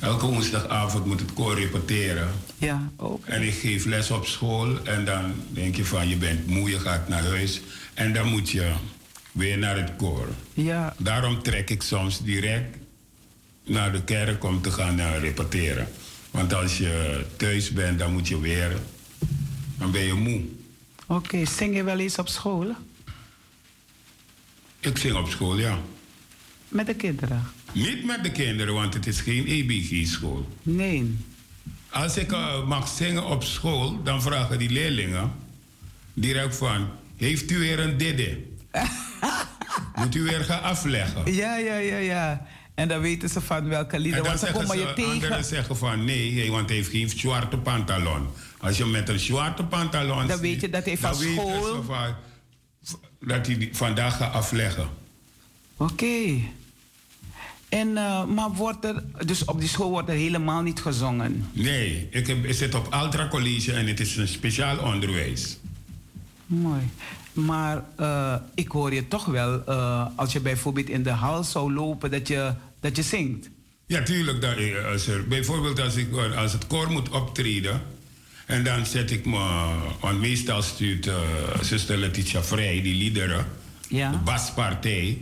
Elke 0.00 0.26
woensdagavond 0.26 1.04
moet 1.06 1.20
het 1.20 1.32
koor 1.32 1.54
repeteren. 1.54 2.28
Ja, 2.58 2.90
ook. 2.96 3.24
En 3.26 3.42
ik 3.42 3.54
geef 3.54 3.84
les 3.84 4.10
op 4.10 4.26
school. 4.26 4.82
En 4.84 5.04
dan 5.04 5.32
denk 5.48 5.76
je 5.76 5.84
van, 5.84 6.08
je 6.08 6.16
bent 6.16 6.46
moe, 6.46 6.70
je 6.70 6.78
gaat 6.80 7.08
naar 7.08 7.24
huis. 7.24 7.60
En 7.94 8.12
dan 8.12 8.28
moet 8.28 8.50
je 8.50 8.72
weer 9.32 9.58
naar 9.58 9.76
het 9.76 9.90
koor. 9.96 10.26
Ja, 10.54 10.94
Daarom 10.98 11.42
trek 11.42 11.70
ik 11.70 11.82
soms 11.82 12.22
direct 12.22 12.76
naar 13.68 13.92
de 13.92 14.02
kerk 14.02 14.44
om 14.44 14.62
te 14.62 14.70
gaan 14.70 14.98
eh, 14.98 15.20
repeteren. 15.20 15.88
Want 16.30 16.54
als 16.54 16.78
je 16.78 17.24
thuis 17.36 17.70
bent, 17.70 17.98
dan 17.98 18.12
moet 18.12 18.28
je 18.28 18.40
weer... 18.40 18.76
Dan 19.78 19.90
ben 19.90 20.02
je 20.02 20.14
moe. 20.14 20.42
Oké, 21.06 21.44
zing 21.44 21.74
je 21.76 21.82
wel 21.82 21.98
eens 21.98 22.18
op 22.18 22.28
school? 22.28 22.74
Ik 24.80 24.98
zing 24.98 25.16
op 25.16 25.28
school, 25.28 25.58
ja. 25.58 25.78
Met 26.68 26.86
de 26.86 26.94
kinderen? 26.94 27.42
Niet 27.72 28.04
met 28.04 28.22
de 28.22 28.30
kinderen, 28.30 28.74
want 28.74 28.94
het 28.94 29.06
is 29.06 29.20
geen 29.20 29.46
EBG-school. 29.46 30.48
Nee. 30.62 31.16
Als 31.90 32.16
ik 32.16 32.32
uh, 32.32 32.66
mag 32.66 32.88
zingen 32.88 33.26
op 33.26 33.44
school, 33.44 34.02
dan 34.02 34.22
vragen 34.22 34.58
die 34.58 34.70
leerlingen 34.70 35.32
direct 36.14 36.56
van... 36.56 36.88
Heeft 37.16 37.50
u 37.50 37.58
weer 37.58 37.78
een 37.78 37.96
didde? 37.96 38.38
Moet 39.98 40.14
u 40.14 40.22
weer 40.22 40.44
gaan 40.44 40.62
afleggen? 40.62 41.34
Ja, 41.34 41.56
ja, 41.56 41.76
ja, 41.76 41.96
ja. 41.96 42.46
En 42.78 42.88
dan 42.88 43.00
weten 43.00 43.28
ze 43.28 43.40
van 43.40 43.68
welke 43.68 43.98
lieden. 43.98 44.22
Want 44.24 44.38
ze 44.38 44.44
zeggen 44.46 44.62
komen 44.66 44.78
je 44.78 44.92
tegen. 44.92 45.12
anderen 45.12 45.44
zeggen 45.44 45.76
van 45.76 46.04
nee, 46.04 46.50
want 46.50 46.68
hij 46.68 46.76
heeft 46.76 46.90
geen 46.90 47.08
zwarte 47.08 47.56
pantalon. 47.56 48.26
Als 48.58 48.76
je 48.76 48.84
met 48.84 49.08
een 49.08 49.18
zwarte 49.18 49.64
pantalon 49.64 50.26
Dan 50.26 50.40
weet 50.40 50.60
je 50.60 50.70
dat 50.70 50.84
hij 50.84 50.98
van 50.98 51.14
school- 51.14 51.82
van- 51.82 52.14
dat 53.20 53.46
hij 53.46 53.58
die 53.58 53.68
vandaag 53.72 54.16
gaat 54.16 54.32
afleggen. 54.32 54.88
Oké. 55.76 56.40
En, 57.68 57.96
eh, 57.96 58.24
maar 58.24 58.50
wordt 58.50 58.84
er, 58.84 59.02
dus 59.26 59.44
op 59.44 59.60
die 59.60 59.68
school 59.68 59.90
wordt 59.90 60.08
er 60.08 60.14
helemaal 60.14 60.62
niet 60.62 60.80
gezongen? 60.80 61.48
Nee, 61.52 62.08
ik, 62.10 62.26
heb, 62.26 62.44
ik 62.44 62.54
zit 62.54 62.74
op 62.74 62.86
Altra 62.92 63.28
College 63.28 63.72
en 63.72 63.86
het 63.86 64.00
is 64.00 64.16
een 64.16 64.28
speciaal 64.28 64.78
onderwijs. 64.78 65.58
Mooi. 66.46 66.82
Maar 67.32 67.84
eh, 67.96 68.34
ik 68.54 68.68
hoor 68.70 68.94
je 68.94 69.08
toch 69.08 69.24
wel, 69.24 69.64
eh, 69.66 70.06
als 70.16 70.32
je 70.32 70.40
bijvoorbeeld 70.40 70.88
in 70.88 71.02
de 71.02 71.10
hal 71.10 71.44
zou 71.44 71.72
lopen, 71.72 72.10
dat 72.10 72.28
je, 72.28 72.52
dat 72.80 72.96
je 72.96 73.02
zingt. 73.02 73.50
Ja, 73.86 74.02
tuurlijk. 74.02 74.40
Dat, 74.40 74.56
eh, 74.56 74.84
als 74.92 75.06
er, 75.06 75.28
bijvoorbeeld 75.28 75.80
als, 75.80 75.96
ik, 75.96 76.16
eh, 76.16 76.36
als 76.36 76.52
het 76.52 76.66
koor 76.66 76.90
moet 76.90 77.08
optreden. 77.08 77.82
En 78.46 78.64
dan 78.64 78.86
zet 78.86 79.10
ik 79.10 79.24
me... 79.24 79.74
Want 80.00 80.20
meestal 80.20 80.62
stuurt 80.62 81.06
uh, 81.06 81.14
zuster 81.62 81.96
Letitia 81.96 82.42
Vrij 82.42 82.82
die 82.82 82.94
liederen. 82.94 83.46
Ja. 83.88 84.10
De 84.10 84.16
baspartij. 84.18 85.18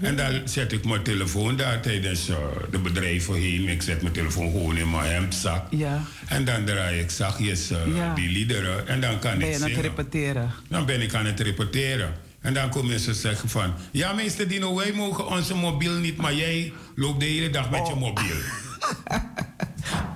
En 0.00 0.16
dan 0.16 0.40
zet 0.44 0.72
ik 0.72 0.84
mijn 0.84 1.02
telefoon 1.02 1.56
daar 1.56 1.80
tijdens 1.80 2.28
uh, 2.28 2.36
de 2.70 2.78
bedrijven 2.78 3.34
heen. 3.34 3.68
Ik 3.68 3.82
zet 3.82 4.02
mijn 4.02 4.14
telefoon 4.14 4.50
gewoon 4.50 4.76
in 4.76 4.90
mijn 4.90 5.10
hemdzak. 5.12 5.66
Ja. 5.70 6.04
En 6.26 6.44
dan 6.44 6.64
draai 6.64 7.00
ik 7.00 7.10
zachtjes 7.10 7.70
uh, 7.70 7.78
Ja. 7.96 8.14
die 8.14 8.28
liederen. 8.28 8.88
En 8.88 9.00
dan 9.00 9.18
kan 9.18 9.38
Ben 9.38 9.48
ik 9.48 9.56
je 9.56 9.64
aan 9.64 9.70
het 9.70 9.80
repeteren? 9.80 10.50
Dan 10.68 10.86
ben 10.86 11.00
ik 11.00 11.14
aan 11.14 11.26
het 11.26 11.40
repeteren. 11.40 12.14
En 12.44 12.54
dan 12.54 12.68
komen 12.70 13.00
ze 13.00 13.14
zeggen 13.14 13.48
van... 13.48 13.72
Ja, 13.90 14.12
meester 14.12 14.48
Dino, 14.48 14.74
wij 14.74 14.92
mogen 14.92 15.26
onze 15.26 15.54
mobiel 15.54 15.92
niet... 15.92 16.16
maar 16.16 16.34
jij 16.34 16.72
loopt 16.94 17.20
de 17.20 17.26
hele 17.26 17.50
dag 17.50 17.70
met 17.70 17.80
Oh. 17.80 17.88
je 17.88 17.94
mobiel. 17.94 18.36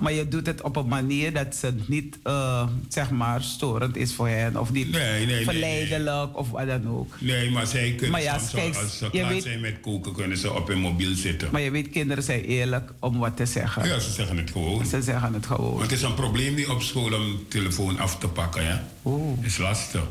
Maar 0.01 0.13
je 0.13 0.27
doet 0.27 0.45
het 0.45 0.61
op 0.61 0.75
een 0.75 0.87
manier 0.87 1.33
dat 1.33 1.55
ze 1.55 1.73
niet, 1.85 2.17
eh, 2.23 2.67
zeg 2.89 3.09
maar, 3.09 3.41
storend 3.43 3.97
is 3.97 4.13
voor 4.13 4.27
hen. 4.27 4.59
Of 4.59 4.71
niet 4.71 4.91
Nee, 4.91 5.25
nee, 5.25 5.35
nee, 5.35 5.43
verleidelijk 5.43 6.37
of 6.37 6.49
wat 6.49 6.67
dan 6.67 6.87
ook. 6.89 7.13
Nee, 7.19 7.51
maar 7.51 7.67
zij 7.67 7.89
kunnen 7.91 8.11
Maar 8.11 8.21
ja, 8.21 8.37
soms, 8.37 8.51
kijk, 8.51 8.75
als 8.75 8.97
ze 8.97 9.09
klaar 9.09 9.27
weet- 9.29 9.43
zijn 9.43 9.59
met 9.59 9.79
koken... 9.81 10.13
kunnen 10.13 10.37
ze 10.37 10.53
op 10.53 10.67
hun 10.67 10.79
mobiel 10.79 11.15
zitten. 11.15 11.49
Maar 11.51 11.61
je 11.61 11.71
weet, 11.71 11.89
kinderen 11.89 12.23
zijn 12.23 12.43
eerlijk 12.43 12.91
om 12.99 13.17
wat 13.17 13.37
te 13.37 13.45
zeggen. 13.45 13.87
Ja, 13.87 13.99
ze 13.99 14.11
zeggen 14.11 14.37
het 14.37 14.51
gewoon. 14.51 14.85
Ze 14.85 15.01
zeggen 15.01 15.33
het 15.33 15.45
gewoon. 15.45 15.69
Want 15.69 15.81
het 15.81 15.91
is 15.91 16.01
een 16.01 16.13
probleem 16.13 16.53
niet 16.55 16.67
op 16.67 16.81
school 16.81 17.13
om 17.13 17.45
telefoon 17.47 17.99
af 17.99 18.17
te 18.17 18.27
pakken, 18.27 18.67
hè? 18.67 18.75
Oeh. 19.05 19.45
is 19.45 19.57
lastig. 19.57 20.03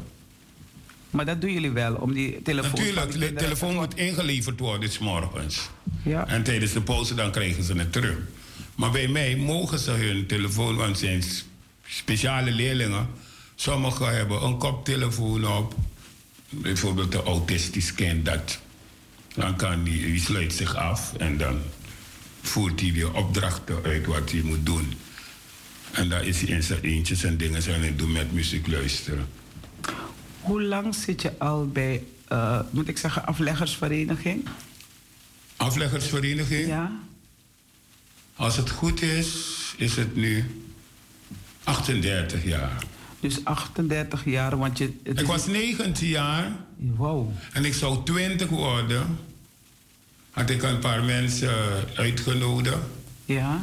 Maar 1.11 1.25
dat 1.25 1.41
doen 1.41 1.53
jullie 1.53 1.71
wel, 1.71 1.95
om 1.95 2.15
die 2.15 2.43
telefoon... 2.43 2.95
Natuurlijk, 2.95 3.19
de 3.19 3.33
telefoon 3.45 3.75
moet 3.75 3.97
ingeleverd 3.97 4.61
worden 4.61 4.91
's 4.91 4.99
morgens. 4.99 5.71
Ja. 6.03 6.27
En 6.27 6.43
tijdens 6.43 6.73
de 6.73 6.81
pauze 6.81 7.15
dan 7.15 7.31
krijgen 7.31 7.63
ze 7.63 7.75
het 7.75 7.93
terug. 7.93 8.17
Maar 8.75 8.91
bij 8.91 9.09
mij 9.09 9.37
mogen 9.37 9.79
ze 9.79 9.91
hun 9.91 10.27
telefoon, 10.27 10.77
want 10.77 10.89
het 10.89 10.99
zijn 10.99 11.23
speciale 11.87 12.51
leerlingen. 12.51 13.07
Sommigen 13.55 14.17
hebben 14.17 14.43
een 14.43 14.59
koptelefoon 14.59 15.47
op. 15.47 15.75
Bijvoorbeeld 16.51 17.15
een 17.15 17.21
autistisch 17.21 17.95
kind 17.95 18.25
dat. 18.25 18.59
Dan 19.35 19.57
kan 19.57 19.85
die, 19.85 20.07
die 20.07 20.21
sluit 20.21 20.53
zich 20.53 20.77
af 20.77 21.15
en 21.15 21.39
dan 21.39 21.61
voert 22.43 22.81
hij 22.81 22.93
weer 22.93 23.15
opdrachten 23.15 23.85
uit 23.85 24.07
wat 24.07 24.31
hij 24.31 24.41
moet 24.41 24.67
doen. 24.67 24.93
En 25.93 26.09
dan 26.09 26.23
is 26.23 26.41
hij 26.41 26.51
in 26.51 26.63
zijn 26.63 26.81
eentje 26.81 27.15
zijn 27.15 27.37
dingen 27.37 27.63
zijn 27.63 27.83
en 27.83 27.97
doen 27.97 28.13
met 28.13 28.33
muziek 28.33 28.67
luisteren. 28.67 29.27
Hoe 30.41 30.63
lang 30.63 30.95
zit 30.95 31.23
je 31.23 31.39
al 31.39 31.67
bij, 31.69 32.03
eh, 32.29 32.61
moet 32.71 32.89
ik 32.89 32.99
zeggen, 32.99 33.27
afleggersvereniging? 33.27 34.49
Afleggersvereniging? 35.57 36.67
Ja. 36.67 36.93
Als 38.37 38.57
het 38.57 38.71
goed 38.71 39.03
is, 39.03 39.37
is 39.77 39.97
het 39.97 40.17
nu 40.17 40.63
38 41.65 42.45
jaar. 42.45 42.83
Dus 43.21 43.45
38 43.45 44.25
jaar, 44.25 44.59
want 44.59 44.79
je... 44.79 44.93
het 45.03 45.21
Ik 45.21 45.27
was 45.27 45.47
19 45.47 46.09
jaar 46.09 46.53
Wow. 46.77 47.31
en 47.53 47.65
ik 47.65 47.75
zou 47.75 48.05
20 48.05 48.49
worden. 48.49 49.19
Had 50.31 50.51
ik 50.51 50.63
een 50.63 50.79
paar 50.79 51.05
mensen 51.05 51.55
uitgenodigd. 51.95 52.77
Ja. 53.25 53.61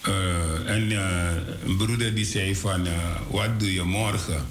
Eh, 0.00 0.70
en 0.70 0.90
eh, 0.90 1.30
een 1.64 1.76
broeder 1.76 2.14
die 2.14 2.24
zei 2.24 2.56
van, 2.56 2.86
wat 3.30 3.60
doe 3.60 3.72
je 3.72 3.82
morgen? 3.82 4.44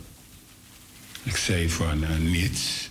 Ik 1.30 1.36
zei 1.38 1.70
van, 1.70 2.04
eh, 2.04 2.18
niets. 2.18 2.90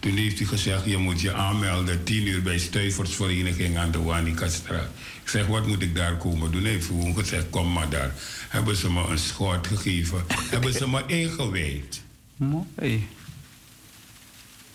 Toen 0.00 0.16
heeft 0.16 0.38
hij 0.38 0.46
gezegd, 0.46 0.84
je 0.84 0.96
moet 0.96 1.20
je 1.20 1.32
aanmelden 1.32 2.04
10 2.04 2.26
uur 2.26 2.42
bij 2.42 2.58
Stuiversvereniging 2.58 3.78
aan 3.78 3.90
de 3.90 4.02
Wanikastraat. 4.02 4.88
Ik 5.22 5.28
zeg, 5.28 5.46
wat 5.46 5.66
moet 5.66 5.82
ik 5.82 5.94
daar 5.94 6.16
komen 6.16 6.52
doen? 6.52 6.62
Hij 6.62 6.70
heeft 6.70 6.86
gewoon 6.86 7.14
gezegd, 7.14 7.50
kom 7.50 7.72
maar 7.72 7.88
daar. 7.88 8.14
Hebben 8.48 8.76
ze 8.76 8.90
me 8.90 9.06
een 9.08 9.18
schort 9.18 9.66
gegeven. 9.66 10.24
Hebben 10.54 10.72
ze 10.72 10.88
me 10.88 11.02
ingewijd. 11.06 12.02
Mooi. 12.36 13.08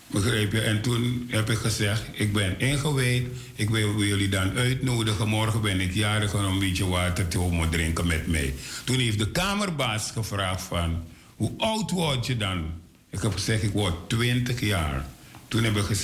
Begrijp 0.06 0.52
je? 0.52 0.60
En 0.60 0.82
toen 0.82 1.26
heb 1.28 1.50
ik 1.50 1.58
gezegd, 1.58 2.02
ik 2.12 2.32
ben 2.32 2.60
ingewijd. 2.60 3.26
Ik 3.54 3.70
wil 3.70 4.02
jullie 4.02 4.28
dan 4.28 4.56
uitnodigen. 4.56 5.28
Morgen 5.28 5.60
ben 5.60 5.80
ik 5.80 5.94
jarig 5.94 6.34
om 6.34 6.44
een 6.44 6.58
beetje 6.58 6.86
water 6.86 7.28
te 7.28 7.36
komen 7.38 7.70
drinken 7.70 8.06
met 8.06 8.26
mij. 8.26 8.54
Toen 8.84 8.98
heeft 8.98 9.18
de 9.18 9.30
kamerbaas 9.30 10.10
gevraagd 10.10 10.62
van, 10.62 11.10
hoe 11.42 11.52
oud 11.56 11.90
word 11.90 12.26
je 12.26 12.36
dan? 12.36 12.64
Ik 13.10 13.22
heb 13.22 13.32
gezegd, 13.32 13.62
ik 13.62 13.72
word 13.72 14.08
20 14.08 14.60
jaar. 14.60 15.06
Toen, 15.48 15.64
heb 15.64 15.76
ik 15.76 15.96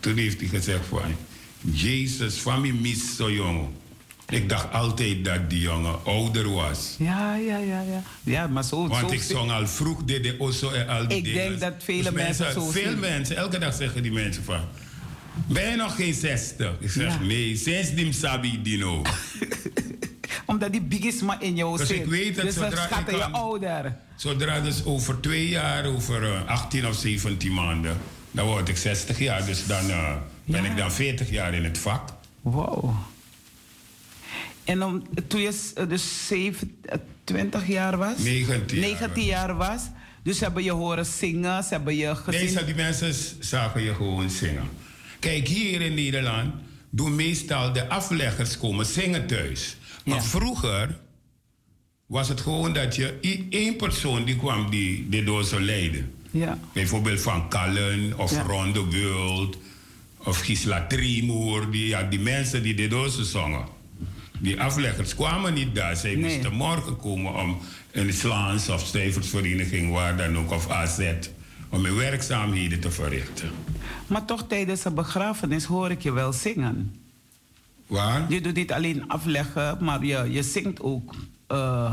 toen 0.00 0.16
heeft 0.16 0.40
hij 0.40 0.48
gezegd 0.48 0.86
van, 0.86 1.16
Jezus, 1.60 2.34
van 2.34 2.60
mij 2.60 2.72
mis 2.72 3.16
zo 3.16 3.30
jong. 3.30 3.68
Ik 4.28 4.48
dacht 4.48 4.72
altijd 4.72 5.24
dat 5.24 5.50
die 5.50 5.60
jongen 5.60 6.04
ouder 6.04 6.50
was. 6.50 6.94
Ja, 6.98 7.34
ja, 7.36 7.56
ja, 7.56 7.80
ja. 7.80 8.02
Ja, 8.22 8.46
maar 8.46 8.64
zo... 8.64 8.88
Want 8.88 9.08
zo 9.08 9.14
ik 9.14 9.22
zong 9.22 9.50
al 9.50 9.66
vroeg 9.66 10.04
de 10.04 10.34
osso 10.38 10.70
en 10.70 10.88
al 10.88 11.08
die 11.08 11.16
Ik 11.16 11.34
denk 11.34 11.60
dat 11.60 11.74
vele 11.78 12.02
Dus 12.02 12.12
mensen 12.12 12.52
zo 12.52 12.70
Veel 12.70 12.90
zien. 12.90 12.98
mensen, 12.98 13.36
elke 13.36 13.58
dag 13.58 13.74
zeggen 13.74 14.02
die 14.02 14.12
mensen 14.12 14.44
van... 14.44 14.60
Ben 15.46 15.70
je 15.70 15.76
nog 15.76 15.96
geen 15.96 16.14
60? 16.14 16.72
Ik 16.78 16.90
zeg 16.90 17.12
Ja. 17.12 17.18
nee, 17.24 17.56
sinds 17.56 17.94
die 17.94 18.12
sabi 18.12 18.62
dino. 18.62 19.02
Omdat 20.46 20.72
die 20.72 20.80
bigisma 20.80 21.40
in 21.40 21.56
jou 21.56 21.76
Dus 21.76 21.88
zit. 21.88 21.96
ik 21.96 22.06
weet 22.06 22.34
dat 22.36 22.44
dus 22.44 22.54
zodra 22.54 22.86
schatten 22.86 23.16
je 23.16 23.24
ouder. 23.24 23.96
Zodra 24.16 24.60
dus 24.60 24.84
over 24.84 25.20
twee 25.20 25.48
jaar, 25.48 25.84
over 25.86 26.24
eh, 26.34 26.46
18 26.46 26.86
of 26.86 26.94
17 26.96 27.54
maanden... 27.54 27.96
dan 28.30 28.46
word 28.46 28.68
ik 28.68 28.76
60 28.76 29.18
jaar, 29.18 29.46
dus 29.46 29.66
dan 29.66 29.90
eh, 29.90 30.14
ben 30.44 30.62
Ja. 30.62 30.70
ik 30.70 30.76
dan 30.76 30.92
40 30.92 31.30
jaar 31.30 31.54
in 31.54 31.64
het 31.64 31.78
vak. 31.78 32.08
Wow. 32.40 32.90
En 34.64 34.82
om, 34.84 35.02
toen 35.28 35.40
je 35.40 35.70
eh, 35.74 35.88
dus 35.88 36.26
27 36.26 37.66
jaar 37.66 37.96
was? 37.96 38.18
19 38.18 38.78
jaar 38.80 38.88
19 38.98 39.24
jaar 39.24 39.56
was. 39.56 39.82
Dus 40.22 40.40
hebben 40.40 40.62
je 40.62 40.70
horen 40.72 41.06
zingen, 41.06 41.62
ze 41.62 41.68
hebben 41.70 41.96
je 41.96 42.16
gezien. 42.16 42.54
Nee, 42.54 42.64
die 42.64 42.74
mensen 42.74 43.14
zagen 43.40 43.82
je 43.82 43.94
gewoon 43.94 44.30
zingen. 44.30 44.68
Kijk, 45.18 45.48
hier 45.48 45.80
in 45.80 45.94
Nederland 45.94 46.54
doen 46.90 47.14
meestal 47.14 47.72
de 47.72 47.88
afleggers 47.88 48.58
komen 48.58 48.86
zingen 48.86 49.26
thuis. 49.26 49.76
Maar 50.04 50.16
Ja. 50.16 50.22
vroeger 50.22 50.98
was 52.06 52.28
het 52.28 52.40
gewoon 52.40 52.72
dat 52.72 52.96
je 52.96 53.18
één 53.50 53.76
persoon 53.76 54.24
die 54.24 54.36
kwam 54.36 54.70
die, 54.70 55.08
die 55.08 55.24
door 55.24 55.44
zou 55.44 55.62
leiden. 55.62 56.14
Ja. 56.30 56.58
Bijvoorbeeld 56.72 57.20
Van 57.20 57.48
Kallen 57.48 58.18
of 58.18 58.30
Ja. 58.30 58.42
Ron 58.42 58.72
de 58.72 58.84
World 58.84 59.56
of 60.18 60.40
Gisela 60.40 60.86
Trimoer. 60.86 61.70
Die, 61.70 61.86
ja, 61.86 62.02
die 62.02 62.20
mensen 62.20 62.62
die 62.62 62.88
door 62.88 63.08
zou 63.10 63.24
zongen. 63.24 63.64
Die 64.38 64.60
afleggers 64.60 65.14
kwamen 65.14 65.54
niet 65.54 65.74
daar. 65.74 65.96
Zij 65.96 66.14
Nee. 66.14 66.22
moesten 66.34 66.52
morgen 66.54 66.96
komen 66.96 67.34
om 67.34 67.58
een 67.92 68.12
Slaans 68.12 68.68
of 68.68 68.86
Stijversvereniging, 68.86 69.92
waar 69.92 70.16
dan 70.16 70.38
ook, 70.38 70.50
of 70.50 70.70
AZ, 70.70 71.00
om 71.70 71.84
hun 71.84 71.94
werkzaamheden 71.96 72.80
te 72.80 72.90
verrichten. 72.90 73.50
Maar 74.06 74.24
toch 74.24 74.46
tijdens 74.48 74.84
een 74.84 74.94
begrafenis 74.94 75.64
hoor 75.64 75.90
ik 75.90 76.02
je 76.02 76.12
wel 76.12 76.32
zingen. 76.32 76.94
Waar? 77.92 78.26
Je 78.28 78.40
doet 78.40 78.54
niet 78.54 78.72
alleen 78.72 79.08
afleggen, 79.08 79.76
maar 79.80 80.04
je, 80.04 80.26
je 80.30 80.42
zingt 80.42 80.80
ook 80.80 81.14
eh, 81.46 81.92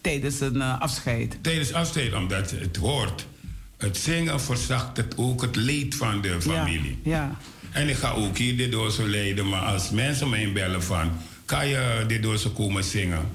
tijdens 0.00 0.40
een 0.40 0.60
eh, 0.60 0.80
afscheid. 0.80 1.38
Tijdens 1.40 1.72
afscheid, 1.72 2.14
omdat 2.14 2.50
het 2.50 2.76
hoort. 2.76 3.26
Het 3.76 3.96
zingen 3.96 4.40
verzacht 4.40 4.96
het 4.96 5.14
ook 5.16 5.42
het 5.42 5.56
leed 5.56 5.94
van 5.94 6.20
de 6.20 6.42
familie. 6.42 6.98
Ja, 7.02 7.16
ja. 7.16 7.36
En 7.70 7.88
ik 7.88 7.96
ga 7.96 8.10
ook 8.10 8.38
hier 8.38 8.56
dit 8.56 8.72
door 8.72 8.90
zo 8.90 9.08
leiden, 9.08 9.48
maar 9.48 9.60
als 9.60 9.90
mensen 9.90 10.28
mij 10.28 10.52
bellen 10.52 10.82
van, 10.82 11.12
kan 11.44 11.68
je 11.68 12.04
dit 12.06 12.22
door 12.22 12.50
komen 12.54 12.84
zingen? 12.84 13.28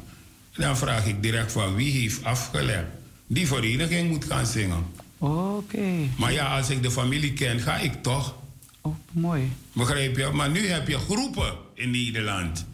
Dan 0.56 0.77
vraag 0.77 1.06
ik 1.06 1.22
direct 1.23 1.52
van 1.52 1.76
wie 1.76 1.91
heeft 1.91 2.23
afgelegd. 2.23 2.86
Die 3.27 3.48
vereniging 3.48 4.10
moet 4.10 4.26
gaan 4.26 4.45
zingen. 4.45 4.86
Oké. 5.18 6.10
Maar 6.18 6.34
ja, 6.34 6.57
als 6.57 6.69
ik 6.69 6.84
de 6.84 6.91
familie 6.91 7.34
ken, 7.34 7.60
ga 7.60 7.77
ik 7.77 8.03
toch. 8.03 8.36
Oh, 8.82 8.95
mooi. 9.11 9.52
Begrijp 9.73 10.18
je? 10.18 10.30
Maar 10.34 10.49
nu 10.49 10.68
heb 10.68 10.88
je 10.88 10.98
groepen 10.98 11.64
in 11.76 11.91
Nederland. 11.91 12.65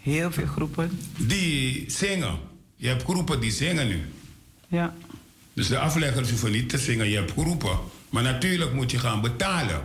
Heel 0.00 0.32
veel 0.32 0.46
groepen. 0.46 0.98
Die 1.18 1.84
zingen. 1.90 2.38
Je 2.76 2.88
hebt 2.88 3.02
groepen 3.02 3.40
die 3.40 3.50
zingen 3.52 3.88
nu. 3.88 4.00
Ja. 4.68 4.94
Dus 5.52 5.68
de 5.68 5.78
afleggers 5.78 6.30
hoeven 6.30 6.50
niet 6.50 6.68
te 6.68 6.78
zingen, 6.78 7.08
je 7.08 7.16
hebt 7.16 7.30
groepen. 7.32 7.78
Maar 8.10 8.22
natuurlijk 8.22 8.72
moet 8.72 8.90
je 8.90 8.98
gaan 8.98 9.20
betalen. 9.20 9.80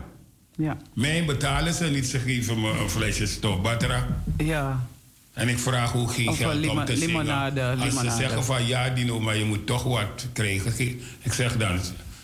Ja. 0.56 0.78
Mij 0.94 1.26
betalen 1.26 1.74
ze 1.74 1.86
niet, 1.86 2.06
ze 2.08 2.20
geven 2.20 2.62
me 2.62 2.70
een 2.70 2.90
flesje 2.90 3.26
stofbatra. 3.26 4.24
Ja. 4.38 4.88
En 5.34 5.48
ik 5.48 5.60
vraag 5.60 5.92
hoe 5.92 6.08
geen 6.10 6.30
Of 6.30 6.38
geld 6.38 6.54
lima- 6.56 6.72
om 6.80 6.86
te 6.86 6.94
zingen. 6.98 7.08
limonade, 7.08 7.64
Als 7.64 7.80
limonade. 7.84 8.10
ze 8.10 8.16
zeggen 8.16 8.44
van 8.44 8.68
ja, 8.68 8.90
Dino, 8.90 9.20
maar 9.20 9.38
je 9.38 9.46
moet 9.46 9.66
toch 9.66 9.84
wat 9.84 10.28
krijgen. 10.34 10.72
ge- 10.72 10.98
Ik 11.22 11.34
zeg 11.34 11.58
dan, 11.58 11.80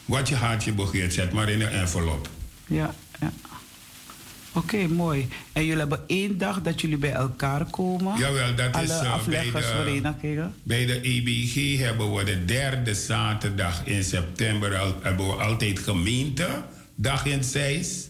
wat 0.05 0.27
je 0.29 0.35
hartje 0.35 0.71
begeert, 0.73 1.13
zet 1.13 1.31
maar 1.33 1.49
in 1.49 1.61
een 1.61 1.69
envelop. 1.69 2.29
Ja. 2.67 2.95
ja. 3.19 3.31
Oké, 4.57 4.87
mooi. 4.87 5.27
En 5.53 5.65
jullie 5.65 5.79
hebben 5.79 6.03
één 6.07 6.37
dag 6.37 6.61
dat 6.61 6.81
jullie 6.81 6.97
bij 6.97 7.11
elkaar 7.11 7.65
komen? 7.65 8.17
Jawel, 8.17 8.55
dat 8.55 8.73
Alle 8.73 8.83
is 8.83 8.89
uh, 8.89 9.25
bij, 9.25 9.51
de, 9.51 10.49
bij 10.63 10.85
de 10.85 11.01
EBG 11.01 11.79
hebben 11.79 12.13
we 12.13 12.23
de 12.23 12.45
derde 12.45 12.93
zaterdag 12.93 13.85
in 13.85 14.03
september 14.03 14.77
al, 14.77 14.95
hebben 15.01 15.27
we 15.27 15.33
altijd 15.33 15.79
gemeentedag 15.79 17.25
in 17.25 17.43
Zeist. 17.43 18.09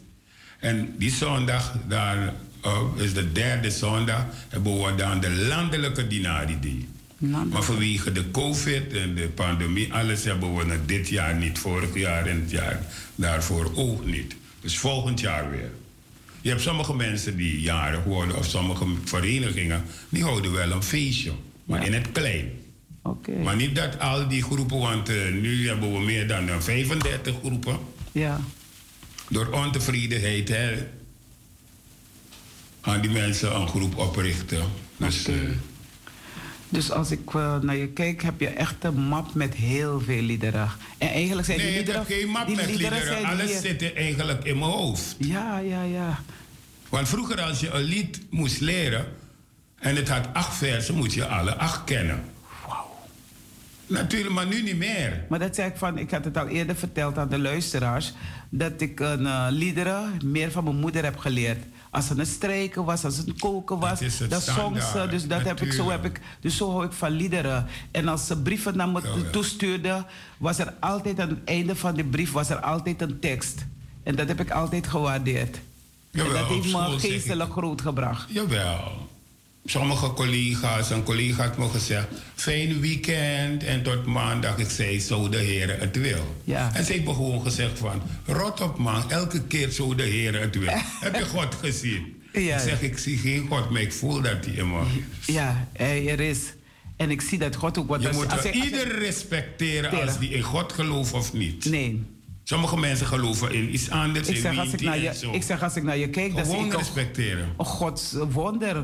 En 0.60 0.96
die 0.98 1.12
zondag, 1.12 1.76
daar 1.88 2.34
uh, 2.66 2.82
is 2.96 3.14
de 3.14 3.32
derde 3.32 3.72
zondag, 3.72 4.26
hebben 4.50 4.84
we 4.84 4.96
dan 4.96 5.20
de 5.20 5.32
landelijke 5.32 6.08
Dinari 6.08 6.88
Maar 7.18 7.64
vanwege 7.64 8.12
de 8.12 8.32
COVID 8.32 8.94
en 8.94 9.16
de 9.16 9.28
pandemie, 9.28 9.94
alles 9.94 10.24
hebben 10.24 10.56
we 10.56 10.80
dit 10.86 11.10
jaar 11.10 11.36
niet, 11.36 11.60
vorig 11.60 11.96
jaar 11.96 12.26
en 12.26 12.42
het 12.42 12.52
jaar 12.52 12.80
daarvoor 13.16 13.72
ook 13.76 14.06
niet. 14.06 14.36
Dus 14.62 14.78
volgend 14.78 15.20
jaar 15.20 15.52
weer. 15.52 15.72
Je 16.48 16.54
hebt 16.54 16.66
sommige 16.66 16.96
mensen 16.96 17.38
die 17.38 17.62
jarig 17.62 18.04
worden, 18.04 18.38
of 18.38 18.46
sommige 18.46 18.86
verenigingen, 19.04 19.84
die 20.10 20.24
houden 20.24 20.52
wel 20.52 20.72
een 20.72 20.84
feestje, 20.84 21.32
maar 21.64 21.86
in 21.86 21.94
het 21.94 22.12
klein. 22.12 22.52
Oké. 23.04 23.32
Maar 23.32 23.56
niet 23.56 23.76
dat 23.76 24.00
al 24.00 24.28
die 24.28 24.44
groepen, 24.44 24.78
want 24.78 25.10
eh, 25.10 25.16
nu 25.32 25.68
hebben 25.68 25.94
we 25.94 26.00
meer 26.00 26.28
dan 26.28 26.50
eh, 26.50 26.60
35 26.60 27.36
groepen. 27.44 27.78
Ja. 28.12 28.42
Door 29.30 29.48
ontevredenheid 29.48 30.50
hè, 30.50 30.88
gaan 32.82 33.02
die 33.02 33.12
mensen 33.12 33.56
een 33.56 33.68
groep 33.68 33.98
oprichten. 33.98 34.62
Dus, 34.98 35.28
eh, 35.28 35.36
Dus 36.70 36.92
als 36.92 37.12
ik 37.12 37.34
eh, 37.34 37.60
naar 37.60 37.78
je 37.78 37.88
kijk, 37.88 38.24
heb 38.24 38.40
je 38.40 38.48
echt 38.48 38.84
een 38.84 39.00
map 39.00 39.34
met 39.34 39.54
heel 39.54 40.02
veel 40.02 40.22
liederen. 40.22 40.70
En 40.98 41.10
eigenlijk 41.10 41.48
zijn 41.48 41.58
nee, 41.58 41.68
die 41.68 41.80
ik 41.80 41.86
liederen... 41.86 42.08
heb 42.08 42.20
geen 42.20 42.30
map 42.30 42.48
met 42.48 42.66
liederen 42.66 42.98
liederen. 42.98 43.26
Alles 43.26 43.62
zit 43.62 43.94
eigenlijk 43.94 44.44
in 44.44 44.60
mijn 44.60 44.72
hoofd. 44.72 45.16
Ja, 45.20 45.58
ja, 45.58 45.84
ja. 45.84 46.20
Want 46.90 47.10
vroeger 47.10 47.42
als 47.42 47.60
je 47.60 47.70
een 47.70 47.84
lied 47.84 48.22
moest 48.30 48.60
leren 48.60 49.06
en 49.80 49.96
het 49.96 50.10
had 50.10 50.28
acht 50.34 50.56
versen, 50.58 50.96
moet 50.96 51.14
je 51.14 51.28
alle 51.28 51.56
acht 51.56 51.84
kennen. 51.84 52.24
Natuurlijk, 53.88 54.34
maar 54.34 54.48
nu 54.48 54.62
niet 54.62 54.78
meer. 54.78 55.26
Maar 55.30 55.40
dat 55.40 55.56
zei 55.56 55.70
ik 55.70 55.78
van, 55.78 55.98
ik 55.98 56.12
had 56.12 56.26
het 56.26 56.38
al 56.38 56.48
eerder 56.48 56.76
verteld 56.76 57.18
aan 57.18 57.30
de 57.30 57.40
luisteraars, 57.40 58.14
dat 58.50 58.82
ik 58.82 59.00
een 59.00 59.26
eh, 59.26 59.48
liederen 59.50 60.20
meer 60.24 60.52
van 60.52 60.64
mijn 60.64 60.76
moeder 60.76 61.04
heb 61.04 61.18
geleerd. 61.18 61.64
Als 61.90 62.10
het 62.10 62.18
een 62.18 62.26
strijken 62.26 62.84
was, 62.86 63.04
als 63.06 63.18
het 63.18 63.28
een 63.28 63.40
koken 63.40 63.80
was, 63.80 63.90
Dat 63.90 64.02
is 64.02 64.20
het 64.20 64.30
dan 64.30 64.42
zong 64.42 64.76
ze. 64.76 64.82
standaard, 64.82 65.12
Dus 65.12 65.28
dat 65.28 65.42
heb 65.42 65.62
ik, 65.62 65.74
zo 65.74 65.90
heb 65.90 66.06
ik, 66.06 66.20
dus 66.40 66.58
zo 66.58 66.72
hou 66.72 66.86
ik 66.86 66.92
van 66.92 67.12
liederen. 67.12 67.66
En 67.92 68.08
als 68.08 68.28
ze 68.28 68.42
brieven 68.42 68.78
naar 68.78 68.90
me 68.90 69.02
ja. 69.02 69.30
toestuurde, 69.32 70.06
was 70.38 70.60
er 70.60 70.74
altijd 70.80 71.20
aan 71.20 71.30
het 71.30 71.44
einde 71.46 71.76
van 71.76 71.96
de 71.96 72.04
brief 72.04 72.32
was 72.32 72.50
er 72.50 72.60
altijd 72.60 73.02
een 73.02 73.20
tekst. 73.20 73.66
En 74.04 74.16
dat 74.16 74.28
heb 74.28 74.40
ik 74.40 74.52
altijd 74.52 74.88
gewaardeerd. 74.88 75.60
Jawel, 76.12 76.36
en 76.36 76.40
dat 76.42 76.48
heeft 76.50 76.72
me 76.74 77.00
geestelijk 77.00 77.52
groot 77.52 77.82
gebracht. 77.82 78.26
Jawel. 78.34 79.10
Sommige 79.66 80.14
collega's, 80.14 80.90
een 80.90 81.04
collega 81.04 81.44
had 81.44 81.58
me 81.58 81.70
gezegd... 81.70 82.08
fijn 82.36 82.80
weekend 82.80 83.64
en 83.64 83.84
tot 83.84 84.06
maandag. 84.06 84.58
Ik 84.58 84.70
zei, 84.70 85.00
zo 85.00 85.30
de 85.30 85.38
Heer 85.38 85.80
het 85.80 85.96
wil. 85.96 86.36
Ja. 86.44 86.72
En 86.74 86.86
ze 86.86 86.92
heeft 86.92 87.06
me 87.06 87.14
gewoon 87.14 87.42
gezegd 87.42 87.80
van... 87.80 88.02
rot 88.26 88.62
op 88.62 88.78
man, 88.78 89.12
elke 89.12 89.42
keer 89.44 89.70
zo 89.70 89.96
de 89.96 90.04
Heer 90.04 90.40
het 90.42 90.58
wil. 90.60 90.70
Heb 91.00 91.16
je 91.16 91.26
God 91.26 91.56
gezien? 91.56 92.22
Ja. 92.34 92.56
Ik 92.56 92.62
zeg, 92.62 92.82
ik 92.82 92.98
zie 92.98 93.18
geen 93.18 93.48
God, 93.50 93.70
maar 93.70 93.82
ik 93.82 93.94
voel 93.94 94.22
dat 94.22 94.46
hij 94.46 94.54
in 94.54 94.70
me... 94.72 94.82
Ja, 95.26 95.68
hij 95.74 96.08
er 96.10 96.20
is. 96.20 96.40
En 96.96 97.12
ik 97.12 97.22
zie 97.22 97.38
dat 97.40 97.56
God 97.56 97.78
ook 97.78 97.88
wat... 97.88 98.02
Je 98.02 98.08
als- 98.08 98.18
moet 98.18 98.32
als 98.32 98.46
als 98.46 98.50
ieder 98.56 99.00
respecteren 99.00 99.90
Teren. 99.90 100.08
als 100.08 100.20
die 100.20 100.30
in 100.30 100.42
God 100.42 100.74
gelooft 100.74 101.14
of 101.14 101.34
niet. 101.34 101.66
Nee. 101.66 102.04
Sommige 102.50 102.78
mensen 102.78 103.08
geloven 103.08 103.54
in 103.54 103.74
iets 103.74 103.90
anders, 103.90 104.28
Ik 104.28 104.38
zeg, 104.38 104.58
als 104.58 104.72
ik, 104.74 104.82
naar 104.82 104.98
je, 105.00 105.14
zo. 105.16 105.32
ik 105.34 105.44
zeg 105.44 105.64
als 105.64 105.76
ik 105.76 105.84
naar 105.84 105.98
je 105.98 106.10
kijk, 106.10 106.36
dan 106.36 106.46
zie 106.46 106.54
Gewoon 106.54 106.70
ik 106.72 106.78
respecteren. 106.78 107.54
een 107.58 107.66
Gods 107.66 108.14
wonder. 108.30 108.84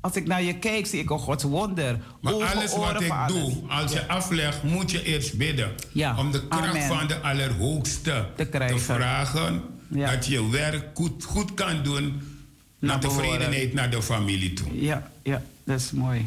Als 0.00 0.16
ik 0.16 0.26
naar 0.26 0.42
je 0.42 0.58
kijk, 0.58 0.86
zie 0.86 1.00
ik 1.00 1.10
een 1.10 1.18
Gods 1.18 1.44
wonder. 1.44 1.98
Maar 2.20 2.32
Ogen, 2.32 2.56
alles 2.56 2.76
wat 2.76 3.00
ik 3.00 3.10
alles. 3.10 3.32
doe, 3.32 3.62
als 3.68 3.92
je 3.92 4.08
aflegt, 4.08 4.62
moet 4.62 4.90
je 4.90 5.04
eerst 5.04 5.36
bidden. 5.36 5.72
Ja, 5.92 6.18
Om 6.18 6.30
de 6.32 6.48
kracht 6.48 6.68
amen. 6.68 6.82
van 6.82 7.06
de 7.06 7.20
Allerhoogste 7.20 8.26
Te 8.36 8.44
krijgen. 8.44 8.80
vragen. 8.80 9.62
Ja. 9.88 10.10
Dat 10.10 10.26
je 10.26 10.50
werk 10.50 10.84
goed, 10.94 11.24
goed 11.24 11.54
kan 11.54 11.82
doen. 11.82 12.02
Naar 12.78 12.90
Naar 12.90 13.00
tevredenheid 13.00 13.74
naar 13.74 13.90
de 13.90 14.02
familie 14.02 14.52
toe. 14.52 14.80
Ja, 14.82 15.10
ja, 15.22 15.42
dat 15.64 15.80
is 15.80 15.90
mooi. 15.90 16.26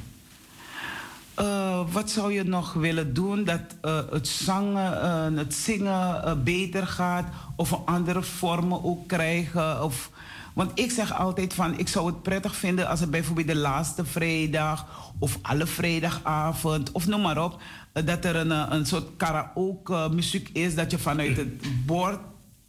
Eh, 1.35 1.81
wat 1.91 2.11
zou 2.11 2.33
je 2.33 2.43
nog 2.43 2.73
willen 2.73 3.13
doen 3.13 3.43
dat 3.43 3.61
eh, 3.81 3.99
het, 4.11 4.27
zangen, 4.27 5.01
eh, 5.01 5.37
het 5.37 5.53
zingen 5.53 6.23
eh, 6.23 6.33
beter 6.43 6.87
gaat 6.87 7.25
of 7.55 7.71
een 7.71 7.85
andere 7.85 8.23
vormen 8.23 8.83
ook 8.83 9.07
krijgen? 9.07 9.83
Of, 9.83 10.09
want 10.53 10.71
ik 10.79 10.91
zeg 10.91 11.13
altijd 11.17 11.53
van, 11.53 11.79
ik 11.79 11.87
zou 11.87 12.05
het 12.07 12.21
prettig 12.21 12.55
vinden 12.55 12.87
als 12.87 12.99
het 12.99 13.11
bijvoorbeeld 13.11 13.47
de 13.47 13.55
laatste 13.55 14.05
vrijdag 14.05 14.85
of 15.19 15.39
alle 15.41 15.65
vrijdagavond 15.67 16.91
of 16.91 17.07
noem 17.07 17.21
maar 17.21 17.43
op, 17.43 17.61
dat 17.93 18.25
er 18.25 18.35
een, 18.35 18.73
een 18.73 18.85
soort 18.85 19.07
karaoke 19.17 20.09
muziek 20.13 20.49
is 20.53 20.75
dat 20.75 20.91
je 20.91 20.97
vanuit 20.99 21.37
het 21.37 21.85
bord, 21.85 22.19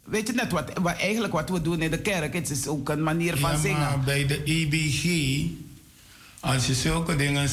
weet 0.04 0.26
je 0.26 0.32
net 0.32 0.52
wat, 0.52 0.70
wat 0.82 0.96
eigenlijk 0.96 1.32
wat 1.32 1.48
we 1.50 1.62
doen 1.62 1.80
in 1.80 1.90
de 1.90 1.98
kerk, 2.00 2.34
het 2.34 2.50
is 2.50 2.66
ook 2.66 2.88
een 2.88 3.02
manier 3.02 3.36
van 3.36 3.50
Ja, 3.50 3.56
zingen. 3.58 3.80
maar 3.80 4.00
bij 4.00 4.26
de 4.26 4.42
EBG, 4.44 5.04
als 6.40 6.66
je 6.66 6.74
zulke 6.74 7.16
dingen 7.16 7.48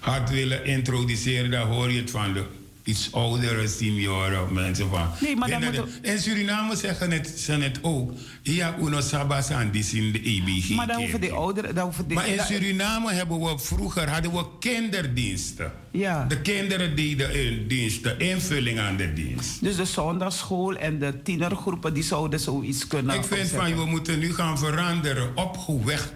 gaat 0.00 0.30
willen 0.30 0.64
introduceren, 0.64 1.50
dan 1.50 1.68
hoor 1.68 1.90
je 1.92 2.00
het 2.00 2.10
van 2.10 2.32
de 2.32 2.44
iets 2.84 3.12
oudere 3.12 3.68
senioren 3.68 4.42
of 4.42 4.50
mensen 4.50 4.90
van. 4.90 5.08
Nee, 5.20 5.36
maar 5.36 5.48
dan 5.48 5.60
binnen 5.60 5.80
moet 5.84 6.02
de- 6.02 6.10
In 6.10 6.18
Suriname 6.18 6.76
zeggen 6.76 7.10
het, 7.10 7.28
ze 7.38 7.52
het 7.52 7.78
ook. 7.82 8.12
Ja, 8.42 8.74
uno 8.80 9.00
sabas 9.00 9.50
aan 9.50 9.70
die 9.70 9.84
in 9.92 10.12
de 10.12 10.20
EBG. 10.22 10.68
Maar 10.68 10.86
dan 10.86 10.96
hoeven 10.96 11.20
die 11.20 11.32
ouderen... 11.32 11.74
Dan 11.74 11.84
hoeven 11.84 12.06
die, 12.06 12.16
Maar 12.16 12.28
in 12.28 12.40
Suriname 12.40 13.12
hebben 13.12 13.40
we 13.40 13.58
vroeger 13.58 14.08
hadden 14.10 14.32
we 14.32 14.44
kinderdiensten. 14.60 15.72
Ja. 15.90 16.24
De 16.24 16.40
kinderen 16.40 16.96
deden 16.96 17.34
in 17.34 17.64
dienst, 17.68 18.02
de 18.02 18.14
invulling 18.16 18.78
aan 18.78 18.96
de 18.96 19.12
dienst. 19.12 19.62
Dus 19.62 19.76
de 19.76 19.84
zondagschool 19.84 20.76
en 20.76 20.98
de 20.98 21.22
tienergroepen, 21.22 21.94
die 21.94 22.02
zouden 22.02 22.40
zoiets 22.40 22.86
kunnen 22.86 23.14
Ik 23.16 23.24
vind 23.24 23.40
opzetten. 23.40 23.68
van, 23.68 23.84
we 23.84 23.90
moeten 23.90 24.18
nu 24.18 24.34
gaan 24.34 24.58
veranderen, 24.58 25.36
opgewekt. 25.36 26.12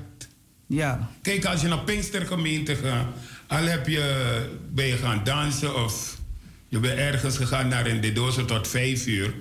Ja, 0.66 1.10
Kijk, 1.22 1.44
als 1.44 1.60
je 1.60 1.68
naar 1.68 1.84
Pinkstergemeente 1.84 2.74
gaat, 2.76 3.06
al 3.52 3.64
heb 3.66 3.86
je, 3.86 4.36
ben 4.70 4.86
je 4.86 4.96
gaan 4.96 5.20
dansen 5.24 5.84
of 5.84 6.16
je 6.68 6.78
bent 6.78 6.98
ergens 6.98 7.36
gegaan 7.36 7.68
naar 7.68 7.86
een 7.86 8.00
dedozo 8.00 8.44
tot 8.44 8.68
vijf 8.68 9.06
uur. 9.06 9.34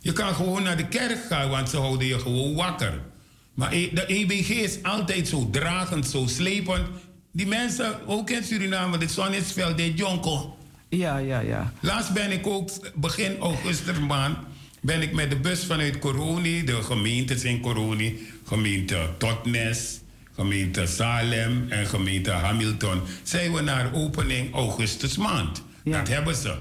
Je 0.00 0.12
kan 0.12 0.34
gewoon 0.34 0.62
naar 0.62 0.76
de 0.76 0.88
kerk 0.88 1.18
gaan, 1.28 1.48
want 1.48 1.68
ze 1.70 1.76
houden 1.76 2.06
je 2.06 2.18
gewoon 2.18 2.54
wakker. 2.54 3.00
Maar 3.54 3.72
E- 3.72 3.90
de 3.92 4.06
EBG 4.06 4.48
is 4.48 4.82
altijd 4.82 5.28
zo 5.28 5.48
dragend, 5.50 6.06
zo 6.06 6.26
slepend. 6.26 6.86
Die 7.32 7.46
mensen, 7.46 8.06
ook 8.06 8.30
in 8.30 8.44
Suriname, 8.44 8.98
de 8.98 9.08
zon 9.08 9.32
is 9.34 9.52
veel, 9.52 9.76
de 9.76 9.94
jonko. 9.94 10.56
ja, 10.88 11.16
ja, 11.18 11.40
ja. 11.40 11.72
Laatst 11.80 12.12
ben 12.12 12.32
ik 12.32 12.46
ook, 12.46 12.70
begin 12.94 13.38
augustus 13.38 13.98
maand, 13.98 14.36
ben 14.80 15.02
ik 15.02 15.12
met 15.12 15.30
de 15.30 15.36
bus 15.36 15.64
vanuit 15.64 15.98
Coroni, 15.98 16.64
de 16.64 16.82
gemeentes 16.82 17.44
in 17.44 17.60
Coroni, 17.60 18.18
gemeente 18.46 19.08
Totnes, 19.18 20.00
gemeente 20.34 20.86
Salem 20.86 21.66
en 21.68 21.86
gemeente 21.86 22.30
Hamilton, 22.30 23.00
zijn 23.22 23.52
we 23.52 23.60
naar 23.60 23.92
opening 23.94 24.54
augustus 24.54 25.16
maand. 25.16 25.62
Ja. 25.84 25.98
Dat 25.98 26.08
hebben 26.08 26.34
ze 26.34 26.54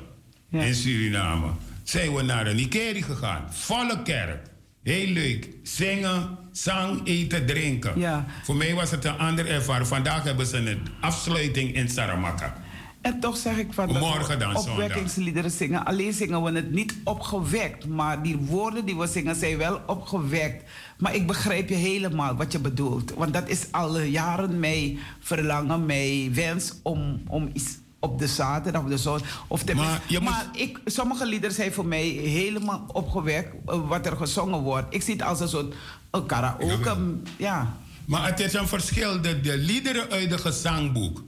Ja. 0.49 0.61
in 0.61 0.75
Suriname. 0.75 1.47
Zijn 1.83 2.13
we 2.15 2.21
naar 2.21 2.47
een 2.47 2.59
Ikeri 2.59 3.01
gegaan, 3.01 3.45
volle 3.53 4.01
kerk. 4.03 4.47
Heel 4.83 5.07
leuk. 5.07 5.47
Zingen, 5.63 6.37
zang, 6.51 7.01
eten, 7.07 7.45
drinken. 7.45 7.99
Ja. 7.99 8.25
Voor 8.43 8.55
mij 8.55 8.73
was 8.73 8.91
het 8.91 9.05
een 9.05 9.17
ander 9.17 9.47
ervaring. 9.47 9.87
Vandaag 9.87 10.23
hebben 10.23 10.45
ze 10.45 10.57
een 10.57 10.87
afsluiting 11.01 11.75
in 11.75 11.89
Saramaka. 11.89 12.62
En 13.03 13.19
toch 13.19 13.37
zeg 13.37 13.57
ik 13.57 13.73
van 13.73 13.87
Morgen 13.97 14.39
dan, 14.39 14.55
opwekkingsliederen 14.55 15.51
zingen. 15.51 15.85
Alleen 15.85 16.13
zingen 16.13 16.43
we 16.43 16.51
het 16.51 16.71
niet 16.71 16.95
opgewekt. 17.03 17.87
Maar 17.87 18.23
die 18.23 18.37
woorden 18.37 18.85
die 18.85 18.95
we 18.97 19.07
zingen 19.07 19.35
zijn 19.35 19.57
wel 19.57 19.81
opgewekt. 19.87 20.63
Maar 20.97 21.15
ik 21.15 21.27
begrijp 21.27 21.69
je 21.69 21.75
helemaal 21.75 22.35
wat 22.35 22.51
je 22.51 22.59
bedoelt. 22.59 23.13
Want 23.13 23.33
dat 23.33 23.49
is 23.49 23.65
al 23.71 23.99
jaren 23.99 24.59
mijn 24.59 24.99
verlangen, 25.19 25.85
mijn 25.85 26.33
wens 26.33 26.73
om, 26.83 27.21
om 27.27 27.49
iets 27.53 27.77
op 27.99 28.19
de 28.19 28.27
zaterdag 28.27 28.83
of 28.83 28.89
de 28.89 28.97
zondag. 28.97 29.45
Of 29.47 29.63
te 29.63 29.75
Maar 29.75 30.01
je 30.07 30.19
moet- 30.19 30.29
maar 30.29 30.45
ik, 30.53 30.79
sommige 30.85 31.25
liederen 31.25 31.55
zijn 31.55 31.73
voor 31.73 31.85
mij 31.85 32.07
helemaal 32.07 32.85
opgewekt. 32.87 33.53
eh, 33.65 33.87
wat 33.87 34.05
er 34.05 34.17
gezongen 34.17 34.59
wordt. 34.59 34.93
Ik 34.95 35.01
zie 35.01 35.13
het 35.13 35.23
als 35.23 35.39
een 35.39 35.47
soort 35.49 35.73
een 36.11 36.25
karaoke. 36.25 36.95
Ja. 37.37 37.73
Maar 38.05 38.25
het 38.25 38.39
is 38.39 38.53
een 38.53 38.67
verschil. 38.67 39.21
De, 39.21 39.41
de 39.41 39.57
liederen 39.57 40.09
uit 40.09 40.29
de 40.29 40.37
gezangboek 40.37 41.23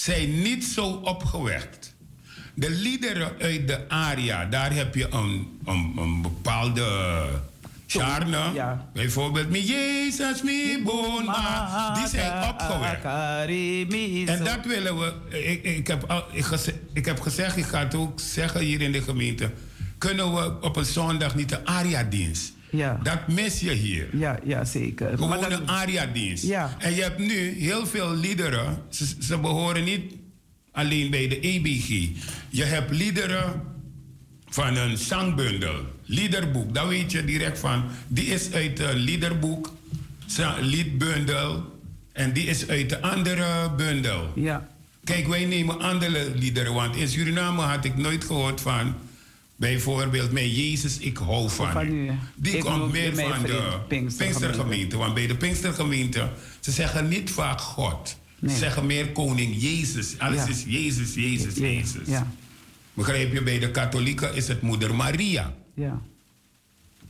zijn 0.00 0.42
niet 0.42 0.64
zo 0.64 0.86
opgewekt. 0.86 1.94
De 2.54 2.70
liederen 2.70 3.32
uit 3.40 3.68
de 3.68 3.88
aria, 3.88 4.44
daar 4.44 4.72
heb 4.74 4.94
je 4.94 5.06
een, 5.10 5.58
een, 5.64 5.92
een 5.96 6.22
bepaalde 6.22 6.84
charme. 7.86 8.50
Ja. 8.54 8.88
Bijvoorbeeld, 8.92 9.50
mi 9.50 9.64
Jezus, 9.64 10.42
mi 10.42 10.82
bon, 10.84 11.24
die 11.94 12.08
zijn 12.08 12.48
opgewekt. 12.48 13.02
En 14.28 14.44
dat 14.44 14.64
willen 14.66 14.98
we. 14.98 15.12
Ik, 15.44 15.62
ik, 15.64 15.86
heb, 15.86 16.04
al- 16.10 16.24
ik, 16.32 16.44
geze- 16.44 16.80
ik 16.92 17.04
heb 17.04 17.20
gezegd, 17.20 17.56
ik 17.56 17.64
ga 17.64 17.78
het 17.78 17.94
ook 17.94 18.20
zeggen 18.20 18.60
hier 18.60 18.80
in 18.80 18.92
de 18.92 19.02
gemeente. 19.02 19.50
Kunnen 19.98 20.34
we 20.34 20.60
op 20.60 20.76
een 20.76 20.84
zondag 20.84 21.34
niet 21.34 21.48
de 21.48 21.64
aria-dienst? 21.64 22.52
Ja. 22.70 23.00
Dat 23.02 23.28
mis 23.28 23.60
je 23.60 23.70
hier. 23.72 24.06
Ja, 24.12 24.38
ja, 24.44 24.64
zeker. 24.64 25.08
Gewoon 25.08 25.28
Maar 25.28 25.52
een 25.52 25.68
aria-dienst. 25.68 26.44
Ja. 26.44 26.76
En 26.78 26.94
je 26.94 27.02
hebt 27.02 27.18
nu 27.18 27.48
heel 27.58 27.86
veel 27.86 28.14
liederen. 28.14 28.78
Ze, 28.88 29.06
ze 29.20 29.38
behoren 29.38 29.84
niet 29.84 30.12
alleen 30.72 31.10
bij 31.10 31.28
de 31.28 31.40
EBG. 31.40 32.08
Je 32.48 32.64
hebt 32.64 32.90
liederen 32.90 33.62
van 34.48 34.76
een 34.76 34.96
zangbundel. 34.96 35.74
Liederboek. 36.04 36.74
Daar 36.74 36.88
weet 36.88 37.12
je 37.12 37.24
direct 37.24 37.58
van. 37.58 37.84
Die 38.08 38.26
is 38.26 38.52
uit 38.52 38.80
een 38.80 38.96
liederboek. 38.96 39.74
Liedbundel. 40.60 41.74
En 42.12 42.32
die 42.32 42.46
is 42.46 42.68
uit 42.68 42.88
de 42.88 43.00
andere 43.00 43.70
bundel. 43.76 44.32
ja, 44.34 44.68
Kijk, 45.04 45.26
wij 45.26 45.44
nemen 45.44 45.80
andere 45.80 46.32
liederen. 46.34 46.74
Want 46.74 46.96
in 46.96 47.08
Suriname 47.08 47.62
had 47.62 47.84
ik 47.84 47.96
nooit 47.96 48.24
gehoord 48.24 48.60
van... 48.60 48.94
Bijvoorbeeld, 49.56 50.32
mijn 50.32 50.50
Jezus, 50.50 50.98
ik 50.98 51.16
hou 51.16 51.50
van, 51.50 51.86
u. 51.86 52.10
Die 52.34 52.56
Ik 52.56 52.60
komt 52.60 52.92
meer 52.92 53.14
van 53.14 53.42
de 53.42 53.78
Pinkstergemeente. 53.88 54.96
Want 54.96 55.14
bij 55.14 55.26
de 55.26 55.36
Pinkstergemeente, 55.36 56.28
ze 56.60 56.70
zeggen 56.70 57.08
niet 57.08 57.30
vaak 57.30 57.60
God. 57.60 58.16
Nee. 58.38 58.52
Ze 58.52 58.58
zeggen 58.58 58.86
meer 58.86 59.12
koning 59.12 59.54
Jezus. 59.62 60.18
Alles 60.18 60.36
Ja. 60.44 60.48
is 60.48 60.64
Jezus, 60.66 61.14
Jezus, 61.14 61.54
Jezus. 61.54 62.06
Ja, 62.06 62.30
Begrijp 62.94 63.32
je, 63.32 63.42
bij 63.42 63.58
de 63.58 63.70
katholieken 63.70 64.34
is 64.34 64.48
het 64.48 64.62
moeder 64.62 64.94
Maria. 64.94 65.54
ja. 65.74 66.00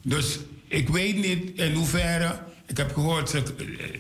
Dus 0.02 0.38
ik 0.68 0.88
weet 0.88 1.16
niet 1.16 1.58
in 1.60 1.74
hoeverre. 1.74 2.38
Ik 2.66 2.76
heb 2.76 2.92
gehoord, 2.94 3.30
ze, 3.30 3.42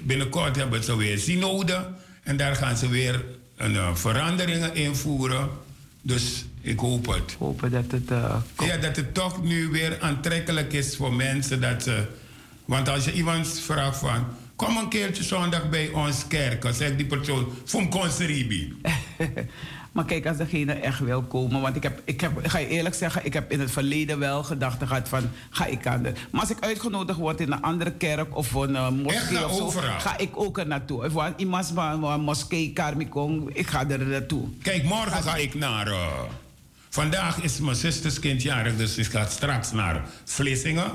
binnenkort 0.02 0.56
hebben 0.56 0.84
ze 0.84 0.96
weer 0.96 1.18
synode. 1.18 1.88
En 2.22 2.36
daar 2.36 2.56
gaan 2.56 2.76
ze 2.76 2.88
weer 2.88 3.24
een, 3.56 3.76
eh, 3.76 3.94
veranderingen 3.94 4.74
invoeren. 4.74 5.48
Dus 6.06 6.44
ik 6.60 6.78
hoop 6.78 7.06
het. 7.06 7.36
Hopen 7.38 7.70
dat 7.70 7.90
het 7.90 8.10
eh. 8.10 8.36
Ja, 8.58 8.76
dat 8.76 8.96
het 8.96 9.14
toch 9.14 9.42
nu 9.42 9.68
weer 9.68 10.00
aantrekkelijk 10.00 10.72
is 10.72 10.96
voor 10.96 11.12
mensen. 11.12 11.60
Dat 11.60 11.82
ze, 11.82 12.04
want 12.64 12.88
als 12.88 13.04
je 13.04 13.12
iemand 13.12 13.60
vraagt 13.60 13.98
van... 13.98 14.26
Kom 14.56 14.76
een 14.76 14.88
keertje 14.88 15.22
zondag 15.22 15.68
bij 15.70 15.90
ons 15.90 16.26
kerk. 16.26 16.62
Dan 16.62 16.74
zegt 16.74 16.96
die 16.96 17.06
persoon... 17.06 17.52
Vom 17.64 17.90
Conseribi. 17.90 18.74
Maar 19.96 20.04
kijk, 20.04 20.26
als 20.26 20.36
degene 20.36 20.72
echt 20.72 20.98
wil 20.98 21.22
komen. 21.22 21.60
Want 21.60 21.76
ik 21.76 21.82
heb, 21.82 22.00
ik 22.04 22.20
heb, 22.20 22.44
ik 22.44 22.50
ga 22.50 22.58
je 22.58 22.66
eerlijk 22.68 22.94
zeggen, 22.94 23.24
ik 23.24 23.32
heb 23.32 23.52
in 23.52 23.60
het 23.60 23.70
verleden 23.70 24.18
wel 24.18 24.42
gedachten 24.42 24.86
gehad 24.86 25.08
van 25.08 25.30
ga 25.50 25.66
ik 25.66 25.86
aan 25.86 26.02
de. 26.02 26.12
Maar 26.30 26.40
als 26.40 26.50
ik 26.50 26.60
uitgenodigd 26.60 27.18
word 27.18 27.40
in 27.40 27.52
een 27.52 27.62
andere 27.62 27.92
kerk 27.92 28.36
of 28.36 28.52
een 28.52 28.70
uh, 28.70 28.86
Echt 28.86 28.94
moskee 29.02 29.44
of 29.44 29.56
zo, 29.56 29.64
overal. 29.64 29.98
ga 30.00 30.18
ik 30.18 30.30
ook 30.34 30.58
er 30.58 30.66
naartoe. 30.66 31.04
Of 31.04 31.12
want 31.12 31.40
iemand 31.40 31.72
van 31.74 32.04
een 32.04 32.20
moskee, 32.20 32.72
Karmikong, 32.72 33.50
ik 33.52 33.66
ga 33.66 33.88
er 33.88 34.06
naartoe. 34.06 34.48
Kijk, 34.62 34.84
morgen 34.84 35.22
ga 35.22 35.36
ik 35.36 35.54
naar... 35.54 35.86
eh, 35.86 36.22
vandaag 36.90 37.42
is 37.42 37.58
mijn 37.58 37.76
zusters 37.76 38.18
kindjarig, 38.18 38.76
dus 38.76 38.96
ik 38.98 39.06
ga 39.06 39.26
straks 39.26 39.72
naar 39.72 40.04
Vlissingen. 40.24 40.90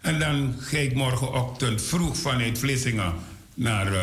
En 0.00 0.18
dan 0.18 0.54
ga 0.58 0.76
ik 0.78 0.94
morgenochtend 0.94 1.82
vroeg 1.82 2.16
vanuit 2.16 2.58
Vlissingen 2.58 3.12
naar 3.54 3.92
eh, 3.92 4.00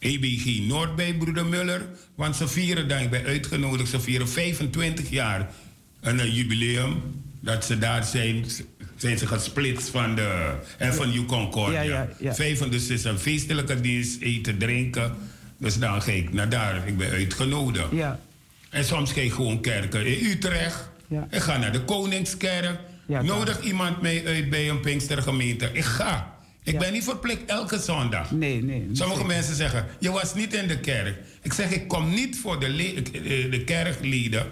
EBG 0.00 0.60
Noord 0.66 0.96
bij 0.96 1.14
broeder 1.14 1.46
Muller. 1.46 1.86
Want 2.14 2.36
ze 2.36 2.48
vieren, 2.48 2.88
dan 2.88 2.98
ik 2.98 3.10
ben 3.10 3.24
uitgenodigd, 3.24 3.90
ze 3.90 4.00
vieren 4.00 4.28
25 4.28 5.10
jaar 5.10 5.50
een 6.00 6.20
eh, 6.20 6.34
jubileum. 6.36 7.02
Dat 7.40 7.64
ze 7.64 7.78
daar 7.78 8.04
zijn, 8.04 8.44
zijn 8.96 9.18
ze 9.18 9.26
gesplitst 9.26 9.88
van 9.88 10.14
de... 10.14 10.54
En 10.78 10.94
van 10.94 11.14
U 11.14 11.24
Concordia. 11.24 11.80
Ja, 11.82 11.90
ja, 11.92 12.08
ja. 12.18 12.34
Vijf, 12.34 12.58
dus 12.58 12.82
het 12.82 12.90
is 12.90 13.04
een 13.04 13.18
feestelijke 13.18 13.80
dienst, 13.80 14.20
eten, 14.20 14.58
drinken. 14.58 15.14
Dus 15.56 15.78
dan 15.78 16.02
ga 16.02 16.12
ik 16.12 16.32
naar 16.32 16.48
daar. 16.48 16.88
Ik 16.88 16.96
ben 16.96 17.10
uitgenodigd. 17.10 17.90
Ja, 17.92 18.20
En 18.70 18.84
soms 18.84 19.12
ga 19.12 19.20
ik 19.20 19.32
gewoon 19.32 19.60
kerken 19.60 20.06
in 20.06 20.30
Utrecht. 20.30 20.88
Ja. 21.08 21.26
Ik 21.30 21.40
ga 21.40 21.56
naar 21.56 21.72
de 21.72 21.80
Koningskerk. 21.80 22.78
Ja, 23.06 23.22
Nodig 23.22 23.60
iemand 23.60 24.00
mee 24.02 24.26
uit 24.26 24.50
bij 24.50 24.68
een 24.68 24.80
Pinkstergemeente. 24.80 25.70
Ik 25.72 25.84
ga. 25.84 26.29
Ik 26.62 26.72
Ja. 26.72 26.78
ben 26.78 26.92
niet 26.92 27.04
verplicht 27.04 27.44
elke 27.46 27.78
zondag. 27.78 28.30
nee, 28.30 28.62
nee. 28.62 28.88
Sommige 28.92 29.20
zeker. 29.20 29.26
mensen 29.36 29.54
zeggen, 29.54 29.86
je 29.98 30.10
was 30.10 30.34
niet 30.34 30.54
in 30.54 30.68
de 30.68 30.80
kerk. 30.80 31.18
Ik 31.42 31.52
zeg, 31.52 31.70
ik 31.70 31.88
kom 31.88 32.14
niet 32.14 32.38
voor 32.38 32.60
de, 32.60 32.66
eh, 32.66 33.50
de 33.50 33.62
kerkleden, 33.64 34.46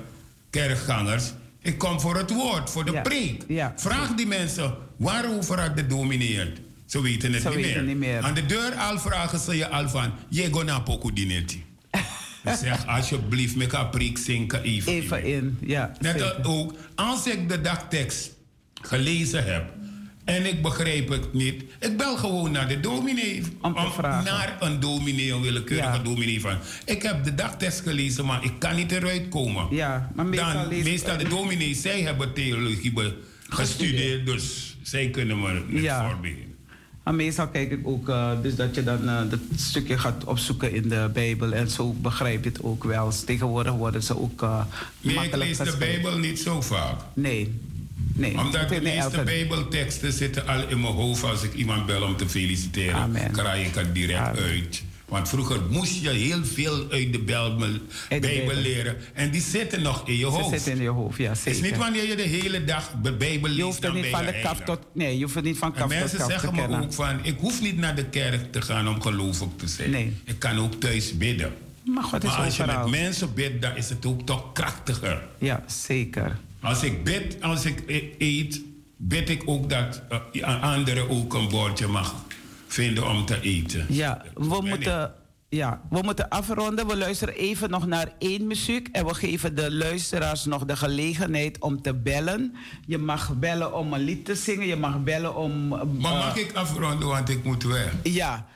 kerkgangers. 0.50 1.32
Ik 1.62 1.78
kom 1.78 2.00
voor 2.00 2.16
het 2.16 2.30
woord, 2.30 2.70
voor 2.70 2.84
de 2.84 2.92
Ja. 2.92 3.00
preek. 3.02 3.42
Ja. 3.48 3.72
Vraag 3.76 4.14
die 4.14 4.26
mensen, 4.26 4.74
waarover 4.96 5.60
had 5.60 5.76
de 5.76 5.86
dominee 5.86 6.36
het? 6.36 6.60
Ze 6.86 7.02
weten 7.02 7.32
het 7.32 7.44
niet, 7.44 7.54
weten 7.54 7.72
meer. 7.72 7.82
niet 7.82 7.96
meer. 7.96 8.20
Aan 8.22 8.34
de 8.34 8.46
deur 8.46 8.72
al 8.74 8.98
vragen 8.98 9.38
ze 9.38 9.56
je 9.56 9.68
al 9.68 9.88
van, 9.88 10.12
je 10.28 10.48
go 10.52 10.62
naar 10.62 10.82
dinetti. 11.14 11.64
Ik 12.44 12.54
zeg, 12.60 12.86
alsjeblieft, 12.86 13.56
met 13.56 13.72
een 13.72 13.90
preek 13.90 14.18
zinken 14.18 14.62
even. 14.62 14.92
Even 14.92 15.24
in, 15.24 15.58
ja. 15.60 15.92
Net 16.00 16.44
ook, 16.44 16.74
als 16.94 17.26
ik 17.26 17.48
de 17.48 17.60
dagtekst 17.60 18.30
gelezen 18.82 19.44
heb 19.44 19.64
en 20.28 20.46
ik 20.46 20.62
begrijp 20.62 21.08
het 21.08 21.32
niet, 21.32 21.62
ik 21.80 21.96
bel 21.96 22.16
gewoon 22.16 22.50
naar 22.52 22.68
de 22.68 22.80
dominee. 22.80 23.42
Om 23.62 23.74
te 23.74 23.90
vragen. 23.96 24.24
Naar 24.24 24.56
een 24.60 24.80
dominee, 24.80 25.32
een 25.32 25.40
willekeurige 25.40 25.88
Ja. 25.96 26.02
dominee 26.02 26.40
van. 26.40 26.56
Ik 26.84 27.02
heb 27.02 27.24
de 27.24 27.34
dagtekst 27.34 27.80
gelezen, 27.80 28.24
maar 28.26 28.44
ik 28.44 28.52
kan 28.58 28.76
niet 28.76 28.92
eruit 28.92 29.28
komen. 29.28 29.66
Ja, 29.70 30.10
maar 30.14 30.26
meestal 30.26 30.52
Dan, 30.52 30.68
lees- 30.68 30.84
meestal 30.84 31.16
de 31.18 31.28
dominee, 31.28 31.74
zij 31.74 32.00
hebben 32.00 32.32
theologie 32.32 32.92
gestudeerd, 33.48 34.26
dus 34.26 34.76
zij 34.82 35.08
kunnen 35.10 35.40
me 35.40 35.62
niet 35.68 35.82
Ja. 35.82 36.08
voorbeelden. 36.08 36.46
Maar 37.04 37.14
meestal 37.16 37.48
kijk 37.48 37.70
ik 37.70 37.86
ook 37.86 38.08
eh, 38.08 38.30
dus 38.42 38.54
dat 38.54 38.74
je 38.74 38.84
dan 38.84 39.08
eh, 39.08 39.20
dat 39.30 39.38
stukje 39.56 39.98
gaat 39.98 40.24
opzoeken 40.24 40.72
in 40.72 40.88
de 40.88 41.10
Bijbel. 41.12 41.52
En 41.52 41.70
zo 41.70 41.92
begrijp 41.92 42.44
je 42.44 42.50
het 42.50 42.62
ook 42.62 42.84
wel. 42.84 43.12
Tegenwoordig 43.26 43.72
worden 43.72 44.02
ze 44.02 44.18
ook 44.18 44.42
eh 44.42 44.60
Nee, 45.00 45.16
ik 45.24 45.36
lees 45.36 45.56
de. 45.56 45.74
Bijbel 45.78 46.18
niet 46.18 46.38
zo 46.40 46.60
vaak. 46.60 47.00
Nee, 47.14 47.60
nee. 48.12 48.38
Omdat 48.38 48.68
de 48.68 48.80
meeste 48.80 48.98
elke- 49.00 49.22
Bijbelteksten 49.22 50.12
zitten 50.12 50.46
al 50.46 50.68
in 50.68 50.80
mijn 50.80 50.92
hoofd. 50.92 51.22
Als 51.24 51.42
ik 51.42 51.54
iemand 51.54 51.86
bel 51.86 52.02
om 52.02 52.16
te 52.16 52.28
feliciteren, 52.28 52.94
Amen. 52.94 53.32
krijg 53.32 53.66
ik 53.66 53.74
het 53.74 53.94
direct 53.94 54.18
Amen. 54.18 54.42
uit. 54.42 54.82
Want 55.08 55.28
vroeger 55.28 55.60
moest 55.70 56.02
je 56.02 56.08
heel 56.10 56.44
veel 56.44 56.86
uit 56.90 57.12
de 57.12 57.18
Bijbel, 57.18 57.68
Bijbel 58.08 58.54
leren. 58.54 58.96
En 59.14 59.30
die 59.30 59.40
zitten 59.40 59.82
nog 59.82 60.08
in 60.08 60.12
je 60.14 60.18
Ze 60.18 60.24
hoofd. 60.26 60.50
zitten 60.50 60.72
in 60.72 60.82
je 60.82 60.88
hoofd, 60.88 61.18
ja 61.18 61.30
Het 61.30 61.46
is 61.46 61.60
niet 61.60 61.76
wanneer 61.76 62.08
je 62.08 62.16
de 62.16 62.22
hele 62.22 62.64
dag 62.64 62.90
de 63.02 63.12
Bijbel 63.12 63.48
je 63.50 63.54
leest, 63.54 63.64
hoeft 63.66 63.84
er 63.84 63.92
dan 63.92 64.00
niet 64.00 64.10
van 64.10 64.24
je 64.24 64.32
de 64.32 64.40
kaf 64.42 64.60
tot... 64.60 64.78
Nee, 64.92 65.18
je 65.18 65.22
hoeft 65.24 65.36
er 65.36 65.42
niet 65.42 65.58
van 65.58 65.68
En 65.68 65.74
kaf 65.74 65.88
tot 65.88 65.98
mensen 65.98 66.18
kaf 66.18 66.26
te 66.26 66.32
zeggen 66.32 66.54
me 66.70 66.80
ook 66.82 66.92
van, 66.92 67.18
ik 67.24 67.36
hoef 67.38 67.60
niet 67.60 67.76
naar 67.76 67.94
de 67.94 68.04
kerk 68.04 68.52
te 68.52 68.62
gaan 68.62 68.88
om 68.88 69.02
gelovig 69.02 69.48
te 69.56 69.68
zijn. 69.68 69.90
Nee. 69.90 70.16
Ik 70.24 70.38
kan 70.38 70.58
ook 70.58 70.74
thuis 70.74 71.16
bidden. 71.16 71.52
Maar 71.84 72.02
God 72.04 72.24
is 72.24 72.30
Maar 72.30 72.38
als 72.44 72.56
je 72.56 72.64
met 72.66 72.86
mensen 72.90 73.34
bidt, 73.34 73.62
dan 73.62 73.76
is 73.76 73.88
het 73.88 74.06
ook 74.06 74.26
toch 74.26 74.52
krachtiger. 74.52 75.22
Ja, 75.38 75.62
zeker. 75.66 76.36
Als 76.68 76.82
ik 76.82 77.04
bid, 77.04 77.42
als 77.42 77.64
ik 77.64 77.82
e- 77.86 78.10
eet, 78.18 78.60
bid 78.96 79.28
ik 79.28 79.42
ook 79.46 79.70
dat 79.70 80.02
uh, 80.32 80.62
anderen 80.62 81.08
ook 81.10 81.34
een 81.34 81.48
bordje 81.48 81.86
mag 81.86 82.14
vinden 82.66 83.08
om 83.08 83.24
te 83.24 83.40
eten. 83.40 83.86
Ja, 83.88 84.24
we 84.34 84.60
moeten, 84.64 85.12
ja, 85.48 85.80
we 85.90 86.00
moeten 86.02 86.28
afronden. 86.28 86.86
We 86.86 86.96
luisteren 86.96 87.34
even 87.34 87.70
nog 87.70 87.86
naar 87.86 88.12
één 88.18 88.46
muziek. 88.46 88.88
En 88.92 89.06
we 89.06 89.14
geven 89.14 89.54
de 89.54 89.72
luisteraars 89.72 90.44
nog 90.44 90.64
de 90.64 90.76
gelegenheid 90.76 91.60
om 91.60 91.82
te 91.82 91.94
bellen. 91.94 92.54
Je 92.86 92.98
mag 92.98 93.34
bellen 93.34 93.74
om 93.74 93.92
een 93.92 94.00
lied 94.00 94.24
te 94.24 94.34
zingen. 94.34 94.66
Je 94.66 94.76
mag 94.76 95.02
bellen 95.02 95.36
om... 95.36 95.72
eh, 95.72 95.78
Maar 95.98 96.12
mag 96.12 96.36
ik 96.36 96.52
afronden, 96.52 97.08
want 97.08 97.28
ik 97.28 97.44
moet 97.44 97.62
weg. 97.62 97.92
Ja, 98.02 98.46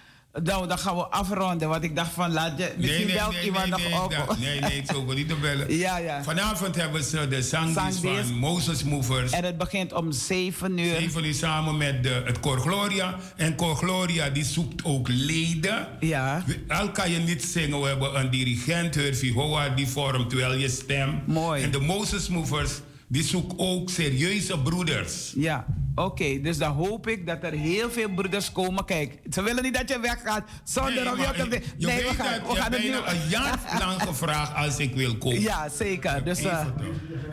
nou, 0.42 0.66
dan 0.68 0.78
gaan 0.78 0.96
we 0.96 1.06
afronden. 1.06 1.68
Want 1.68 1.84
ik 1.84 1.96
dacht 1.96 2.12
van, 2.12 2.32
laat 2.32 2.58
je... 2.58 2.72
Misschien 2.76 3.06
belt 3.06 3.34
iemand 3.44 3.66
nog 3.66 3.78
nee, 3.78 4.00
op. 4.02 4.36
nee, 4.38 4.60
nee, 4.60 4.80
het 4.80 4.90
is 4.90 4.96
ook 4.96 5.14
niet 5.14 5.28
te 5.28 5.34
bellen. 5.34 5.76
Ja, 5.82 5.96
ja. 5.96 6.22
Vanavond 6.22 6.74
hebben 6.76 7.04
ze 7.04 7.28
de 7.28 7.42
zangdienst 7.42 8.00
van 8.00 8.32
Moses 8.34 8.84
Movers. 8.84 9.32
En 9.32 9.44
het 9.44 9.58
begint 9.58 9.92
om 9.92 10.12
7 10.12 10.78
uur. 10.78 10.96
Even 10.96 11.22
nu 11.22 11.32
samen 11.32 11.76
met 11.76 12.02
de, 12.02 12.22
het 12.24 12.40
Cor 12.40 12.60
Gloria. 12.60 13.16
En 13.36 13.54
Cor 13.54 13.76
Gloria 13.76 14.30
die 14.30 14.44
zoekt 14.44 14.84
ook 14.84 15.08
leden. 15.08 15.86
Ja, 16.00 16.44
Al 16.68 16.90
kan 16.90 17.10
je 17.10 17.18
niet 17.18 17.44
zingen, 17.44 17.80
we 17.80 17.86
hebben 17.86 18.20
een 18.20 18.30
dirigent, 18.30 18.94
Hurvie 18.94 19.32
Howard, 19.32 19.76
die 19.76 19.88
vormt 19.88 20.32
wel 20.32 20.54
je 20.54 20.68
stem. 20.68 21.22
Mooi. 21.26 21.62
En 21.62 21.70
de 21.70 21.80
Moses 21.80 22.28
Movers, 22.28 22.72
die 23.12 23.22
zoeken 23.22 23.58
ook 23.58 23.90
serieuze 23.90 24.58
broeders. 24.58 25.32
ja. 25.36 25.64
Oké, 25.94 26.40
dus 26.40 26.58
dan 26.58 26.72
hoop 26.72 27.08
ik 27.08 27.26
dat 27.26 27.42
er 27.42 27.52
heel 27.52 27.90
veel 27.90 28.08
broeders 28.08 28.52
komen. 28.52 28.84
Kijk, 28.84 29.18
ze 29.30 29.42
willen 29.42 29.62
niet 29.62 29.74
dat 29.74 29.88
je 29.88 30.00
weggaat 30.00 30.48
zonder 30.64 31.12
om 31.12 31.18
je 31.18 31.32
te... 31.32 31.60
je 31.76 31.86
Nee, 31.86 31.96
weet 31.96 32.08
we 32.08 32.14
gaan, 32.14 32.32
dat, 32.32 32.48
we 32.48 32.54
je 32.54 32.60
gaan 32.60 32.72
het 32.72 32.82
hebt 32.82 33.06
nu... 33.06 33.20
een 33.20 33.28
jaar 33.28 33.58
lang 33.86 34.02
gevraagd 34.02 34.54
als 34.54 34.78
ik 34.78 34.94
wil 34.94 35.16
komen. 35.16 35.40
Ja, 35.40 35.68
zeker. 35.68 36.24
Dus, 36.24 36.42
eh, 36.42 36.66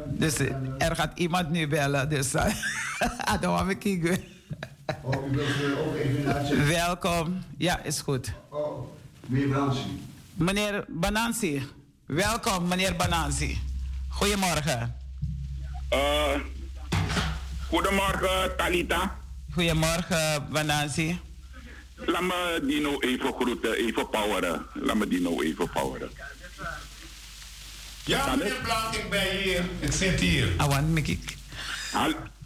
dus 0.08 0.38
eh, 0.38 0.56
er 0.78 0.96
gaat 0.96 1.20
iemand 1.20 1.50
nu 1.50 1.68
bellen. 1.68 2.10
Dus 2.10 2.36
uh, 2.36 2.46
dan 3.42 3.58
gaan 3.58 3.68
we 3.68 3.76
kijken. 3.76 4.24
Oh, 5.02 5.32
u 5.32 5.36
wilt 5.36 5.78
ook 5.80 5.96
even 5.96 6.68
Welkom. 6.68 7.44
Ja, 7.58 7.84
is 7.84 8.02
goed. 8.02 8.34
Oh, 8.50 8.88
meneer 9.26 9.48
Banansi. 9.50 10.00
Meneer 10.34 10.86
Banansi. 10.88 11.64
Welkom, 12.06 12.68
meneer 12.68 12.96
Banansi. 12.96 13.58
Goedemorgen. 14.08 14.96
Uh, 15.94 16.40
goedemorgen, 17.70 18.56
Talita. 18.58 19.16
Goedemorgen, 19.54 20.48
Banansi. 20.52 21.20
Laat 22.06 22.22
me 22.22 22.60
Dino 22.64 23.00
even 23.00 23.34
groeten, 23.34 23.74
even 23.76 24.10
poweren. 24.10 24.66
Laat 24.74 24.96
me 24.96 25.08
Dino 25.08 25.42
even 25.42 25.70
poweren. 25.70 26.10
Ja, 28.06 28.36
meneer 28.36 28.56
Blank, 28.64 28.96
ik 28.96 29.10
ben 29.10 29.38
hier. 29.38 29.64
Ik 29.80 29.92
zit 29.92 30.20
hier. 30.20 30.48
Awan, 30.58 30.94
Mikik. 30.94 31.36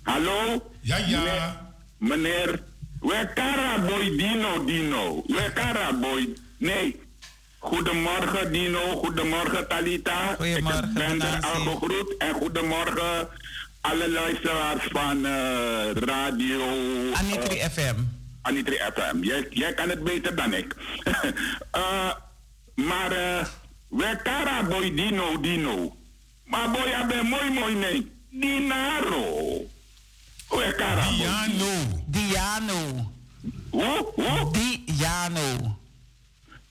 hallo? 0.03 0.71
Ja, 0.81 0.97
ja. 0.97 1.71
Meneer, 1.97 2.63
Wekara 2.99 3.79
boy 3.79 4.17
Dino, 4.17 4.65
Dino. 4.65 5.23
Wekara 5.27 5.93
boy. 5.93 6.33
Nee. 6.57 6.99
Goedemorgen 7.63 8.51
Dino, 8.51 8.79
goedemorgen 8.79 9.67
Talita. 9.67 10.35
Goedemorgen, 10.35 10.87
Ik 10.87 10.93
ben 10.93 11.21
er 11.21 11.39
al. 11.41 11.89
En 12.17 12.33
goedemorgen 12.33 13.27
alle 13.81 14.09
luisteraars 14.09 14.83
van 14.91 15.17
uh, 15.25 15.91
radio... 15.93 16.61
Anitri 17.13 17.57
uh, 17.57 17.65
FM. 17.65 17.95
Anitri 18.41 18.75
FM. 18.93 19.17
Jij, 19.21 19.47
jij 19.49 19.73
kan 19.73 19.89
het 19.89 20.03
beter 20.03 20.35
dan 20.35 20.53
ik. 20.53 20.75
uh, 21.75 22.11
maar... 22.89 23.11
Uh, 23.11 23.45
Wekara 23.93 24.63
boy 24.63 24.89
Dino 24.93 25.37
Dino. 25.41 25.95
Maar 26.45 26.71
boy, 26.71 26.87
je 26.87 27.05
bent 27.07 27.29
mooi 27.29 27.49
mooi 27.51 27.75
nee. 27.75 28.11
Dinaro. 28.29 29.25
Wekara 30.49 31.09
Diano. 31.09 31.73
Diano. 32.05 33.11
Hoe? 33.69 34.11
Hoe? 34.15 34.51
Diano. 34.51 35.77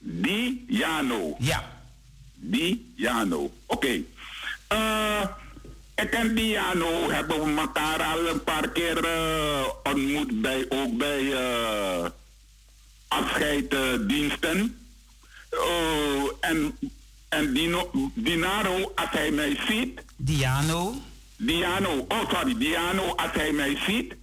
Diano. 0.02 1.36
Ja. 1.38 1.62
Diano. 2.34 3.52
Oké. 3.66 3.86
Okay. 3.86 4.04
Uh, 4.72 5.22
ik 5.94 6.10
en 6.10 6.34
Diano 6.34 7.10
hebben 7.10 7.44
we 7.44 7.60
elkaar 7.60 8.02
al 8.02 8.28
een 8.28 8.44
paar 8.44 8.68
keer 8.68 9.04
uh, 9.04 9.66
ontmoet 9.82 10.40
bij, 10.40 10.66
ook 10.68 10.96
bij 10.96 11.20
uh, 11.20 12.06
afscheiddiensten. 13.08 14.76
Uh, 15.50 16.22
en 16.40 16.78
en 17.28 17.52
Dino, 17.52 17.90
Dinaro, 18.14 18.92
als 18.94 19.10
hij 19.10 19.30
mij 19.30 19.58
ziet. 19.68 20.00
Diano. 20.16 20.94
Diano, 21.36 22.04
oh 22.08 22.30
sorry, 22.30 22.58
Diano, 22.58 23.14
als 23.14 23.30
hij 23.32 23.52
mij 23.52 23.78
ziet. 23.86 24.14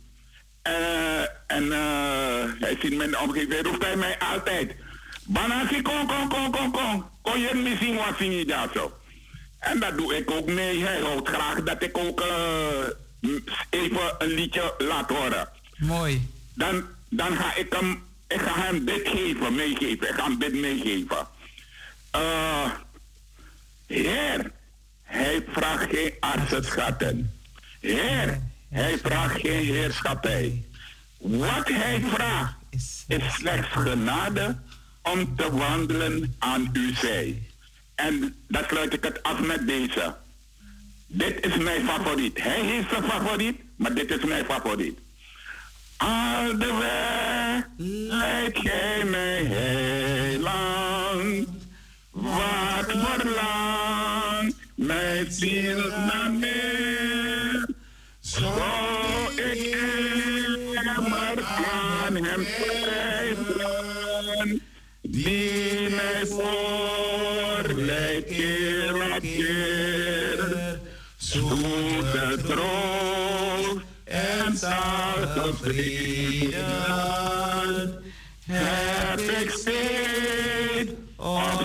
En 1.48 1.72
hij 2.60 2.78
ziet 2.82 2.96
mijn 2.96 3.20
omgeving, 3.20 3.62
roept 3.62 3.84
hij 3.84 3.96
mij 3.96 4.20
altijd. 4.20 4.76
Banasi, 5.30 5.82
kom, 5.82 6.08
kom, 6.08 6.30
kom, 6.30 6.52
kom, 6.52 6.72
kom. 6.72 7.06
Kon 7.22 7.40
je 7.40 7.78
zien 7.80 7.96
wat 7.96 8.18
zing 8.18 8.34
je 8.34 8.46
daar 8.46 8.68
zo? 8.74 9.00
En 9.60 9.80
dat 9.80 9.98
doe 9.98 10.16
ik 10.16 10.32
ook 10.32 10.48
mee. 10.48 10.84
Hij 10.84 11.00
houdt 11.00 11.28
graag 11.28 11.64
dat 11.64 11.84
ik 11.84 11.98
ook 11.98 12.22
uh, 12.22 13.38
even 13.70 14.16
een 14.18 14.28
liedje 14.28 14.74
laat 14.78 15.10
horen. 15.10 15.50
Mooi. 15.78 16.28
Dan, 16.54 16.84
dan 17.10 17.36
ga 17.36 17.56
ik 17.56 17.74
hem, 17.74 18.04
ik 18.28 18.42
ga 18.42 18.62
hem 18.62 18.86
dit 18.86 19.08
geven, 19.08 19.56
meegeven. 19.56 20.10
Ik 20.10 20.14
ga 20.16 20.24
hem 20.24 20.40
dit 20.40 20.54
meegeven. 20.54 21.28
Uh, 22.16 22.72
Heer, 23.88 24.52
hij 25.04 25.46
vraagt 25.52 25.90
geen 25.90 26.14
artsenschatten. 26.20 27.40
Heer, 27.80 28.42
hij 28.70 28.98
vraagt 29.04 29.40
geen 29.40 29.66
heerschappij. 29.66 30.64
Wat 31.18 31.68
hij 31.68 32.02
vraagt 32.14 32.56
is 32.70 33.06
slechts 33.34 33.68
genade 33.72 34.58
om 35.12 35.36
te 35.36 35.52
wandelen 35.52 36.36
aan 36.40 36.70
uw 36.74 36.96
zij. 36.96 37.42
En 37.96 38.36
dat 38.48 38.66
sluit 38.68 38.94
ik 38.94 39.04
het 39.04 39.24
af 39.24 39.40
met 39.40 39.68
deze. 39.68 40.16
Dit 41.08 41.46
is 41.46 41.58
mijn 41.58 41.86
favoriet. 41.86 42.44
Hij 42.44 42.62
heeft 42.62 42.90
zijn 42.90 43.04
favoriet, 43.04 43.62
maar 43.76 43.94
dit 43.94 44.12
is 44.12 44.24
mijn 44.24 44.46
favoriet. 44.46 45.00
Al 45.98 46.58
de 46.58 46.74
weg 46.80 47.66
leidt 48.08 48.60
gij 48.60 49.04
mij 49.06 49.44
heel 49.44 50.40
lang. 50.40 51.48
Wat 52.12 52.92
verlangt 52.92 54.56
mijn 54.76 55.32
ziel 55.32 55.90
naar? 55.90 56.30
Zo 58.20 58.54
ik 59.36 59.76
immer 60.98 61.44
aan 61.44 62.16
hem 62.16 62.46
die 65.12 65.90
mij 65.90 66.26
voorleidt 66.26 68.28
keer 68.28 68.96
op 68.96 69.22
keer. 69.22 70.80
Zoete 71.18 72.38
troost 72.48 73.78
en 74.04 74.58
zachte 74.58 75.54
vrede 75.62 76.66
heb 78.46 79.20
ik 79.20 79.50
steeds 79.50 80.92
op. 81.16 81.60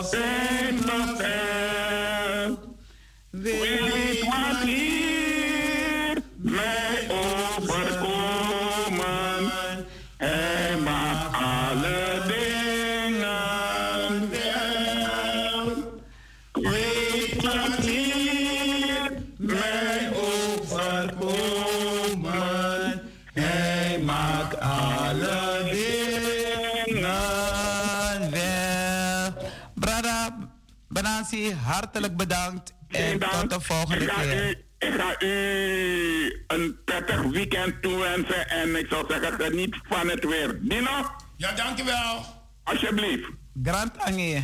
Hartelijk 31.64 32.16
bedankt. 32.16 32.74
En 32.88 33.18
tot 33.18 33.50
de 33.50 33.60
volgende 33.60 34.06
keer. 34.06 34.62
Ik 34.78 34.94
ga 35.00 35.22
u 35.22 36.44
een 36.46 36.76
prettig 36.84 37.22
weekend 37.22 37.82
toewensen 37.82 38.48
en 38.48 38.76
ik 38.76 38.86
zou 38.88 39.04
zeggen 39.08 39.32
geniet 39.32 39.76
van 39.88 40.08
het 40.08 40.24
weer. 40.24 40.58
Dino? 40.60 41.10
Ja, 41.36 41.52
dankjewel. 41.52 42.24
Alsjeblieft. 42.64 43.28
Grand 43.62 43.98
Ange. 43.98 44.42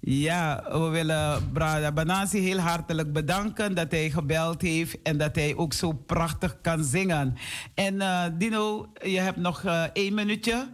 Ja, 0.00 0.64
we 0.68 0.88
willen 0.88 1.52
Brada 1.52 1.92
Banasi 1.92 2.38
heel 2.38 2.58
hartelijk 2.58 3.12
bedanken 3.12 3.74
dat 3.74 3.90
hij 3.90 4.10
gebeld 4.10 4.62
heeft 4.62 5.02
en 5.02 5.18
dat 5.18 5.34
hij 5.36 5.56
ook 5.56 5.72
zo 5.72 5.92
prachtig 5.92 6.60
kan 6.60 6.84
zingen. 6.84 7.36
En 7.74 7.94
uh, 7.94 8.24
Dino, 8.32 8.92
je 9.04 9.20
hebt 9.20 9.36
nog 9.36 9.62
uh, 9.62 9.82
één 9.92 10.14
minuutje. 10.14 10.68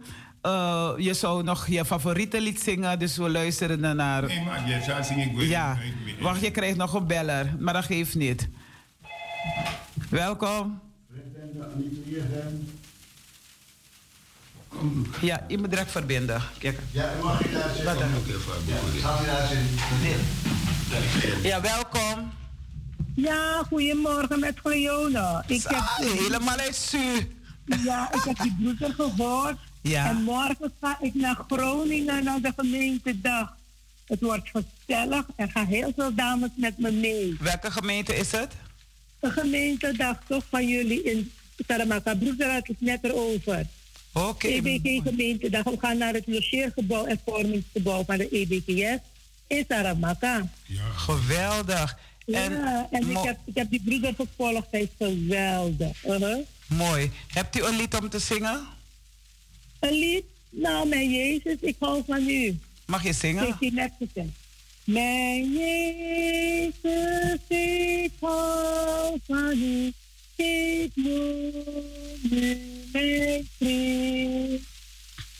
Uh, 0.47 0.93
je 0.97 1.13
zou 1.13 1.43
nog 1.43 1.67
je 1.67 1.85
favoriete 1.85 2.41
lied 2.41 2.61
zingen, 2.61 2.99
dus 2.99 3.17
we 3.17 3.29
luisteren 3.29 3.95
naar. 3.95 4.25
Nee, 4.25 4.41
maar 4.41 4.69
je 4.69 4.81
zou 4.81 5.03
zingen. 5.03 5.39
Ik 5.39 5.41
ja, 5.41 5.77
wacht, 6.19 6.41
je 6.41 6.51
krijgt 6.51 6.77
nog 6.77 6.93
een 6.93 7.07
beller, 7.07 7.55
maar 7.59 7.73
dat 7.73 7.85
geeft 7.85 8.15
niet. 8.15 8.47
Welkom. 10.09 10.79
Ja, 15.21 15.45
je 15.47 15.57
moet 15.57 15.69
direct 15.69 15.91
verbinden. 15.91 16.41
Kijk. 16.59 16.79
Ja, 16.91 17.11
mag 17.23 17.41
ik 17.41 17.53
daar 17.53 17.69
zitten? 17.75 17.97
Ja, 19.01 19.25
daar 19.25 19.47
zitten? 21.11 21.41
Ja, 21.43 21.61
welkom. 21.61 22.31
Ja, 23.15 23.63
goedemorgen 23.67 24.39
met 24.39 24.61
Cleona. 24.61 25.43
Ik 25.47 25.63
heb 25.63 25.83
helemaal 25.97 26.57
uit 26.57 26.95
Ja, 27.65 28.13
ik 28.13 28.21
heb 28.23 28.39
die 28.41 28.55
broeder 28.59 28.93
gehoord. 28.93 29.57
Ja. 29.81 30.09
En 30.09 30.23
morgen 30.23 30.73
ga 30.81 30.97
ik 31.01 31.13
naar 31.13 31.43
Groningen 31.47 32.23
naar 32.23 32.41
de 32.41 32.53
gemeentedag. 32.55 33.57
Het 34.05 34.21
wordt 34.21 34.49
gezellig 34.53 35.25
en 35.35 35.51
gaan 35.51 35.65
heel 35.65 35.91
veel 35.95 36.15
dames 36.15 36.49
met 36.55 36.77
me 36.77 36.91
mee. 36.91 37.37
Welke 37.39 37.71
gemeente 37.71 38.15
is 38.15 38.31
het? 38.31 38.53
De 39.19 39.31
gemeentedag 39.31 40.17
toch 40.27 40.43
van 40.49 40.67
jullie 40.67 41.03
in 41.03 41.31
Saramaka. 41.67 42.15
Broeder 42.15 42.51
had 42.51 42.67
het 42.67 42.81
net 42.81 43.03
erover. 43.03 43.65
Oké. 44.13 44.27
Okay. 44.27 44.51
EBK 44.51 45.03
gemeentedag. 45.03 45.63
We 45.63 45.77
gaan 45.79 45.97
naar 45.97 46.13
het 46.13 46.27
logeergebouw 46.27 47.05
en 47.05 47.19
vormingsgebouw 47.25 48.03
van 48.03 48.17
de 48.17 48.29
EBKS 48.29 48.99
in 49.47 49.65
Saramaka. 49.67 50.49
Ja. 50.65 50.83
Geweldig. 50.83 51.97
En, 52.25 52.51
ja, 52.51 52.87
en 52.91 53.09
ik, 53.09 53.17
heb, 53.17 53.37
ik 53.45 53.55
heb 53.55 53.69
die 53.69 53.81
broeder 53.85 54.13
gevolgd. 54.15 54.67
Hij 54.71 54.81
is 54.81 55.07
geweldig. 55.07 56.05
Uh 56.05 56.15
-huh. 56.15 56.37
Mooi. 56.67 57.11
Hebt 57.27 57.57
u 57.57 57.63
een 57.63 57.75
lied 57.75 57.95
om 57.95 58.09
te 58.09 58.19
zingen? 58.19 58.59
Een 59.79 59.93
lied? 59.93 60.23
Nou, 60.49 60.87
mijn 60.87 61.09
Jezus, 61.09 61.55
ik 61.59 61.75
hou 61.79 62.03
van 62.07 62.29
u. 62.29 62.57
Mag 62.85 63.03
je 63.03 63.13
zingen? 63.13 63.55
Hij 63.59 63.69
net 63.69 63.91
gezegd. 63.97 64.29
Mijn 64.83 65.53
Jezus, 65.53 67.39
ik 67.47 68.11
hou 68.19 69.19
van 69.27 69.57
u. 69.57 69.93
Ik 70.35 70.91
moet 70.95 72.31
u 72.31 72.57
mijn 72.91 73.47
vriend. 73.57 74.61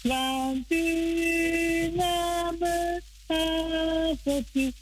Want 0.02 0.72
u 0.72 1.92
nam 1.96 2.56
het 2.60 3.04
tafeltje. 3.28 4.74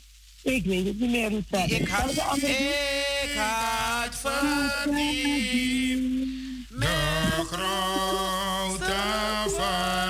Ik 0.41 0.65
weet 0.65 0.85
het 0.85 0.99
niet 0.99 1.09
meer 1.09 1.29
hoe 1.29 1.43
het 1.49 1.71
Ik 1.71 1.87
had, 1.87 2.37
ik 2.37 3.33
had 3.35 4.15
verdiend. 4.15 6.34
De 6.79 7.45
grote 7.51 8.93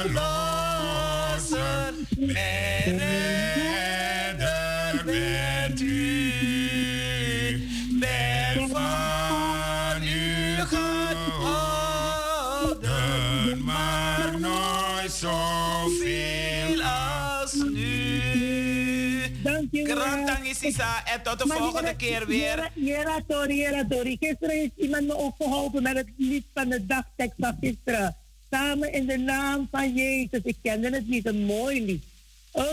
verlosser, 0.08 0.74
mijn 2.18 3.00
Grantang 19.72 20.48
is 20.50 20.62
Isa 20.62 21.04
en 21.06 21.22
tot 21.24 21.40
de 21.40 21.48
volgende 21.48 21.96
keer 21.96 22.26
weer. 22.28 22.40
Jera- 22.40 22.70
Jera 22.74 23.20
Tori, 23.28 23.56
Jera 23.56 23.86
Tori. 23.90 24.18
Gisteren 24.20 24.56
heeft 24.56 24.72
iemand 24.78 25.08
me 25.08 25.18
ook 25.18 25.36
geholpen 25.38 25.84
met 25.84 25.96
het 25.96 26.08
lied 26.18 26.46
van 26.54 26.70
de 26.70 26.86
dagtekst 26.86 27.36
van 27.40 27.58
gisteren. 27.62 28.16
Samen 28.52 28.94
in 28.94 29.06
de 29.06 29.18
naam 29.18 29.68
van 29.72 29.94
Jezus. 29.94 30.40
Ik 30.44 30.56
kende 30.62 30.90
het 30.90 31.08
niet, 31.08 31.26
een 31.26 31.46
mooi 31.46 31.86
lied. 31.86 32.04
Oké, 32.52 32.70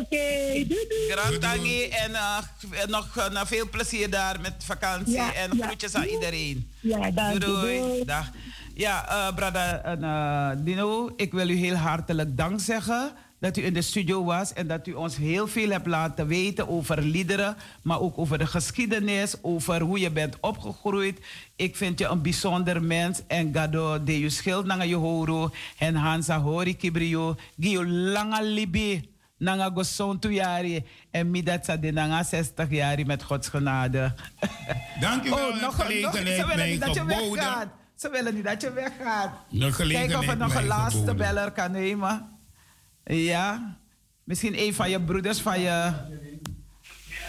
doei 0.52 0.66
doei. 0.88 1.10
Grantangi 1.10 1.82
en 1.88 2.14
eh, 2.14 2.38
nog 2.86 3.16
eh, 3.16 3.30
nou, 3.30 3.46
veel 3.46 3.68
plezier 3.70 4.10
daar 4.10 4.40
met 4.40 4.54
vakantie 4.58 5.12
Ja, 5.14 5.34
en 5.34 5.56
ja. 5.56 5.66
groetjes 5.66 5.94
aan 5.94 6.04
iedereen. 6.04 6.70
Ja, 6.80 7.10
dank 7.10 7.40
doei, 7.40 7.60
doei. 7.60 7.78
Doei. 7.78 8.04
Dag. 8.04 8.30
Ja, 8.74 9.08
eh 9.08 9.34
brada 9.34 9.82
en, 9.82 10.04
eh, 10.04 10.64
Dino, 10.64 11.12
ik 11.16 11.32
wil 11.32 11.48
u 11.48 11.56
heel 11.56 11.74
hartelijk 11.74 12.36
dank 12.36 12.60
zeggen 12.60 13.12
dat 13.42 13.56
u 13.56 13.64
in 13.64 13.72
de 13.72 13.82
studio 13.82 14.24
was 14.24 14.52
en 14.52 14.66
dat 14.66 14.86
u 14.86 14.92
ons 14.92 15.16
heel 15.16 15.46
veel 15.46 15.70
hebt 15.70 15.86
laten 15.86 16.26
weten 16.26 16.68
over 16.68 17.02
liederen, 17.02 17.56
maar 17.82 18.00
ook 18.00 18.18
over 18.18 18.38
de 18.38 18.46
geschiedenis, 18.46 19.34
over 19.42 19.80
hoe 19.80 19.98
je 19.98 20.10
bent 20.10 20.36
opgegroeid. 20.40 21.18
Ik 21.56 21.76
vind 21.76 21.98
je 21.98 22.06
een 22.06 22.22
bijzonder 22.22 22.82
mens 22.82 23.20
en 23.26 23.54
gado 23.54 24.04
de 24.04 24.20
je 24.20 24.30
schild 24.30 24.66
naar 24.66 24.86
je 24.86 24.94
horo 24.94 25.50
en 25.78 25.94
Hansa 25.94 26.40
hori 26.40 26.76
kibrio, 26.76 27.36
gio 27.60 27.86
langa 27.86 28.42
libi 28.42 29.10
nanga 29.38 29.70
go 29.74 29.82
sontu 29.82 30.32
jari 30.32 30.84
en 31.10 31.30
mi 31.30 31.42
dat 31.42 31.64
sa 31.64 31.76
de 31.76 31.90
nanga 31.90 32.22
60 32.22 32.70
jari 32.70 33.04
met 33.04 33.22
Gods 33.22 33.48
genade. 33.48 34.14
Dankjewel, 35.00 35.38
Oh, 35.48 35.54
de 35.54 35.60
nog, 35.60 35.74
gelegenheid 35.74 36.14
nog, 36.14 36.36
ze 36.36 36.46
willen 36.46 36.56
mij 36.56 36.70
niet 36.70 36.80
dat 36.80 36.94
je 36.94 37.04
weggaat. 37.04 37.68
Ze 37.94 38.10
willen 38.10 38.34
niet 38.34 38.44
dat 38.44 38.60
je 38.62 38.72
weggaat. 38.72 39.30
Kijk 39.76 40.16
of 40.18 40.26
we 40.26 40.34
nog 40.34 40.54
een 40.54 40.66
laatste 40.66 41.14
beller 41.14 41.50
kan 41.50 41.70
nemen. 41.70 42.32
Ja. 43.04 43.76
Misschien 44.24 44.58
een 44.58 44.74
van 44.74 44.90
je 44.90 45.00
broeders 45.00 45.40
van 45.40 45.60
je... 45.60 45.92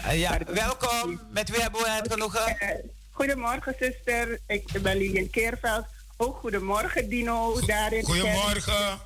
Eh, 0.04 0.20
ja, 0.20 0.38
welkom. 0.46 1.20
Met 1.30 1.50
wie 1.50 1.60
hebben 1.60 1.80
we 1.80 1.88
het 1.90 2.12
genoegen? 2.12 2.58
Eh, 2.58 2.68
Goedemorgen, 3.10 3.74
zuster. 3.80 4.38
Ik 4.46 4.82
ben 4.82 4.96
Lilian 4.96 5.30
Keerveld. 5.30 5.86
Ook 6.16 6.36
goedemorgen, 6.36 7.08
Dino. 7.08 7.60
Daar 7.66 7.92
in 7.92 8.00
de 8.04 8.06
kerk. 8.06 8.20
Goedemorgen. 8.20 8.98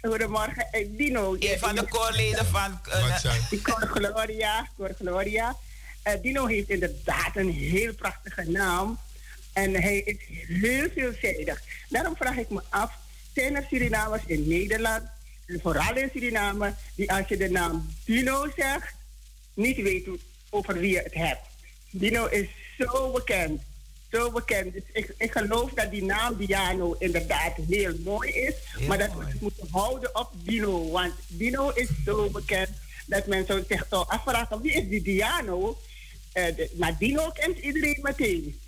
Goedemorgen, 0.00 0.66
eh, 0.70 0.88
Dino. 0.90 1.36
Een 1.38 1.58
van 1.58 1.74
de 1.74 1.84
koorleden 1.88 2.46
van... 2.46 2.80
eh, 2.90 3.16
zei 3.18 3.40
Die 3.50 3.62
Cor 3.62 3.80
Gloria. 3.86 4.68
Cor 4.76 4.94
Gloria. 4.98 5.56
Eh, 6.02 6.22
Dino 6.22 6.46
heeft 6.46 6.68
inderdaad 6.68 7.36
een 7.36 7.50
heel 7.50 7.94
prachtige 7.94 8.50
naam. 8.50 8.98
En 9.52 9.74
hij 9.74 9.98
is 9.98 10.16
heel 10.60 10.88
veelzijdig. 10.94 11.62
Daarom 11.88 12.16
vraag 12.16 12.36
ik 12.36 12.50
me 12.50 12.62
af, 12.68 12.92
zijn 13.34 13.56
er 13.56 13.64
Surinamers 13.70 14.22
in 14.26 14.48
Nederland, 14.48 15.02
vooral 15.48 15.96
in 15.96 16.10
Suriname, 16.12 16.74
die 16.94 17.12
als 17.12 17.28
je 17.28 17.36
de 17.36 17.50
naam 17.50 17.94
Dino 18.04 18.46
zegt, 18.56 18.94
niet 19.54 19.76
weten 19.76 20.20
over 20.50 20.78
wie 20.78 20.90
je 20.92 20.98
het 21.02 21.14
hebt. 21.14 21.40
Dino 21.90 22.26
is 22.26 22.46
zo 22.78 23.10
bekend. 23.12 23.62
Zo 24.12 24.30
bekend. 24.30 24.72
Dus 24.72 24.82
ik, 24.92 25.14
ik 25.18 25.32
geloof 25.32 25.70
dat 25.70 25.90
die 25.90 26.04
naam 26.04 26.36
Diano 26.36 26.96
inderdaad 26.98 27.52
heel 27.68 27.94
mooi 28.04 28.30
is. 28.30 28.54
maar 28.86 28.98
dat 28.98 29.12
we 29.14 29.24
het 29.24 29.40
moeten 29.40 29.68
houden 29.70 30.16
op 30.16 30.30
Dino. 30.34 30.90
Want 30.90 31.12
Dino 31.26 31.70
is 31.70 31.88
zo 32.04 32.30
bekend 32.30 32.68
dat 33.06 33.26
men 33.26 33.46
zo 33.46 33.62
zegt, 33.68 33.92
oh, 33.92 34.08
afvragen 34.08 34.60
wie 34.60 34.72
is 34.72 34.88
die 34.88 35.02
Diano? 35.02 35.78
De- 36.32 36.70
maar 36.76 36.98
Dino 36.98 37.30
kent 37.30 37.58
iedereen 37.58 37.98
meteen. 38.02 38.60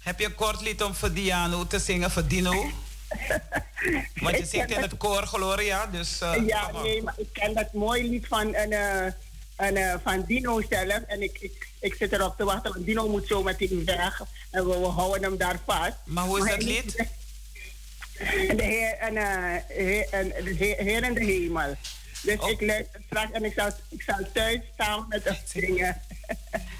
Heb 0.00 0.18
je 0.18 0.24
een 0.26 0.34
kort 0.34 0.60
lied 0.60 0.82
om 0.82 0.94
voor 0.94 1.12
Diano 1.12 1.66
te 1.66 1.78
zingen, 1.78 2.10
voor 2.10 2.26
Dino? 2.26 2.70
Want 4.22 4.38
je 4.38 4.46
zingt 4.46 4.70
in 4.70 4.80
het 4.82 4.96
koor, 4.96 5.26
Gloria. 5.26 5.86
Dus, 5.86 6.20
eh, 6.20 6.46
ja, 6.46 6.70
nee, 6.82 7.02
maar 7.02 7.14
ik 7.16 7.28
ken 7.32 7.54
dat 7.54 7.72
mooi 7.72 8.08
lied 8.08 8.26
van, 8.26 8.54
een, 8.54 8.72
eh, 8.72 9.12
een, 9.56 9.76
eh, 9.76 9.94
van 10.02 10.24
Dino 10.26 10.62
zelf. 10.68 11.00
En 11.06 11.22
ik, 11.22 11.38
ik, 11.40 11.68
ik 11.80 11.94
zit 11.94 12.12
erop 12.12 12.36
te 12.36 12.44
wachten, 12.44 12.72
want 12.72 12.86
Dino 12.86 13.08
moet 13.08 13.26
zo 13.26 13.42
meteen 13.42 13.84
weg. 13.84 14.22
En 14.50 14.68
we, 14.68 14.78
we 14.78 14.86
houden 14.86 15.22
hem 15.22 15.36
daar 15.36 15.58
vast. 15.66 15.96
Maar 16.04 16.24
hoe 16.24 16.38
is 16.38 16.44
Maar 16.44 16.52
dat 16.52 16.62
lied? 16.62 16.96
de 18.56 18.62
Heer, 18.62 18.92
en, 18.98 19.16
eh, 19.16 19.62
heer, 19.68 20.06
en 20.10 20.28
de 20.28 20.54
heer, 20.58 21.04
in 21.04 21.14
de 21.14 21.24
hemel. 21.24 21.76
Dus 22.22 22.38
Oh. 22.38 22.50
ik 22.50 22.60
luister 22.60 23.00
straks 23.06 23.32
en 23.32 23.44
ik 23.44 23.52
zal, 23.56 23.70
ik 23.88 24.02
zal 24.02 24.26
thuis 24.32 24.60
samen 24.78 25.06
met 25.08 25.24
hem 25.24 25.36
zingen. 25.60 26.00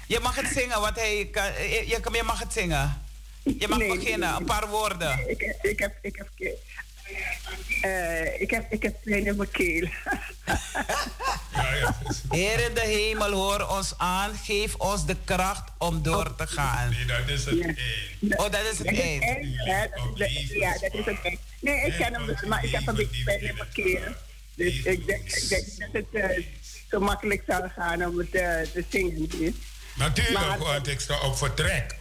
Je 0.07 0.19
mag 0.19 0.35
het 0.35 0.47
zingen, 0.53 0.81
want 0.81 0.95
hij 0.95 1.17
je, 1.17 1.99
je 2.11 2.23
mag 2.23 2.39
het 2.39 2.53
zingen. 2.53 3.02
Je 3.43 3.67
mag 3.67 3.77
Nee, 3.77 3.95
beginnen, 3.97 4.29
nee. 4.29 4.39
een 4.39 4.45
paar 4.45 4.67
woorden. 4.67 5.29
Ik, 5.29 5.55
ik 5.61 5.79
heb, 5.79 5.93
ik 6.01 6.15
heb, 6.15 6.27
eh, 7.81 8.41
ik 8.41 8.49
heb, 8.51 8.71
ik 8.71 8.83
heb 8.83 8.95
pijn 9.03 9.25
in 9.25 9.35
mijn 9.35 9.51
keel. 9.51 9.87
Heer 12.29 12.59
in 12.69 12.73
de 12.73 12.81
hemel, 12.85 13.31
hoor 13.31 13.67
ons 13.69 13.93
aan. 13.97 14.31
Geef 14.43 14.75
ons 14.75 15.05
de 15.05 15.15
kracht 15.25 15.69
om 15.77 16.01
door 16.03 16.35
te 16.35 16.47
gaan. 16.47 16.89
Nee, 16.89 17.05
dat 17.05 17.27
is 17.29 17.45
het 17.45 17.55
Ja. 17.57 17.65
één. 17.65 18.39
Oh, 18.39 18.51
dat 18.51 18.61
is 18.71 18.77
het 18.77 18.87
de- 18.87 19.55
Ja, 20.59 20.71
dat 20.79 20.93
is 20.93 21.05
het 21.05 21.19
echt. 21.23 21.37
Nee, 21.59 21.85
ik 21.85 21.93
ken 21.97 22.13
hem 22.13 22.25
wel, 22.25 22.35
maar 22.47 22.63
ik 22.65 22.71
heb 22.71 22.87
een 22.87 22.95
beetje 22.95 23.23
pijn 23.23 23.41
in 23.41 23.55
mijn 23.55 23.69
keel. 23.73 24.01
Dus 24.55 24.73
ik 24.83 25.05
denk, 25.07 25.31
ik 25.35 25.49
denk 25.49 25.65
dat 25.77 25.89
het 25.91 26.05
eh, 26.37 26.43
zo 26.91 26.99
makkelijk 26.99 27.43
zal 27.47 27.69
gaan 27.75 28.05
om 28.05 28.17
het 28.17 28.31
eh, 28.35 28.61
te 28.73 28.83
zingen. 28.89 29.29
dus. 29.29 29.51
Natuurlijk, 29.95 30.37
Maar- 30.45 30.57
want 30.57 30.87
ik 30.87 30.99
sta 30.99 31.19
op 31.21 31.37
vertrek. 31.37 31.95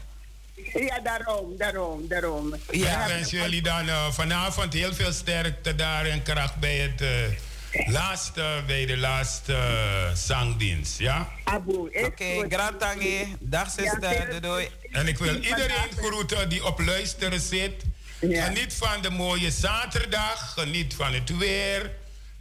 Ja, 0.72 1.00
daarom, 1.00 1.56
daarom, 1.56 2.08
daarom. 2.08 2.54
Ja. 2.70 3.02
Ik 3.02 3.08
wens 3.08 3.30
jullie 3.30 3.62
dan 3.62 3.88
eh, 3.88 4.10
vanavond 4.10 4.72
heel 4.72 4.94
veel 4.94 5.12
sterkte 5.12 5.74
daar 5.74 6.06
en 6.06 6.22
kracht 6.22 6.56
bij 6.56 6.76
het 6.76 7.00
eh, 7.00 7.88
laatste, 7.92 8.62
bij 8.66 8.86
de 8.86 8.96
laatste 8.96 9.54
eh, 9.54 10.14
zangdienst, 10.14 10.98
ja? 10.98 11.28
Oké, 11.54 12.34
goed. 12.34 12.52
gratangi. 12.52 13.36
Dag 13.40 13.70
zuster, 13.70 14.26
doei 14.28 14.40
doei. 14.40 14.68
En 14.90 15.08
ik 15.08 15.18
wil 15.18 15.34
iedereen 15.34 15.90
groeten 15.96 16.48
die 16.48 16.66
op 16.66 16.80
luisteren 16.80 17.40
zit. 17.40 17.84
Ja. 18.20 18.44
Geniet 18.44 18.74
van 18.74 19.02
de 19.02 19.10
mooie 19.10 19.50
zaterdag, 19.50 20.52
geniet 20.52 20.94
van 20.94 21.12
het 21.12 21.36
weer. 21.36 21.90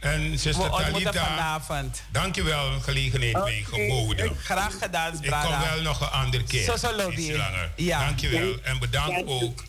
En 0.02 0.30
We 0.30 0.36
zuster 0.36 0.72
ontmoeten 0.72 0.92
Talita, 1.12 1.24
vanavond. 1.26 2.02
dankjewel, 2.10 2.80
gelegenheid 2.80 3.36
Oké. 3.36 3.50
geboden. 3.64 4.36
Graag 4.44 4.78
gedaan, 4.80 5.06
Ik 5.12 5.18
kom 5.18 5.28
brada. 5.28 5.74
wel 5.74 5.82
nog 5.82 6.00
een 6.00 6.10
andere 6.10 6.44
keer. 6.44 6.64
Zo, 6.64 6.76
zo, 6.76 6.96
lobby. 6.96 7.32
Langer. 7.32 7.70
Ja. 7.76 7.98
Dankjewel 8.04 8.54
en 8.62 8.78
bedankt 8.78 9.16
Ja. 9.16 9.22
ook. 9.26 9.64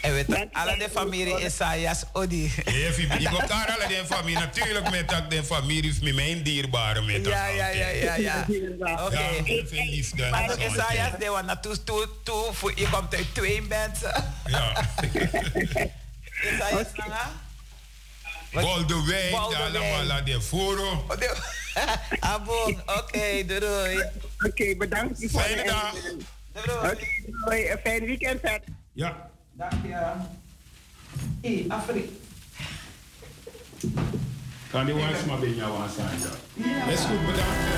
En 0.00 0.12
weet 0.12 0.26
je, 0.26 0.48
alle 0.52 0.76
de 0.78 0.88
familie 0.92 1.44
Isaias 1.44 2.02
Odi. 2.12 2.52
Even, 2.64 3.04
ik 3.20 3.28
heb 3.28 3.48
daar 3.48 3.76
alle 3.78 3.86
de 3.88 4.02
familie. 4.08 4.38
Natuurlijk 4.38 4.90
met 4.90 5.08
dat 5.08 5.30
de 5.30 5.44
familie 5.44 5.90
is 5.90 5.98
met 6.00 6.14
mijn 6.14 6.42
dierbare 6.42 7.02
met 7.02 7.24
dat 7.24 7.32
Ja, 7.32 7.46
ja, 7.46 7.68
ja, 7.68 7.88
ja, 7.88 8.14
ja. 8.14 8.46
Oké. 8.80 9.18
Ja, 9.18 9.42
heel 9.44 9.66
veel 9.66 9.84
liefde. 9.84 10.28
Maar. 10.30 10.58
Isaias, 10.58 11.10
de 11.18 11.26
wat 11.30 11.44
naartoe 11.44 11.84
toe, 11.84 12.08
toe, 12.22 12.48
voor- 12.52 12.72
je 12.74 12.88
komt 12.90 13.14
uit 13.14 13.34
twee 13.34 13.62
mensen. 13.62 14.34
Ja. 14.46 14.72
Isaias, 16.54 16.86
Nanga? 16.94 17.30
Wat- 18.52 18.62
Boldewijn, 18.64 19.30
de 19.30 19.36
Boldewijn. 19.40 19.76
allemaal 19.76 20.24
de 20.24 20.40
foro. 20.42 21.04
Oh, 21.08 21.18
de- 21.18 21.36
Abo, 22.20 22.64
oké, 22.86 23.44
doei 23.46 23.60
doei. 23.60 24.02
Oké, 24.46 24.76
bedankt. 24.76 25.18
voor 25.18 25.28
de- 25.28 25.38
Fijne 25.38 25.64
dag. 25.64 25.92
Doei 25.92 26.66
doei. 26.66 26.92
Oké, 26.92 27.06
doei. 27.44 27.70
Een 27.70 27.78
fijn 27.84 28.04
weekend 28.04 28.40
verder. 28.40 28.68
Ja. 28.92 29.30
Dank 29.52 29.72
je. 29.82 30.12
Hé, 31.42 31.64
Afri. 31.68 32.18
Kan 34.70 34.84
die 34.84 34.94
wens 34.94 35.24
maar 35.26 35.38
bij 35.38 35.48
jou 35.48 35.82
aan 35.82 35.90
zijn. 35.96 36.18
Ja. 36.54 36.86
Is 36.92 37.00
goed, 37.00 37.26
bedankt. 37.26 37.70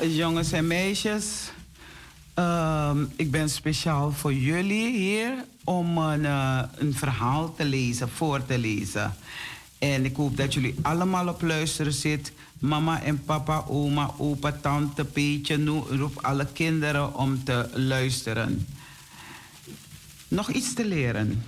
Jongens 0.00 0.52
en 0.52 0.66
meisjes. 0.66 1.50
Ehm, 2.34 3.04
ik 3.16 3.30
ben 3.30 3.50
speciaal 3.50 4.12
voor 4.12 4.34
jullie 4.34 4.96
hier 4.96 5.44
om 5.64 5.98
een, 5.98 6.20
uh, 6.20 6.62
een 6.74 6.94
verhaal 6.94 7.54
te 7.54 7.64
lezen, 7.64 8.08
voor 8.08 8.46
te 8.46 8.58
lezen. 8.58 9.14
En 9.78 10.04
ik 10.04 10.16
hoop 10.16 10.36
dat 10.36 10.54
jullie 10.54 10.74
allemaal 10.82 11.28
op 11.28 11.42
luisteren 11.42 11.92
zitten. 11.92 12.34
Mama 12.58 13.02
en 13.02 13.24
papa, 13.24 13.64
oma, 13.68 14.10
opa, 14.16 14.52
tante, 14.52 15.04
Peetje, 15.04 15.64
roep 15.88 16.24
alle 16.24 16.46
kinderen 16.52 17.14
om 17.14 17.44
te 17.44 17.68
luisteren. 17.74 18.66
Nog 20.28 20.50
iets 20.50 20.74
te 20.74 20.84
leren. 20.84 21.44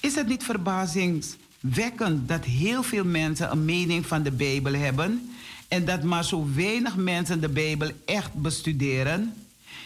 Is 0.00 0.14
het 0.14 0.26
niet 0.26 0.44
verbazingwekkend 0.44 2.28
dat 2.28 2.44
heel 2.44 2.82
veel 2.82 3.04
mensen 3.04 3.50
een 3.50 3.64
mening 3.64 4.06
van 4.06 4.22
de 4.22 4.32
Bijbel 4.32 4.72
hebben 4.72 5.30
en 5.68 5.84
dat 5.84 6.02
maar 6.02 6.24
zo 6.24 6.48
weinig 6.54 6.96
mensen 6.96 7.40
de 7.40 7.48
Bijbel 7.48 7.90
echt 8.04 8.34
bestuderen? 8.34 9.34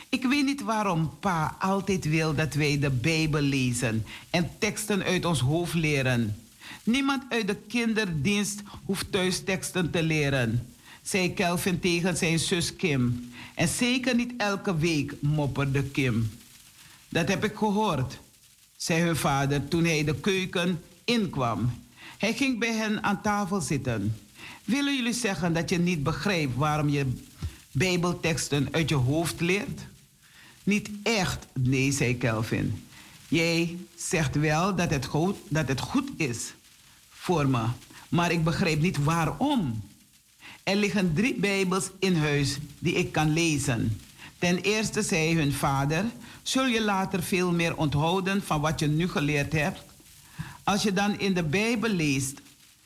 Ik 0.08 0.24
weet 0.24 0.44
niet 0.44 0.62
waarom 0.62 1.10
pa 1.20 1.56
altijd 1.58 2.04
wil 2.04 2.34
dat 2.34 2.54
wij 2.54 2.78
de 2.78 2.90
Bijbel 2.90 3.40
lezen 3.40 4.04
en 4.30 4.50
teksten 4.58 5.02
uit 5.02 5.24
ons 5.24 5.40
hoofd 5.40 5.74
leren. 5.74 6.36
Niemand 6.84 7.22
uit 7.28 7.46
de 7.46 7.56
kinderdienst 7.68 8.62
hoeft 8.84 9.12
thuis 9.12 9.44
teksten 9.44 9.90
te 9.90 10.02
leren, 10.02 10.66
zei 11.02 11.34
Kelvin 11.34 11.80
tegen 11.80 12.16
zijn 12.16 12.38
zus 12.38 12.76
Kim. 12.76 13.32
En 13.54 13.68
zeker 13.68 14.14
niet 14.14 14.32
elke 14.36 14.76
week, 14.76 15.14
mopperde 15.20 15.82
Kim. 15.82 16.30
Dat 17.08 17.28
heb 17.28 17.44
ik 17.44 17.54
gehoord, 17.56 18.18
zei 18.76 19.00
hun 19.02 19.16
vader 19.16 19.68
toen 19.68 19.84
hij 19.84 20.04
de 20.04 20.14
keuken 20.14 20.82
inkwam. 21.04 21.70
Hij 22.18 22.32
ging 22.32 22.58
bij 22.58 22.72
hen 22.72 23.02
aan 23.02 23.22
tafel 23.22 23.60
zitten. 23.60 24.16
Willen 24.64 24.96
jullie 24.96 25.12
zeggen 25.12 25.52
dat 25.52 25.70
je 25.70 25.78
niet 25.78 26.02
begrijpt 26.02 26.56
waarom 26.56 26.88
je 26.88 27.12
Bijbelteksten 27.72 28.68
uit 28.70 28.88
je 28.88 28.94
hoofd 28.94 29.40
leert? 29.40 29.80
Niet 30.64 30.90
echt, 31.02 31.46
nee, 31.52 31.92
zei 31.92 32.18
Kelvin. 32.18 32.84
Jij 33.28 33.76
zegt 33.96 34.34
wel 34.34 34.76
dat 34.76 34.90
het 34.90 35.06
goed, 35.06 35.36
dat 35.48 35.68
het 35.68 35.80
goed 35.80 36.10
is 36.16 36.54
voor 37.10 37.48
me, 37.48 37.64
maar 38.08 38.32
ik 38.32 38.44
begrijp 38.44 38.80
niet 38.80 39.04
waarom. 39.04 39.82
Er 40.62 40.76
liggen 40.76 41.14
drie 41.14 41.34
Bijbels 41.34 41.90
in 41.98 42.16
huis 42.16 42.58
die 42.78 42.94
ik 42.94 43.12
kan 43.12 43.32
lezen. 43.32 44.00
Ten 44.38 44.58
eerste 44.58 45.02
zei 45.02 45.36
hun 45.36 45.52
vader: 45.52 46.04
Zul 46.42 46.66
je 46.66 46.82
later 46.82 47.22
veel 47.22 47.52
meer 47.52 47.76
onthouden 47.76 48.42
van 48.42 48.60
wat 48.60 48.80
je 48.80 48.86
nu 48.86 49.08
geleerd 49.08 49.52
hebt? 49.52 49.82
Als 50.64 50.82
je 50.82 50.92
dan 50.92 51.18
in 51.18 51.34
de 51.34 51.42
Bijbel 51.42 51.90
leest, 51.90 52.40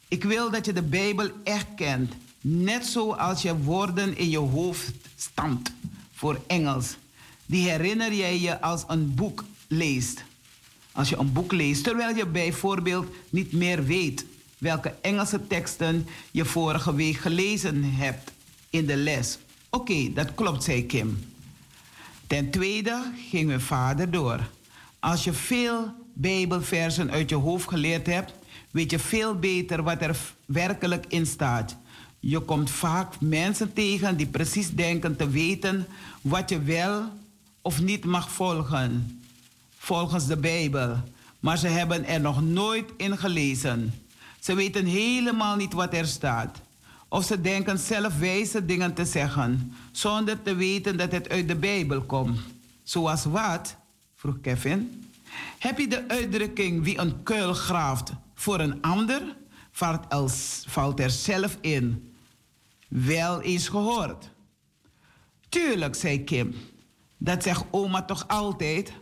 ik 0.08 0.24
wil 0.24 0.50
dat 0.50 0.64
je 0.64 0.72
de 0.72 0.82
Bijbel 0.82 1.30
echt 1.44 1.66
kent, 1.76 2.12
net 2.40 2.86
zoals 2.86 3.42
je 3.42 3.56
woorden 3.56 4.16
in 4.16 4.30
je 4.30 4.38
hoofd 4.38 4.90
stamt 5.16 5.72
voor 6.12 6.40
Engels. 6.46 6.96
Die 7.46 7.70
herinner 7.70 8.14
jij 8.14 8.40
je 8.40 8.60
als 8.60 8.84
een 8.86 9.14
boek 9.14 9.44
leest. 9.66 10.24
Als 10.92 11.08
je 11.08 11.16
een 11.16 11.32
boek 11.32 11.52
leest, 11.52 11.84
terwijl 11.84 12.16
je 12.16 12.26
bijvoorbeeld 12.26 13.06
niet 13.30 13.52
meer 13.52 13.84
weet 13.84 14.24
welke 14.58 14.94
Engelse 15.00 15.46
teksten 15.46 16.06
je 16.30 16.44
vorige 16.44 16.94
week 16.94 17.16
gelezen 17.16 17.84
hebt 17.84 18.30
in 18.70 18.86
de 18.86 18.96
les. 18.96 19.38
Oké, 19.70 20.12
dat 20.12 20.34
klopt, 20.34 20.64
zei 20.64 20.86
Kim. 20.86 21.18
Ten 22.26 22.50
tweede 22.50 23.12
ging 23.30 23.46
mijn 23.46 23.60
vader 23.60 24.10
door. 24.10 24.50
Als 25.00 25.24
je 25.24 25.32
veel 25.32 25.94
Bijbelversen 26.12 27.10
uit 27.10 27.30
je 27.30 27.36
hoofd 27.36 27.68
geleerd 27.68 28.06
hebt, 28.06 28.32
weet 28.76 28.90
je 28.90 28.98
veel 28.98 29.34
beter 29.34 29.82
wat 29.82 30.02
er 30.02 30.16
werkelijk 30.44 31.04
in 31.08 31.26
staat. 31.26 31.76
Je 32.20 32.40
komt 32.40 32.70
vaak 32.70 33.20
mensen 33.20 33.72
tegen 33.72 34.16
die 34.16 34.26
precies 34.26 34.70
denken 34.70 35.16
te 35.16 35.28
weten 35.28 35.86
wat 36.20 36.50
je 36.50 36.62
wel 36.62 37.02
of 37.62 37.80
niet 37.82 38.04
mag 38.04 38.30
volgen, 38.30 39.20
volgens 39.76 40.26
de 40.26 40.36
Bijbel. 40.36 40.96
Maar 41.40 41.58
ze 41.58 41.66
hebben 41.66 42.06
er 42.06 42.20
nog 42.20 42.42
nooit 42.42 42.90
in 42.96 43.18
gelezen. 43.18 43.94
Ze 44.40 44.54
weten 44.54 44.86
helemaal 44.86 45.56
niet 45.56 45.72
wat 45.72 45.94
er 45.94 46.06
staat. 46.06 46.60
Of 47.08 47.24
ze 47.24 47.40
denken 47.40 47.78
zelf 47.78 48.18
wijze 48.18 48.64
dingen 48.64 48.94
te 48.94 49.04
zeggen, 49.04 49.74
zonder 49.92 50.42
te 50.42 50.54
weten 50.54 50.96
dat 50.96 51.12
het 51.12 51.28
uit 51.28 51.48
de 51.48 51.56
Bijbel 51.56 52.02
komt. 52.02 52.38
Zoals 52.82 53.24
wat? 53.24 53.76
vroeg 54.14 54.40
Kevin. 54.40 55.10
Heb 55.58 55.78
je 55.78 55.88
de 55.88 56.08
uitdrukking 56.08 56.84
wie 56.84 56.98
een 56.98 57.22
kuil 57.22 57.54
graaft 57.54 58.12
voor 58.36 58.60
een 58.60 58.82
ander, 58.82 59.36
valt 60.66 61.00
er 61.00 61.10
zelf 61.10 61.58
in. 61.60 62.14
Wel 62.88 63.40
eens 63.40 63.68
gehoord. 63.68 64.30
Tuurlijk, 65.48 65.94
zei 65.94 66.24
Kim. 66.24 66.54
Dat 67.16 67.42
zegt 67.42 67.64
oma 67.70 68.02
toch 68.02 68.28
altijd? 68.28 68.92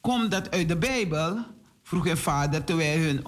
Komt 0.00 0.30
dat 0.30 0.50
uit 0.50 0.68
de 0.68 0.76
Bijbel? 0.76 1.38
vroeg 1.82 2.04
hun 2.04 2.16
vader 2.16 2.64
terwijl 2.64 3.00
hun, 3.00 3.24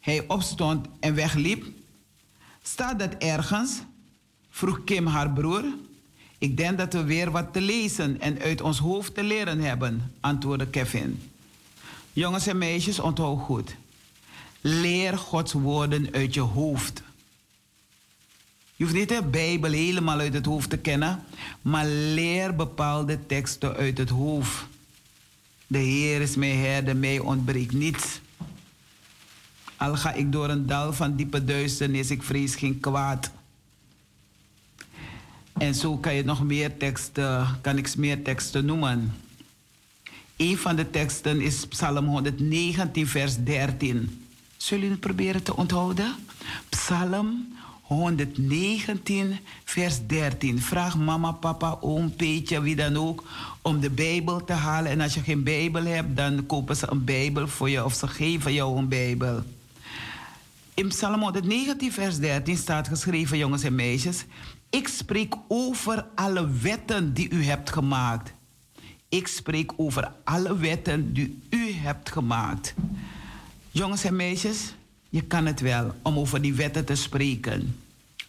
hij 0.00 0.24
opstond 0.28 0.86
en 1.00 1.14
wegliep. 1.14 1.64
Staat 2.62 2.98
dat 2.98 3.14
ergens? 3.14 3.80
vroeg 4.50 4.84
Kim 4.84 5.06
haar 5.06 5.30
broer. 5.30 5.64
Ik 6.38 6.56
denk 6.56 6.78
dat 6.78 6.92
we 6.92 7.04
weer 7.04 7.30
wat 7.30 7.52
te 7.52 7.60
lezen 7.60 8.20
en 8.20 8.38
uit 8.38 8.60
ons 8.60 8.78
hoofd 8.78 9.14
te 9.14 9.22
leren 9.22 9.60
hebben, 9.60 10.12
antwoordde 10.20 10.66
Kevin. 10.66 11.30
Jongens 12.12 12.46
en 12.46 12.58
meisjes, 12.58 13.00
onthoud 13.00 13.40
goed. 13.40 13.76
Leer 14.60 15.18
Gods 15.18 15.52
woorden 15.52 16.08
uit 16.12 16.34
je 16.34 16.40
hoofd. 16.40 17.02
Je 18.76 18.84
hoeft 18.84 18.96
niet 18.96 19.08
de 19.08 19.22
Bijbel 19.22 19.72
helemaal 19.72 20.18
uit 20.18 20.34
het 20.34 20.46
hoofd 20.46 20.70
te 20.70 20.76
kennen, 20.76 21.24
maar 21.62 21.86
leer 21.86 22.56
bepaalde 22.56 23.26
teksten 23.26 23.74
uit 23.74 23.98
het 23.98 24.08
hoofd. 24.08 24.66
De 25.66 25.78
Heer 25.78 26.20
is 26.20 26.36
mijn 26.36 26.58
herder, 26.58 26.96
mij 26.96 27.18
ontbreekt 27.18 27.72
niets. 27.72 28.20
Al 29.76 29.96
ga 29.96 30.12
ik 30.12 30.32
door 30.32 30.48
een 30.48 30.66
dal 30.66 30.92
van 30.92 31.16
diepe 31.16 31.44
duisternis, 31.44 32.10
ik 32.10 32.22
vrees 32.22 32.54
geen 32.54 32.80
kwaad. 32.80 33.30
En 35.52 35.74
zo 35.74 35.96
kan 35.96 36.14
je 36.14 36.24
nog 36.24 36.42
meer 36.42 36.76
teksten, 36.76 37.58
kan 37.60 37.78
ik 37.78 37.96
meer 37.96 38.22
teksten 38.22 38.64
noemen. 38.64 39.14
Een 40.36 40.58
van 40.58 40.76
de 40.76 40.90
teksten 40.90 41.40
is 41.40 41.66
Psalm 41.66 42.06
119, 42.06 43.06
vers 43.06 43.36
13. 43.44 44.19
Zullen 44.60 44.82
jullie 44.82 44.98
het 44.98 45.06
proberen 45.06 45.42
te 45.42 45.56
onthouden? 45.56 46.14
Psalm 46.68 47.56
119, 47.80 49.38
vers 49.64 50.06
13. 50.06 50.60
Vraag 50.60 50.98
mama, 50.98 51.32
papa, 51.32 51.78
oom, 51.80 52.16
Peetje, 52.16 52.60
wie 52.60 52.76
dan 52.76 52.96
ook, 52.96 53.24
om 53.62 53.80
de 53.80 53.90
Bijbel 53.90 54.44
te 54.44 54.52
halen. 54.52 54.90
En 54.90 55.00
als 55.00 55.14
je 55.14 55.20
geen 55.20 55.44
Bijbel 55.44 55.84
hebt, 55.84 56.16
dan 56.16 56.46
kopen 56.46 56.76
ze 56.76 56.86
een 56.90 57.04
Bijbel 57.04 57.48
voor 57.48 57.70
je 57.70 57.84
of 57.84 57.94
ze 57.94 58.08
geven 58.08 58.52
jou 58.52 58.78
een 58.78 58.88
Bijbel. 58.88 59.42
In 60.74 60.88
Psalm 60.88 61.22
119, 61.22 61.92
vers 61.92 62.18
13 62.18 62.56
staat 62.56 62.88
geschreven, 62.88 63.38
jongens 63.38 63.62
en 63.62 63.74
meisjes. 63.74 64.24
Ik 64.70 64.88
spreek 64.88 65.34
over 65.48 66.06
alle 66.14 66.50
wetten 66.50 67.14
die 67.14 67.30
u 67.30 67.44
hebt 67.44 67.70
gemaakt. 67.70 68.32
Ik 69.08 69.26
spreek 69.26 69.72
over 69.76 70.12
alle 70.24 70.56
wetten 70.56 71.12
die 71.12 71.38
u 71.50 71.72
hebt 71.72 72.10
gemaakt. 72.10 72.74
Jongens 73.72 74.04
en 74.04 74.16
meisjes, 74.16 74.74
je 75.08 75.22
kan 75.22 75.46
het 75.46 75.60
wel 75.60 75.94
om 76.02 76.18
over 76.18 76.42
die 76.42 76.54
wetten 76.54 76.84
te 76.84 76.94
spreken. 76.94 77.76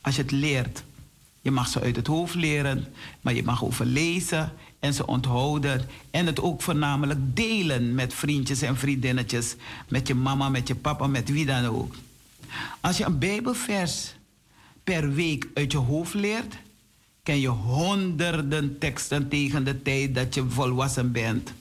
Als 0.02 0.16
je 0.16 0.22
het 0.22 0.32
leert. 0.32 0.84
Je 1.42 1.52
mag 1.52 1.68
ze 1.68 1.82
uit 1.82 1.96
het 1.96 2.08
hoofd 2.08 2.36
leren, 2.36 2.88
maar 3.22 3.34
je 3.34 3.44
mag 3.44 3.64
over 3.64 3.86
lezen 3.86 4.54
en 4.80 4.94
ze 4.94 5.08
onthouden. 5.08 5.82
En 6.12 6.26
het 6.26 6.42
ook 6.42 6.62
voornamelijk 6.62 7.20
delen 7.36 7.96
met 7.96 8.14
vriendjes 8.14 8.62
en 8.62 8.78
vriendinnetjes. 8.78 9.56
Met 9.88 10.08
je 10.08 10.16
mama, 10.16 10.50
met 10.50 10.68
je 10.68 10.76
papa, 10.76 11.08
met 11.08 11.30
wie 11.30 11.46
dan 11.46 11.66
ook. 11.66 11.96
Als 12.82 12.98
je 12.98 13.06
een 13.06 13.20
Bijbelvers 13.20 14.14
per 14.84 15.14
week 15.14 15.48
uit 15.54 15.72
je 15.72 15.78
hoofd 15.78 16.14
leert, 16.14 16.56
ken 17.24 17.40
je 17.40 17.48
honderden 17.48 18.78
teksten 18.78 19.30
tegen 19.30 19.64
de 19.64 19.82
tijd 19.82 20.16
dat 20.16 20.34
je 20.34 20.46
volwassen 20.50 21.12
bent. 21.12 21.54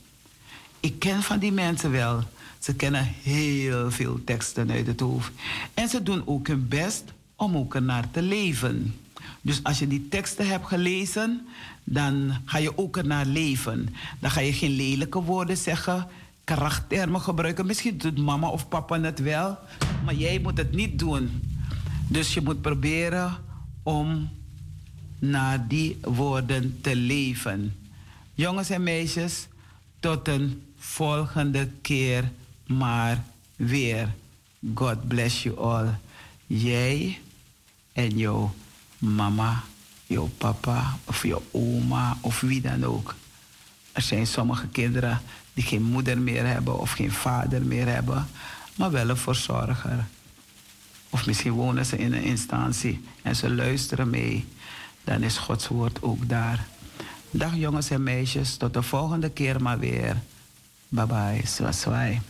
Ik 0.80 0.98
ken 0.98 1.22
van 1.22 1.38
die 1.38 1.52
mensen 1.52 1.90
wel. 1.90 2.24
Ze 2.60 2.74
kennen 2.74 3.04
heel 3.22 3.90
veel 3.90 4.24
teksten 4.24 4.70
uit 4.70 4.86
het 4.86 5.00
hoofd. 5.00 5.32
En 5.74 5.88
ze 5.88 6.02
doen 6.02 6.22
ook 6.26 6.46
hun 6.46 6.68
best 6.68 7.04
om 7.36 7.56
ook 7.56 7.74
ernaar 7.74 8.10
te 8.10 8.22
leven. 8.22 8.94
Dus 9.40 9.62
als 9.62 9.78
je 9.78 9.86
die 9.86 10.08
teksten 10.08 10.48
hebt 10.48 10.66
gelezen, 10.66 11.46
dan 11.84 12.32
ga 12.44 12.58
je 12.58 12.78
ook 12.78 12.96
ernaar 12.96 13.26
leven. 13.26 13.94
Dan 14.18 14.30
ga 14.30 14.40
je 14.40 14.52
geen 14.52 14.70
lelijke 14.70 15.22
woorden 15.22 15.56
zeggen, 15.56 16.08
karaktermen 16.44 17.20
gebruiken. 17.20 17.66
Misschien 17.66 17.98
doet 17.98 18.18
mama 18.18 18.48
of 18.48 18.68
papa 18.68 19.00
het 19.00 19.18
wel, 19.18 19.58
maar 20.04 20.14
jij 20.14 20.38
moet 20.38 20.56
het 20.56 20.72
niet 20.72 20.98
doen. 20.98 21.42
Dus 22.08 22.34
je 22.34 22.40
moet 22.40 22.60
proberen 22.60 23.36
om 23.82 24.28
naar 25.18 25.68
die 25.68 25.98
woorden 26.02 26.78
te 26.80 26.96
leven. 26.96 27.74
Jongens 28.34 28.70
en 28.70 28.82
meisjes, 28.82 29.48
tot 30.00 30.28
een 30.28 30.62
volgende 30.76 31.68
keer 31.82 32.30
maar 32.78 33.24
weer. 33.56 34.14
God 34.74 35.08
bless 35.08 35.42
you 35.42 35.58
all. 35.58 35.98
Jij 36.46 37.20
en 37.92 38.18
jouw 38.18 38.54
mama 38.98 39.62
jouw 40.10 40.30
papa 40.38 40.98
of 41.04 41.22
je 41.22 41.38
oma 41.50 42.16
of 42.20 42.40
wie 42.40 42.60
dan 42.60 42.84
ook. 42.84 43.14
Er 43.92 44.02
zijn 44.02 44.26
sommige 44.26 44.66
kinderen 44.66 45.20
die 45.54 45.64
geen 45.64 45.82
moeder 45.82 46.18
meer 46.18 46.46
hebben 46.46 46.78
of 46.78 46.92
geen 46.92 47.12
vader 47.12 47.62
meer 47.62 47.86
hebben, 47.86 48.26
maar 48.76 48.90
wel 48.90 49.08
een 49.08 49.16
verzorger. 49.16 50.06
Of 51.10 51.26
misschien 51.26 51.52
wonen 51.52 51.86
ze 51.86 51.96
in 51.96 52.12
een 52.12 52.22
instantie 52.22 53.04
en 53.22 53.36
ze 53.36 53.54
luisteren 53.54 54.10
mee. 54.10 54.46
Dan 55.04 55.22
is 55.22 55.38
Gods 55.38 55.68
woord 55.68 56.02
ook 56.02 56.28
daar. 56.28 56.66
Dag 57.30 57.56
jongens 57.56 57.90
en 57.90 58.02
meisjes, 58.02 58.56
tot 58.56 58.74
de 58.74 58.82
volgende 58.82 59.30
keer 59.30 59.62
maar 59.62 59.78
weer. 59.78 60.16
Bye 60.90 61.06
bye, 61.06 61.40
swaswai. 61.46 62.20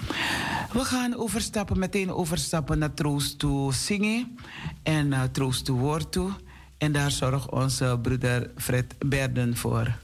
We 0.72 0.84
gaan 0.84 1.16
overstappen, 1.16 1.78
meteen 1.78 2.12
overstappen 2.12 2.78
naar 2.78 2.94
Troost 2.94 3.38
toe 3.38 3.74
zingen 3.74 4.36
en 4.82 5.06
uh, 5.06 5.22
Troost 5.22 5.64
toe 5.64 5.78
woord 5.78 6.12
toe. 6.12 6.30
En 6.78 6.92
daar 6.92 7.10
zorgt 7.10 7.50
onze 7.50 7.98
broeder 8.02 8.50
Fred 8.56 8.94
Berden 8.98 9.56
voor. 9.56 9.98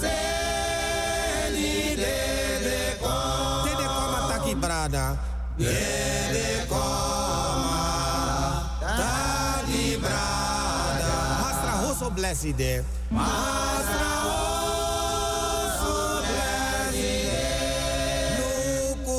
Seni 0.00 1.72
de 1.96 2.16
de 2.66 2.78
kom 3.02 3.62
de 3.64 3.72
de 3.80 3.86
kom 3.96 4.12
ataki 4.20 4.54
brada 4.62 5.06
de 5.58 5.80
de 6.34 6.48
kom 6.68 7.62
ataki 8.92 9.84
brada 10.04 11.14
masra 11.42 11.74
hoso 11.82 12.06
blessi 12.10 12.50
de 12.60 12.72
masra 13.10 14.12
hoso 14.26 15.94
blessi 16.26 17.12
de 18.36 18.52
luku 18.70 19.18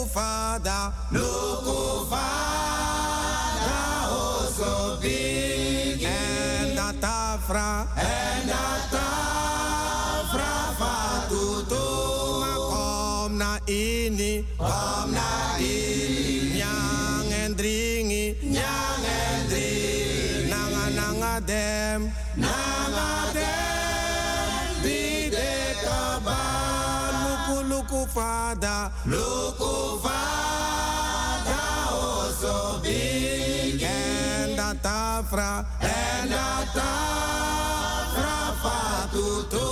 fada 28.19 28.91
Luku 29.05 29.99
fada 30.03 31.63
Oso 31.95 32.79
bigi 32.83 33.85
En 33.85 34.55
dat 34.55 34.75
tafra 34.83 35.65
En 35.79 36.29
dat 36.29 36.67
tafra 36.75 38.37
Fatutu 38.63 39.67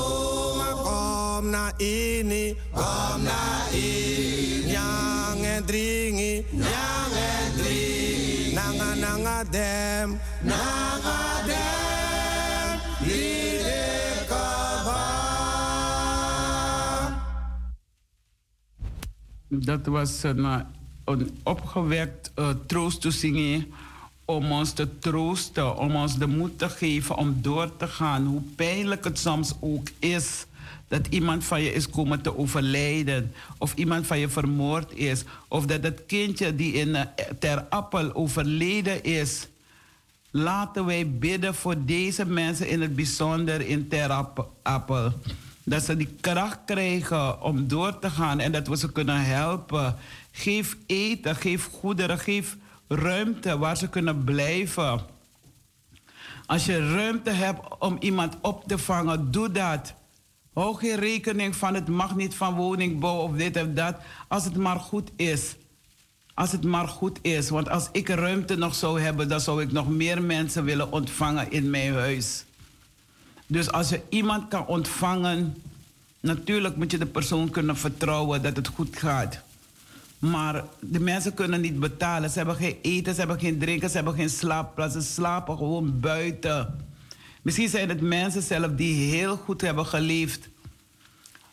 Kom 0.84 1.50
na 1.52 1.72
ini 1.78 2.56
Kom 2.72 3.24
na 3.24 3.48
dringi, 5.68 6.46
nyang 6.56 7.14
en 7.14 7.52
dringi, 7.60 8.54
nanga 8.56 8.96
nanga 8.96 9.44
dem, 9.52 10.20
nanga 10.42 11.37
Dat 19.48 19.86
was 19.86 20.24
een, 20.24 20.46
eh, 20.46 20.60
een 21.06 21.38
opgewekt 21.44 22.32
troost 22.66 23.02
te 23.02 23.12
zingen 23.12 23.66
om 24.26 24.52
ons 24.52 24.74
te 24.74 25.00
troosten, 25.00 25.78
om 25.78 25.96
ons 25.96 26.18
de 26.18 26.28
moed 26.28 26.60
te 26.60 26.70
geven 26.70 27.18
om 27.18 27.38
door 27.42 27.78
te 27.78 27.88
gaan, 27.88 28.26
hoe 28.26 28.42
pijnlijk 28.56 29.04
het 29.04 29.20
soms 29.20 29.54
ook 29.60 29.88
is 30.00 30.46
dat 30.88 31.08
iemand 31.08 31.46
van 31.46 31.62
je 31.62 31.74
is 31.74 31.90
komen 31.90 32.22
te 32.22 32.38
overlijden, 32.38 33.34
of 33.58 33.74
iemand 33.76 34.08
van 34.08 34.20
je 34.20 34.30
vermoord 34.30 34.94
is, 34.94 35.24
of 35.48 35.66
dat 35.66 35.84
het 35.84 36.02
kindje 36.06 36.56
die 36.56 36.74
in 36.74 36.88
uh, 36.88 37.02
Ter 37.40 37.66
Appel 37.70 38.16
overleden 38.16 39.04
is. 39.04 39.48
Laten 40.32 40.86
wij 40.86 41.10
bidden 41.10 41.56
voor 41.56 41.76
deze 41.86 42.26
mensen 42.26 42.70
in 42.70 42.82
het 42.82 42.96
bijzonder 42.96 43.62
in 43.62 43.88
Ter 43.88 44.12
Appel. 44.62 45.14
Dat 45.70 45.84
ze 45.84 45.98
die 45.98 46.16
kracht 46.22 46.60
krijgen 46.66 47.42
om 47.42 47.68
door 47.68 48.00
te 48.00 48.10
gaan 48.10 48.40
en 48.40 48.52
dat 48.52 48.68
we 48.68 48.78
ze 48.78 48.92
kunnen 48.92 49.26
helpen. 49.26 49.96
Geef 50.32 50.78
eten, 50.86 51.36
geef 51.36 51.70
goederen, 51.72 52.20
geef 52.20 52.58
ruimte 52.88 53.58
waar 53.58 53.78
ze 53.78 53.90
kunnen 53.90 54.24
blijven. 54.24 55.00
Als 56.46 56.66
je 56.66 56.92
ruimte 56.94 57.30
hebt 57.30 57.78
om 57.80 57.98
iemand 58.00 58.38
op 58.42 58.64
te 58.68 58.78
vangen, 58.78 59.32
doe 59.32 59.52
dat. 59.52 59.94
Hou 60.54 60.76
geen 60.76 60.96
rekening 60.96 61.56
van 61.56 61.74
het 61.74 61.88
mag 61.88 62.16
niet 62.16 62.36
van 62.36 62.56
woningbouw 62.56 63.18
of 63.18 63.32
dit 63.32 63.58
of 63.58 63.68
dat. 63.74 63.96
Als 64.28 64.46
het 64.46 64.56
maar 64.56 64.80
goed 64.80 65.12
is. 65.16 65.56
Als 66.34 66.52
het 66.52 66.64
maar 66.64 66.88
goed 66.88 67.20
is. 67.22 67.50
Want 67.50 67.70
als 67.70 67.90
ik 67.92 68.10
ruimte 68.10 68.56
nog 68.56 68.76
zou 68.76 69.02
hebben, 69.02 69.30
dan 69.30 69.40
zou 69.40 69.62
ik 69.62 69.72
nog 69.72 69.90
meer 69.90 70.22
mensen 70.22 70.64
willen 70.64 70.92
ontvangen 70.92 71.52
in 71.52 71.70
mijn 71.70 71.94
huis. 71.94 72.46
Dus 73.48 73.72
als 73.72 73.90
je 73.90 74.02
iemand 74.10 74.48
kan 74.48 74.66
ontvangen, 74.66 75.62
natuurlijk 76.20 76.76
moet 76.76 76.92
je 76.92 76.98
de 76.98 77.06
persoon 77.06 77.50
kunnen 77.50 77.78
vertrouwen 77.78 78.42
dat 78.42 78.56
het 78.56 78.68
goed 78.68 78.98
gaat. 78.98 79.40
Maar 80.20 80.64
de 80.80 81.00
mensen 81.00 81.34
kunnen 81.34 81.62
niet 81.62 81.80
betalen. 81.80 82.30
Ze 82.30 82.38
hebben 82.38 82.56
geen 82.56 82.78
eten, 82.82 83.14
ze 83.14 83.20
hebben 83.20 83.40
geen 83.40 83.60
drinken, 83.60 83.90
ze 83.90 83.96
hebben 83.96 84.14
geen 84.14 84.30
slaapplaats. 84.30 84.94
Ze 84.94 85.02
slapen 85.02 85.58
gewoon 85.58 86.00
buiten. 86.00 86.86
Misschien 87.42 87.70
zijn 87.70 87.90
het 87.90 88.02
mensen 88.02 88.42
zelf 88.42 88.72
die 88.76 89.12
heel 89.16 89.38
goed 89.38 89.62
hebben 89.62 89.86
geleefd. 89.86 90.50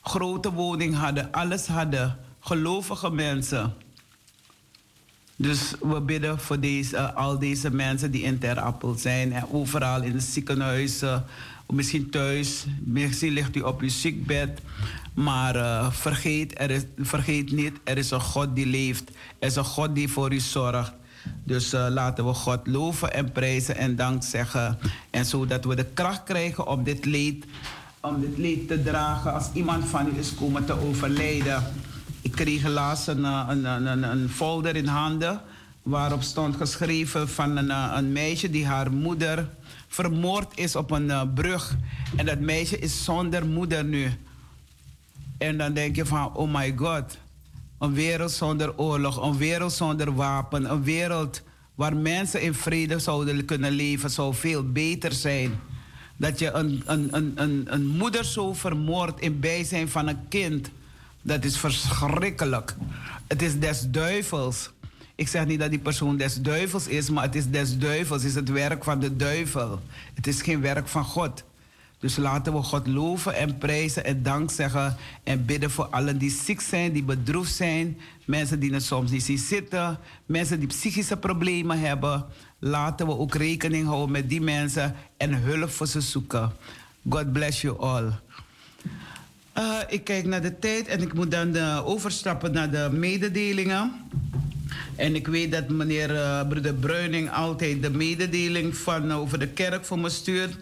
Grote 0.03 0.53
woning 0.53 0.97
hadden, 0.97 1.33
alles 1.33 1.67
hadden. 1.67 2.19
Gelovige 2.41 3.11
mensen. 3.11 3.75
Dus 5.37 5.75
we 5.81 6.01
bidden 6.01 6.39
voor 6.41 6.61
deze, 6.61 7.13
al 7.13 7.39
deze 7.39 7.71
mensen 7.71 8.11
die 8.11 8.23
in 8.23 8.39
Ter 8.39 8.61
Appel 8.61 8.95
zijn. 8.95 9.33
En 9.33 9.51
overal 9.53 10.03
in 10.03 10.13
de 10.13 10.21
ziekenhuizen. 10.21 11.25
Misschien 11.67 12.11
thuis. 12.11 12.65
Misschien 12.85 13.33
ligt 13.33 13.57
u 13.57 13.61
op 13.61 13.81
uw 13.81 13.89
ziekbed. 13.89 14.61
Maar 15.15 15.57
uh, 15.57 15.91
vergeet, 15.91 16.61
er 16.61 16.71
is, 16.71 16.83
vergeet 16.99 17.53
niet, 17.53 17.73
er 17.85 17.99
is 17.99 18.11
een 18.11 18.21
God 18.21 18.55
die 18.55 18.67
leeft. 18.67 19.11
Er 19.39 19.47
is 19.47 19.57
een 19.57 19.65
God 19.65 19.95
die 19.95 20.09
voor 20.09 20.33
u 20.33 20.41
zorgt. 20.41 20.93
Dus 21.45 21.75
uh, 21.75 21.87
laten 21.91 22.27
we 22.27 22.35
God 22.35 22.67
loven 22.67 23.15
en 23.15 23.33
prijzen 23.33 23.77
en 23.77 23.97
dank 23.97 24.23
zeggen. 24.23 24.79
En 25.11 25.27
zodat 25.27 25.65
we 25.65 25.75
de 25.75 25.87
kracht 25.95 26.23
krijgen 26.23 26.67
om 26.67 26.85
dit 26.85 27.05
leed, 27.05 27.45
om 28.01 28.21
dit 28.21 28.39
leed 28.39 28.69
te 28.69 28.83
dragen 28.83 29.35
als 29.35 29.51
iemand 29.53 29.85
van 29.85 30.07
u 30.07 30.19
is 30.19 30.35
komen 30.35 30.65
te 30.65 30.81
overlijden. 30.81 31.63
Ik 32.21 32.33
kreeg 32.33 32.67
laatst 32.67 33.09
een, 33.09 33.25
eh, 33.25 33.47
een, 33.49 33.65
een, 33.65 34.03
een 34.03 34.29
folder 34.29 34.77
in 34.77 34.87
handen 34.87 35.41
waarop 35.83 36.23
stond 36.23 36.57
geschreven 36.57 37.29
van 37.29 37.57
een, 37.57 37.71
eh, 37.71 37.93
een 37.97 38.13
meisje 38.13 38.51
die 38.51 38.67
haar 38.67 38.93
moeder 38.93 39.49
vermoord 39.95 40.59
is 40.59 40.77
op 40.77 40.91
een 40.91 41.09
uh, 41.09 41.23
brug. 41.35 41.77
En 42.17 42.27
dat 42.27 42.41
meisje 42.41 42.79
is 42.79 43.05
zonder 43.05 43.47
moeder 43.47 43.85
nu. 43.85 44.13
En 45.39 45.59
dan 45.59 45.75
denk 45.75 45.97
je 45.97 46.07
van, 46.07 46.35
oh 46.35 46.55
my 46.55 46.75
god, 46.77 47.19
Een 47.79 47.95
wereld 47.95 48.31
zonder 48.31 48.79
oorlog, 48.79 49.23
een 49.23 49.37
wereld 49.37 49.73
zonder 49.73 50.15
wapen, 50.15 50.71
een 50.71 50.83
wereld 50.83 51.43
waar 51.75 51.97
mensen 51.97 52.43
in 52.43 52.55
vrede 52.55 52.99
zouden 52.99 53.45
kunnen 53.45 53.73
leven, 53.73 54.11
zou 54.11 54.35
veel 54.35 54.73
beter 54.73 55.13
zijn. 55.13 55.61
Dat 56.17 56.39
je 56.39 56.51
een, 56.51 56.83
een, 56.87 57.09
een, 57.17 57.33
een, 57.35 57.65
een 57.67 57.87
moeder 57.87 58.25
zo 58.25 58.53
vermoordt 58.53 59.21
in 59.21 59.41
bijzijn 59.41 59.89
van 59.89 60.09
een 60.09 60.29
kind, 60.29 60.71
dat 61.23 61.45
is 61.45 61.57
verschrikkelijk. 61.59 62.77
Het 63.27 63.43
is 63.43 63.59
des 63.59 63.91
duivels. 63.91 64.71
Ik 65.15 65.29
zeg 65.29 65.47
niet 65.47 65.61
dat 65.61 65.71
die 65.71 65.79
persoon 65.79 66.17
des 66.17 66.41
duivels 66.41 66.87
is, 66.87 67.11
maar 67.11 67.25
het 67.25 67.35
is 67.35 67.47
des 67.47 67.79
duivels, 67.79 68.23
het 68.23 68.31
is 68.31 68.37
het 68.37 68.51
werk 68.51 68.85
van 68.85 69.01
de 69.01 69.17
duivel. 69.17 69.81
Het 70.15 70.27
is 70.27 70.43
geen 70.43 70.61
werk 70.61 70.89
van 70.89 71.05
God. 71.05 71.45
Dus 71.99 72.17
laten 72.17 72.53
we 72.53 72.63
God 72.63 72.87
loven 72.87 73.35
en 73.35 73.59
prijzen 73.59 74.05
en 74.05 74.23
dank 74.23 74.51
zeggen 74.51 74.97
en 75.23 75.45
bidden 75.45 75.71
voor 75.71 75.85
allen 75.85 76.19
die 76.19 76.31
ziek 76.31 76.61
zijn, 76.61 76.93
die 76.93 77.03
bedroefd 77.03 77.55
zijn, 77.55 77.99
mensen 78.25 78.61
die 78.61 78.73
het 78.73 78.83
soms 78.83 79.11
niet 79.11 79.23
zien 79.23 79.39
zitten, 79.39 79.99
mensen 80.27 80.59
die 80.59 80.69
psychische 80.69 81.17
problemen 81.17 81.81
hebben. 81.81 82.25
Laten 82.59 83.07
we 83.07 83.19
ook 83.19 83.35
rekening 83.35 83.87
houden 83.87 84.11
met 84.11 84.29
die 84.29 84.41
mensen 84.41 84.95
en 85.17 85.35
hulp 85.35 85.71
voor 85.71 85.87
ze 85.87 86.01
zoeken. 86.01 86.53
God 87.09 87.33
bless 87.33 87.61
you 87.61 87.79
all. 87.79 88.13
Uh, 89.59 89.79
ik 89.89 90.05
kijk 90.05 90.25
naar 90.27 90.43
de 90.43 90.59
tijd 90.59 90.87
en 90.87 91.03
ik 91.03 91.15
moet 91.15 91.31
dan 91.31 91.57
uh, 91.57 91.87
overstappen 91.87 92.53
naar 92.53 92.71
de 92.71 92.89
mededelingen. 92.93 93.93
En 94.97 95.15
ik 95.15 95.27
weet 95.27 95.53
dat 95.53 95.69
meneer 95.69 96.11
uh, 96.11 96.49
broeder 96.49 96.75
Bruining 96.75 97.31
altijd 97.31 97.83
de 97.83 97.91
mededeling 97.91 98.77
van 98.77 99.13
over 99.13 99.39
de 99.39 99.49
kerk 99.49 99.85
voor 99.85 99.99
me 99.99 100.09
stuurt. 100.09 100.57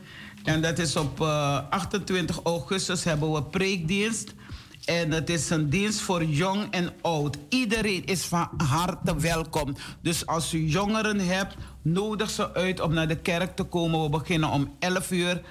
En 0.44 0.62
dat 0.62 0.78
is 0.78 0.96
op 0.96 1.20
28 1.20 2.40
augustus 2.42 3.04
hebben 3.04 3.32
we 3.32 3.42
preekdienst. 3.42 4.34
En 4.84 5.10
het 5.10 5.30
is 5.30 5.50
een 5.50 5.70
dienst 5.70 6.00
voor 6.00 6.24
jong 6.24 6.70
en 6.70 6.92
oud. 7.00 7.36
Iedereen 7.48 8.04
is 8.04 8.24
van 8.24 8.48
harte 8.56 9.16
welkom. 9.16 9.76
Dus 10.00 10.26
als 10.26 10.52
u 10.52 10.66
jongeren 10.66 11.18
hebt, 11.18 11.54
nodig 11.82 12.30
ze 12.30 12.54
uit 12.54 12.80
om 12.80 12.94
naar 12.94 13.08
de 13.08 13.16
kerk 13.16 13.56
te 13.56 13.62
komen. 13.62 14.02
We 14.02 14.08
beginnen 14.08 14.48
om 14.50 14.74
11 14.78 15.10
uur. 15.10 15.42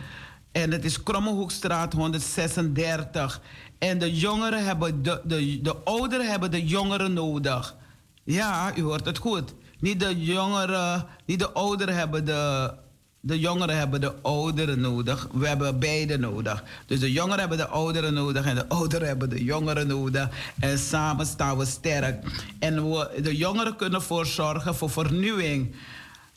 En 0.51 0.71
het 0.71 0.85
is 0.85 1.03
Krommehoekstraat 1.03 1.93
136. 1.93 3.41
En 3.79 3.97
de 3.97 4.15
jongeren 4.15 4.65
hebben 4.65 5.03
de, 5.03 5.21
de, 5.23 5.61
de 5.61 5.75
ouderen 5.83 6.29
hebben 6.29 6.51
de 6.51 6.65
jongeren 6.65 7.13
nodig. 7.13 7.75
Ja, 8.23 8.77
u 8.77 8.81
hoort 8.81 9.05
het 9.05 9.17
goed. 9.17 9.53
Niet 9.79 9.99
de 9.99 10.23
jongeren, 10.23 11.05
niet 11.25 11.39
de 11.39 11.51
ouderen 11.51 11.95
hebben 11.95 12.25
de, 12.25 12.73
de 13.19 13.39
jongeren 13.39 13.77
hebben 13.77 14.01
de 14.01 14.13
ouderen 14.21 14.79
nodig. 14.79 15.27
We 15.33 15.47
hebben 15.47 15.79
beide 15.79 16.17
nodig. 16.17 16.63
Dus 16.85 16.99
de 16.99 17.11
jongeren 17.11 17.39
hebben 17.39 17.57
de 17.57 17.67
ouderen 17.67 18.13
nodig 18.13 18.45
en 18.45 18.55
de 18.55 18.69
ouderen 18.69 19.07
hebben 19.07 19.29
de 19.29 19.43
jongeren 19.43 19.87
nodig. 19.87 20.29
En 20.59 20.77
samen 20.77 21.25
staan 21.25 21.57
we 21.57 21.65
sterk. 21.65 22.25
En 22.59 22.75
de 23.21 23.37
jongeren 23.37 23.75
kunnen 23.75 23.99
ervoor 23.99 24.25
zorgen 24.25 24.75
voor 24.75 24.89
vernieuwing. 24.89 25.75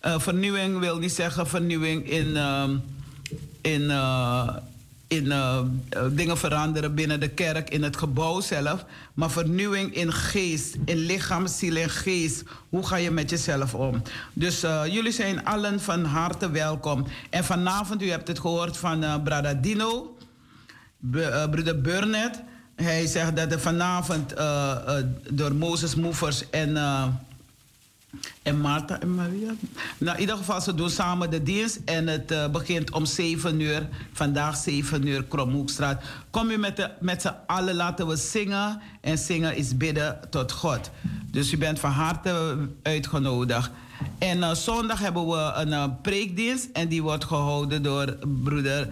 Uh, 0.06 0.18
vernieuwing 0.18 0.78
wil 0.78 0.98
niet 0.98 1.12
zeggen 1.12 1.46
vernieuwing 1.46 2.10
in, 2.10 2.26
uh, 2.26 2.64
in, 3.60 3.82
uh, 3.82 4.56
in 5.06 5.24
uh, 5.24 5.60
dingen 6.10 6.38
veranderen 6.38 6.94
binnen 6.94 7.20
de 7.20 7.28
kerk, 7.28 7.70
in 7.70 7.82
het 7.82 7.96
gebouw 7.96 8.40
zelf. 8.40 8.84
Maar 9.14 9.30
vernieuwing 9.30 9.94
in 9.94 10.12
geest, 10.12 10.76
in 10.84 10.96
lichaam, 10.96 11.46
ziel 11.46 11.76
en 11.76 11.90
geest. 11.90 12.42
Hoe 12.68 12.86
ga 12.86 12.96
je 12.96 13.10
met 13.10 13.30
jezelf 13.30 13.74
om? 13.74 14.02
Dus 14.32 14.64
uh, 14.64 14.82
jullie 14.86 15.12
zijn 15.12 15.44
allen 15.44 15.80
van 15.80 16.04
harte 16.04 16.50
welkom. 16.50 17.06
En 17.30 17.44
vanavond, 17.44 18.02
u 18.02 18.10
hebt 18.10 18.28
het 18.28 18.38
gehoord 18.38 18.76
van 18.76 19.04
uh, 19.04 19.14
Brada 19.24 19.54
Dino, 19.54 20.16
broeder 21.50 21.80
Burnett. 21.80 22.40
Hij 22.74 23.06
zegt 23.06 23.36
dat 23.36 23.52
er 23.52 23.60
vanavond 23.60 24.34
door 25.30 25.54
Moses 25.54 25.94
Movers 25.94 26.50
en 26.50 26.76
en 28.42 28.60
Martha 28.60 29.00
en 29.00 29.14
Maria. 29.14 29.54
Nou, 29.98 30.14
in 30.14 30.20
ieder 30.20 30.36
geval, 30.36 30.60
ze 30.60 30.74
doen 30.74 30.90
samen 30.90 31.30
de 31.30 31.42
dienst. 31.42 31.80
En 31.84 32.06
het 32.06 32.32
uh, 32.32 32.48
begint 32.48 32.90
om 32.90 33.04
7 33.04 33.60
uur. 33.60 33.88
Vandaag 34.12 34.56
7 34.56 35.06
uur, 35.06 35.24
Kromhoekstraat. 35.24 36.02
Kom 36.30 36.50
je 36.50 36.58
met, 36.58 36.76
de, 36.76 36.90
met 37.00 37.22
z'n 37.22 37.34
allen, 37.46 37.74
laten 37.74 38.06
we 38.06 38.16
zingen. 38.16 38.80
En 39.00 39.18
zingen 39.18 39.56
is 39.56 39.76
bidden 39.76 40.20
tot 40.30 40.52
God. 40.52 40.90
Dus 41.30 41.52
u 41.52 41.58
bent 41.58 41.80
van 41.80 41.90
harte 41.90 42.56
uitgenodigd. 42.82 43.70
En 44.18 44.38
uh, 44.38 44.54
zondag 44.54 44.98
hebben 44.98 45.26
we 45.26 45.52
een 45.54 45.68
uh, 45.68 45.84
preekdienst. 46.02 46.68
En 46.72 46.88
die 46.88 47.02
wordt 47.02 47.24
gehouden 47.24 47.82
door 47.82 48.16
broeder 48.42 48.88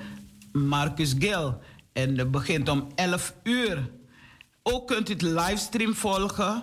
Marcus 0.53 1.15
Gil. 1.19 1.61
En 1.93 2.19
het 2.19 2.31
begint 2.31 2.69
om 2.69 2.87
11 2.95 3.35
uur. 3.43 3.91
Ook 4.63 4.87
kunt 4.87 5.09
u 5.09 5.13
het 5.13 5.23
livestream 5.23 5.95
volgen. 5.95 6.63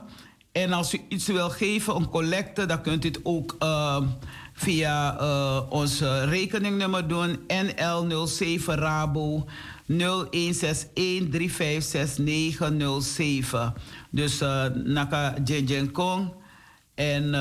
En 0.59 0.73
als 0.73 0.93
u 0.93 1.01
iets 1.07 1.27
wil 1.27 1.49
geven, 1.49 1.95
een 1.95 2.09
collecte, 2.09 2.65
dan 2.65 2.81
kunt 2.81 3.05
u 3.05 3.07
het 3.07 3.19
ook 3.23 3.55
uh, 3.59 4.01
via 4.53 5.21
uh, 5.21 5.61
ons 5.69 6.01
rekeningnummer 6.25 7.07
doen. 7.07 7.39
NL07 7.47 8.63
Rabo 8.65 9.45
0161356907. 9.91 9.95
Dus 14.09 14.41
uh, 14.41 14.65
Naka 14.83 15.33
Jenjen 15.43 15.91
Kong. 15.91 16.31
En 16.95 17.35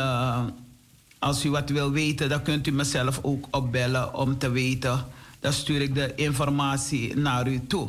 als 1.19 1.45
u 1.45 1.51
wat 1.51 1.71
wil 1.71 1.91
weten, 1.91 2.29
dan 2.29 2.43
kunt 2.43 2.67
u 2.67 2.73
mezelf 2.73 3.19
ook 3.23 3.47
opbellen 3.51 4.15
om 4.15 4.39
te 4.39 4.51
weten. 4.51 5.05
Dan 5.41 5.53
stuur 5.53 5.81
ik 5.81 5.95
de 5.95 6.13
informatie 6.15 7.17
naar 7.17 7.49
u 7.49 7.67
toe. 7.67 7.89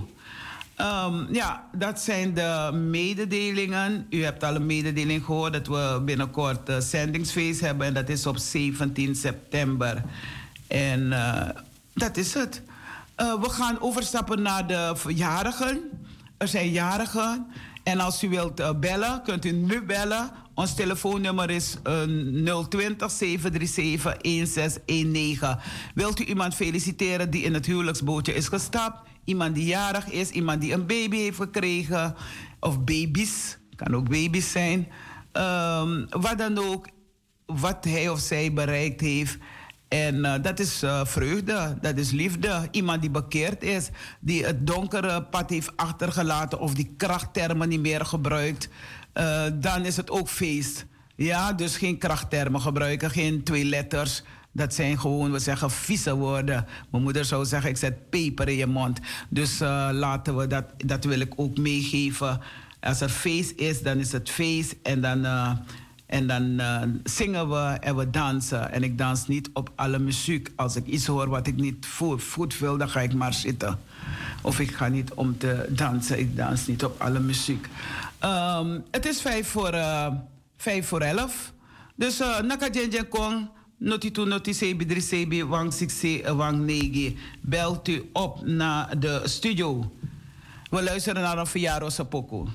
Um, 0.82 1.28
ja, 1.32 1.64
dat 1.72 2.00
zijn 2.00 2.34
de 2.34 2.72
mededelingen. 2.74 4.06
U 4.10 4.24
hebt 4.24 4.44
al 4.44 4.56
een 4.56 4.66
mededeling 4.66 5.26
gehoord 5.26 5.54
dat 5.54 5.68
we 5.68 6.02
binnenkort 6.06 6.70
uh, 6.70 6.78
zendingsfeest 6.78 7.60
hebben. 7.60 7.88
En 7.88 7.94
dat 7.94 8.10
is 8.10 8.26
op 8.26 8.38
17 8.38 9.16
september. 9.16 10.04
En 10.68 11.02
uh, 11.02 11.50
dat 11.94 12.18
is 12.18 12.34
het. 12.34 12.62
Uh, 13.18 13.42
we 13.42 13.50
gaan 13.50 13.82
overstappen 13.82 14.42
naar 14.42 14.68
de 14.68 14.96
jarigen. 15.08 15.82
Er 16.38 16.48
zijn 16.48 16.70
jarigen. 16.70 17.48
En 17.84 18.00
als 18.00 18.24
u 18.24 18.30
wilt 18.30 18.80
bellen, 18.80 19.22
kunt 19.24 19.46
u 19.46 19.52
nu 19.52 19.82
bellen. 19.82 20.30
Ons 20.54 20.76
telefoonnummer 20.76 21.50
is 21.50 21.78
020 22.70 23.12
737 23.12 24.18
1619. 24.22 25.58
Wilt 25.94 26.20
u 26.20 26.24
iemand 26.24 26.56
feliciteren 26.56 27.30
die 27.30 27.44
in 27.44 27.54
het 27.54 27.66
huwelijksbootje 27.66 28.34
is 28.34 28.48
gestapt? 28.48 29.09
Iemand 29.30 29.56
die 29.56 29.66
jarig 29.66 30.10
is, 30.10 30.30
iemand 30.30 30.62
die 30.62 30.74
een 30.74 30.86
baby 30.86 31.18
heeft 31.18 31.38
gekregen. 31.38 32.16
Of 32.60 32.84
baby's, 32.84 33.58
kan 33.76 33.96
ook 33.96 34.10
baby's 34.10 34.52
zijn. 34.52 34.88
Um, 35.34 36.08
wat 36.10 36.38
dan 36.38 36.58
ook, 36.58 36.88
wat 37.46 37.86
hij 37.86 38.10
of 38.10 38.20
zij 38.20 38.54
bereikt 38.54 39.02
heeft. 39.02 39.38
En 39.88 40.16
uh, 40.16 40.34
dat 40.42 40.60
is 40.60 40.84
uh, 40.84 41.06
vreugde, 41.06 41.78
dat 41.82 41.98
is 41.98 42.12
liefde. 42.12 42.68
Iemand 42.72 43.02
die 43.02 43.10
bekeerd 43.10 43.64
is, 43.64 43.90
die 44.20 44.46
het 44.46 44.68
donkere 44.68 45.24
pad 45.24 45.50
heeft 45.50 45.78
achtergelaten 45.78 46.60
of 46.60 46.74
die 46.74 46.94
krachttermen 46.98 47.70
niet 47.70 47.80
meer 47.82 48.06
gebruikt, 48.06 48.70
uh, 49.14 49.44
dan 49.54 49.86
is 49.86 49.98
het 49.98 50.10
ook 50.10 50.30
feest. 50.30 50.86
Ja, 51.16 51.54
dus 51.54 51.78
geen 51.78 51.98
krachttermen 51.98 52.62
gebruiken, 52.62 53.10
geen 53.10 53.44
twee 53.44 53.66
letters. 53.66 54.24
Dat 54.60 54.74
zijn 54.74 55.00
gewoon, 55.00 55.32
we 55.32 55.40
zeggen, 55.40 55.72
vieze 55.72 56.16
woorden. 56.16 56.66
Mijn 56.90 57.04
moeder 57.04 57.26
zou 57.26 57.46
zeggen, 57.46 57.70
ik 57.70 57.78
zet 57.78 58.10
peper 58.10 58.48
in 58.48 58.56
je 58.56 58.66
mond. 58.66 59.00
Dus 59.30 59.62
uh, 59.62 59.90
laten 59.92 60.38
we 60.38 60.48
dat, 60.48 60.66
dat 60.86 61.04
wil 61.04 61.20
ik 61.20 61.34
ook 61.36 61.58
meegeven. 61.58 62.40
Als 62.80 63.02
er 63.02 63.10
feest 63.10 63.52
is, 63.56 63.82
dan 63.82 63.98
is 63.98 64.12
het 64.12 64.30
feest. 64.30 64.76
En 64.84 65.02
dan, 65.02 65.26
uh, 65.26 65.52
en 66.06 66.28
dan 66.28 66.44
uh, 66.44 66.82
zingen 67.04 67.50
we 67.50 67.78
en 67.80 67.96
we 67.96 68.10
dansen. 68.10 68.72
En 68.72 68.84
ik 68.84 68.98
dans 68.98 69.28
niet 69.28 69.50
op 69.54 69.72
alle 69.76 70.00
muziek. 70.00 70.52
Als 70.56 70.76
ik 70.76 70.86
iets 70.86 71.06
hoor 71.06 71.30
wat 71.30 71.48
ik 71.48 71.56
niet 71.56 71.88
goed 72.32 72.58
wil, 72.58 72.78
dan 72.78 72.90
ga 72.90 73.02
ik 73.02 73.14
maar 73.14 73.34
zitten. 73.34 73.80
Of 74.42 74.60
ik 74.60 74.76
ga 74.76 74.88
niet 74.88 75.14
om 75.14 75.38
te 75.38 75.66
dansen. 75.70 76.20
Ik 76.20 76.36
dans 76.36 76.68
niet 76.68 76.84
op 76.84 77.02
alle 77.02 77.20
muziek. 77.20 77.68
Um, 78.24 78.84
het 78.92 79.06
is 79.06 79.22
vijf 79.22 79.48
voor, 79.48 79.76
vijf 80.58 80.88
voor 80.88 81.02
elf. 81.02 81.54
Dus 81.96 82.22
uh, 82.22 82.40
Naka 82.40 82.70
Kong 83.10 83.50
noti 83.80 84.12
tu 84.12 84.26
noti 84.26 84.54
sebi 84.54 84.86
dri 84.86 85.02
sebi 85.02 85.44
wang 85.44 85.72
siksi 85.74 86.24
wang 86.36 86.66
negi. 86.66 87.18
Belt 87.42 87.88
u 87.88 88.10
op 88.14 88.42
naar 88.46 89.00
de 89.00 89.22
studio. 89.26 89.92
We 90.70 90.84
luisteren 90.84 91.22
naar 91.22 91.38
een 91.38 91.48
verjaardagsapoko. 91.48 92.48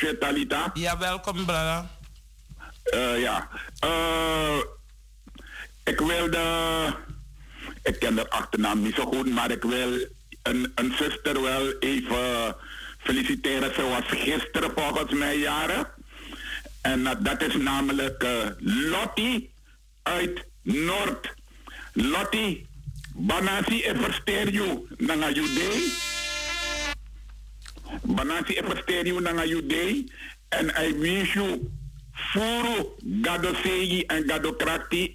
Talita. 0.00 0.70
Ja, 0.74 0.98
welkom, 0.98 1.44
brother. 1.44 1.84
Uh, 2.94 3.20
ja. 3.20 3.48
Uh, 3.84 4.58
ik 5.84 5.98
wilde. 5.98 6.40
Ik 7.82 7.98
ken 7.98 8.14
de 8.14 8.30
achternaam 8.30 8.82
niet 8.82 8.94
zo 8.94 9.04
goed, 9.04 9.30
maar 9.30 9.50
ik 9.50 9.62
wil 9.62 9.92
een, 10.42 10.72
een 10.74 10.94
zuster 10.98 11.42
wel 11.42 11.72
even 11.78 12.56
feliciteren. 12.98 13.74
Ze 13.74 13.82
was 13.82 14.20
gisteren 14.20 14.70
volgens 14.76 15.12
mij 15.12 15.38
jaren. 15.38 15.88
En 16.80 17.00
uh, 17.00 17.10
dat 17.18 17.42
is 17.42 17.56
namelijk 17.56 18.26
Lottie 18.58 19.52
uit 20.02 20.44
Noord. 20.62 21.34
Lottie, 21.92 22.68
Banasi 23.14 23.82
e 23.82 23.94
versterju 23.94 24.86
nanga 24.96 25.30
jude. 25.30 26.18
Banasi 28.14 28.52
e 28.52 28.62
versterju 28.62 29.20
nanga 29.20 29.44
jude. 29.46 30.04
En 30.48 30.68
I 30.68 30.98
wish 30.98 31.34
you 31.34 31.70
furu 32.12 32.96
gado 33.22 33.54
segi 33.62 34.04
en 34.06 34.24
gado. 34.26 34.56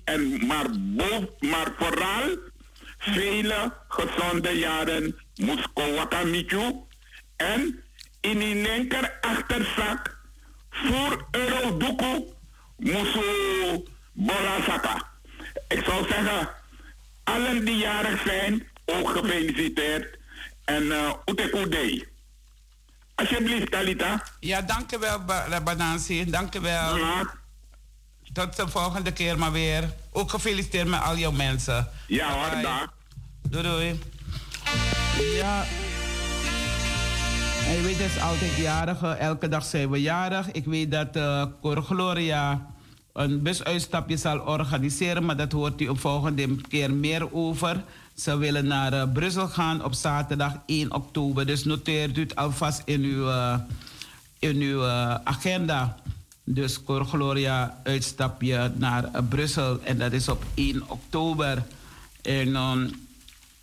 En 0.04 0.46
maar, 0.46 0.66
boven, 0.72 1.30
maar 1.40 1.72
vooral 1.78 2.38
vele 2.98 3.74
gezonde 3.88 4.50
jaren 4.50 5.16
musko 5.36 5.94
wakamichu. 5.94 6.84
En 7.36 7.84
in 8.22 8.40
die 8.40 8.88
achterzak 9.22 10.18
voor 10.70 11.28
euro 11.32 11.78
doekoe 11.78 12.34
musu 12.78 13.84
bola 14.14 14.58
Ik 15.68 15.84
zou 15.86 16.08
zeggen 16.10 16.50
allen 17.24 17.66
die 17.66 17.78
jarig 17.78 18.22
zijn, 18.26 18.68
ook 18.86 19.10
gefeliciteerd. 19.10 20.18
En 20.66 20.84
uh, 20.84 21.14
Ute 21.26 21.50
Alsjeblieft, 23.16 23.72
Talita. 23.72 24.24
Ja, 24.40 24.62
dankjewel, 24.62 25.22
Banansi. 25.64 26.30
Dankjewel. 26.30 26.98
Ja. 26.98 27.34
Tot 28.34 28.56
de 28.56 28.68
volgende 28.68 29.12
keer 29.12 29.38
maar 29.38 29.52
weer. 29.52 29.94
Ook 30.12 30.30
gefeliciteerd 30.30 30.88
met 30.88 31.02
al 31.02 31.18
jouw 31.18 31.32
mensen. 31.32 31.88
Ja 32.08 32.32
hoor, 32.32 32.62
dag. 32.62 32.94
Doei 33.50 33.64
doei. 33.64 34.00
Ja. 35.36 35.66
En 37.68 37.76
je 37.76 37.82
weet, 37.82 37.98
het 37.98 38.12
is 38.16 38.22
altijd 38.22 38.56
jarig. 38.56 39.02
Elke 39.02 39.48
dag 39.48 39.66
zijn 39.66 39.90
we 39.90 40.02
jarig. 40.02 40.52
Ik 40.52 40.66
weet 40.66 40.92
dat 40.92 41.16
uh, 41.16 41.46
Cor 41.62 41.82
Gloria 41.82 42.66
een 43.14 43.42
busuitstapje 43.42 44.18
zal 44.18 44.40
organiseren, 44.40 45.26
maar 45.26 45.38
dat 45.38 45.52
hoort 45.52 45.82
u 45.82 45.88
op 45.88 46.00
volgende 46.00 46.56
keer 46.70 46.94
meer 46.94 47.34
over. 47.34 47.84
Ze 48.16 48.38
willen 48.38 48.68
naar 48.68 48.94
uh, 48.94 49.04
Brussel 49.14 49.48
gaan 49.48 49.84
op 49.84 49.94
zaterdag 49.94 50.54
1 50.66 50.94
oktober. 50.94 51.46
Dus 51.46 51.64
noteert 51.64 52.18
u 52.18 52.22
het 52.22 52.36
alvast 52.36 52.82
in 52.86 53.02
uw, 53.02 53.28
uh, 53.28 53.58
in 54.40 54.56
uw 54.56 54.82
uh, 54.84 55.16
agenda. 55.24 55.98
Dus 56.44 56.84
Cor 56.84 57.06
Gloria 57.06 57.78
uitstapje 57.84 58.72
naar 58.76 59.24
Brussel 59.30 59.80
en 59.84 59.98
dat 59.98 60.12
is 60.12 60.30
op 60.30 60.44
1 60.54 60.90
oktober. 60.90 61.64
En 62.22 62.56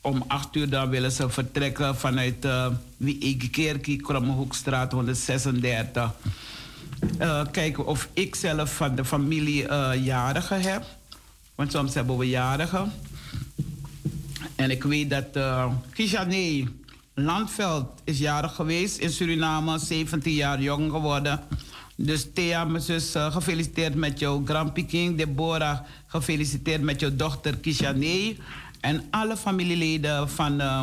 om 0.03 0.25
8 0.27 0.57
uur 0.57 0.69
dan 0.69 0.89
willen 0.89 1.13
ze 1.13 1.31
vertrekken 1.31 1.97
vanuit 1.97 2.45
uh, 2.45 2.67
Wiegekerkie, 2.97 4.03
Krommehoekstraat 4.03 4.93
136 4.93 6.13
uh, 7.21 7.43
kijken 7.51 7.87
of 7.87 8.09
ik 8.13 8.35
zelf 8.35 8.75
van 8.75 8.95
de 8.95 9.05
familie 9.05 9.69
uh, 9.69 9.91
jarigen 10.05 10.61
heb. 10.61 10.85
Want 11.55 11.73
soms 11.73 11.95
hebben 11.95 12.19
we 12.19 12.29
jarigen. 12.29 12.93
En 14.57 14.71
ik 14.71 14.83
weet 14.83 15.11
dat 15.11 15.37
uh, 15.37 15.73
Landveld 17.15 17.87
is 18.05 18.19
jarig 18.19 18.55
geweest 18.55 18.99
in 18.99 19.11
Suriname, 19.11 19.79
17 19.79 20.33
jaar 20.33 20.61
jong 20.61 20.91
geworden. 20.91 21.41
Dus 21.97 22.27
Thea, 22.35 22.65
mijn 22.65 22.83
zus, 22.83 23.17
uh, 23.17 23.33
gefeliciteerd 23.33 23.95
met 23.95 24.19
jouw 24.19 24.43
Grand 24.45 24.73
Peking. 24.73 25.17
Deborah, 25.17 25.79
gefeliciteerd 26.07 26.83
met 26.83 27.01
jouw 27.01 27.17
dochter 27.17 27.57
Kishane. 27.57 28.37
En 28.81 29.05
alle 29.11 29.37
familieleden 29.37 30.29
van 30.29 30.61
uh, 30.61 30.81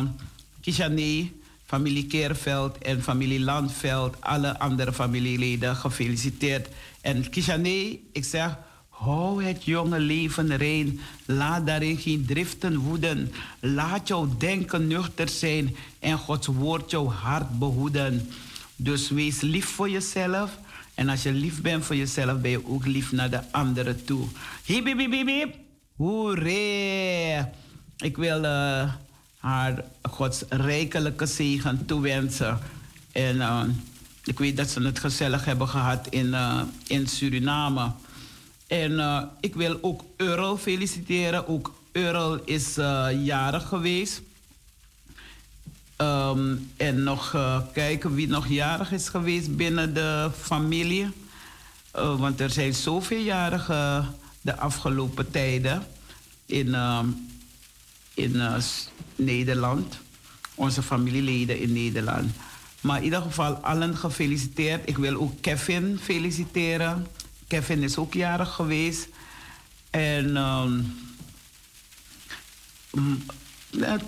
familie 1.66 2.06
Keerveld 2.06 2.78
en 2.78 3.02
familie 3.02 3.40
Landveld, 3.40 4.16
alle 4.20 4.58
andere 4.58 4.92
familieleden 4.92 5.76
gefeliciteerd. 5.76 6.68
En 7.00 7.30
Kishane, 7.30 7.98
ik 8.12 8.24
zeg, 8.24 8.56
hou 9.00 9.44
het 9.44 9.64
jonge 9.64 9.98
leven 9.98 10.56
rein. 10.56 11.00
Laat 11.24 11.66
daarin 11.66 11.96
geen 11.96 12.24
driften 12.26 12.78
woeden. 12.78 13.32
Laat 13.60 14.08
jouw 14.08 14.28
denken 14.38 14.86
nuchter 14.86 15.28
zijn 15.28 15.76
en 15.98 16.18
Gods 16.18 16.46
woord 16.46 16.90
jouw 16.90 17.08
hart 17.08 17.58
behoeden. 17.58 18.28
Dus 18.76 19.10
wees 19.10 19.40
lief 19.40 19.66
voor 19.66 19.90
jezelf. 19.90 20.58
En 20.94 21.08
als 21.08 21.22
je 21.22 21.32
lief 21.32 21.60
bent 21.60 21.84
voor 21.84 21.96
jezelf, 21.96 22.40
ben 22.40 22.50
je 22.50 22.66
ook 22.66 22.86
lief 22.86 23.12
naar 23.12 23.30
de 23.30 23.52
anderen 23.52 24.04
toe. 24.04 24.26
Hip, 24.64 24.84
hip, 24.84 24.98
hip, 24.98 25.26
hip. 25.26 25.54
Hoeré. 25.96 27.52
Ik 27.96 28.16
wil... 28.16 28.44
Uh, 28.44 28.92
haar 29.40 29.84
Gods 30.02 30.42
rijkelijke 30.48 31.26
zegen 31.26 31.86
toewensen. 31.86 32.58
En 33.12 33.36
uh, 33.36 33.62
ik 34.24 34.38
weet 34.38 34.56
dat 34.56 34.68
ze 34.68 34.82
het 34.82 34.98
gezellig 34.98 35.44
hebben 35.44 35.68
gehad 35.68 36.06
in, 36.08 36.26
uh, 36.26 36.62
in 36.86 37.06
Suriname. 37.06 37.90
En 38.70 38.92
uh, 38.92 39.22
ik 39.40 39.54
wil 39.54 39.78
ook 39.80 40.04
Earl 40.16 40.56
feliciteren. 40.56 41.48
Ook 41.48 41.74
Earl 41.92 42.40
is 42.44 42.74
jarig 43.24 43.68
geweest. 43.68 44.22
Um, 45.96 46.70
en 46.76 47.02
nog 47.02 47.30
kijken 47.72 48.14
wie 48.14 48.28
nog 48.28 48.48
jarig 48.48 48.92
is 48.92 49.08
geweest 49.08 49.56
binnen 49.56 49.94
de 49.94 50.30
familie. 50.40 51.08
want 51.92 52.40
er 52.40 52.50
zijn 52.50 52.74
zoveel 52.74 53.22
jarigen 53.22 54.14
de 54.40 54.56
afgelopen 54.56 55.30
tijden 55.30 55.86
in, 56.46 56.76
in 58.14 58.42
Nederland. 59.16 59.98
Onze 60.54 60.82
familieleden 60.82 61.58
in 61.58 61.72
Nederland. 61.72 62.30
Maar 62.80 62.98
in 62.98 63.04
ieder 63.04 63.22
geval 63.22 63.54
allen 63.54 63.96
gefeliciteerd. 63.96 64.88
Ik 64.88 64.98
wil 64.98 65.20
ook 65.20 65.40
Kevin 65.40 65.98
feliciteren. 66.02 67.06
Kevin 67.50 67.82
is 67.82 67.96
ook 67.96 68.14
jarig 68.14 68.54
geweest. 68.54 69.08
En 69.90 70.36
um, 70.36 70.94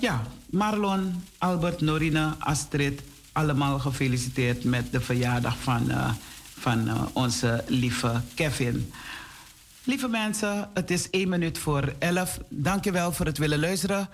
ja, 0.00 0.22
Marlon, 0.50 1.24
Albert, 1.38 1.80
Norina, 1.80 2.36
Astrid, 2.38 3.02
allemaal 3.32 3.78
gefeliciteerd 3.78 4.64
met 4.64 4.92
de 4.92 5.00
verjaardag 5.00 5.56
van, 5.58 5.90
uh, 5.90 6.10
van 6.58 6.88
uh, 6.88 7.02
onze 7.12 7.64
lieve 7.66 8.20
Kevin. 8.34 8.92
Lieve 9.84 10.08
mensen, 10.08 10.68
het 10.74 10.90
is 10.90 11.10
één 11.10 11.28
minuut 11.28 11.58
voor 11.58 11.94
elf. 11.98 12.38
Dankjewel 12.48 13.12
voor 13.12 13.26
het 13.26 13.38
willen 13.38 13.60
luisteren. 13.60 14.08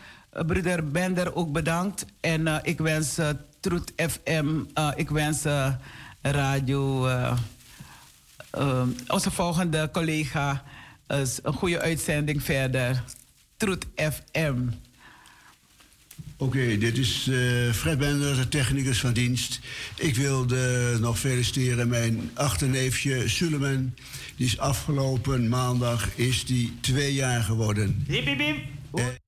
Broeder 0.46 0.88
Bender 0.88 1.34
ook 1.34 1.52
bedankt. 1.52 2.06
En 2.20 2.60
ik 2.62 2.78
wens 2.78 3.18
Troet 3.60 3.92
FM, 3.96 4.60
ik 4.96 5.10
wens 5.10 5.42
radio, 6.22 7.06
onze 9.08 9.30
volgende 9.30 9.88
collega, 9.92 10.64
een 11.06 11.52
goede 11.52 11.80
uitzending 11.80 12.42
verder. 12.42 13.04
Troet 13.56 13.86
FM. 13.94 14.56
Oké, 16.40 16.56
okay, 16.56 16.78
dit 16.78 16.98
is 16.98 17.26
uh, 17.26 17.72
Fred 17.72 17.98
Bender, 17.98 18.36
de 18.36 18.48
technicus 18.48 19.00
van 19.00 19.12
dienst. 19.12 19.60
Ik 19.96 20.16
wilde 20.16 20.96
nog 21.00 21.18
feliciteren 21.18 21.88
mijn 21.88 22.30
achterneefje 22.34 23.28
Suleman. 23.28 23.94
Die 24.36 24.46
is 24.46 24.58
afgelopen 24.58 25.48
maandag 25.48 26.16
is 26.16 26.44
die 26.44 26.76
twee 26.80 27.14
jaar 27.14 27.42
geworden. 27.42 28.04
Hip, 28.06 28.24
hip, 28.24 28.38
hip. 28.38 29.18